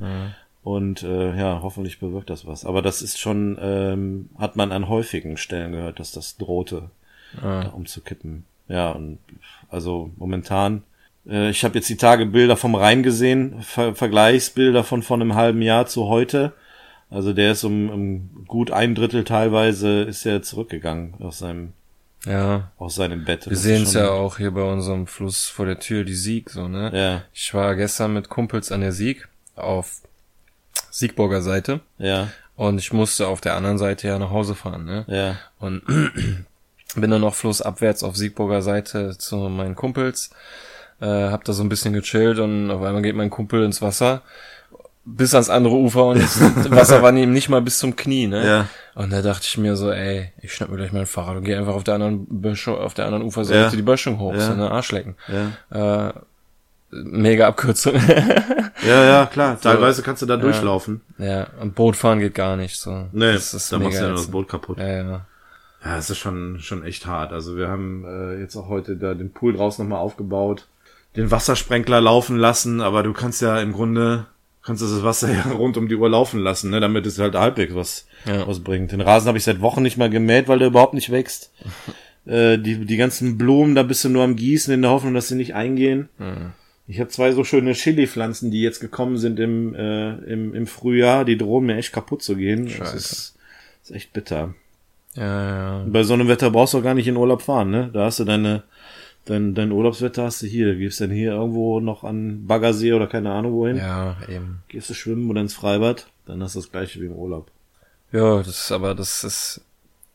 Und 0.63 1.01
äh, 1.01 1.35
ja, 1.35 1.61
hoffentlich 1.63 1.99
bewirkt 1.99 2.29
das 2.29 2.45
was. 2.45 2.63
Aber 2.63 2.83
das 2.83 3.01
ist 3.01 3.19
schon, 3.19 3.57
ähm, 3.59 4.29
hat 4.37 4.55
man 4.55 4.71
an 4.71 4.87
häufigen 4.87 5.37
Stellen 5.37 5.71
gehört, 5.71 5.99
dass 5.99 6.11
das 6.11 6.37
drohte, 6.37 6.91
da 7.41 7.69
umzukippen. 7.69 8.45
Ja, 8.71 8.91
und 8.91 9.19
also 9.69 10.11
momentan, 10.17 10.83
äh, 11.27 11.49
ich 11.49 11.63
habe 11.63 11.75
jetzt 11.75 11.89
die 11.89 11.97
Tage 11.97 12.25
Bilder 12.25 12.55
vom 12.57 12.75
Rhein 12.75 13.03
gesehen, 13.03 13.61
Ver 13.61 13.95
Vergleichsbilder 13.95 14.83
von 14.83 15.03
vor 15.03 15.17
einem 15.17 15.35
halben 15.35 15.61
Jahr 15.61 15.87
zu 15.87 16.07
heute. 16.07 16.53
Also 17.09 17.33
der 17.33 17.51
ist 17.51 17.65
um, 17.65 17.89
um 17.89 18.45
gut 18.47 18.71
ein 18.71 18.95
Drittel 18.95 19.25
teilweise 19.25 20.03
ist 20.03 20.25
er 20.25 20.41
zurückgegangen 20.41 21.15
aus 21.19 21.39
seinem 21.39 21.73
Ja, 22.25 22.71
aus 22.77 22.95
seinem 22.95 23.25
Bett. 23.25 23.49
wir 23.49 23.57
sehen 23.57 23.83
es 23.83 23.93
ja 23.93 24.09
auch 24.11 24.37
hier 24.37 24.51
bei 24.51 24.63
unserem 24.63 25.07
Fluss 25.07 25.47
vor 25.47 25.65
der 25.65 25.79
Tür, 25.79 26.05
die 26.05 26.13
Sieg, 26.15 26.49
so, 26.49 26.69
ne? 26.69 26.89
Ja, 26.93 27.23
Ich 27.33 27.53
war 27.53 27.75
gestern 27.75 28.13
mit 28.13 28.29
Kumpels 28.29 28.71
an 28.71 28.79
der 28.79 28.93
Sieg 28.93 29.27
auf 29.57 30.01
Siegburger 30.89 31.41
Seite 31.41 31.81
ja, 31.97 32.29
und 32.55 32.77
ich 32.79 32.93
musste 32.93 33.27
auf 33.27 33.41
der 33.41 33.55
anderen 33.55 33.77
Seite 33.77 34.07
ja 34.07 34.17
nach 34.17 34.29
Hause 34.31 34.55
fahren, 34.55 34.85
ne? 34.85 35.03
ja, 35.07 35.37
Und 35.59 35.83
bin 36.95 37.11
dann 37.11 37.21
noch 37.21 37.35
flussabwärts 37.35 38.03
auf 38.03 38.15
Siegburger 38.17 38.61
Seite 38.61 39.17
zu 39.17 39.35
meinen 39.49 39.75
Kumpels, 39.75 40.29
äh, 40.99 41.05
hab 41.05 41.43
da 41.45 41.53
so 41.53 41.63
ein 41.63 41.69
bisschen 41.69 41.93
gechillt 41.93 42.39
und 42.39 42.69
auf 42.71 42.81
einmal 42.81 43.01
geht 43.01 43.15
mein 43.15 43.29
Kumpel 43.29 43.63
ins 43.63 43.81
Wasser 43.81 44.21
bis 45.03 45.33
ans 45.33 45.49
andere 45.49 45.73
Ufer 45.75 46.05
und 46.05 46.19
das 46.21 46.39
Wasser 46.69 47.01
war 47.01 47.11
ihm 47.15 47.33
nicht 47.33 47.49
mal 47.49 47.61
bis 47.61 47.79
zum 47.79 47.95
Knie, 47.95 48.27
ne? 48.27 48.45
Ja. 48.45 48.67
Und 48.93 49.11
da 49.11 49.21
dachte 49.23 49.45
ich 49.47 49.57
mir 49.57 49.75
so, 49.75 49.91
ey, 49.91 50.31
ich 50.41 50.53
schnapp 50.53 50.69
mir 50.69 50.77
gleich 50.77 50.91
mein 50.93 51.07
Fahrrad 51.07 51.37
und 51.37 51.43
geh 51.43 51.55
einfach 51.55 51.73
auf 51.73 51.83
der 51.83 51.95
anderen 51.95 52.27
Böschung, 52.29 52.77
auf 52.77 52.93
der 52.93 53.05
anderen 53.05 53.23
Uferseite 53.23 53.59
Ja. 53.59 53.69
die 53.69 53.81
Böschung 53.81 54.19
hoch, 54.19 54.33
Ja. 54.33 54.41
so 54.41 54.51
eine 54.51 54.69
Arschlecken. 54.69 55.15
ja. 55.71 56.07
Äh, 56.09 56.13
mega 56.91 57.47
Abkürzung. 57.47 57.93
Ja, 58.83 59.03
ja, 59.03 59.25
klar. 59.27 59.59
Teilweise 59.61 60.01
kannst 60.01 60.23
du 60.23 60.25
da 60.25 60.37
durchlaufen. 60.37 61.01
ja, 61.19 61.45
und 61.61 61.75
Boot 61.75 61.95
fahren 61.95 62.19
geht 62.19 62.33
gar 62.33 62.57
nicht, 62.57 62.77
so. 62.79 63.05
Nee, 63.11 63.33
das 63.33 63.53
ist 63.53 63.71
da 63.71 63.77
machst 63.77 63.99
du 63.99 64.05
ja 64.05 64.09
das. 64.09 64.25
Boot 64.25 64.47
kaputt. 64.49 64.79
Ja, 64.79 64.87
ja. 64.87 65.25
Ja, 65.83 65.97
es 65.97 66.09
ist 66.09 66.19
schon, 66.19 66.59
schon 66.59 66.83
echt 66.83 67.05
hart. 67.07 67.33
Also 67.33 67.57
wir 67.57 67.67
haben 67.67 68.05
äh, 68.05 68.39
jetzt 68.39 68.55
auch 68.55 68.67
heute 68.69 68.95
da 68.97 69.13
den 69.15 69.31
Pool 69.31 69.53
draußen 69.53 69.83
nochmal 69.83 69.99
aufgebaut, 70.01 70.67
den 71.15 71.31
Wassersprenkler 71.31 71.99
laufen 71.99 72.37
lassen, 72.37 72.79
aber 72.81 73.03
du 73.03 73.11
kannst 73.13 73.41
ja 73.41 73.59
im 73.59 73.73
Grunde, 73.73 74.27
kannst 74.63 74.81
das 74.81 75.03
Wasser 75.03 75.31
ja 75.33 75.41
rund 75.51 75.75
um 75.77 75.87
die 75.89 75.95
Uhr 75.95 76.09
laufen 76.09 76.39
lassen, 76.39 76.69
ne, 76.69 76.79
damit 76.79 77.05
es 77.05 77.19
halt 77.19 77.35
halbwegs 77.35 77.73
was, 77.75 78.05
Ja. 78.25 78.47
was 78.47 78.59
bringt. 78.61 78.91
Den 78.91 79.01
Rasen 79.01 79.27
habe 79.27 79.37
ich 79.37 79.43
seit 79.43 79.59
Wochen 79.61 79.81
nicht 79.81 79.97
mal 79.97 80.09
gemäht, 80.09 80.47
weil 80.47 80.59
der 80.59 80.67
überhaupt 80.69 80.93
nicht 80.93 81.11
wächst. 81.11 81.51
äh, 82.25 82.57
die, 82.59 82.85
die 82.85 82.97
ganzen 82.97 83.37
Blumen, 83.37 83.75
da 83.75 83.83
bist 83.83 84.03
du 84.03 84.09
nur 84.09 84.23
am 84.23 84.35
Gießen 84.35 84.73
in 84.73 84.83
der 84.83 84.91
Hoffnung, 84.91 85.13
dass 85.15 85.27
sie 85.29 85.35
nicht 85.35 85.55
eingehen. 85.55 86.09
Ich 86.87 86.99
habe 86.99 87.09
zwei 87.09 87.31
so 87.31 87.43
schöne 87.43 87.73
Chili-Pflanzen, 87.73 88.51
die 88.51 88.61
jetzt 88.61 88.79
gekommen 88.81 89.17
sind 89.17 89.39
im, 89.39 89.73
äh, 89.75 90.11
im, 90.31 90.53
im 90.53 90.67
Frühjahr, 90.67 91.25
die 91.25 91.37
drohen 91.37 91.65
mir 91.65 91.75
echt 91.77 91.91
kaputt 91.93 92.21
zu 92.21 92.35
gehen. 92.35 92.65
Das 92.67 92.75
Scheiße. 92.75 92.95
ist, 92.97 93.35
ist 93.83 93.91
echt 93.91 94.13
bitter. 94.13 94.53
Ja, 95.15 95.79
ja. 95.79 95.85
Bei 95.87 96.03
so 96.03 96.13
einem 96.13 96.27
Wetter 96.27 96.49
brauchst 96.51 96.73
du 96.73 96.77
auch 96.79 96.83
gar 96.83 96.93
nicht 96.93 97.07
in 97.07 97.17
Urlaub 97.17 97.41
fahren, 97.41 97.69
ne? 97.71 97.89
Da 97.93 98.05
hast 98.05 98.19
du 98.19 98.25
deine, 98.25 98.63
Dein, 99.25 99.53
dein 99.53 99.71
Urlaubswetter 99.71 100.23
hast 100.23 100.41
du 100.41 100.47
hier. 100.47 100.73
Gehst 100.75 100.99
denn 100.99 101.11
hier 101.11 101.33
irgendwo 101.33 101.79
noch 101.79 102.03
an 102.03 102.47
Baggersee 102.47 102.93
oder 102.93 103.05
keine 103.05 103.31
Ahnung 103.31 103.53
wohin? 103.53 103.77
Ja, 103.77 104.17
eben. 104.27 104.63
Gehst 104.67 104.89
du 104.89 104.95
schwimmen 104.95 105.29
oder 105.29 105.41
ins 105.41 105.53
Freibad? 105.53 106.07
Dann 106.25 106.41
hast 106.41 106.55
du 106.55 106.59
das 106.59 106.71
gleiche 106.71 106.99
wie 106.99 107.05
im 107.05 107.11
Urlaub. 107.13 107.51
Ja, 108.11 108.37
das 108.39 108.47
ist, 108.47 108.71
aber 108.71 108.95
das 108.95 109.23
ist, 109.23 109.61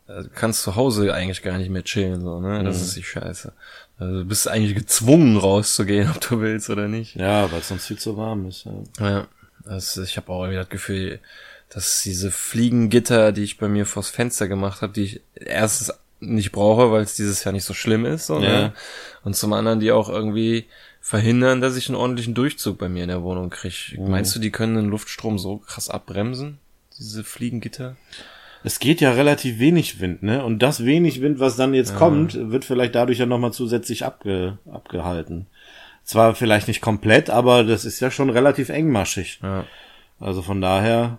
äh, 0.09 0.25
du 0.25 0.29
kannst 0.35 0.63
zu 0.63 0.75
Hause 0.75 1.15
eigentlich 1.15 1.43
gar 1.43 1.57
nicht 1.57 1.71
mehr 1.71 1.85
chillen, 1.85 2.21
so, 2.23 2.41
ne? 2.41 2.65
Das 2.65 2.79
Mhm. 2.79 2.83
ist 2.83 2.97
die 2.97 3.03
Scheiße. 3.05 3.53
Also 4.01 4.19
du 4.19 4.25
bist 4.25 4.49
eigentlich 4.49 4.75
gezwungen 4.75 5.37
rauszugehen, 5.37 6.11
ob 6.15 6.21
du 6.21 6.41
willst 6.41 6.69
oder 6.69 6.89
nicht. 6.89 7.15
Ja, 7.15 7.51
weil 7.53 7.61
es 7.61 7.69
sonst 7.69 7.87
viel 7.87 7.99
zu 7.99 8.17
warm 8.17 8.49
ist. 8.49 8.65
Ja. 8.99 9.09
Ja, 9.09 9.27
das, 9.65 9.97
ich 9.99 10.17
habe 10.17 10.33
auch 10.33 10.49
wieder 10.49 10.63
das 10.63 10.69
Gefühl, 10.69 11.21
dass 11.71 12.03
diese 12.03 12.31
Fliegengitter, 12.31 13.33
die 13.33 13.43
ich 13.43 13.59
bei 13.59 13.69
mir 13.69 13.87
vors 13.87 14.09
Fenster 14.09 14.49
gemacht 14.49 14.83
habe, 14.83 14.93
die 14.93 15.03
ich 15.05 15.21
erstens 15.35 15.93
nicht 16.21 16.53
brauche, 16.53 16.91
weil 16.93 17.03
es 17.03 17.15
dieses 17.17 17.45
Jahr 17.45 17.53
nicht 17.53 17.65
so 17.65 17.75
schlimm 17.75 18.05
ist, 18.07 18.27
so, 18.27 18.41
Ja. 18.41 18.41
ne? 18.61 18.73
und 19.25 19.37
zum 19.37 19.53
anderen 19.53 19.81
die 19.81 19.93
auch 19.93 20.09
irgendwie 20.09 20.67
verhindern, 21.01 21.61
dass 21.61 21.77
ich 21.77 21.89
einen 21.89 21.97
ordentlichen 21.97 22.35
Durchzug 22.35 22.79
bei 22.79 22.89
mir 22.89 23.03
in 23.05 23.09
der 23.11 23.23
Wohnung 23.23 23.51
kriege. 23.51 24.01
Mhm. 24.01 24.11
Meinst 24.11 24.35
du, 24.35 24.41
die 24.41 24.51
können 24.51 24.77
den 24.77 24.89
Luftstrom 24.89 25.39
so 25.39 25.59
krass 25.59 25.89
abbremsen, 25.91 26.59
diese 26.99 27.23
Fliegengitter? 27.23 27.97
Es 28.65 28.81
geht 28.81 29.01
ja 29.01 29.13
relativ 29.13 29.61
wenig 29.61 30.01
Wind, 30.01 30.25
ne? 30.25 30.45
Und 30.45 30.61
das 30.61 30.85
wenig 30.85 31.21
Wind, 31.21 31.39
was 31.39 31.55
dann 31.55 31.75
jetzt 31.75 31.95
kommt, 31.95 32.35
wird 32.51 32.65
vielleicht 32.65 32.97
dadurch 32.97 33.19
ja 33.19 33.27
nochmal 33.27 33.53
zusätzlich 33.53 34.05
abge, 34.05 34.59
abgehalten. 34.73 35.47
Zwar 36.03 36.35
vielleicht 36.35 36.67
nicht 36.67 36.81
komplett, 36.81 37.31
aber 37.31 37.63
das 37.63 37.85
ist 37.85 38.01
ja 38.01 38.11
schon 38.11 38.31
relativ 38.31 38.69
engmaschig. 38.71 39.39
Ja. 39.43 39.65
Also 40.19 40.43
von 40.43 40.61
daher, 40.61 41.19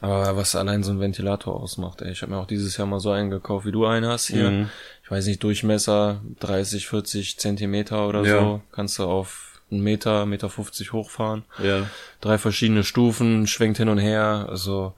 Aber 0.00 0.36
was 0.36 0.54
allein 0.54 0.82
so 0.84 0.92
ein 0.92 1.00
Ventilator 1.00 1.60
ausmacht, 1.60 2.02
ey. 2.02 2.12
Ich 2.12 2.22
habe 2.22 2.32
mir 2.32 2.38
auch 2.38 2.46
dieses 2.46 2.76
Jahr 2.76 2.86
mal 2.86 3.00
so 3.00 3.10
einen 3.10 3.30
gekauft, 3.30 3.66
wie 3.66 3.72
du 3.72 3.84
einen 3.86 4.06
hast 4.06 4.26
hier. 4.28 4.50
Mhm. 4.50 4.70
Ich 5.02 5.10
weiß 5.10 5.26
nicht, 5.26 5.42
Durchmesser 5.42 6.20
30, 6.40 6.86
40 6.86 7.38
Zentimeter 7.38 8.06
oder 8.08 8.22
Ja. 8.24 8.40
so. 8.40 8.60
Kannst 8.70 8.98
du 8.98 9.04
auf 9.04 9.60
einen 9.70 9.82
Meter, 9.82 10.24
Meter 10.26 10.48
50 10.48 10.92
hochfahren. 10.92 11.44
ja. 11.62 11.86
Drei 12.20 12.38
verschiedene 12.38 12.84
Stufen, 12.84 13.46
schwenkt 13.46 13.78
hin 13.78 13.88
und 13.88 13.98
her. 13.98 14.46
Also 14.48 14.94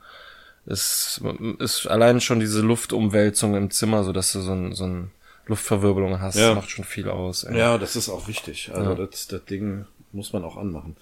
es 0.67 1.21
ist 1.59 1.87
allein 1.87 2.21
schon 2.21 2.39
diese 2.41 2.61
Luftumwälzung 2.61 3.55
im 3.57 3.71
Zimmer, 3.71 4.05
so 4.05 4.13
dass 4.13 4.33
du 4.33 4.41
so 4.41 4.53
ein, 4.53 4.75
so 4.75 4.85
ein 4.85 5.11
Luftverwirbelung 5.47 6.21
hast, 6.21 6.37
Ja. 6.37 6.55
macht 6.55 6.71
schon 6.71 6.85
viel 6.85 7.09
aus. 7.09 7.45
Ey. 7.45 7.59
Ja, 7.59 7.79
das 7.79 7.97
ist 7.97 8.09
auch 8.09 8.29
wichtig. 8.29 8.71
Also 8.75 8.91
Ja. 8.91 8.97
das, 8.97 9.27
das 9.29 9.45
Ding 9.47 9.87
muss 10.13 10.33
man 10.33 10.43
auch 10.45 10.57
anmachen. 10.57 10.97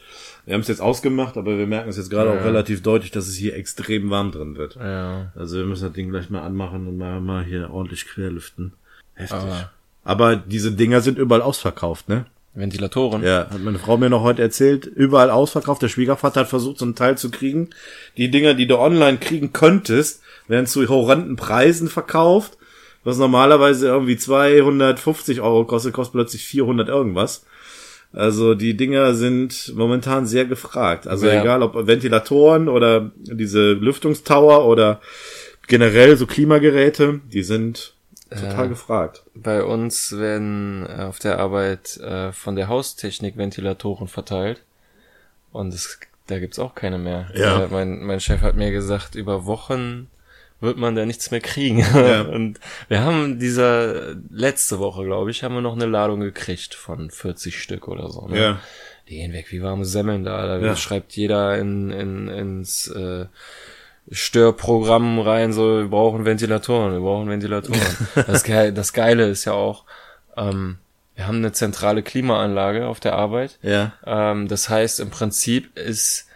Wir 0.44 0.54
haben 0.54 0.60
es 0.60 0.68
jetzt 0.68 0.80
ausgemacht, 0.80 1.36
aber 1.36 1.56
wir 1.58 1.66
merken 1.66 1.88
es 1.88 1.96
jetzt 1.96 2.10
gerade 2.10 2.30
Ja. 2.32 2.38
auch 2.40 2.44
relativ 2.44 2.82
deutlich, 2.82 3.10
dass 3.10 3.26
es 3.28 3.34
hier 3.36 3.56
extrem 3.56 4.10
warm 4.10 4.32
drin 4.32 4.56
wird. 4.56 4.76
ja. 4.76 5.32
Also 5.34 5.56
wir 5.58 5.64
müssen 5.64 5.84
das 5.84 5.92
Ding 5.94 6.10
gleich 6.10 6.28
mal 6.30 6.42
anmachen 6.42 6.86
und 6.86 6.98
mal, 6.98 7.20
mal 7.20 7.44
hier 7.44 7.70
ordentlich 7.70 8.06
querlüften. 8.06 8.72
Heftig. 9.14 9.36
Aber- 9.38 9.70
Aber 10.04 10.36
diese 10.36 10.72
Dinger 10.72 11.00
sind 11.02 11.18
überall 11.18 11.42
ausverkauft, 11.42 12.08
ne? 12.08 12.24
Ventilatoren. 12.54 13.22
Ja, 13.22 13.48
hat 13.50 13.60
meine 13.62 13.78
Frau 13.78 13.98
mir 13.98 14.08
noch 14.10 14.22
heute 14.22 14.42
erzählt, 14.42 14.84
überall 14.86 15.30
ausverkauft. 15.30 15.82
Der 15.82 15.88
Schwiegervater 15.88 16.40
hat 16.40 16.48
versucht, 16.48 16.78
so 16.78 16.84
einen 16.86 16.94
Teil 16.96 17.16
zu 17.18 17.30
kriegen. 17.30 17.70
Die 18.16 18.30
Dinger, 18.30 18.54
die 18.54 18.66
du 18.66 18.78
online 18.78 19.18
kriegen 19.18 19.52
könntest, 19.52 20.22
werden 20.48 20.66
zu 20.66 20.88
horrenden 20.88 21.36
Preisen 21.36 21.88
verkauft. 21.88 22.56
Was 23.04 23.18
normalerweise 23.18 23.86
irgendwie 23.86 24.16
250 24.16 25.40
Euro 25.40 25.64
kostet, 25.64 25.92
kostet 25.92 26.12
plötzlich 26.14 26.44
400 26.44 26.88
irgendwas. 26.88 27.44
Also 28.12 28.54
die 28.54 28.76
Dinger 28.76 29.14
sind 29.14 29.72
momentan 29.76 30.26
sehr 30.26 30.46
gefragt. 30.46 31.06
Also 31.06 31.26
Ja. 31.28 31.40
egal 31.42 31.62
ob 31.62 31.86
Ventilatoren 31.86 32.68
oder 32.68 33.10
diese 33.16 33.72
Lüftungstower 33.72 34.64
oder 34.66 35.00
generell 35.66 36.16
so 36.16 36.26
Klimageräte, 36.26 37.20
die 37.30 37.42
sind 37.42 37.94
total 38.30 38.64
Ja. 38.64 38.66
gefragt. 38.66 39.22
Bei 39.34 39.62
uns 39.62 40.16
werden 40.18 40.86
äh, 40.86 41.02
auf 41.02 41.18
der 41.18 41.38
Arbeit 41.38 41.98
äh, 41.98 42.32
von 42.32 42.56
der 42.56 42.68
Haustechnik 42.68 43.36
Ventilatoren 43.36 44.08
verteilt. 44.08 44.62
Und 45.52 45.72
es, 45.74 45.98
da 46.26 46.38
gibt's 46.38 46.58
auch 46.58 46.74
keine 46.74 46.98
mehr. 46.98 47.30
Ja. 47.34 47.64
Äh, 47.64 47.68
mein, 47.70 48.02
mein 48.04 48.20
Chef 48.20 48.40
hat 48.42 48.56
mir 48.56 48.70
gesagt, 48.70 49.14
über 49.14 49.44
Wochen 49.46 50.08
wird 50.60 50.76
man 50.76 50.94
da 50.96 51.06
nichts 51.06 51.30
mehr 51.30 51.40
kriegen. 51.40 51.78
Ja. 51.94 52.22
Und 52.34 52.58
wir 52.88 53.00
haben 53.02 53.38
dieser 53.38 54.14
letzte 54.30 54.78
Woche, 54.78 55.04
glaube 55.04 55.30
ich, 55.30 55.44
haben 55.44 55.54
wir 55.54 55.60
noch 55.60 55.76
eine 55.76 55.86
Ladung 55.86 56.20
gekriegt 56.20 56.74
von 56.74 57.10
40 57.10 57.60
Stück 57.60 57.86
oder 57.88 58.10
so. 58.10 58.26
Ne? 58.28 58.40
Ja. 58.40 58.60
Die 59.08 59.16
gehen 59.16 59.32
weg 59.32 59.46
wie 59.50 59.62
warme 59.62 59.84
Semmeln 59.84 60.24
da. 60.24 60.46
Da 60.46 60.58
Ja. 60.58 60.76
schreibt 60.76 61.12
jeder 61.14 61.56
in, 61.58 61.90
in, 61.90 62.28
ins 62.28 62.88
äh, 62.88 63.26
Störprogramm 64.10 65.18
rein, 65.20 65.52
so, 65.52 65.78
wir 65.78 65.88
brauchen 65.88 66.24
Ventilatoren, 66.24 66.92
wir 66.92 67.00
brauchen 67.00 67.28
Ventilatoren. 67.28 67.80
das, 68.26 68.42
Ge 68.42 68.72
das 68.72 68.92
Geile 68.92 69.28
ist 69.28 69.44
ja 69.44 69.52
auch, 69.52 69.84
ähm, 70.36 70.78
wir 71.14 71.26
haben 71.26 71.36
eine 71.38 71.52
zentrale 71.52 72.02
Klimaanlage 72.02 72.86
auf 72.86 73.00
der 73.00 73.14
Arbeit. 73.14 73.58
Ja. 73.62 73.92
Ähm, 74.06 74.48
das 74.48 74.68
heißt, 74.68 75.00
im 75.00 75.10
Prinzip 75.10 75.76
ist, 75.76 76.27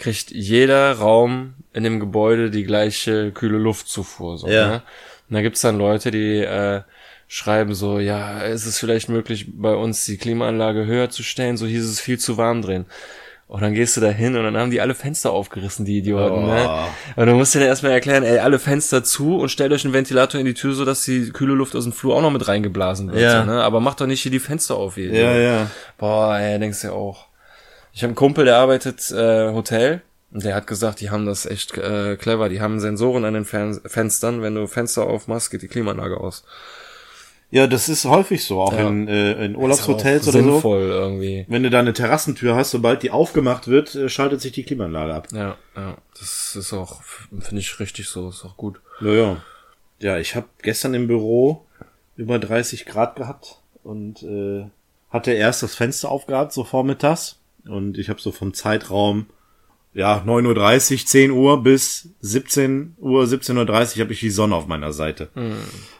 kriegt 0.00 0.30
jeder 0.30 0.94
Raum 0.94 1.54
in 1.72 1.84
dem 1.84 2.00
Gebäude 2.00 2.50
die 2.50 2.64
gleiche 2.64 3.30
kühle 3.32 3.58
Luftzufuhr. 3.58 4.38
So, 4.38 4.48
Ja. 4.48 4.68
ne? 4.68 4.82
Und 5.28 5.34
da 5.36 5.42
gibt's 5.42 5.60
dann 5.60 5.78
Leute, 5.78 6.10
die 6.10 6.38
äh, 6.38 6.80
schreiben 7.28 7.74
so, 7.74 8.00
ja, 8.00 8.40
ist 8.40 8.66
es 8.66 8.78
vielleicht 8.78 9.08
möglich, 9.08 9.46
bei 9.52 9.74
uns 9.74 10.04
die 10.06 10.16
Klimaanlage 10.16 10.86
höher 10.86 11.10
zu 11.10 11.22
stellen, 11.22 11.56
so 11.56 11.66
hieß 11.66 11.84
es 11.84 12.00
viel 12.00 12.18
zu 12.18 12.36
warm 12.36 12.62
drin. 12.62 12.86
Und 13.46 13.62
dann 13.62 13.74
gehst 13.74 13.96
du 13.96 14.00
da 14.00 14.08
hin 14.10 14.36
und 14.36 14.44
dann 14.44 14.56
haben 14.56 14.70
die 14.70 14.80
alle 14.80 14.94
Fenster 14.94 15.32
aufgerissen, 15.32 15.84
die 15.84 15.98
Idioten, 15.98 16.46
ne? 16.46 16.68
Oh. 16.68 17.20
Und 17.20 17.26
du 17.26 17.34
musst 17.34 17.52
dir 17.54 17.58
dann 17.58 17.68
erstmal 17.68 17.90
erklären, 17.92 18.22
ey, 18.22 18.38
alle 18.38 18.60
Fenster 18.60 19.02
zu 19.02 19.38
und 19.38 19.48
stellt 19.48 19.72
euch 19.72 19.84
einen 19.84 19.92
Ventilator 19.92 20.40
in 20.40 20.46
die 20.46 20.54
Tür, 20.54 20.72
so 20.72 20.84
dass 20.84 21.04
die 21.04 21.30
kühle 21.30 21.54
Luft 21.54 21.74
aus 21.74 21.82
dem 21.84 21.92
Flur 21.92 22.14
auch 22.14 22.22
noch 22.22 22.30
mit 22.30 22.46
reingeblasen 22.46 23.10
wird. 23.12 23.20
Ja. 23.20 23.40
So, 23.40 23.50
ne? 23.50 23.62
Aber 23.62 23.80
mach 23.80 23.94
doch 23.94 24.06
nicht 24.06 24.22
hier 24.22 24.30
die 24.30 24.38
Fenster 24.38 24.76
auf. 24.76 24.96
Ihr 24.96 25.12
Ja, 25.12 25.36
ja. 25.36 25.70
Boah, 25.98 26.38
ey, 26.38 26.58
denkst 26.60 26.82
du 26.82 26.92
auch. 26.92 27.26
Ich 27.92 28.02
habe 28.02 28.10
einen 28.10 28.14
Kumpel, 28.16 28.44
der 28.44 28.56
arbeitet 28.56 29.10
äh, 29.10 29.52
Hotel 29.52 30.02
und 30.32 30.44
der 30.44 30.54
hat 30.54 30.66
gesagt, 30.66 31.00
die 31.00 31.10
haben 31.10 31.26
das 31.26 31.44
echt 31.46 31.76
äh, 31.76 32.16
clever. 32.16 32.48
Die 32.48 32.60
haben 32.60 32.78
Sensoren 32.80 33.24
an 33.24 33.34
den 33.34 33.44
Fen 33.44 33.80
Fenstern. 33.84 34.42
Wenn 34.42 34.54
du 34.54 34.66
Fenster 34.66 35.04
aufmachst, 35.06 35.50
geht 35.50 35.62
die 35.62 35.68
Klimaanlage 35.68 36.18
aus. 36.18 36.44
Ja, 37.52 37.66
das 37.66 37.88
ist 37.88 38.04
häufig 38.04 38.44
so, 38.44 38.60
auch 38.60 38.72
Ja. 38.72 38.86
in, 38.86 39.08
äh, 39.08 39.44
in 39.44 39.56
Urlaubshotels 39.56 40.28
oder 40.28 40.38
so. 40.40 40.50
sinnvoll 40.52 40.82
irgendwie. 40.82 41.46
Wenn 41.48 41.64
du 41.64 41.70
da 41.70 41.80
eine 41.80 41.92
Terrassentür 41.92 42.54
hast, 42.54 42.70
sobald 42.70 43.02
die 43.02 43.10
aufgemacht 43.10 43.66
wird, 43.66 43.92
äh, 43.96 44.08
schaltet 44.08 44.40
sich 44.40 44.52
die 44.52 44.62
Klimaanlage 44.62 45.12
ab. 45.14 45.28
Ja, 45.32 45.56
ja, 45.74 45.96
das 46.16 46.54
ist 46.54 46.72
auch, 46.72 47.02
finde 47.02 47.58
ich 47.60 47.80
richtig 47.80 48.08
so, 48.08 48.28
ist 48.28 48.44
auch 48.44 48.56
gut. 48.56 48.80
Ja, 49.00 49.10
ja. 49.12 49.36
Ja, 49.98 50.18
ich 50.18 50.36
habe 50.36 50.46
gestern 50.62 50.94
im 50.94 51.08
Büro 51.08 51.64
über 52.16 52.38
30 52.38 52.86
Grad 52.86 53.16
gehabt 53.16 53.58
und 53.82 54.22
äh, 54.22 54.66
hatte 55.10 55.32
erst 55.32 55.64
das 55.64 55.74
Fenster 55.74 56.08
aufgehabt, 56.08 56.52
so 56.52 56.62
vormittags. 56.62 57.39
Und 57.68 57.98
ich 57.98 58.08
habe 58.08 58.20
so 58.20 58.32
vom 58.32 58.54
Zeitraum, 58.54 59.26
ja, 59.92 60.22
9.30 60.24 60.92
Uhr, 60.92 61.06
10 61.06 61.30
Uhr 61.32 61.62
bis 61.62 62.10
17 62.20 62.94
Uhr, 62.98 63.24
17.30 63.24 63.96
Uhr 63.96 64.02
habe 64.02 64.12
ich 64.12 64.20
die 64.20 64.30
Sonne 64.30 64.54
auf 64.54 64.66
meiner 64.66 64.92
Seite. 64.92 65.30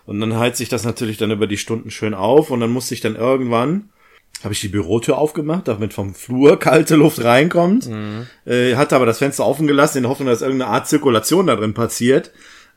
Und 0.06 0.20
dann 0.20 0.38
heizt 0.38 0.58
sich 0.58 0.68
das 0.68 0.84
natürlich 0.84 1.16
dann 1.18 1.32
über 1.32 1.46
die 1.46 1.56
Stunden 1.56 1.90
schön 1.90 2.14
auf 2.14 2.50
und 2.50 2.60
dann 2.60 2.70
musste 2.70 2.94
ich 2.94 3.00
dann 3.00 3.16
irgendwann, 3.16 3.88
habe 4.44 4.54
ich 4.54 4.60
die 4.60 4.68
Bürotür 4.68 5.18
aufgemacht, 5.18 5.66
damit 5.68 5.92
vom 5.92 6.14
Flur 6.14 6.58
kalte 6.58 6.94
Luft 6.96 7.22
reinkommt. 7.24 7.88
Äh, 8.46 8.76
hatte 8.76 8.94
aber 8.96 9.06
das 9.06 9.18
Fenster 9.18 9.44
offen 9.44 9.66
gelassen, 9.66 9.98
in 9.98 10.02
der 10.04 10.10
Hoffnung, 10.10 10.28
dass 10.28 10.40
irgendeine 10.40 10.70
Art 10.70 10.88
Zirkulation 10.88 11.48
da 11.48 11.56
drin 11.56 11.74
passiert, 11.74 12.30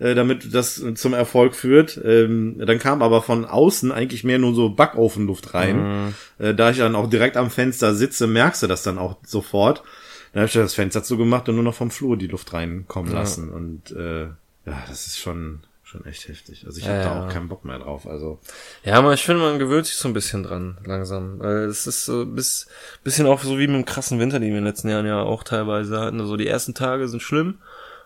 äh, 0.04 0.16
damit 0.16 0.54
das 0.54 0.84
zum 0.96 1.14
Erfolg 1.14 1.56
führt. 1.56 2.00
Ähm, 2.04 2.56
dann 2.60 2.78
kam 2.78 3.02
aber 3.02 3.22
von 3.22 3.46
außen 3.46 3.92
eigentlich 3.92 4.24
mehr 4.24 4.38
nur 4.38 4.54
so 4.54 4.70
Backofenluft 4.70 5.54
rein. 5.54 6.14
Äh, 6.40 6.54
da 6.54 6.72
ich 6.72 6.78
dann 6.78 6.96
auch 6.96 7.10
direkt 7.10 7.38
am 7.38 7.50
Fenster 7.50 7.96
sitze, 7.96 8.28
merkst 8.28 8.62
du 8.64 8.68
das 8.68 8.84
dann 8.84 8.98
auch 8.98 9.18
sofort. 9.26 9.84
Dann 10.34 10.42
habe 10.42 10.48
ich 10.48 10.54
das 10.54 10.74
Fenster 10.74 11.04
zugemacht 11.04 11.48
und 11.48 11.56
nur 11.56 11.64
noch 11.64 11.76
vom 11.76 11.90
Flur 11.92 12.18
die 12.18 12.28
Luft 12.28 12.54
reinkommen 12.54 13.14
lassen. 13.14 13.50
Und 13.50 13.92
äh, 13.92 14.24
ja, 14.66 14.84
das 14.88 15.08
ist 15.08 15.20
schon 15.20 15.60
schon 15.84 16.06
echt 16.06 16.28
heftig. 16.28 16.64
Also 16.66 16.80
ich 16.80 16.88
habe 16.88 16.98
Ja, 16.98 17.04
da 17.04 17.16
ja. 17.16 17.26
auch 17.28 17.30
keinen 17.32 17.50
Bock 17.50 17.66
mehr 17.66 17.78
drauf. 17.78 18.08
Also 18.08 18.40
Ja, 18.84 18.96
aber 18.96 19.14
ich 19.14 19.24
finde, 19.24 19.42
man 19.44 19.60
gewöhnt 19.60 19.86
sich 19.86 19.96
so 19.96 20.08
ein 20.08 20.14
bisschen 20.14 20.42
dran, 20.42 20.78
langsam. 20.86 21.40
Weil 21.40 21.66
es 21.66 21.86
ist 21.86 22.06
so 22.06 22.26
bis, 22.26 22.68
bisschen 23.04 23.28
auch 23.28 23.44
so 23.44 23.60
wie 23.60 23.68
mit 23.68 23.76
dem 23.76 23.86
krassen 23.86 24.20
Winter, 24.20 24.40
den 24.40 24.50
wir 24.50 24.58
in 24.58 24.64
den 24.64 24.72
letzten 24.74 24.90
Jahren 24.90 25.06
ja 25.06 25.22
auch 25.22 25.44
teilweise 25.44 26.00
hatten. 26.00 26.20
Also 26.20 26.36
die 26.36 26.48
ersten 26.48 26.74
Tage 26.74 27.08
sind 27.08 27.22
schlimm, 27.22 27.60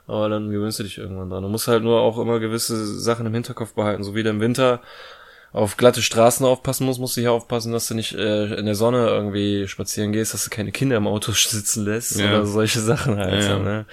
aber 0.07 0.29
dann 0.29 0.49
gewöhnst 0.49 0.79
du 0.79 0.83
dich 0.83 0.97
irgendwann 0.97 1.29
dran. 1.29 1.43
Du 1.43 1.49
musst 1.49 1.67
halt 1.67 1.83
nur 1.83 1.99
auch 2.01 2.17
immer 2.17 2.39
gewisse 2.39 2.85
Sachen 2.99 3.25
im 3.25 3.33
Hinterkopf 3.33 3.73
behalten, 3.73 4.03
so 4.03 4.15
wie 4.15 4.23
du 4.23 4.29
im 4.29 4.39
Winter 4.39 4.81
auf 5.53 5.77
glatte 5.77 6.01
Straßen 6.01 6.45
aufpassen 6.45 6.85
musst, 6.85 6.99
musst 6.99 7.17
du 7.17 7.21
hier 7.21 7.31
aufpassen, 7.31 7.71
dass 7.71 7.87
du 7.87 7.93
nicht 7.93 8.13
äh, 8.13 8.53
in 8.55 8.65
der 8.65 8.75
Sonne 8.75 9.07
irgendwie 9.07 9.67
spazieren 9.67 10.11
gehst, 10.11 10.33
dass 10.33 10.43
du 10.43 10.49
keine 10.49 10.71
Kinder 10.71 10.97
im 10.97 11.07
Auto 11.07 11.31
sitzen 11.35 11.85
lässt 11.85 12.19
Ja. 12.19 12.29
oder 12.29 12.45
solche 12.45 12.79
Sachen 12.79 13.17
halt. 13.17 13.43
Ja, 13.43 13.49
ja. 13.49 13.59
Ne? 13.59 13.85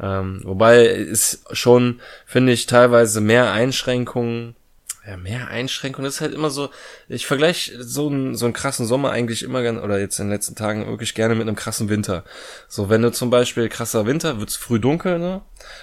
ähm, 0.00 0.40
wobei 0.44 0.84
ist 0.86 1.44
schon, 1.52 2.00
finde 2.26 2.52
ich, 2.52 2.66
teilweise 2.66 3.20
mehr 3.20 3.52
Einschränkungen 3.52 4.56
Ja, 5.06 5.16
mehr 5.16 5.46
Einschränkungen 5.48 6.08
ist 6.08 6.20
halt 6.20 6.34
immer 6.34 6.50
so, 6.50 6.70
ich 7.08 7.26
vergleiche 7.26 7.84
so 7.84 8.08
einen, 8.08 8.34
so 8.34 8.44
einen 8.44 8.54
krassen 8.54 8.86
Sommer 8.86 9.10
eigentlich 9.10 9.44
immer 9.44 9.62
gerne, 9.62 9.82
oder 9.82 10.00
jetzt 10.00 10.18
in 10.18 10.26
den 10.26 10.32
letzten 10.32 10.56
Tagen 10.56 10.84
wirklich 10.88 11.14
gerne 11.14 11.36
mit 11.36 11.46
einem 11.46 11.54
krassen 11.54 11.88
Winter. 11.88 12.24
So, 12.66 12.88
wenn 12.88 13.02
du 13.02 13.12
zum 13.12 13.30
Beispiel 13.30 13.68
krasser 13.68 14.06
Winter, 14.06 14.40
wird's 14.40 14.56
früh 14.56 14.80
dunkel, 14.80 15.20
ne? 15.20 15.42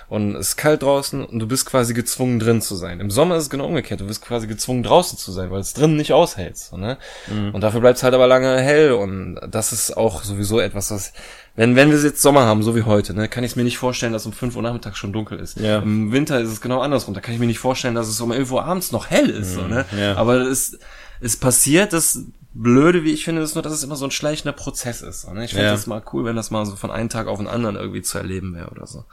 Und 0.09 0.35
es 0.35 0.49
ist 0.49 0.57
kalt 0.57 0.83
draußen 0.83 1.23
und 1.23 1.39
du 1.39 1.47
bist 1.47 1.65
quasi 1.65 1.93
gezwungen 1.93 2.39
drin 2.39 2.61
zu 2.61 2.75
sein. 2.75 2.99
Im 2.99 3.09
Sommer 3.11 3.37
ist 3.37 3.43
es 3.43 3.49
genau 3.49 3.65
umgekehrt, 3.65 4.01
du 4.01 4.07
bist 4.07 4.21
quasi 4.21 4.45
gezwungen 4.47 4.83
draußen 4.83 5.17
zu 5.17 5.31
sein, 5.31 5.51
weil 5.51 5.61
es 5.61 5.73
drinnen 5.73 5.95
nicht 5.95 6.11
aushältst, 6.11 6.71
so, 6.71 6.77
ne? 6.77 6.97
Mhm. 7.27 7.55
Und 7.55 7.61
dafür 7.61 7.79
bleibt's 7.79 8.03
halt 8.03 8.13
aber 8.13 8.27
lange 8.27 8.59
hell 8.59 8.91
und 8.91 9.39
das 9.47 9.71
ist 9.71 9.95
auch 9.95 10.23
sowieso 10.23 10.59
etwas, 10.59 10.91
was 10.91 11.13
wenn, 11.55 11.75
wenn 11.75 11.91
wir 11.91 11.99
jetzt 11.99 12.21
Sommer 12.21 12.45
haben, 12.45 12.63
so 12.63 12.75
wie 12.75 12.81
heute, 12.81 13.13
ne, 13.13 13.30
kann 13.30 13.43
ich 13.43 13.55
mir 13.55 13.63
nicht 13.63 13.77
vorstellen, 13.77 14.11
dass 14.11 14.25
um 14.25 14.34
5 14.34 14.55
Uhr 14.55 14.63
nachmittags 14.63 14.97
schon 14.97 15.13
dunkel 15.13 15.39
ist. 15.39 15.59
Ja. 15.59 15.80
Im 15.80 16.11
Winter 16.11 16.39
ist 16.39 16.49
es 16.49 16.61
genau 16.61 16.81
andersrum. 16.81 17.13
Da 17.13 17.21
kann 17.21 17.34
ich 17.35 17.39
mir 17.39 17.45
nicht 17.45 17.59
vorstellen, 17.59 17.93
dass 17.93 18.07
es 18.07 18.19
um 18.21 18.31
11 18.31 18.51
Uhr 18.51 18.65
abends 18.65 18.91
noch 18.91 19.09
hell 19.09 19.30
ist. 19.30 19.51
Mhm. 19.51 19.55
So, 19.55 19.67
ne? 19.67 19.85
Ja. 19.95 20.15
Aber 20.15 20.38
es, 20.38 20.80
es 21.21 21.38
passiert, 21.38 21.93
das 21.93 22.23
Blöde, 22.55 23.03
wie 23.03 23.11
ich 23.11 23.23
finde, 23.23 23.43
ist 23.43 23.53
nur, 23.53 23.61
dass 23.61 23.73
es 23.73 23.84
immer 23.84 23.95
so 23.95 24.05
ein 24.05 24.11
schleichender 24.11 24.53
Prozess 24.53 25.03
ist. 25.03 25.21
So, 25.21 25.34
ne? 25.34 25.45
Ich 25.45 25.51
finde 25.51 25.65
ja. 25.65 25.71
das 25.71 25.85
mal 25.85 26.01
cool, 26.11 26.25
wenn 26.25 26.35
das 26.35 26.49
mal 26.49 26.65
so 26.65 26.75
von 26.75 26.89
einem 26.89 27.09
Tag 27.09 27.27
auf 27.27 27.38
den 27.38 27.47
anderen 27.47 27.75
irgendwie 27.75 28.01
zu 28.01 28.17
erleben 28.17 28.55
wäre 28.55 28.69
oder 28.69 28.88
so. 28.88 29.05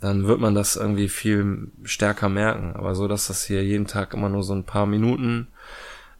Dann 0.00 0.26
wird 0.26 0.40
man 0.40 0.56
das 0.56 0.74
irgendwie 0.74 1.08
viel 1.08 1.68
stärker 1.84 2.28
merken. 2.28 2.74
Aber 2.74 2.96
so, 2.96 3.06
dass 3.06 3.28
das 3.28 3.44
hier 3.44 3.64
jeden 3.64 3.86
Tag 3.86 4.12
immer 4.12 4.28
nur 4.28 4.42
so 4.42 4.54
ein 4.54 4.64
paar 4.64 4.86
Minuten 4.86 5.46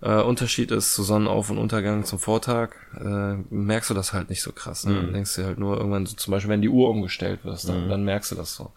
äh, 0.04 0.20
Unterschied 0.22 0.70
ist 0.70 0.94
zu 0.94 1.02
Sonnenauf- 1.02 1.50
und 1.50 1.58
Untergang 1.58 2.04
zum 2.04 2.18
Vortag, 2.18 2.70
äh, 3.00 3.36
merkst 3.50 3.90
du 3.90 3.94
das 3.94 4.12
halt 4.12 4.28
nicht 4.28 4.42
so 4.42 4.52
krass. 4.52 4.84
Ne? 4.84 4.92
Mhm. 4.92 4.96
Dann 4.96 5.12
denkst 5.14 5.34
du 5.36 5.44
halt 5.44 5.58
nur 5.58 5.78
irgendwann, 5.78 6.06
so, 6.06 6.14
zum 6.14 6.30
Beispiel, 6.30 6.50
wenn 6.50 6.62
die 6.62 6.68
Uhr 6.68 6.90
umgestellt 6.90 7.44
wird, 7.44 7.66
dann, 7.66 7.86
mhm. 7.86 7.88
dann 7.88 8.04
merkst 8.04 8.30
du 8.30 8.34
das 8.34 8.54
so. 8.54 8.70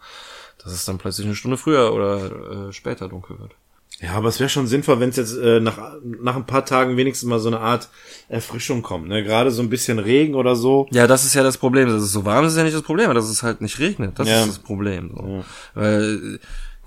Dass 0.62 0.72
es 0.72 0.84
dann 0.86 0.98
plötzlich 0.98 1.26
eine 1.26 1.36
Stunde 1.36 1.56
früher 1.56 1.92
oder 1.92 2.68
äh, 2.68 2.72
später 2.72 3.08
dunkel 3.08 3.38
wird. 3.38 3.52
Ja, 4.00 4.12
aber 4.12 4.28
es 4.28 4.38
wäre 4.38 4.48
schon 4.48 4.68
sinnvoll, 4.68 5.00
wenn 5.00 5.10
es 5.10 5.16
jetzt 5.16 5.36
äh, 5.36 5.60
nach, 5.60 5.96
nach 6.04 6.36
ein 6.36 6.46
paar 6.46 6.64
Tagen 6.64 6.96
wenigstens 6.96 7.28
mal 7.28 7.40
so 7.40 7.48
eine 7.48 7.58
Art 7.58 7.88
Erfrischung 8.28 8.82
kommt. 8.82 9.08
Ne? 9.08 9.24
Gerade 9.24 9.50
so 9.50 9.60
ein 9.60 9.70
bisschen 9.70 9.98
Regen 9.98 10.34
oder 10.34 10.54
so. 10.54 10.86
Ja, 10.92 11.08
das 11.08 11.24
ist 11.24 11.34
ja 11.34 11.42
das 11.42 11.58
Problem. 11.58 11.88
Dass 11.88 12.02
es 12.02 12.12
so 12.12 12.24
warm 12.24 12.44
ist, 12.44 12.52
ist 12.52 12.58
ja 12.58 12.64
nicht 12.64 12.76
das 12.76 12.84
Problem, 12.84 13.12
dass 13.12 13.28
es 13.28 13.42
halt 13.42 13.60
nicht 13.60 13.80
regnet. 13.80 14.18
Das 14.18 14.28
ja. 14.28 14.40
ist 14.40 14.48
das 14.48 14.58
Problem. 14.60 15.10
So. 15.16 15.26
Ja. 15.26 15.44
Weil 15.74 16.38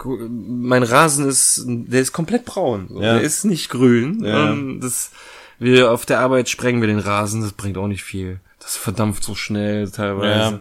mein 0.06 0.84
Rasen 0.84 1.28
ist, 1.28 1.64
der 1.68 2.02
ist 2.02 2.14
komplett 2.14 2.46
braun. 2.46 2.88
So. 2.90 3.02
Ja. 3.02 3.14
Der 3.14 3.22
ist 3.22 3.46
nicht 3.46 3.70
grün. 3.70 4.24
Ja. 4.24 4.56
das, 4.80 5.12
wir 5.60 5.92
auf 5.92 6.06
der 6.06 6.20
Arbeit 6.20 6.50
sprengen 6.50 6.82
wir 6.82 6.88
den 6.88 7.00
Rasen, 7.00 7.42
das 7.42 7.54
bringt 7.54 7.78
auch 7.78 7.88
nicht 7.88 8.04
viel. 8.04 8.40
Das 8.60 8.78
verdampft 8.78 9.24
so 9.24 9.36
schnell 9.36 9.90
teilweise. 9.90 10.56
Ja. 10.56 10.60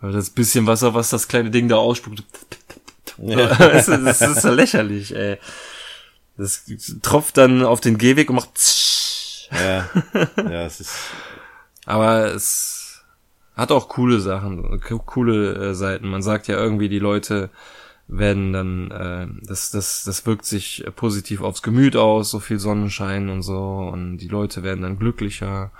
Weil 0.00 0.12
das 0.12 0.30
bisschen 0.30 0.66
Wasser, 0.66 0.94
was 0.94 1.10
das 1.10 1.28
kleine 1.28 1.50
Ding 1.50 1.68
da 1.68 1.76
ausspuckt, 1.76 2.24
ja. 3.18 3.46
das, 3.58 3.88
ist, 3.88 4.04
das 4.04 4.20
ist 4.20 4.44
ja 4.44 4.50
lächerlich, 4.50 5.14
ey. 5.14 5.38
Das 6.36 6.64
tropft 7.02 7.36
dann 7.36 7.62
auf 7.62 7.80
den 7.80 7.98
Gehweg 7.98 8.30
und 8.30 8.36
macht 8.36 8.58
ja. 9.52 9.88
ja, 10.36 10.64
es 10.64 10.80
ist. 10.80 10.94
Aber 11.84 12.26
es 12.26 13.02
hat 13.56 13.70
auch 13.70 13.88
coole 13.88 14.20
Sachen, 14.20 14.80
coole 15.06 15.70
äh, 15.70 15.74
Seiten. 15.74 16.08
Man 16.08 16.22
sagt 16.22 16.48
ja 16.48 16.56
irgendwie, 16.56 16.88
die 16.88 16.98
Leute 16.98 17.50
werden 18.18 18.52
dann, 18.52 18.90
äh, 18.90 19.46
das, 19.46 19.70
das, 19.70 20.04
das 20.04 20.26
wirkt 20.26 20.44
sich 20.44 20.84
positiv 20.96 21.40
aufs 21.42 21.62
Gemüt 21.62 21.96
aus, 21.96 22.30
so 22.30 22.40
viel 22.40 22.58
Sonnenschein 22.58 23.28
und 23.28 23.42
so, 23.42 23.58
und 23.58 24.18
die 24.18 24.28
Leute 24.28 24.62
werden 24.62 24.82
dann 24.82 24.98
glücklicher. 24.98 25.70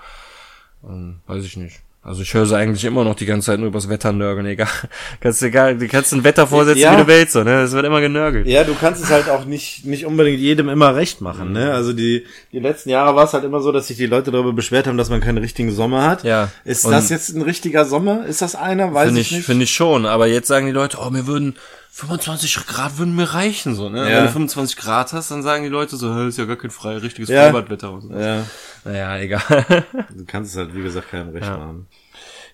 Und, 0.81 1.21
weiß 1.27 1.45
ich 1.45 1.57
nicht. 1.57 1.81
Also 2.05 2.21
ich 2.21 2.33
höre 2.33 2.45
sie 2.45 2.57
eigentlich 2.57 2.83
immer 2.83 3.05
noch 3.05 3.15
die 3.15 3.25
ganze 3.25 3.45
Zeit 3.45 3.59
nur 3.59 3.69
übers 3.69 3.87
Wetter 3.87 4.11
nörgeln, 4.11 4.45
egal. 4.45 4.67
Kannst 5.21 5.41
egal, 5.41 5.77
du 5.77 5.87
kannst 5.87 6.11
ein 6.11 6.25
Wetter 6.25 6.47
vorsetzen, 6.47 6.81
ja. 6.81 6.91
wie 6.91 7.01
du 7.01 7.07
willst, 7.07 7.31
so, 7.31 7.45
ne? 7.45 7.61
Es 7.61 7.71
wird 7.71 7.85
immer 7.85 8.01
genörgelt. 8.01 8.45
Ja, 8.45 8.65
du 8.65 8.75
kannst 8.75 9.01
es 9.01 9.09
halt 9.09 9.29
auch 9.29 9.45
nicht, 9.45 9.85
nicht 9.85 10.05
unbedingt 10.05 10.39
jedem 10.39 10.67
immer 10.67 10.97
recht 10.97 11.21
machen, 11.21 11.53
ne? 11.53 11.71
Also 11.71 11.93
die, 11.93 12.25
die 12.51 12.59
letzten 12.59 12.89
Jahre 12.89 13.15
war 13.15 13.23
es 13.23 13.31
halt 13.31 13.45
immer 13.45 13.61
so, 13.61 13.71
dass 13.71 13.87
sich 13.87 13.95
die 13.95 14.05
Leute 14.05 14.31
darüber 14.31 14.51
beschwert 14.51 14.85
haben, 14.85 14.97
dass 14.97 15.09
man 15.09 15.21
keinen 15.21 15.37
richtigen 15.37 15.71
Sommer 15.71 16.05
hat. 16.05 16.25
Ja. 16.25 16.51
Ist 16.65 16.83
Und 16.83 16.91
das 16.91 17.07
jetzt 17.07 17.29
ein 17.29 17.41
richtiger 17.41 17.85
Sommer? 17.85 18.25
Ist 18.25 18.41
das 18.41 18.55
einer? 18.55 18.93
Weiß 18.93 19.13
ich, 19.13 19.19
ich 19.19 19.31
nicht. 19.31 19.45
Finde 19.45 19.63
ich 19.63 19.71
schon, 19.71 20.05
aber 20.05 20.27
jetzt 20.27 20.49
sagen 20.49 20.65
die 20.65 20.73
Leute, 20.73 20.97
oh, 20.99 21.09
mir 21.09 21.25
würden 21.25 21.55
25 21.95 22.65
Grad 22.65 22.97
würden 22.97 23.15
mir 23.15 23.35
reichen, 23.35 23.75
so, 23.75 23.87
ne? 23.87 24.09
Ja. 24.09 24.17
Wenn 24.17 24.25
du 24.25 24.31
25 24.31 24.77
Grad 24.77 25.13
hast, 25.13 25.29
dann 25.29 25.43
sagen 25.43 25.61
die 25.61 25.69
Leute 25.69 25.95
so, 25.95 26.25
ist 26.25 26.39
ja 26.39 26.45
gar 26.45 26.55
kein 26.55 26.71
frei, 26.71 26.97
richtiges 26.97 27.29
ja. 27.29 27.43
Freibadwetter. 27.43 28.01
So. 28.01 28.09
Ja. 28.11 28.45
Naja, 28.83 29.17
egal. 29.19 29.85
du 30.09 30.25
kannst 30.25 30.51
es 30.51 30.57
halt, 30.57 30.75
wie 30.75 30.81
gesagt, 30.81 31.11
keinem 31.11 31.29
recht 31.29 31.45
ja. 31.45 31.55
machen. 31.55 31.87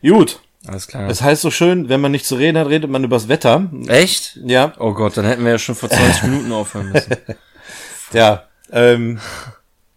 Gut. 0.01 0.41
Alles 0.67 0.87
klar. 0.87 1.09
Es 1.09 1.21
heißt 1.21 1.41
so 1.41 1.51
schön, 1.51 1.87
wenn 1.87 2.01
man 2.01 2.11
nicht 2.11 2.25
zu 2.25 2.35
reden 2.35 2.57
hat, 2.57 2.67
redet 2.67 2.89
man 2.89 3.01
übers 3.05 3.29
Wetter. 3.29 3.69
Echt? 3.87 4.37
Ja. 4.43 4.73
Oh 4.77 4.93
Gott, 4.93 5.15
dann 5.15 5.23
hätten 5.23 5.45
wir 5.45 5.51
ja 5.51 5.57
schon 5.57 5.75
vor 5.75 5.89
20 5.89 6.23
Minuten 6.23 6.51
aufhören 6.51 6.91
müssen. 6.91 7.15
ja, 8.11 8.43
ähm, 8.73 9.21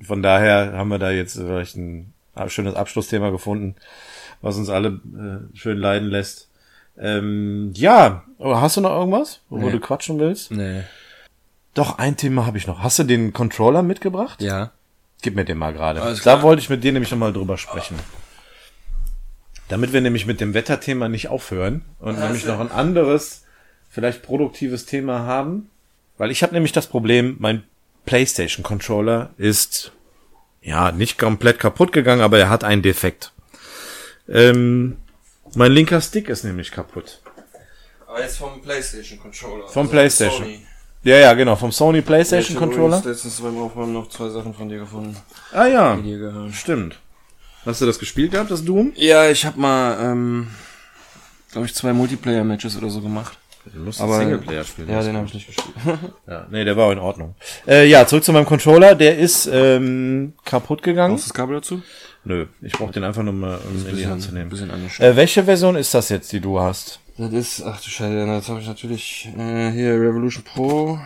von 0.00 0.22
daher 0.22 0.74
haben 0.74 0.88
wir 0.88 1.00
da 1.00 1.10
jetzt 1.10 1.36
vielleicht 1.36 1.76
ein 1.76 2.14
schönes 2.46 2.76
Abschlussthema 2.76 3.30
gefunden, 3.30 3.74
was 4.40 4.56
uns 4.56 4.68
alle 4.68 5.00
äh, 5.52 5.56
schön 5.56 5.78
leiden 5.78 6.10
lässt. 6.10 6.48
Ähm, 6.98 7.72
ja, 7.74 8.24
hast 8.38 8.76
du 8.76 8.80
noch 8.80 8.90
irgendwas, 8.90 9.40
wo 9.48 9.58
nee. 9.58 9.72
du 9.72 9.80
quatschen 9.80 10.18
willst? 10.18 10.50
Nee. 10.50 10.82
Doch, 11.74 11.98
ein 11.98 12.16
Thema 12.16 12.46
habe 12.46 12.58
ich 12.58 12.66
noch. 12.66 12.82
Hast 12.82 12.98
du 12.98 13.04
den 13.04 13.32
Controller 13.32 13.82
mitgebracht? 13.82 14.42
Ja. 14.42 14.72
Gib 15.22 15.36
mir 15.36 15.44
den 15.44 15.58
mal 15.58 15.72
gerade. 15.72 16.16
Da 16.24 16.42
wollte 16.42 16.60
ich 16.60 16.68
mit 16.68 16.84
dir 16.84 16.92
nämlich 16.92 17.10
nochmal 17.10 17.32
drüber 17.32 17.56
sprechen. 17.56 17.96
Damit 19.68 19.92
wir 19.92 20.00
nämlich 20.00 20.26
mit 20.26 20.40
dem 20.40 20.52
Wetterthema 20.52 21.08
nicht 21.08 21.28
aufhören 21.28 21.82
und 21.98 22.16
also. 22.16 22.24
nämlich 22.24 22.44
noch 22.44 22.60
ein 22.60 22.70
anderes, 22.70 23.44
vielleicht 23.88 24.22
produktives 24.22 24.84
Thema 24.84 25.20
haben. 25.20 25.70
Weil 26.18 26.30
ich 26.30 26.42
habe 26.42 26.52
nämlich 26.52 26.72
das 26.72 26.88
Problem, 26.88 27.36
mein 27.38 27.62
PlayStation 28.04 28.62
Controller 28.62 29.30
ist 29.38 29.92
ja 30.60 30.92
nicht 30.92 31.18
komplett 31.18 31.58
kaputt 31.58 31.92
gegangen, 31.92 32.20
aber 32.20 32.38
er 32.38 32.50
hat 32.50 32.64
einen 32.64 32.82
Defekt. 32.82 33.32
Ähm, 34.28 34.98
mein 35.54 35.72
linker 35.72 36.00
Stick 36.00 36.28
ist 36.28 36.44
nämlich 36.44 36.70
kaputt. 36.70 37.20
Aber 38.06 38.20
jetzt 38.20 38.36
vom 38.36 38.60
PlayStation 38.60 39.18
Controller. 39.18 39.68
Vom 39.68 39.82
also 39.82 39.90
PlayStation. 39.90 40.44
Sony. 40.44 40.66
Ja, 41.04 41.16
ja, 41.16 41.34
genau, 41.34 41.56
vom 41.56 41.72
Sony 41.72 42.00
PlayStation 42.00 42.54
ja, 42.56 42.62
ich 42.62 42.68
Controller. 42.68 43.02
letztens 43.04 43.40
beim 43.40 43.60
Aufräumen 43.60 43.92
noch 43.92 44.08
zwei 44.08 44.28
Sachen 44.28 44.54
von 44.54 44.68
dir 44.68 44.78
gefunden. 44.78 45.16
Ah 45.52 45.66
ja, 45.66 45.98
stimmt. 46.52 46.98
Hast 47.64 47.80
du 47.80 47.86
das 47.86 47.98
gespielt 47.98 48.32
gehabt, 48.32 48.50
das 48.50 48.64
Doom? 48.64 48.92
Ja, 48.96 49.28
ich 49.28 49.44
habe 49.44 49.58
mal, 49.58 49.98
ähm, 50.00 50.48
glaube 51.52 51.66
ich, 51.66 51.74
zwei 51.74 51.92
Multiplayer-Matches 51.92 52.76
oder 52.76 52.90
so 52.90 53.00
gemacht. 53.00 53.38
Du 53.64 53.78
musst 53.78 54.00
Aber, 54.00 54.18
Singleplayer 54.18 54.64
spielen. 54.64 54.90
Ja, 54.90 55.02
den 55.02 55.16
habe 55.16 55.26
ich 55.26 55.34
nicht 55.34 55.46
gespielt. 55.46 55.74
ja, 56.26 56.46
nee, 56.50 56.64
der 56.64 56.76
war 56.76 56.92
in 56.92 56.98
Ordnung. 56.98 57.36
Äh, 57.66 57.86
ja, 57.86 58.06
zurück 58.06 58.24
zu 58.24 58.32
meinem 58.32 58.46
Controller. 58.46 58.96
Der 58.96 59.16
ist 59.16 59.48
ähm, 59.52 60.34
kaputt 60.44 60.82
gegangen. 60.82 61.14
Brauchst 61.14 61.26
du 61.26 61.28
das 61.28 61.34
Kabel 61.34 61.54
dazu? 61.56 61.82
Nö, 62.24 62.46
ich 62.60 62.72
brauche 62.72 62.92
den 62.92 63.02
einfach 63.04 63.22
nur 63.22 63.32
mal 63.32 63.58
um 63.58 63.76
in 63.76 63.84
bisschen, 63.84 63.96
die 63.96 64.06
Hand 64.06 64.22
zu 64.22 64.32
nehmen. 64.32 64.50
Äh, 64.98 65.16
welche 65.16 65.44
Version 65.44 65.74
ist 65.74 65.92
das 65.92 66.08
jetzt, 66.08 66.30
die 66.32 66.40
du 66.40 66.60
hast? 66.60 67.00
Das 67.18 67.32
ist, 67.32 67.62
ach 67.62 67.80
du 67.80 67.88
Scheiße, 67.90 68.14
jetzt 68.14 68.48
habe 68.48 68.60
ich 68.60 68.66
natürlich 68.66 69.28
äh, 69.36 69.70
hier 69.70 69.94
Revolution 69.94 70.44
Pro. 70.44 70.98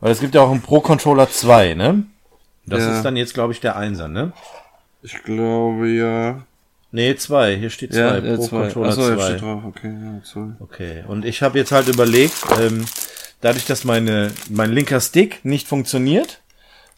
Weil 0.00 0.12
es 0.12 0.20
gibt 0.20 0.34
ja 0.34 0.42
auch 0.42 0.50
einen 0.50 0.62
Pro 0.62 0.80
Controller 0.80 1.30
2, 1.30 1.74
ne? 1.74 2.04
Das 2.66 2.80
ja. 2.80 2.96
ist 2.96 3.02
dann 3.02 3.16
jetzt, 3.16 3.34
glaube 3.34 3.52
ich, 3.52 3.60
der 3.60 3.76
Einser, 3.76 4.08
ne? 4.08 4.32
Ich 5.02 5.22
glaube 5.22 5.88
ja. 5.88 6.42
Nee, 6.90 7.14
zwei. 7.16 7.56
Hier 7.56 7.70
steht 7.70 7.92
zwei. 7.92 8.18
Ja, 8.18 8.36
Pro 8.36 8.42
zwei. 8.42 8.62
Controller 8.62 8.88
Achso, 8.88 9.14
2. 9.14 9.26
steht 9.26 9.42
drauf. 9.42 9.62
Okay, 9.64 9.92
ja, 9.92 10.22
zwei. 10.24 10.46
Okay. 10.60 11.04
Und 11.06 11.24
ich 11.24 11.42
habe 11.42 11.58
jetzt 11.58 11.72
halt 11.72 11.88
überlegt, 11.88 12.34
ähm, 12.60 12.84
dadurch, 13.40 13.66
dass 13.66 13.84
meine 13.84 14.32
mein 14.48 14.72
linker 14.72 15.00
Stick 15.00 15.44
nicht 15.44 15.68
funktioniert, 15.68 16.40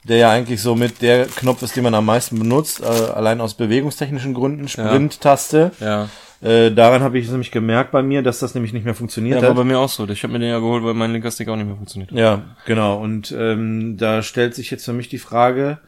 der 0.08 0.16
ja 0.18 0.30
eigentlich 0.30 0.60
so 0.60 0.74
mit 0.74 1.02
der 1.02 1.26
Knopf 1.26 1.62
ist, 1.62 1.76
den 1.76 1.84
man 1.84 1.94
am 1.94 2.06
meisten 2.06 2.38
benutzt, 2.38 2.80
äh, 2.80 2.84
allein 2.84 3.40
aus 3.40 3.54
bewegungstechnischen 3.54 4.34
Gründen, 4.34 4.68
Sprint-Taste. 4.68 5.72
Ja. 5.80 6.08
Äh, 6.42 6.70
daran 6.70 7.02
habe 7.02 7.18
ich 7.18 7.26
es 7.26 7.30
nämlich 7.30 7.50
gemerkt 7.50 7.92
bei 7.92 8.02
mir, 8.02 8.22
dass 8.22 8.38
das 8.38 8.54
nämlich 8.54 8.72
nicht 8.72 8.84
mehr 8.84 8.94
funktioniert 8.94 9.36
ja, 9.36 9.42
hat. 9.42 9.56
war 9.56 9.64
bei 9.64 9.68
mir 9.68 9.78
auch 9.78 9.88
so. 9.88 10.06
Ich 10.08 10.22
habe 10.22 10.32
mir 10.34 10.38
den 10.38 10.50
ja 10.50 10.58
geholt, 10.58 10.84
weil 10.84 10.94
mein 10.94 11.12
linker 11.12 11.30
Stick 11.30 11.48
auch 11.48 11.56
nicht 11.56 11.66
mehr 11.66 11.76
funktioniert 11.76 12.10
hat. 12.10 12.18
Ja, 12.18 12.42
genau. 12.66 13.00
Und 13.00 13.34
ähm, 13.36 13.96
da 13.96 14.22
stellt 14.22 14.54
sich 14.54 14.70
jetzt 14.70 14.84
für 14.84 14.92
mich 14.92 15.08
die 15.08 15.18
Frage, 15.18 15.78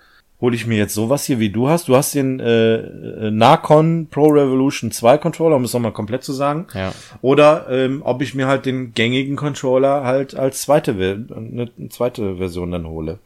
hole 0.41 0.55
ich 0.55 0.67
mir 0.67 0.79
jetzt 0.79 0.95
sowas 0.95 1.25
hier, 1.25 1.39
wie 1.39 1.51
du 1.51 1.69
hast. 1.69 1.89
Du 1.89 1.97
hast 1.97 2.15
den 2.15 2.41
äh, 2.41 2.77
äh 2.77 3.31
Narcon 3.31 4.09
Pro 4.11 4.29
Revolution 4.29 4.91
2 4.91 5.19
Controller, 5.19 5.57
um 5.57 5.65
es 5.65 5.73
nochmal 5.75 5.93
komplett 5.93 6.25
zu 6.25 6.33
sagen. 6.33 6.67
Ja. 6.75 6.93
Oder 7.21 7.67
ähm, 7.71 8.03
ob 8.05 8.23
ich 8.23 8.35
mir 8.35 8.47
halt 8.47 8.65
den 8.65 8.95
gängigen 8.95 9.37
Controller 9.37 10.05
halt 10.05 10.35
als 10.35 10.63
zweite, 10.63 10.93
eine 10.93 11.71
zweite 11.91 12.37
Version 12.37 12.71
dann 12.71 12.87
hole. 12.87 13.19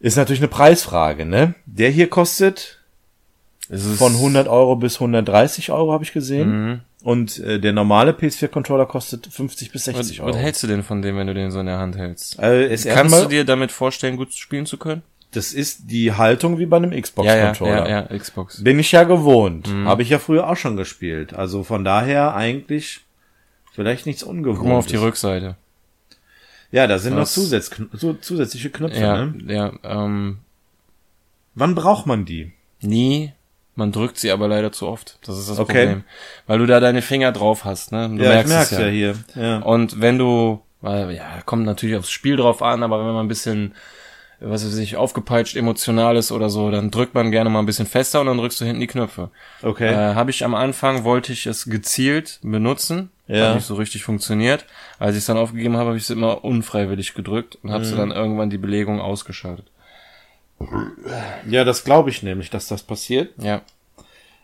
Ist 0.00 0.16
natürlich 0.16 0.40
eine 0.40 0.48
Preisfrage, 0.48 1.24
ne? 1.24 1.54
Der 1.66 1.90
hier 1.90 2.08
kostet 2.08 2.80
von 3.96 4.12
100 4.12 4.46
Euro 4.48 4.76
bis 4.76 4.96
130 4.96 5.72
Euro, 5.72 5.92
habe 5.92 6.04
ich 6.04 6.12
gesehen. 6.12 6.50
Mhm. 6.50 6.80
Und 7.02 7.38
äh, 7.38 7.60
der 7.60 7.72
normale 7.72 8.12
PS4-Controller 8.12 8.86
kostet 8.86 9.26
50 9.26 9.72
bis 9.72 9.84
60 9.84 10.18
was, 10.18 10.24
Euro. 10.24 10.34
Was 10.34 10.42
hältst 10.42 10.62
du 10.62 10.66
denn 10.66 10.82
von 10.82 11.02
dem, 11.02 11.16
wenn 11.16 11.26
du 11.26 11.34
den 11.34 11.50
so 11.50 11.60
in 11.60 11.66
der 11.66 11.78
Hand 11.78 11.96
hältst? 11.96 12.38
Äh, 12.38 12.76
Kannst 12.84 13.24
du 13.24 13.28
dir 13.28 13.44
damit 13.44 13.72
vorstellen, 13.72 14.16
gut 14.16 14.32
spielen 14.32 14.66
zu 14.66 14.78
können? 14.78 15.02
Das 15.32 15.52
ist 15.52 15.90
die 15.90 16.12
Haltung 16.12 16.58
wie 16.58 16.66
bei 16.66 16.76
einem 16.76 16.90
Xbox-Controller. 16.90 17.88
Ja, 17.88 17.88
ja, 17.88 18.06
ja, 18.10 18.18
Xbox. 18.18 18.62
Bin 18.62 18.78
ich 18.78 18.92
ja 18.92 19.02
gewohnt. 19.02 19.68
Mhm. 19.68 19.88
Habe 19.88 20.02
ich 20.02 20.08
ja 20.10 20.18
früher 20.18 20.48
auch 20.48 20.56
schon 20.56 20.76
gespielt. 20.76 21.34
Also 21.34 21.64
von 21.64 21.84
daher 21.84 22.34
eigentlich 22.34 23.00
vielleicht 23.72 24.06
nichts 24.06 24.22
Ungewohntes. 24.22 24.60
Guck 24.60 24.68
mal 24.68 24.78
auf 24.78 24.86
die 24.86 24.96
Rückseite. 24.96 25.56
Ja, 26.74 26.86
da 26.88 26.98
sind 26.98 27.14
Was- 27.16 27.36
noch 27.36 27.42
Zusatz, 27.44 27.70
so 27.92 28.14
zusätzliche 28.14 28.70
Knöpfe. 28.70 28.98
Ja, 29.00 29.24
Ne? 29.26 29.54
ja, 29.54 29.72
ähm, 29.84 30.38
Wann 31.54 31.74
braucht 31.74 32.06
man 32.06 32.24
die? 32.24 32.52
nie. 32.80 33.32
Man 33.76 33.90
drückt 33.90 34.18
sie 34.18 34.30
aber 34.30 34.46
leider 34.46 34.70
zu 34.70 34.86
oft. 34.86 35.18
Das 35.26 35.36
ist 35.36 35.48
das 35.50 35.58
Okay. 35.58 35.86
Problem. 35.86 36.04
Weil 36.46 36.58
du 36.60 36.66
da 36.66 36.78
deine 36.78 37.02
Finger 37.02 37.32
drauf 37.32 37.64
hast, 37.64 37.90
ne? 37.90 38.08
Du 38.08 38.22
ja, 38.22 38.30
ich 38.40 38.46
merkst 38.46 38.52
merk's 38.52 38.72
es 38.72 38.78
ja. 38.78 38.86
hier. 38.86 39.14
Ja. 39.34 39.58
Und 39.58 40.00
wenn 40.00 40.16
du, 40.16 40.62
weil, 40.80 41.10
ja, 41.12 41.40
kommt 41.44 41.64
natürlich 41.66 41.96
aufs 41.96 42.10
Spiel 42.10 42.36
drauf 42.36 42.62
an, 42.62 42.84
aber 42.84 42.98
wenn 43.00 43.14
man 43.14 43.24
ein 43.24 43.28
bisschen, 43.28 43.74
was 44.38 44.64
weiß 44.64 44.76
ich, 44.78 44.94
aufgepeitscht, 44.96 45.56
emotional 45.56 46.16
ist 46.16 46.30
oder 46.30 46.50
so, 46.50 46.70
dann 46.70 46.92
drückt 46.92 47.14
man 47.16 47.32
gerne 47.32 47.50
mal 47.50 47.58
ein 47.58 47.66
bisschen 47.66 47.86
fester 47.86 48.20
und 48.20 48.28
dann 48.28 48.38
drückst 48.38 48.60
du 48.60 48.64
hinten 48.64 48.80
die 48.80 48.86
Knöpfe. 48.86 49.30
Okay. 49.62 49.88
Äh, 49.92 50.14
habe 50.14 50.30
ich 50.30 50.44
am 50.44 50.54
Anfang, 50.54 51.02
wollte 51.02 51.32
ich 51.32 51.46
es 51.46 51.64
gezielt 51.64 52.38
benutzen. 52.44 53.10
Ja. 53.26 53.48
Hat 53.48 53.54
nicht 53.56 53.66
so 53.66 53.74
richtig 53.74 54.04
funktioniert. 54.04 54.66
Als 54.98 55.12
ich 55.14 55.20
es 55.20 55.26
dann 55.26 55.38
aufgegeben 55.38 55.76
habe, 55.76 55.86
habe 55.88 55.96
ich 55.96 56.02
es 56.04 56.10
immer 56.10 56.44
unfreiwillig 56.44 57.14
gedrückt 57.14 57.56
und 57.56 57.70
Mhm. 57.70 57.74
habe 57.74 57.84
sie 57.84 57.96
dann 57.96 58.10
irgendwann 58.10 58.50
die 58.50 58.58
Belegung 58.58 59.00
ausgeschaltet. 59.00 59.66
ja, 61.48 61.64
das 61.64 61.84
glaube 61.84 62.10
ich 62.10 62.22
nämlich, 62.22 62.50
dass 62.50 62.68
das 62.68 62.82
passiert. 62.82 63.30
Ja. 63.38 63.62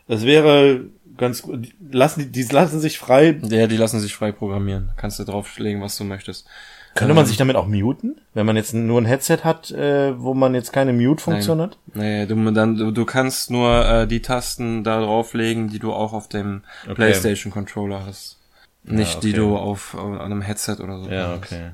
Es 0.07 0.25
wäre 0.25 0.85
ganz 1.17 1.41
gut. 1.41 1.61
die 1.79 1.95
Lassen, 1.95 2.31
die, 2.31 2.43
die 2.43 2.53
lassen 2.53 2.79
sich 2.79 2.97
frei. 2.99 3.39
Ja, 3.43 3.67
die 3.67 3.77
lassen 3.77 3.99
sich 3.99 4.13
frei 4.15 4.31
programmieren. 4.31 4.89
Kannst 4.97 5.19
du 5.19 5.23
drauflegen, 5.23 5.81
was 5.81 5.97
du 5.97 6.03
möchtest. 6.03 6.47
Könnte 6.93 7.13
man 7.13 7.25
sich 7.25 7.37
damit 7.37 7.55
auch 7.55 7.67
muten? 7.67 8.19
Wenn 8.33 8.45
man 8.45 8.57
jetzt 8.57 8.73
nur 8.73 8.99
ein 8.99 9.05
Headset 9.05 9.39
hat, 9.45 9.71
äh, 9.71 10.19
wo 10.19 10.33
man 10.33 10.53
jetzt 10.53 10.73
keine 10.73 10.91
Mute-Funktion 10.91 11.61
hat? 11.61 11.77
Nee, 11.93 12.25
du, 12.25 12.51
dann, 12.51 12.75
du, 12.75 12.91
du 12.91 13.05
kannst 13.05 13.49
nur 13.49 13.85
äh, 13.85 14.07
die 14.07 14.21
Tasten 14.21 14.83
da 14.83 14.99
drauflegen, 14.99 15.69
die 15.69 15.79
du 15.79 15.93
auch 15.93 16.11
auf 16.11 16.27
dem 16.27 16.63
Okay. 16.83 16.95
PlayStation 16.95 17.53
Controller 17.53 18.05
hast. 18.05 18.39
Nicht 18.83 19.23
die 19.23 19.29
okay. 19.29 19.37
du 19.37 19.57
auf, 19.57 19.93
auf 19.95 20.19
einem 20.19 20.41
Headset 20.41 20.77
oder 20.79 20.99
so. 20.99 21.09
Ja, 21.09 21.29
hast. 21.29 21.37
okay. 21.37 21.71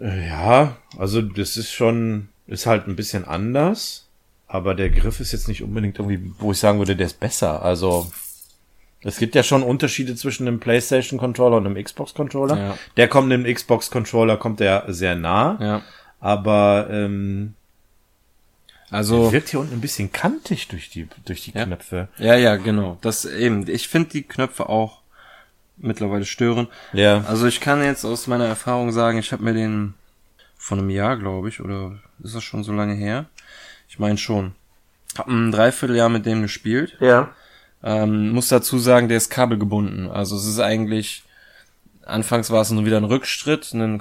Äh, 0.00 0.28
Ja, 0.28 0.76
also 0.98 1.20
das 1.22 1.56
ist 1.56 1.72
schon, 1.72 2.28
ist 2.46 2.66
halt 2.66 2.86
ein 2.86 2.96
bisschen 2.96 3.24
anders, 3.24 4.06
aber 4.46 4.74
der 4.74 4.90
Griff 4.90 5.18
ist 5.20 5.32
jetzt 5.32 5.48
nicht 5.48 5.62
unbedingt 5.62 5.98
irgendwie, 5.98 6.32
wo 6.38 6.52
ich 6.52 6.58
sagen 6.58 6.78
würde, 6.78 6.94
der 6.96 7.06
ist 7.06 7.18
besser. 7.18 7.62
Also 7.62 8.10
es 9.02 9.18
gibt 9.18 9.34
ja 9.34 9.42
schon 9.42 9.62
Unterschiede 9.62 10.14
zwischen 10.14 10.46
einem 10.46 10.60
PlayStation 10.60 11.18
Controller 11.18 11.56
und 11.56 11.66
einem 11.66 11.82
Xbox 11.82 12.14
Controller. 12.14 12.56
Ja. 12.56 12.78
Der 12.96 13.08
kommt 13.08 13.30
dem 13.32 13.44
Xbox 13.44 13.90
Controller 13.90 14.36
kommt 14.36 14.60
der 14.60 14.84
sehr 14.88 15.14
nah, 15.16 15.58
Ja. 15.60 15.82
aber 16.20 16.86
ähm, 16.90 17.54
Also, 18.90 19.32
wirkt 19.32 19.48
hier 19.48 19.60
unten 19.60 19.74
ein 19.74 19.80
bisschen 19.80 20.12
kantig 20.12 20.68
durch 20.68 20.90
die 20.90 21.08
durch 21.24 21.42
die 21.42 21.52
Ja. 21.52 21.64
Knöpfe. 21.64 22.08
ja, 22.18 22.36
ja, 22.36 22.54
genau. 22.56 22.98
Das 23.00 23.24
eben. 23.24 23.68
Ich 23.68 23.88
finde 23.88 24.10
die 24.10 24.22
Knöpfe 24.22 24.68
auch 24.68 25.00
mittlerweile 25.76 26.24
stören. 26.24 26.68
Ja. 26.92 27.24
Also 27.28 27.46
ich 27.46 27.60
kann 27.60 27.82
jetzt 27.82 28.04
aus 28.04 28.26
meiner 28.26 28.46
Erfahrung 28.46 28.92
sagen, 28.92 29.18
ich 29.18 29.32
habe 29.32 29.42
mir 29.44 29.54
den 29.54 29.94
von 30.56 30.78
einem 30.78 30.90
Jahr, 30.90 31.16
glaube 31.16 31.48
ich, 31.48 31.60
oder 31.60 31.98
ist 32.22 32.34
das 32.34 32.42
schon 32.44 32.64
so 32.64 32.72
lange 32.72 32.94
her? 32.94 33.26
Ich 33.88 33.98
meine 33.98 34.18
schon. 34.18 34.52
Hab 35.16 35.28
ein 35.28 35.52
Dreivierteljahr 35.52 36.08
mit 36.08 36.26
dem 36.26 36.42
gespielt. 36.42 36.96
Ja. 37.00 37.30
Ähm, 37.82 38.30
muss 38.30 38.48
dazu 38.48 38.78
sagen, 38.78 39.08
der 39.08 39.16
ist 39.18 39.30
kabelgebunden. 39.30 40.10
Also 40.10 40.36
es 40.36 40.46
ist 40.46 40.58
eigentlich, 40.58 41.22
anfangs 42.04 42.50
war 42.50 42.62
es 42.62 42.70
nur 42.70 42.84
wieder 42.84 42.96
ein 42.96 43.04
Rückschritt, 43.04 43.70
einen 43.72 44.00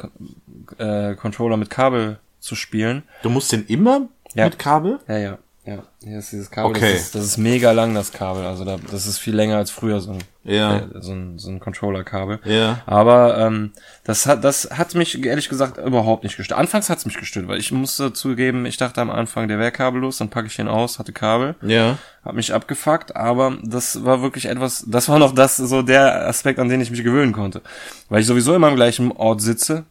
äh, 0.77 1.15
Controller 1.15 1.57
mit 1.57 1.69
Kabel 1.69 2.19
zu 2.39 2.55
spielen. 2.55 3.03
Du 3.21 3.29
musst 3.29 3.51
den 3.51 3.65
immer 3.67 4.07
Ja. 4.33 4.45
mit 4.45 4.57
Kabel? 4.59 4.99
Ja, 5.07 5.17
ja, 5.17 5.37
ja. 5.65 5.79
Hier 6.03 6.19
ist 6.19 6.31
dieses 6.31 6.51
Kabel. 6.51 6.69
Okay. 6.71 6.91
Das, 6.93 7.01
ist, 7.01 7.15
das 7.15 7.23
ist 7.25 7.37
mega 7.37 7.71
lang, 7.71 7.95
das 7.95 8.11
Kabel. 8.11 8.45
Also 8.45 8.63
da, 8.65 8.77
das 8.91 9.07
ist 9.07 9.17
viel 9.17 9.35
länger 9.35 9.57
als 9.57 9.71
früher 9.71 9.99
so 9.99 10.11
ein, 10.11 10.19
Ja. 10.43 10.77
äh, 10.77 10.81
so 10.99 11.11
ein, 11.13 11.39
so 11.39 11.49
ein 11.49 11.59
Controller-Kabel. 11.59 12.39
Ja. 12.45 12.81
Aber 12.85 13.37
ähm, 13.39 13.71
das 14.03 14.27
hat 14.27 14.43
das 14.43 14.69
hat 14.71 14.93
mich 14.93 15.23
ehrlich 15.25 15.49
gesagt 15.49 15.77
überhaupt 15.77 16.23
nicht 16.23 16.37
gestört. 16.37 16.59
Anfangs 16.59 16.89
hat's 16.91 17.05
mich 17.07 17.17
gestört, 17.17 17.47
weil 17.47 17.59
ich 17.59 17.71
musste 17.71 18.13
zugeben, 18.13 18.65
ich 18.67 18.77
dachte 18.77 19.01
am 19.01 19.09
Anfang, 19.09 19.47
der 19.47 19.57
wäre 19.57 19.71
kabellos, 19.71 20.17
dann 20.19 20.29
packe 20.29 20.47
ich 20.47 20.55
den 20.55 20.67
aus, 20.67 20.99
hatte 20.99 21.13
Kabel, 21.13 21.55
Ja. 21.63 21.97
hat 22.23 22.35
mich 22.35 22.53
abgefuckt, 22.53 23.15
aber 23.15 23.57
das 23.63 24.05
war 24.05 24.21
wirklich 24.21 24.45
etwas, 24.45 24.83
das 24.87 25.09
war 25.09 25.17
noch 25.17 25.33
das 25.33 25.57
so 25.57 25.81
der 25.81 26.27
Aspekt, 26.27 26.59
an 26.59 26.69
den 26.69 26.81
ich 26.81 26.91
mich 26.91 27.03
gewöhnen 27.03 27.33
konnte, 27.33 27.61
weil 28.09 28.21
ich 28.21 28.27
sowieso 28.27 28.53
immer 28.53 28.67
am 28.67 28.75
gleichen 28.75 29.11
Ort 29.11 29.41
sitze 29.41 29.83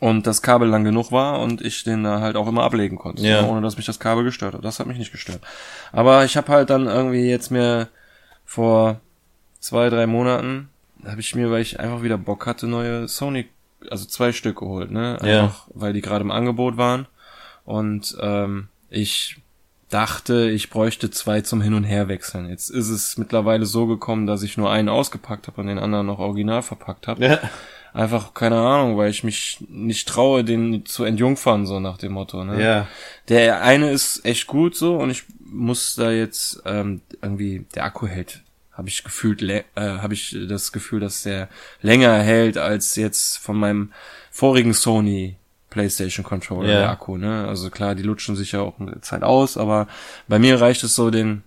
und 0.00 0.26
das 0.26 0.42
Kabel 0.42 0.68
lang 0.68 0.84
genug 0.84 1.10
war 1.12 1.40
und 1.40 1.62
ich 1.62 1.84
den 1.84 2.04
da 2.04 2.20
halt 2.20 2.36
auch 2.36 2.46
immer 2.48 2.62
ablegen 2.64 2.98
konnte, 2.98 3.22
Ja. 3.26 3.44
ohne 3.46 3.62
dass 3.62 3.76
mich 3.76 3.86
das 3.86 3.98
Kabel 3.98 4.24
gestört 4.24 4.54
hat. 4.54 4.64
Das 4.64 4.78
hat 4.78 4.86
mich 4.86 4.98
nicht 4.98 5.12
gestört. 5.12 5.40
Aber 5.92 6.24
ich 6.24 6.36
habe 6.36 6.52
halt 6.52 6.70
dann 6.70 6.86
irgendwie 6.86 7.28
jetzt 7.28 7.50
mir 7.50 7.88
vor 8.44 9.00
zwei, 9.60 9.88
drei 9.88 10.06
Monaten 10.06 10.68
habe 11.04 11.20
ich 11.20 11.34
mir, 11.34 11.50
weil 11.50 11.62
ich 11.62 11.78
einfach 11.80 12.02
wieder 12.02 12.18
Bock 12.18 12.46
hatte, 12.46 12.66
neue 12.66 13.08
Sony, 13.08 13.46
also 13.90 14.06
zwei 14.06 14.32
Stück 14.32 14.58
geholt, 14.58 14.90
ne? 14.90 15.18
Ja. 15.22 15.44
Einfach, 15.44 15.66
weil 15.74 15.92
die 15.92 16.00
gerade 16.00 16.22
im 16.24 16.30
Angebot 16.30 16.76
waren. 16.76 17.06
Und 17.64 18.16
ähm, 18.20 18.68
ich 18.90 19.36
dachte, 19.88 20.50
ich 20.50 20.68
bräuchte 20.70 21.10
zwei 21.10 21.42
zum 21.42 21.60
Hin 21.60 21.74
und 21.74 21.84
Her 21.84 22.08
wechseln. 22.08 22.48
Jetzt 22.48 22.70
ist 22.70 22.88
es 22.88 23.18
mittlerweile 23.18 23.66
so 23.66 23.86
gekommen, 23.86 24.26
dass 24.26 24.42
ich 24.42 24.56
nur 24.56 24.70
einen 24.70 24.88
ausgepackt 24.88 25.46
habe 25.46 25.60
und 25.60 25.68
den 25.68 25.78
anderen 25.78 26.06
noch 26.06 26.18
original 26.18 26.62
verpackt 26.62 27.06
habe. 27.06 27.24
Ja. 27.24 27.38
Einfach, 27.96 28.34
keine 28.34 28.58
Ahnung, 28.58 28.98
weil 28.98 29.10
ich 29.10 29.24
mich 29.24 29.56
nicht 29.70 30.06
traue, 30.06 30.44
den 30.44 30.84
zu 30.84 31.04
entjungfern, 31.04 31.64
so 31.64 31.80
nach 31.80 31.96
dem 31.96 32.12
Motto. 32.12 32.44
Ne? 32.44 32.62
Ja. 32.62 32.88
Der 33.30 33.62
eine 33.62 33.90
ist 33.90 34.22
echt 34.26 34.46
gut 34.46 34.76
so 34.76 34.96
und 34.96 35.08
ich 35.08 35.22
muss 35.40 35.94
da 35.94 36.10
jetzt 36.10 36.62
ähm, 36.66 37.00
irgendwie 37.22 37.64
der 37.74 37.84
Akku 37.84 38.06
hält 38.06 38.42
habe 38.72 38.90
ich 38.90 39.02
gefühlt 39.02 39.40
äh, 39.42 39.64
habe 39.74 40.12
ich 40.12 40.36
das 40.50 40.70
Gefühl, 40.70 41.00
dass 41.00 41.22
der 41.22 41.48
länger 41.80 42.18
hält 42.18 42.58
als 42.58 42.94
jetzt 42.96 43.38
von 43.38 43.56
meinem 43.56 43.90
vorigen 44.30 44.74
Sony 44.74 45.36
PlayStation 45.70 46.22
Controller 46.24 46.68
Ja. 46.68 46.78
der 46.80 46.90
Akku, 46.90 47.16
ne? 47.16 47.48
Also 47.48 47.70
klar, 47.70 47.94
die 47.94 48.02
lutschen 48.02 48.36
sich 48.36 48.52
ja 48.52 48.60
auch 48.60 48.78
mit 48.78 48.94
der 48.94 49.00
Zeit 49.00 49.22
aus, 49.22 49.56
aber 49.56 49.88
bei 50.28 50.38
mir 50.38 50.60
reicht 50.60 50.84
es 50.84 50.94
so 50.94 51.10
den 51.10 51.42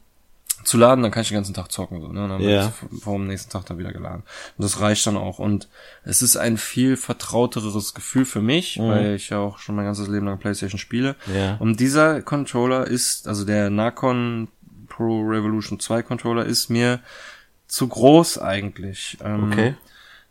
zu 0.63 0.77
laden, 0.77 1.01
dann 1.01 1.11
kann 1.11 1.21
ich 1.21 1.29
den 1.29 1.35
ganzen 1.35 1.53
Tag 1.53 1.71
zocken 1.71 2.01
so, 2.01 2.07
ne? 2.11 2.23
Und 2.23 2.29
dann 2.29 2.39
wird 2.39 2.51
Ja. 2.51 2.73
es 2.93 3.01
vor 3.03 3.13
dem 3.17 3.27
nächsten 3.27 3.49
Tag 3.51 3.65
dann 3.65 3.77
wieder 3.77 3.91
geladen. 3.93 4.23
Und 4.57 4.63
das 4.63 4.79
reicht 4.81 5.05
dann 5.07 5.17
auch 5.17 5.39
und 5.39 5.67
es 6.03 6.21
ist 6.21 6.37
ein 6.37 6.57
viel 6.57 6.97
vertrauteres 6.97 7.93
Gefühl 7.93 8.25
für 8.25 8.41
mich, 8.41 8.77
weil 8.79 9.15
ich 9.15 9.29
ja 9.29 9.37
auch 9.39 9.59
schon 9.59 9.75
mein 9.75 9.85
ganzes 9.85 10.07
Leben 10.07 10.25
lang 10.25 10.39
PlayStation 10.39 10.79
spiele. 10.79 11.15
Ja. 11.33 11.55
Und 11.59 11.79
dieser 11.79 12.21
Controller 12.21 12.85
ist, 12.87 13.27
also 13.27 13.45
der 13.45 13.69
Nakon 13.69 14.47
Pro 14.87 15.21
Revolution 15.21 15.79
2 15.79 16.01
Controller 16.03 16.45
ist 16.45 16.69
mir 16.69 16.99
zu 17.67 17.87
groß 17.87 18.39
eigentlich. 18.39 19.17
Ähm, 19.23 19.51
Okay. 19.51 19.75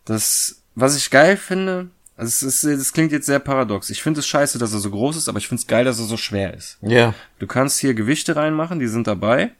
Das, 0.04 0.62
was 0.74 0.96
ich 0.96 1.10
geil 1.10 1.36
finde, 1.36 1.88
also 2.16 2.28
es 2.28 2.42
ist, 2.42 2.64
es 2.64 2.92
klingt 2.92 3.12
jetzt 3.12 3.26
sehr 3.26 3.38
paradox. 3.38 3.90
Ich 3.90 4.02
finde 4.02 4.20
es 4.20 4.26
scheiße, 4.26 4.58
dass 4.58 4.72
er 4.72 4.80
so 4.80 4.90
groß 4.90 5.16
ist, 5.16 5.28
aber 5.28 5.38
ich 5.38 5.46
finde 5.48 5.60
es 5.60 5.66
geil, 5.66 5.84
dass 5.84 5.98
er 5.98 6.06
so 6.06 6.16
schwer 6.16 6.54
ist. 6.54 6.78
Ja. 6.82 7.14
Du 7.38 7.46
kannst 7.46 7.78
hier 7.78 7.94
Gewichte 7.94 8.34
reinmachen, 8.36 8.78
die 8.80 8.88
sind 8.88 9.06
dabei. 9.06 9.52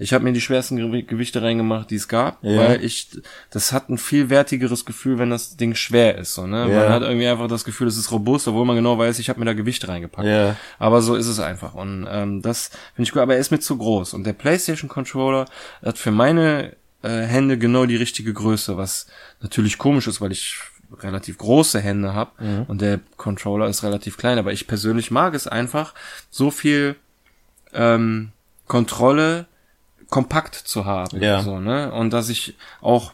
Ich 0.00 0.12
habe 0.12 0.22
mir 0.24 0.32
die 0.32 0.40
schwersten 0.40 0.78
Gewi- 0.78 1.04
Gewichte 1.04 1.42
reingemacht, 1.42 1.90
die 1.90 1.96
es 1.96 2.06
gab, 2.06 2.42
Ja. 2.44 2.56
weil 2.68 2.84
ich, 2.84 3.08
das 3.50 3.72
hat 3.72 3.88
ein 3.88 3.98
viel 3.98 4.30
wertigeres 4.30 4.84
Gefühl, 4.84 5.18
wenn 5.18 5.30
das 5.30 5.56
Ding 5.56 5.74
schwer 5.74 6.16
ist. 6.16 6.34
So, 6.34 6.46
ne? 6.46 6.70
Ja. 6.70 6.82
Man 6.84 6.88
hat 6.90 7.02
irgendwie 7.02 7.26
einfach 7.26 7.48
das 7.48 7.64
Gefühl, 7.64 7.88
es 7.88 7.96
ist 7.96 8.12
robust, 8.12 8.46
obwohl 8.46 8.64
man 8.64 8.76
genau 8.76 8.96
weiß, 8.96 9.18
ich 9.18 9.28
habe 9.28 9.40
mir 9.40 9.46
da 9.46 9.54
Gewicht 9.54 9.86
reingepackt. 9.88 10.26
Ja. 10.28 10.56
Aber 10.78 11.02
so 11.02 11.16
ist 11.16 11.26
es 11.26 11.40
einfach. 11.40 11.74
Und 11.74 12.06
ähm, 12.10 12.42
das 12.42 12.68
finde 12.94 13.02
ich 13.08 13.12
gut, 13.12 13.20
aber 13.22 13.34
er 13.34 13.40
ist 13.40 13.50
mir 13.50 13.58
zu 13.60 13.76
groß. 13.76 14.14
Und 14.14 14.24
der 14.24 14.34
PlayStation 14.34 14.88
Controller 14.88 15.46
hat 15.84 15.98
für 15.98 16.12
meine 16.12 16.76
äh, 17.02 17.08
Hände 17.22 17.58
genau 17.58 17.84
die 17.86 17.96
richtige 17.96 18.32
Größe, 18.32 18.76
was 18.76 19.08
natürlich 19.40 19.78
komisch 19.78 20.06
ist, 20.06 20.20
weil 20.20 20.32
ich 20.32 20.58
relativ 21.00 21.36
große 21.36 21.80
Hände 21.80 22.14
habe 22.14 22.64
und 22.66 22.80
der 22.80 22.98
Controller 23.18 23.68
ist 23.68 23.82
relativ 23.82 24.16
klein. 24.16 24.38
Aber 24.38 24.52
ich 24.54 24.66
persönlich 24.66 25.10
mag 25.10 25.34
es 25.34 25.46
einfach, 25.46 25.92
so 26.30 26.50
viel 26.50 26.96
ähm, 27.74 28.30
Kontrolle 28.66 29.46
kompakt 30.08 30.54
zu 30.54 30.84
haben. 30.84 31.20
Ja. 31.22 31.42
So, 31.42 31.60
ne? 31.60 31.92
Und 31.92 32.10
dass 32.10 32.28
ich 32.28 32.56
auch 32.80 33.12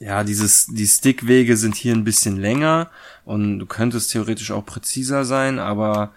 ja, 0.00 0.22
dieses, 0.22 0.66
die 0.66 0.86
Stickwege 0.86 1.56
sind 1.56 1.74
hier 1.74 1.92
ein 1.94 2.04
bisschen 2.04 2.36
länger 2.36 2.88
und 3.24 3.58
du 3.58 3.66
könntest 3.66 4.12
theoretisch 4.12 4.52
auch 4.52 4.64
präziser 4.64 5.24
sein, 5.24 5.58
aber 5.58 6.12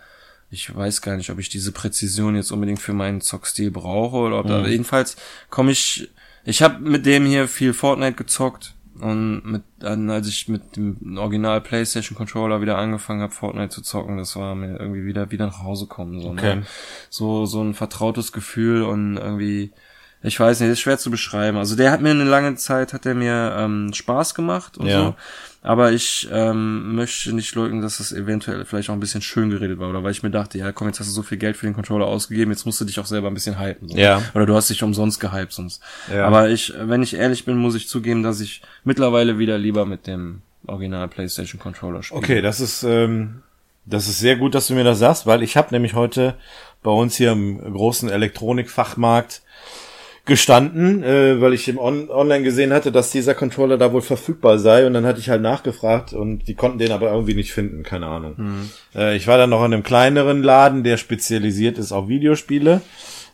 ich 0.52 0.76
weiß 0.76 1.02
gar 1.02 1.16
nicht, 1.16 1.32
ob 1.32 1.40
ich 1.40 1.50
diese 1.50 1.72
Präzision 1.72 2.36
jetzt 2.36 2.52
unbedingt 2.52 2.80
für 2.80 2.94
meinen 2.94 3.22
Zockstil 3.22 3.72
brauche 3.72 4.18
oder 4.18 4.40
ob 4.40 4.48
da, 4.48 4.68
jedenfalls 4.68 5.16
komme 5.50 5.72
ich, 5.72 6.10
ich 6.44 6.62
habe 6.62 6.80
mit 6.80 7.06
dem 7.06 7.26
hier 7.26 7.48
viel 7.48 7.74
Fortnite 7.74 8.14
gezockt 8.14 8.76
und 9.00 9.42
mit, 9.46 9.62
dann, 9.80 10.10
als 10.10 10.28
ich 10.28 10.48
mit 10.48 10.76
dem 10.76 11.18
Original 11.18 11.62
PlayStation 11.62 12.18
Controller 12.18 12.62
wieder 12.62 12.78
angefangen 12.78 13.22
habe, 13.22 13.32
Fortnite 13.34 13.70
zu 13.70 13.82
zocken, 13.82 14.18
das 14.18 14.36
war 14.36 14.54
mir 14.56 14.80
irgendwie 14.80 15.06
wieder, 15.06 15.32
wieder 15.32 15.48
nach 15.48 15.64
Hause 15.64 15.88
kommen, 15.88 16.20
so, 16.20 16.30
Okay. 16.30 16.56
ne? 16.58 16.64
so, 17.10 17.46
so 17.46 17.62
ein 17.64 17.74
vertrautes 17.74 18.32
Gefühl 18.32 18.84
und 18.84 19.18
irgendwie, 19.18 19.72
ich 20.24 20.40
weiß 20.40 20.60
nicht, 20.60 20.70
ist 20.70 20.82
schwer 20.82 20.98
zu 20.98 21.10
beschreiben. 21.10 21.58
Also 21.58 21.76
der 21.76 21.92
hat 21.92 22.02
mir 22.02 22.12
eine 22.12 22.26
lange 22.26 22.56
Zeit, 22.56 22.94
hat 22.94 23.06
er 23.06 23.16
mir 23.16 23.56
ähm, 23.58 23.92
Spaß 23.94 24.36
gemacht 24.36 24.78
und 24.78 24.88
Ja. 24.88 25.00
so. 25.00 25.16
Aber 25.64 25.92
ich 25.92 26.28
ähm, 26.32 26.96
möchte 26.96 27.34
nicht 27.34 27.54
leugnen, 27.54 27.82
dass 27.82 28.00
das 28.00 28.12
eventuell 28.12 28.66
vielleicht 28.66 28.90
auch 28.90 28.94
ein 28.94 29.00
bisschen 29.00 29.22
schön 29.22 29.52
geredet 29.52 29.78
war. 29.78 29.90
Oder 29.90 30.04
weil 30.04 30.12
ich 30.12 30.24
mir 30.24 30.32
dachte, 30.32 30.58
ja 30.58 30.72
komm, 30.72 30.88
jetzt 30.88 31.00
hast 31.00 31.08
du 31.08 31.14
so 31.14 31.22
viel 31.22 31.38
Geld 31.38 31.56
für 31.56 31.68
den 31.68 31.76
Controller 31.76 32.08
ausgegeben, 32.08 32.52
jetzt 32.52 32.66
musst 32.66 32.82
du 32.82 32.86
dich 32.86 33.00
auch 33.00 33.06
selber 33.06 33.28
ein 33.28 33.36
bisschen 33.36 33.60
hypen. 33.60 33.90
So. 33.90 33.98
Ja. 33.98 34.24
Oder 34.34 34.48
du 34.48 34.56
hast 34.56 34.72
dich 34.72 34.82
umsonst 34.82 35.20
gehypt 35.20 35.54
sonst. 35.54 35.84
Ja. 36.12 36.26
Aber 36.26 36.50
ich, 36.50 36.74
wenn 36.80 37.04
ich 37.04 37.14
ehrlich 37.14 37.46
bin, 37.46 37.58
muss 37.58 37.76
ich 37.76 37.88
zugeben, 37.88 38.24
dass 38.24 38.40
ich 38.40 38.64
mittlerweile 38.84 39.38
wieder 39.38 39.60
lieber 39.60 39.86
mit 39.86 40.08
dem 40.08 40.42
Original 40.66 41.08
PlayStation 41.08 41.60
Controller 41.60 42.02
spiele. 42.02 42.20
Okay, 42.20 42.42
das 42.42 42.60
ist 42.60 42.84
ähm, 42.84 43.44
das 43.86 44.08
ist 44.08 44.20
sehr 44.20 44.36
gut, 44.36 44.56
dass 44.56 44.68
du 44.68 44.74
mir 44.74 44.84
das 44.84 45.00
sagst, 45.00 45.26
weil 45.26 45.42
ich 45.44 45.58
habe 45.58 45.70
nämlich 45.72 45.94
heute 45.94 46.36
bei 46.84 46.92
uns 46.92 47.16
hier 47.16 47.32
im 47.32 47.60
großen 47.60 48.10
Elektronikfachmarkt 48.10 49.42
gestanden, 50.26 51.04
äh, 51.04 51.42
weil 51.42 51.54
ich 51.54 51.68
im 51.68 51.80
On 51.80 52.10
Online 52.10 52.44
gesehen 52.44 52.74
hatte, 52.74 52.92
dass 52.92 53.12
dieser 53.12 53.34
Controller 53.34 53.78
da 53.78 53.92
wohl 53.92 54.02
verfügbar 54.02 54.60
sei 54.60 54.86
und 54.86 54.94
dann 54.94 55.06
hatte 55.06 55.20
ich 55.20 55.30
halt 55.30 55.42
nachgefragt 55.42 56.14
und 56.14 56.48
die 56.48 56.54
konnten 56.54 56.78
den 56.78 56.92
aber 56.92 57.12
irgendwie 57.12 57.34
nicht 57.34 57.54
finden, 57.54 57.84
keine 57.84 58.06
Ahnung. 58.06 58.34
Mhm. 58.38 58.70
Äh, 58.96 59.16
ich 59.16 59.28
war 59.28 59.38
dann 59.38 59.50
noch 59.50 59.66
in 59.66 59.74
einem 59.74 59.84
kleineren 59.84 60.44
Laden, 60.44 60.84
der 60.84 60.98
spezialisiert 60.98 61.78
ist 61.78 61.92
auf 61.92 62.08
Videospiele. 62.08 62.82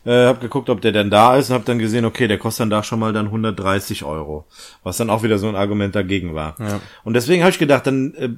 Äh, 0.06 0.26
hab 0.26 0.40
geguckt, 0.40 0.70
ob 0.70 0.80
der 0.80 0.92
denn 0.92 1.10
da 1.10 1.36
ist 1.36 1.50
und 1.50 1.56
hab 1.56 1.64
dann 1.66 1.78
gesehen, 1.78 2.04
okay, 2.04 2.28
der 2.28 2.38
kostet 2.38 2.62
dann 2.62 2.70
da 2.70 2.82
schon 2.82 3.00
mal 3.00 3.12
dann 3.12 3.26
130 3.26 4.04
Euro, 4.04 4.46
was 4.82 4.96
dann 4.96 5.10
auch 5.10 5.22
wieder 5.22 5.38
so 5.38 5.48
ein 5.48 5.56
Argument 5.56 5.94
dagegen 5.94 6.34
war. 6.34 6.56
Ja. 6.58 6.80
Und 7.04 7.14
deswegen 7.14 7.42
habe 7.42 7.50
ich 7.50 7.58
gedacht, 7.58 7.86
dann 7.86 8.14
äh, 8.14 8.30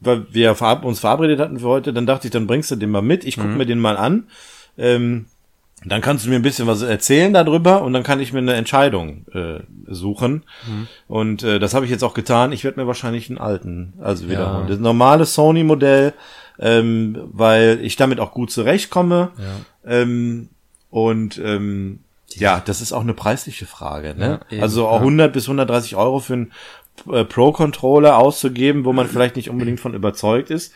weil 0.00 0.26
wir 0.32 0.56
uns 0.82 1.00
verabredet 1.00 1.40
hatten 1.40 1.60
für 1.60 1.68
heute, 1.68 1.92
dann 1.92 2.06
dachte 2.06 2.26
ich, 2.26 2.32
dann 2.32 2.46
bringst 2.46 2.70
du 2.70 2.76
den 2.76 2.90
mal 2.90 3.02
mit, 3.02 3.24
ich 3.24 3.36
guck 3.36 3.46
mhm. 3.46 3.56
mir 3.56 3.66
den 3.66 3.78
mal 3.78 3.96
an. 3.96 4.28
Ähm, 4.76 5.26
dann 5.84 6.00
kannst 6.00 6.24
du 6.24 6.30
mir 6.30 6.36
ein 6.36 6.42
bisschen 6.42 6.66
was 6.66 6.82
erzählen 6.82 7.32
darüber 7.32 7.82
und 7.82 7.92
dann 7.92 8.02
kann 8.02 8.20
ich 8.20 8.32
mir 8.32 8.38
eine 8.38 8.54
Entscheidung 8.54 9.26
äh, 9.32 9.60
suchen. 9.86 10.44
Mhm. 10.66 10.88
Und 11.08 11.42
äh, 11.42 11.58
das 11.58 11.74
habe 11.74 11.84
ich 11.84 11.90
jetzt 11.90 12.04
auch 12.04 12.14
getan. 12.14 12.52
Ich 12.52 12.64
werde 12.64 12.80
mir 12.80 12.86
wahrscheinlich 12.86 13.28
einen 13.28 13.38
alten, 13.38 13.94
also 14.00 14.28
wiederholen. 14.28 14.64
Ja. 14.64 14.70
Das 14.70 14.78
normale 14.78 15.26
Sony-Modell, 15.26 16.14
ähm, 16.58 17.18
weil 17.32 17.80
ich 17.82 17.96
damit 17.96 18.20
auch 18.20 18.32
gut 18.32 18.50
zurechtkomme. 18.50 19.30
Ja. 19.38 20.00
Ähm, 20.00 20.48
und 20.90 21.38
ähm, 21.38 22.00
ja, 22.36 22.62
das 22.64 22.80
ist 22.80 22.92
auch 22.92 23.02
eine 23.02 23.14
preisliche 23.14 23.66
Frage. 23.66 24.14
Ne? 24.16 24.40
Ja, 24.50 24.62
also 24.62 24.88
auch 24.88 25.00
100 25.00 25.32
bis 25.32 25.44
130 25.44 25.96
Euro 25.96 26.20
für 26.20 26.32
einen 26.34 26.52
äh, 27.10 27.24
Pro-Controller 27.24 28.16
auszugeben, 28.16 28.84
wo 28.84 28.92
man 28.92 29.08
vielleicht 29.08 29.36
nicht 29.36 29.50
unbedingt 29.50 29.80
von 29.80 29.94
überzeugt 29.94 30.50
ist. 30.50 30.72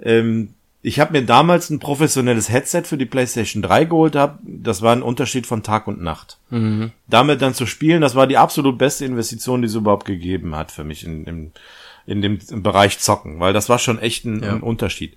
Ähm, 0.00 0.54
ich 0.82 0.98
habe 0.98 1.12
mir 1.12 1.24
damals 1.24 1.68
ein 1.68 1.78
professionelles 1.78 2.48
Headset 2.48 2.82
für 2.84 2.96
die 2.96 3.06
PlayStation 3.06 3.62
3 3.62 3.84
geholt, 3.84 4.16
hab. 4.16 4.38
das 4.42 4.80
war 4.80 4.92
ein 4.92 5.02
Unterschied 5.02 5.46
von 5.46 5.62
Tag 5.62 5.86
und 5.86 6.00
Nacht. 6.00 6.38
Mhm. 6.48 6.92
Damit 7.06 7.42
dann 7.42 7.54
zu 7.54 7.66
spielen, 7.66 8.00
das 8.00 8.14
war 8.14 8.26
die 8.26 8.38
absolut 8.38 8.78
beste 8.78 9.04
Investition, 9.04 9.60
die 9.60 9.68
es 9.68 9.74
überhaupt 9.74 10.06
gegeben 10.06 10.56
hat 10.56 10.72
für 10.72 10.84
mich 10.84 11.04
in, 11.04 11.24
in, 11.24 11.52
in 12.06 12.22
dem 12.22 12.38
Bereich 12.62 12.98
Zocken, 12.98 13.40
weil 13.40 13.52
das 13.52 13.68
war 13.68 13.78
schon 13.78 13.98
echt 13.98 14.24
ein, 14.24 14.42
ja. 14.42 14.52
ein 14.52 14.62
Unterschied. 14.62 15.16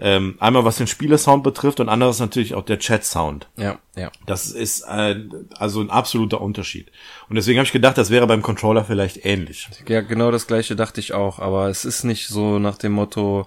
Ähm, 0.00 0.34
einmal 0.40 0.64
was 0.64 0.78
den 0.78 0.88
Spielesound 0.88 1.44
betrifft 1.44 1.78
und 1.78 1.88
anderes 1.88 2.18
natürlich 2.18 2.54
auch 2.54 2.64
der 2.64 2.80
Chat-Sound. 2.80 3.46
Ja, 3.56 3.78
ja. 3.94 4.10
Das 4.26 4.50
ist 4.50 4.82
äh, 4.82 5.20
also 5.56 5.80
ein 5.80 5.90
absoluter 5.90 6.40
Unterschied. 6.40 6.90
Und 7.28 7.36
deswegen 7.36 7.60
habe 7.60 7.66
ich 7.66 7.72
gedacht, 7.72 7.96
das 7.96 8.10
wäre 8.10 8.26
beim 8.26 8.42
Controller 8.42 8.84
vielleicht 8.84 9.24
ähnlich. 9.24 9.68
Ja, 9.86 10.00
genau 10.00 10.32
das 10.32 10.48
gleiche 10.48 10.74
dachte 10.74 10.98
ich 10.98 11.12
auch, 11.12 11.38
aber 11.38 11.68
es 11.68 11.84
ist 11.84 12.02
nicht 12.02 12.26
so 12.26 12.58
nach 12.58 12.78
dem 12.78 12.90
Motto, 12.90 13.46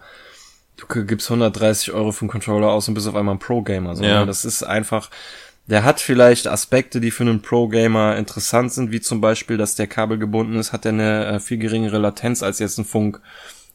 du 0.78 1.06
gibst 1.06 1.30
130 1.30 1.92
Euro 1.92 2.12
für 2.12 2.22
einen 2.22 2.30
Controller 2.30 2.70
aus 2.70 2.88
und 2.88 2.94
bist 2.94 3.08
auf 3.08 3.16
einmal 3.16 3.36
ein 3.36 3.40
Pro-Gamer. 3.40 3.96
So, 3.96 4.04
ja. 4.04 4.26
Das 4.26 4.46
ist 4.46 4.64
einfach, 4.64 5.10
der 5.66 5.84
hat 5.84 6.00
vielleicht 6.00 6.48
Aspekte, 6.48 7.02
die 7.02 7.12
für 7.12 7.24
einen 7.24 7.42
Pro-Gamer 7.42 8.16
interessant 8.16 8.72
sind, 8.72 8.92
wie 8.92 9.02
zum 9.02 9.20
Beispiel, 9.20 9.58
dass 9.58 9.76
der 9.76 9.88
Kabel 9.88 10.18
gebunden 10.18 10.56
ist, 10.56 10.72
hat 10.74 10.86
er 10.86 10.94
eine 10.94 11.26
äh, 11.26 11.40
viel 11.40 11.58
geringere 11.58 11.98
Latenz 11.98 12.44
als 12.44 12.60
jetzt 12.60 12.78
ein 12.78 12.86
Funk. 12.86 13.22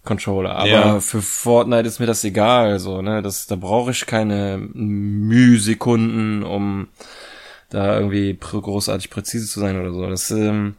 Controller. 0.04 0.56
Aber 0.56 0.68
ja. 0.68 1.00
für 1.00 1.22
Fortnite 1.22 1.86
ist 1.86 2.00
mir 2.00 2.06
das 2.06 2.24
egal, 2.24 2.80
so, 2.80 3.02
ne, 3.02 3.22
das, 3.22 3.46
da 3.46 3.54
brauche 3.54 3.92
ich 3.92 4.04
keine 4.04 4.58
Mühsekunden, 4.58 6.42
um 6.42 6.88
da 7.70 7.98
irgendwie 7.98 8.36
großartig 8.36 9.10
präzise 9.10 9.46
zu 9.46 9.60
sein 9.60 9.80
oder 9.80 9.92
so. 9.92 10.08
Das, 10.08 10.30
ähm, 10.32 10.74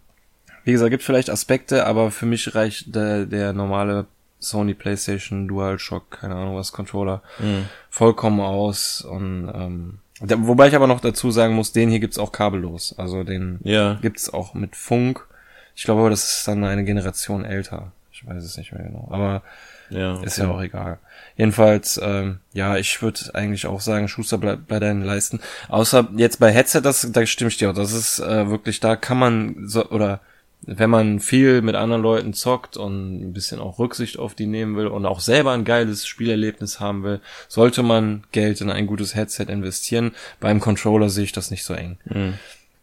wie 0.66 0.74
gesagt, 0.74 0.92
gibt 0.92 1.04
vielleicht 1.04 1.30
Aspekte, 1.30 1.86
aber 1.86 2.12
für 2.12 2.26
mich 2.26 2.54
reicht 2.54 2.94
der, 2.94 3.26
der 3.26 3.54
normale 3.54 4.08
Sony 4.44 4.74
PlayStation 4.74 5.48
DualShock, 5.48 6.12
keine 6.12 6.36
Ahnung 6.36 6.56
was, 6.56 6.72
Controller, 6.72 7.22
mhm. 7.40 7.66
vollkommen 7.90 8.40
aus. 8.40 9.02
Und 9.02 9.52
ähm, 9.54 10.00
der, 10.22 10.46
wobei 10.48 10.68
ich 10.68 10.76
aber 10.76 10.88
noch 10.88 11.00
dazu 11.00 11.32
sagen 11.32 11.56
muss, 11.56 11.72
den 11.72 11.90
hier 11.90 12.00
gibt's 12.00 12.20
auch 12.20 12.32
kabellos. 12.32 12.96
Also 12.98 13.24
den 13.24 13.60
ja. 13.64 13.96
gibt's 14.02 14.32
auch 14.32 14.54
mit 14.54 14.76
Funk. 14.76 15.28
Ich 15.76 15.84
glaube, 15.84 16.10
das 16.10 16.38
ist 16.38 16.48
dann 16.48 16.64
eine 16.64 16.84
Generation 16.84 17.46
älter. 17.46 17.92
Ich 18.12 18.26
weiß 18.26 18.44
es 18.44 18.58
nicht 18.58 18.72
mehr 18.72 18.84
genau. 18.84 19.08
Aber 19.12 19.42
ja, 19.90 20.14
okay. 20.14 20.26
ist 20.26 20.38
ja 20.38 20.50
auch 20.50 20.62
egal. 20.62 21.00
Jedenfalls, 21.36 22.00
ähm, 22.02 22.40
ja, 22.54 22.78
ich 22.78 23.02
würde 23.02 23.20
eigentlich 23.34 23.66
auch 23.66 23.82
sagen, 23.82 24.08
Schuster 24.08 24.38
bleib 24.38 24.68
bei 24.68 24.80
deinen 24.80 25.04
Leisten. 25.04 25.40
Außer 25.68 26.10
jetzt 26.16 26.40
bei 26.40 26.52
Headset, 26.52 26.82
das, 26.82 27.12
da 27.12 27.26
stimme 27.26 27.50
ich 27.50 27.58
dir 27.58 27.72
auch. 27.72 27.76
Das 27.76 27.92
ist 27.92 28.20
äh, 28.20 28.50
wirklich, 28.50 28.80
da 28.80 28.96
kann 28.96 29.18
man 29.18 29.68
so, 29.68 29.90
oder 29.90 30.22
wenn 30.66 30.90
man 30.90 31.20
viel 31.20 31.62
mit 31.62 31.76
anderen 31.76 32.02
Leuten 32.02 32.34
zockt 32.34 32.78
und 32.78 33.22
ein 33.22 33.34
bisschen 33.34 33.60
auch 33.60 33.80
Rücksicht 33.80 34.18
auf 34.18 34.34
die 34.34 34.46
nehmen 34.46 34.76
will 34.76 34.88
und 34.88 35.06
auch 35.06 35.20
selber 35.20 35.52
ein 35.52 35.66
geiles 35.66 36.08
Spielerlebnis 36.08 36.80
haben 36.80 37.04
will, 37.04 37.20
sollte 37.48 37.84
man 37.84 38.24
Geld 38.32 38.62
in 38.62 38.70
ein 38.70 38.88
gutes 38.88 39.16
Headset 39.16 39.46
investieren. 39.50 40.12
Beim 40.40 40.60
Controller 40.60 41.10
sehe 41.10 41.26
ich 41.26 41.32
das 41.32 41.52
nicht 41.52 41.66
so 41.66 41.74
eng. 41.74 41.98
Mhm. 42.06 42.36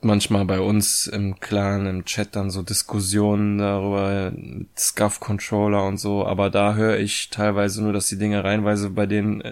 Manchmal 0.02 0.46
bei 0.46 0.60
uns 0.60 1.06
im 1.06 1.40
Clan, 1.40 1.86
im 1.86 2.06
Chat 2.06 2.34
dann 2.34 2.48
so 2.48 2.62
Diskussionen 2.62 3.58
darüber, 3.58 4.32
Scuff-Controller 4.74 5.84
und 5.84 5.98
so, 5.98 6.24
aber 6.24 6.48
da 6.48 6.74
höre 6.74 6.96
ich 6.96 7.28
teilweise 7.28 7.82
nur, 7.82 7.92
dass 7.92 8.08
die 8.08 8.16
Dinge 8.16 8.42
reinweise 8.42 8.88
bei 8.88 9.04
denen 9.04 9.42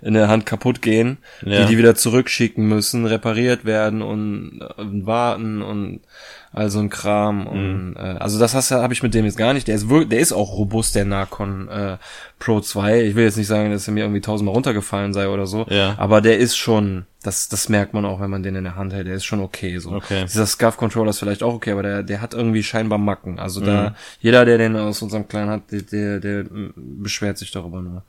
in 0.00 0.14
der 0.14 0.28
Hand 0.28 0.46
kaputt 0.46 0.80
gehen, 0.80 1.18
ja. 1.44 1.62
die 1.62 1.70
die 1.72 1.78
wieder 1.78 1.96
zurückschicken 1.96 2.68
müssen, 2.68 3.04
repariert 3.04 3.64
werden 3.64 4.00
und, 4.00 4.60
und 4.76 5.06
warten 5.06 5.60
und 5.60 6.02
also 6.52 6.80
ein 6.80 6.90
Kram 6.90 7.46
und 7.46 7.90
mhm. 7.90 7.96
äh, 7.96 8.18
also 8.18 8.38
das 8.38 8.54
hast 8.54 8.70
habe 8.72 8.92
ich 8.92 9.02
mit 9.02 9.14
dem 9.14 9.24
jetzt 9.24 9.36
gar 9.36 9.54
nicht. 9.54 9.68
Der 9.68 9.76
ist 9.76 9.88
wirklich, 9.88 10.08
der 10.08 10.20
ist 10.20 10.32
auch 10.32 10.56
robust, 10.56 10.94
der 10.94 11.04
Narcon 11.04 11.68
äh, 11.68 11.96
Pro 12.38 12.60
2. 12.60 13.02
Ich 13.02 13.14
will 13.14 13.24
jetzt 13.24 13.36
nicht 13.36 13.46
sagen, 13.46 13.70
dass 13.70 13.86
er 13.86 13.94
mir 13.94 14.04
irgendwie 14.04 14.20
tausendmal 14.20 14.54
runtergefallen 14.54 15.12
sei 15.12 15.28
oder 15.28 15.46
so, 15.46 15.66
ja. 15.68 15.94
aber 15.98 16.20
der 16.20 16.38
ist 16.38 16.56
schon, 16.56 17.06
das 17.22 17.48
das 17.48 17.68
merkt 17.68 17.92
man 17.92 18.04
auch, 18.04 18.20
wenn 18.20 18.30
man 18.30 18.42
den 18.42 18.54
in 18.56 18.64
der 18.64 18.76
Hand 18.76 18.92
hält. 18.92 19.06
Der 19.06 19.14
ist 19.14 19.24
schon 19.24 19.40
okay 19.40 19.78
so. 19.78 19.92
Okay. 19.92 20.24
Dieser 20.24 20.46
Scuff 20.46 20.76
Controller 20.76 21.10
ist 21.10 21.18
vielleicht 21.18 21.42
auch 21.42 21.54
okay, 21.54 21.72
aber 21.72 21.82
der 21.82 22.02
der 22.02 22.20
hat 22.20 22.34
irgendwie 22.34 22.62
scheinbar 22.62 22.98
Macken. 22.98 23.38
Also 23.38 23.60
mhm. 23.60 23.66
da 23.66 23.94
jeder, 24.20 24.44
der 24.44 24.58
den 24.58 24.76
aus 24.76 25.02
unserem 25.02 25.28
Clan 25.28 25.48
hat, 25.48 25.70
der 25.70 25.82
der, 25.82 26.20
der 26.20 26.44
beschwert 26.76 27.38
sich 27.38 27.50
darüber 27.50 27.82
nur. 27.82 28.04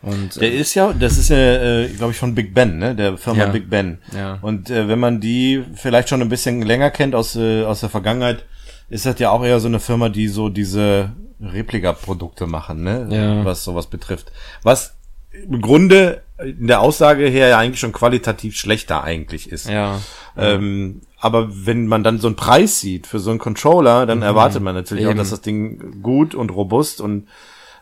Und, 0.00 0.40
der 0.40 0.52
äh, 0.52 0.58
ist 0.58 0.74
ja, 0.74 0.92
das 0.92 1.18
ist 1.18 1.30
ja, 1.30 1.36
äh, 1.36 1.88
glaube 1.88 2.12
ich, 2.12 2.18
von 2.18 2.34
Big 2.34 2.54
Ben, 2.54 2.78
ne? 2.78 2.94
Der 2.94 3.16
Firma 3.16 3.44
ja, 3.44 3.50
Big 3.50 3.70
Ben. 3.70 3.98
Ja. 4.14 4.38
Und 4.42 4.70
äh, 4.70 4.88
wenn 4.88 4.98
man 4.98 5.20
die 5.20 5.64
vielleicht 5.74 6.08
schon 6.08 6.22
ein 6.22 6.28
bisschen 6.28 6.62
länger 6.62 6.90
kennt 6.90 7.14
aus, 7.14 7.36
äh, 7.36 7.64
aus 7.64 7.80
der 7.80 7.88
Vergangenheit, 7.88 8.44
ist 8.88 9.06
das 9.06 9.18
ja 9.18 9.30
auch 9.30 9.44
eher 9.44 9.60
so 9.60 9.68
eine 9.68 9.80
Firma, 9.80 10.10
die 10.10 10.28
so 10.28 10.50
diese 10.50 11.12
Replika-Produkte 11.40 12.46
machen, 12.46 12.82
ne? 12.82 13.08
Ja. 13.10 13.44
Was 13.44 13.64
sowas 13.64 13.86
betrifft. 13.86 14.30
Was 14.62 14.94
im 15.32 15.60
Grunde 15.60 16.22
in 16.44 16.66
der 16.66 16.80
Aussage 16.80 17.26
her 17.26 17.48
ja 17.48 17.58
eigentlich 17.58 17.80
schon 17.80 17.92
qualitativ 17.92 18.56
schlechter 18.56 19.02
eigentlich 19.04 19.50
ist. 19.50 19.68
Ja. 19.68 20.00
Ähm, 20.36 21.02
aber 21.18 21.48
wenn 21.66 21.86
man 21.86 22.02
dann 22.02 22.18
so 22.18 22.26
einen 22.26 22.36
Preis 22.36 22.80
sieht 22.80 23.06
für 23.06 23.18
so 23.18 23.30
einen 23.30 23.38
Controller, 23.38 24.06
dann 24.06 24.18
mhm. 24.18 24.24
erwartet 24.24 24.62
man 24.62 24.74
natürlich 24.74 25.04
Eben. 25.04 25.12
auch, 25.12 25.16
dass 25.16 25.30
das 25.30 25.40
Ding 25.40 26.02
gut 26.02 26.34
und 26.34 26.50
robust 26.50 27.00
und 27.00 27.28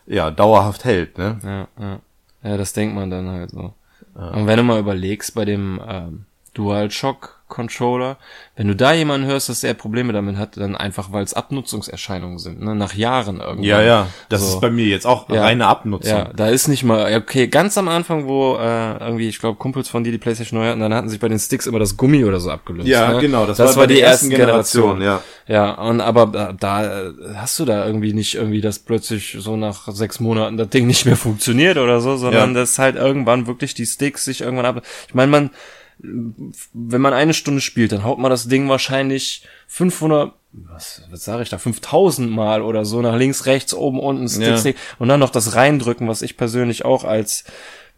ja 0.05 0.31
dauerhaft 0.31 0.85
hält, 0.85 1.17
ne? 1.17 1.39
Ja, 1.43 1.67
ja. 1.83 1.99
Ja, 2.43 2.57
das 2.57 2.73
denkt 2.73 2.95
man 2.95 3.09
dann 3.09 3.29
halt 3.29 3.51
so. 3.51 3.73
Ja. 4.15 4.29
Und 4.31 4.47
wenn 4.47 4.57
du 4.57 4.63
mal 4.63 4.79
überlegst, 4.79 5.33
bei 5.33 5.45
dem 5.45 5.81
ähm, 5.87 6.25
DualShock 6.53 7.41
Controller. 7.53 8.17
Wenn 8.55 8.67
du 8.67 8.75
da 8.75 8.93
jemanden 8.93 9.27
hörst, 9.27 9.47
dass 9.47 9.63
er 9.63 9.75
Probleme 9.75 10.11
damit 10.11 10.37
hat, 10.37 10.57
dann 10.57 10.75
einfach, 10.75 11.11
weil 11.11 11.23
es 11.23 11.35
Abnutzungserscheinungen 11.35 12.39
sind, 12.39 12.61
ne? 12.61 12.73
nach 12.73 12.95
Jahren 12.95 13.39
irgendwie. 13.39 13.69
Ja, 13.69 13.81
ja, 13.81 14.07
das 14.27 14.41
so. 14.41 14.55
ist 14.55 14.61
bei 14.61 14.71
mir 14.71 14.87
jetzt 14.87 15.05
auch 15.05 15.29
ja, 15.29 15.43
reine 15.43 15.67
Abnutzung. 15.67 16.11
Ja, 16.11 16.31
da 16.35 16.47
ist 16.47 16.67
nicht 16.67 16.83
mal, 16.83 17.15
okay, 17.15 17.47
ganz 17.47 17.77
am 17.77 17.87
Anfang, 17.87 18.27
wo 18.27 18.55
äh, 18.55 18.97
irgendwie, 18.97 19.29
ich 19.29 19.39
glaube, 19.39 19.59
Kumpels 19.59 19.87
von 19.87 20.03
dir 20.03 20.11
die 20.11 20.17
Playstation 20.17 20.59
neu 20.59 20.67
hatten, 20.67 20.79
dann 20.79 20.95
hatten 20.95 21.09
sich 21.09 21.19
bei 21.19 21.29
den 21.29 21.37
Sticks 21.37 21.67
immer 21.67 21.77
das 21.77 21.95
Gummi 21.95 22.25
oder 22.25 22.39
so 22.39 22.49
abgelöst. 22.49 22.87
Ja, 22.87 23.13
ne? 23.13 23.21
genau, 23.21 23.45
das, 23.45 23.57
das 23.57 23.75
war, 23.75 23.81
war 23.81 23.87
die 23.87 23.99
erste 23.99 24.29
Generation, 24.29 24.99
Generation, 24.99 25.21
ja. 25.47 25.55
Ja, 25.55 25.73
und 25.73 26.01
aber 26.01 26.25
da, 26.27 26.53
da 26.53 27.11
hast 27.35 27.59
du 27.59 27.65
da 27.65 27.85
irgendwie 27.85 28.13
nicht 28.13 28.33
irgendwie, 28.33 28.61
dass 28.61 28.79
plötzlich 28.79 29.37
so 29.39 29.57
nach 29.57 29.87
sechs 29.89 30.19
Monaten 30.19 30.57
das 30.57 30.69
Ding 30.69 30.87
nicht 30.87 31.05
mehr 31.05 31.17
funktioniert 31.17 31.77
oder 31.77 32.01
so, 32.01 32.17
sondern 32.17 32.55
ja. 32.55 32.61
dass 32.61 32.79
halt 32.79 32.95
irgendwann 32.95 33.45
wirklich 33.45 33.75
die 33.75 33.85
Sticks 33.85 34.25
sich 34.25 34.41
irgendwann 34.41 34.65
ab. 34.65 34.81
Ich 35.07 35.13
meine, 35.13 35.31
man 35.31 35.49
wenn 35.99 37.01
man 37.01 37.13
eine 37.13 37.33
Stunde 37.33 37.61
spielt, 37.61 37.91
dann 37.91 38.03
haut 38.03 38.19
man 38.19 38.31
das 38.31 38.47
Ding 38.47 38.67
wahrscheinlich 38.69 39.45
500, 39.67 40.33
was, 40.51 41.03
was 41.09 41.23
sage 41.23 41.43
ich 41.43 41.49
da, 41.49 41.57
5000 41.57 42.29
Mal 42.29 42.61
oder 42.61 42.85
so 42.85 43.01
nach 43.01 43.15
links, 43.15 43.45
rechts, 43.45 43.73
oben, 43.73 43.99
unten, 43.99 44.27
Sticks, 44.27 44.63
ja. 44.63 44.73
und 44.99 45.07
dann 45.07 45.19
noch 45.19 45.29
das 45.29 45.55
reindrücken, 45.55 46.07
was 46.07 46.21
ich 46.21 46.37
persönlich 46.37 46.85
auch 46.85 47.03
als, 47.03 47.43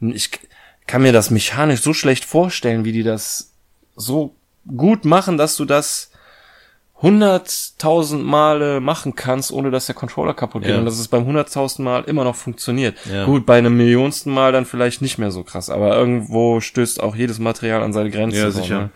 ich 0.02 0.32
kann 0.88 1.02
mir 1.02 1.14
das 1.14 1.32
mechanisch 1.32 1.82
so 1.82 1.94
schlecht 1.94 2.26
vorstellen, 2.26 2.86
wie 2.86 2.92
die 2.92 3.04
das 3.04 3.52
so 3.96 4.36
gut 4.76 5.06
machen, 5.06 5.38
dass 5.38 5.56
du 5.56 5.66
das 5.66 6.12
hunderttausend 7.02 8.24
Male 8.24 8.80
machen 8.80 9.16
kannst, 9.16 9.52
ohne 9.52 9.70
dass 9.70 9.86
der 9.86 9.96
Controller 9.96 10.34
kaputt 10.34 10.64
geht 10.64 10.72
ja. 10.72 10.80
und 10.80 10.86
dass 10.86 10.98
es 10.98 11.08
beim 11.08 11.26
hunderttausend 11.26 11.84
Mal 11.84 12.04
immer 12.06 12.24
noch 12.24 12.36
funktioniert. 12.36 12.98
Ja. 13.12 13.26
Gut, 13.26 13.46
bei 13.46 13.58
einem 13.58 13.76
millionsten 13.76 14.34
Mal 14.34 14.52
dann 14.52 14.66
vielleicht 14.66 15.02
nicht 15.02 15.18
mehr 15.18 15.32
so 15.32 15.44
krass, 15.44 15.70
aber 15.70 15.96
irgendwo 15.96 16.62
stößt 16.62 17.04
auch 17.04 17.16
jedes 17.16 17.40
Material 17.40 17.84
an 17.84 17.92
seine 17.92 18.12
Grenze. 18.12 18.38
Ja, 18.38 18.52
sicher. 18.52 18.80
Ne? 18.80 18.90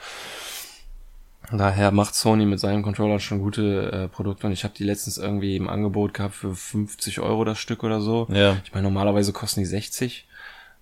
Daher 1.51 1.91
macht 1.91 2.13
Sony 2.13 2.45
mit 2.45 2.59
seinen 2.59 2.83
Controllern 2.83 3.19
schon 3.19 3.39
gute 3.39 3.91
äh, 3.91 4.07
Produkte 4.07 4.47
und 4.47 4.53
ich 4.53 4.63
habe 4.63 4.73
die 4.77 4.83
letztens 4.83 5.17
irgendwie 5.17 5.55
im 5.55 5.67
Angebot 5.67 6.13
gehabt 6.13 6.35
für 6.35 6.55
50 6.55 7.19
Euro 7.19 7.43
das 7.43 7.57
Stück 7.57 7.83
oder 7.83 8.01
so. 8.01 8.27
Ja. 8.31 8.57
Ich 8.63 8.73
meine, 8.73 8.83
normalerweise 8.83 9.33
kosten 9.33 9.61
die 9.61 9.65
60. 9.65 10.27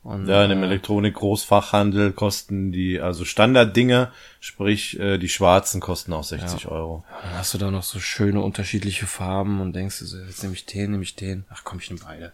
Und, 0.07 0.25
Ja, 0.27 0.41
in 0.43 0.49
dem 0.51 0.63
äh, 0.63 0.67
Elektronik-Großfachhandel 0.67 2.13
kosten 2.13 2.71
die, 2.71 3.01
also 3.01 3.25
Standarddinge, 3.25 4.09
sprich, 4.39 4.97
äh, 5.01 5.17
die 5.17 5.27
schwarzen 5.27 5.81
kosten 5.81 6.13
auch 6.13 6.23
60 6.23 6.69
Euro. 6.69 7.03
Dann 7.23 7.33
hast 7.37 7.53
du 7.53 7.57
da 7.57 7.69
noch 7.71 7.83
so 7.83 7.99
schöne 7.99 8.39
unterschiedliche 8.39 9.05
Farben 9.05 9.59
und 9.59 9.73
denkst 9.73 9.99
du 9.99 10.05
so, 10.05 10.17
jetzt 10.19 10.43
nehme 10.43 10.55
ich 10.55 10.65
den, 10.65 10.91
nehme 10.91 11.03
ich 11.03 11.15
den. 11.17 11.43
Ach 11.49 11.61
komm, 11.65 11.79
ich 11.79 11.89
nehme 11.89 12.01
beide. 12.05 12.31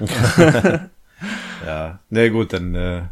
Ja, 1.64 1.98
na 2.10 2.28
gut, 2.28 2.52
dann 2.52 2.74
äh, 2.74 3.02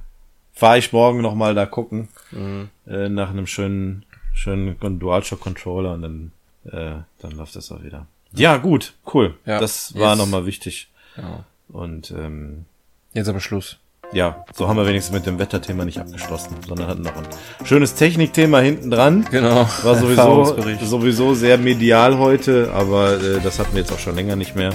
fahre 0.53 0.77
ich 0.79 0.93
morgen 0.93 1.23
noch 1.23 1.35
mal 1.35 1.55
da 1.55 1.65
gucken 1.67 2.09
Mhm. 2.33 2.69
äh, 2.87 3.09
nach 3.09 3.31
einem 3.31 3.47
schönen, 3.47 4.05
schönen 4.35 4.77
DualShock-Controller 4.99 5.95
und 5.95 6.03
dann, 6.03 6.33
äh, 6.67 7.03
dann 7.21 7.33
läuft 7.33 7.57
das 7.57 7.73
auch 7.73 7.83
wieder. 7.83 8.07
Ja, 8.33 8.59
gut, 8.59 8.93
cool. 9.15 9.35
Ja, 9.47 9.59
das 9.59 9.95
war 9.95 10.11
jetzt- 10.11 10.19
noch 10.19 10.27
mal 10.27 10.45
wichtig. 10.45 10.89
Ja. 11.17 11.45
Und 11.69 12.11
ähm, 12.11 12.67
Jetzt 13.15 13.29
aber 13.29 13.41
Schluss. 13.41 13.79
ja, 14.13 14.45
so 14.55 14.69
haben 14.69 14.77
wir 14.77 14.87
wenigstens 14.87 15.15
mit 15.15 15.25
dem 15.27 15.39
Wetterthema 15.39 15.85
nicht 15.85 15.99
abgeschlossen, 15.99 16.57
sondern 16.69 16.87
hatten 16.89 17.03
noch 17.03 17.17
ein 17.17 17.27
schönes 17.65 17.95
Technikthema 17.95 18.59
hinten 18.61 18.91
dran. 18.91 19.27
Genau. 19.31 19.67
War 19.83 19.97
sowieso, 19.97 20.57
sowieso 20.85 21.35
sehr 21.35 21.57
medial 21.59 22.19
heute, 22.19 22.71
aber 22.75 23.15
äh, 23.21 23.41
das 23.43 23.59
hatten 23.59 23.73
wir 23.73 23.81
jetzt 23.81 23.93
auch 23.93 23.99
schon 23.99 24.15
länger 24.17 24.37
nicht 24.37 24.55
mehr. 24.57 24.71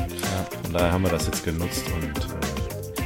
Von 0.64 0.74
daher 0.74 0.92
haben 0.92 1.04
wir 1.04 1.10
das 1.12 1.26
jetzt 1.28 1.44
genutzt 1.46 1.84
und 1.96 2.18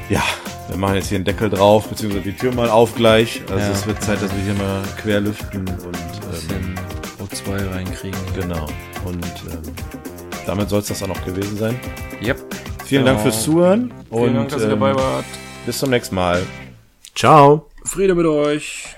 äh, 0.10 0.14
ja, 0.14 0.24
wir 0.70 0.78
machen 0.78 0.96
jetzt 0.96 1.10
hier 1.10 1.18
einen 1.18 1.26
Deckel 1.26 1.50
drauf, 1.50 1.88
beziehungsweise 1.88 2.24
die 2.24 2.36
Tür 2.36 2.54
mal 2.54 2.70
auf 2.70 2.96
gleich. 2.96 3.42
Also 3.50 3.60
Ja. 3.66 3.72
es 3.72 3.86
wird 3.86 4.02
Zeit, 4.02 4.22
dass 4.22 4.32
wir 4.36 4.44
hier 4.44 4.54
mal 4.56 4.82
quer 5.02 5.20
lüften 5.20 5.68
und 5.68 5.98
ähm, 6.52 6.76
O2 7.20 7.74
reinkriegen. 7.76 8.20
genau. 8.36 8.66
Und 9.06 9.24
ähm, 9.52 9.74
damit 10.46 10.70
soll 10.70 10.80
es 10.80 10.88
das 10.88 11.04
auch 11.04 11.08
noch 11.08 11.24
gewesen 11.26 11.58
sein. 11.58 11.80
Yep. 12.26 12.38
Vielen 12.94 13.06
Genau. 13.06 13.16
Dank 13.16 13.24
fürs 13.24 13.42
Zuhören 13.44 13.92
Vielen 14.12 14.22
und 14.22 14.36
Dank, 14.36 14.50
dass 14.50 14.60
ihr 14.62 14.66
ähm, 14.66 14.80
dabei 14.80 14.94
wart. 14.96 15.26
bis 15.66 15.80
zum 15.80 15.90
nächsten 15.90 16.14
Mal. 16.14 16.44
Ciao. 17.16 17.66
Friede 17.86 18.14
mit 18.14 18.28
euch. 18.28 18.96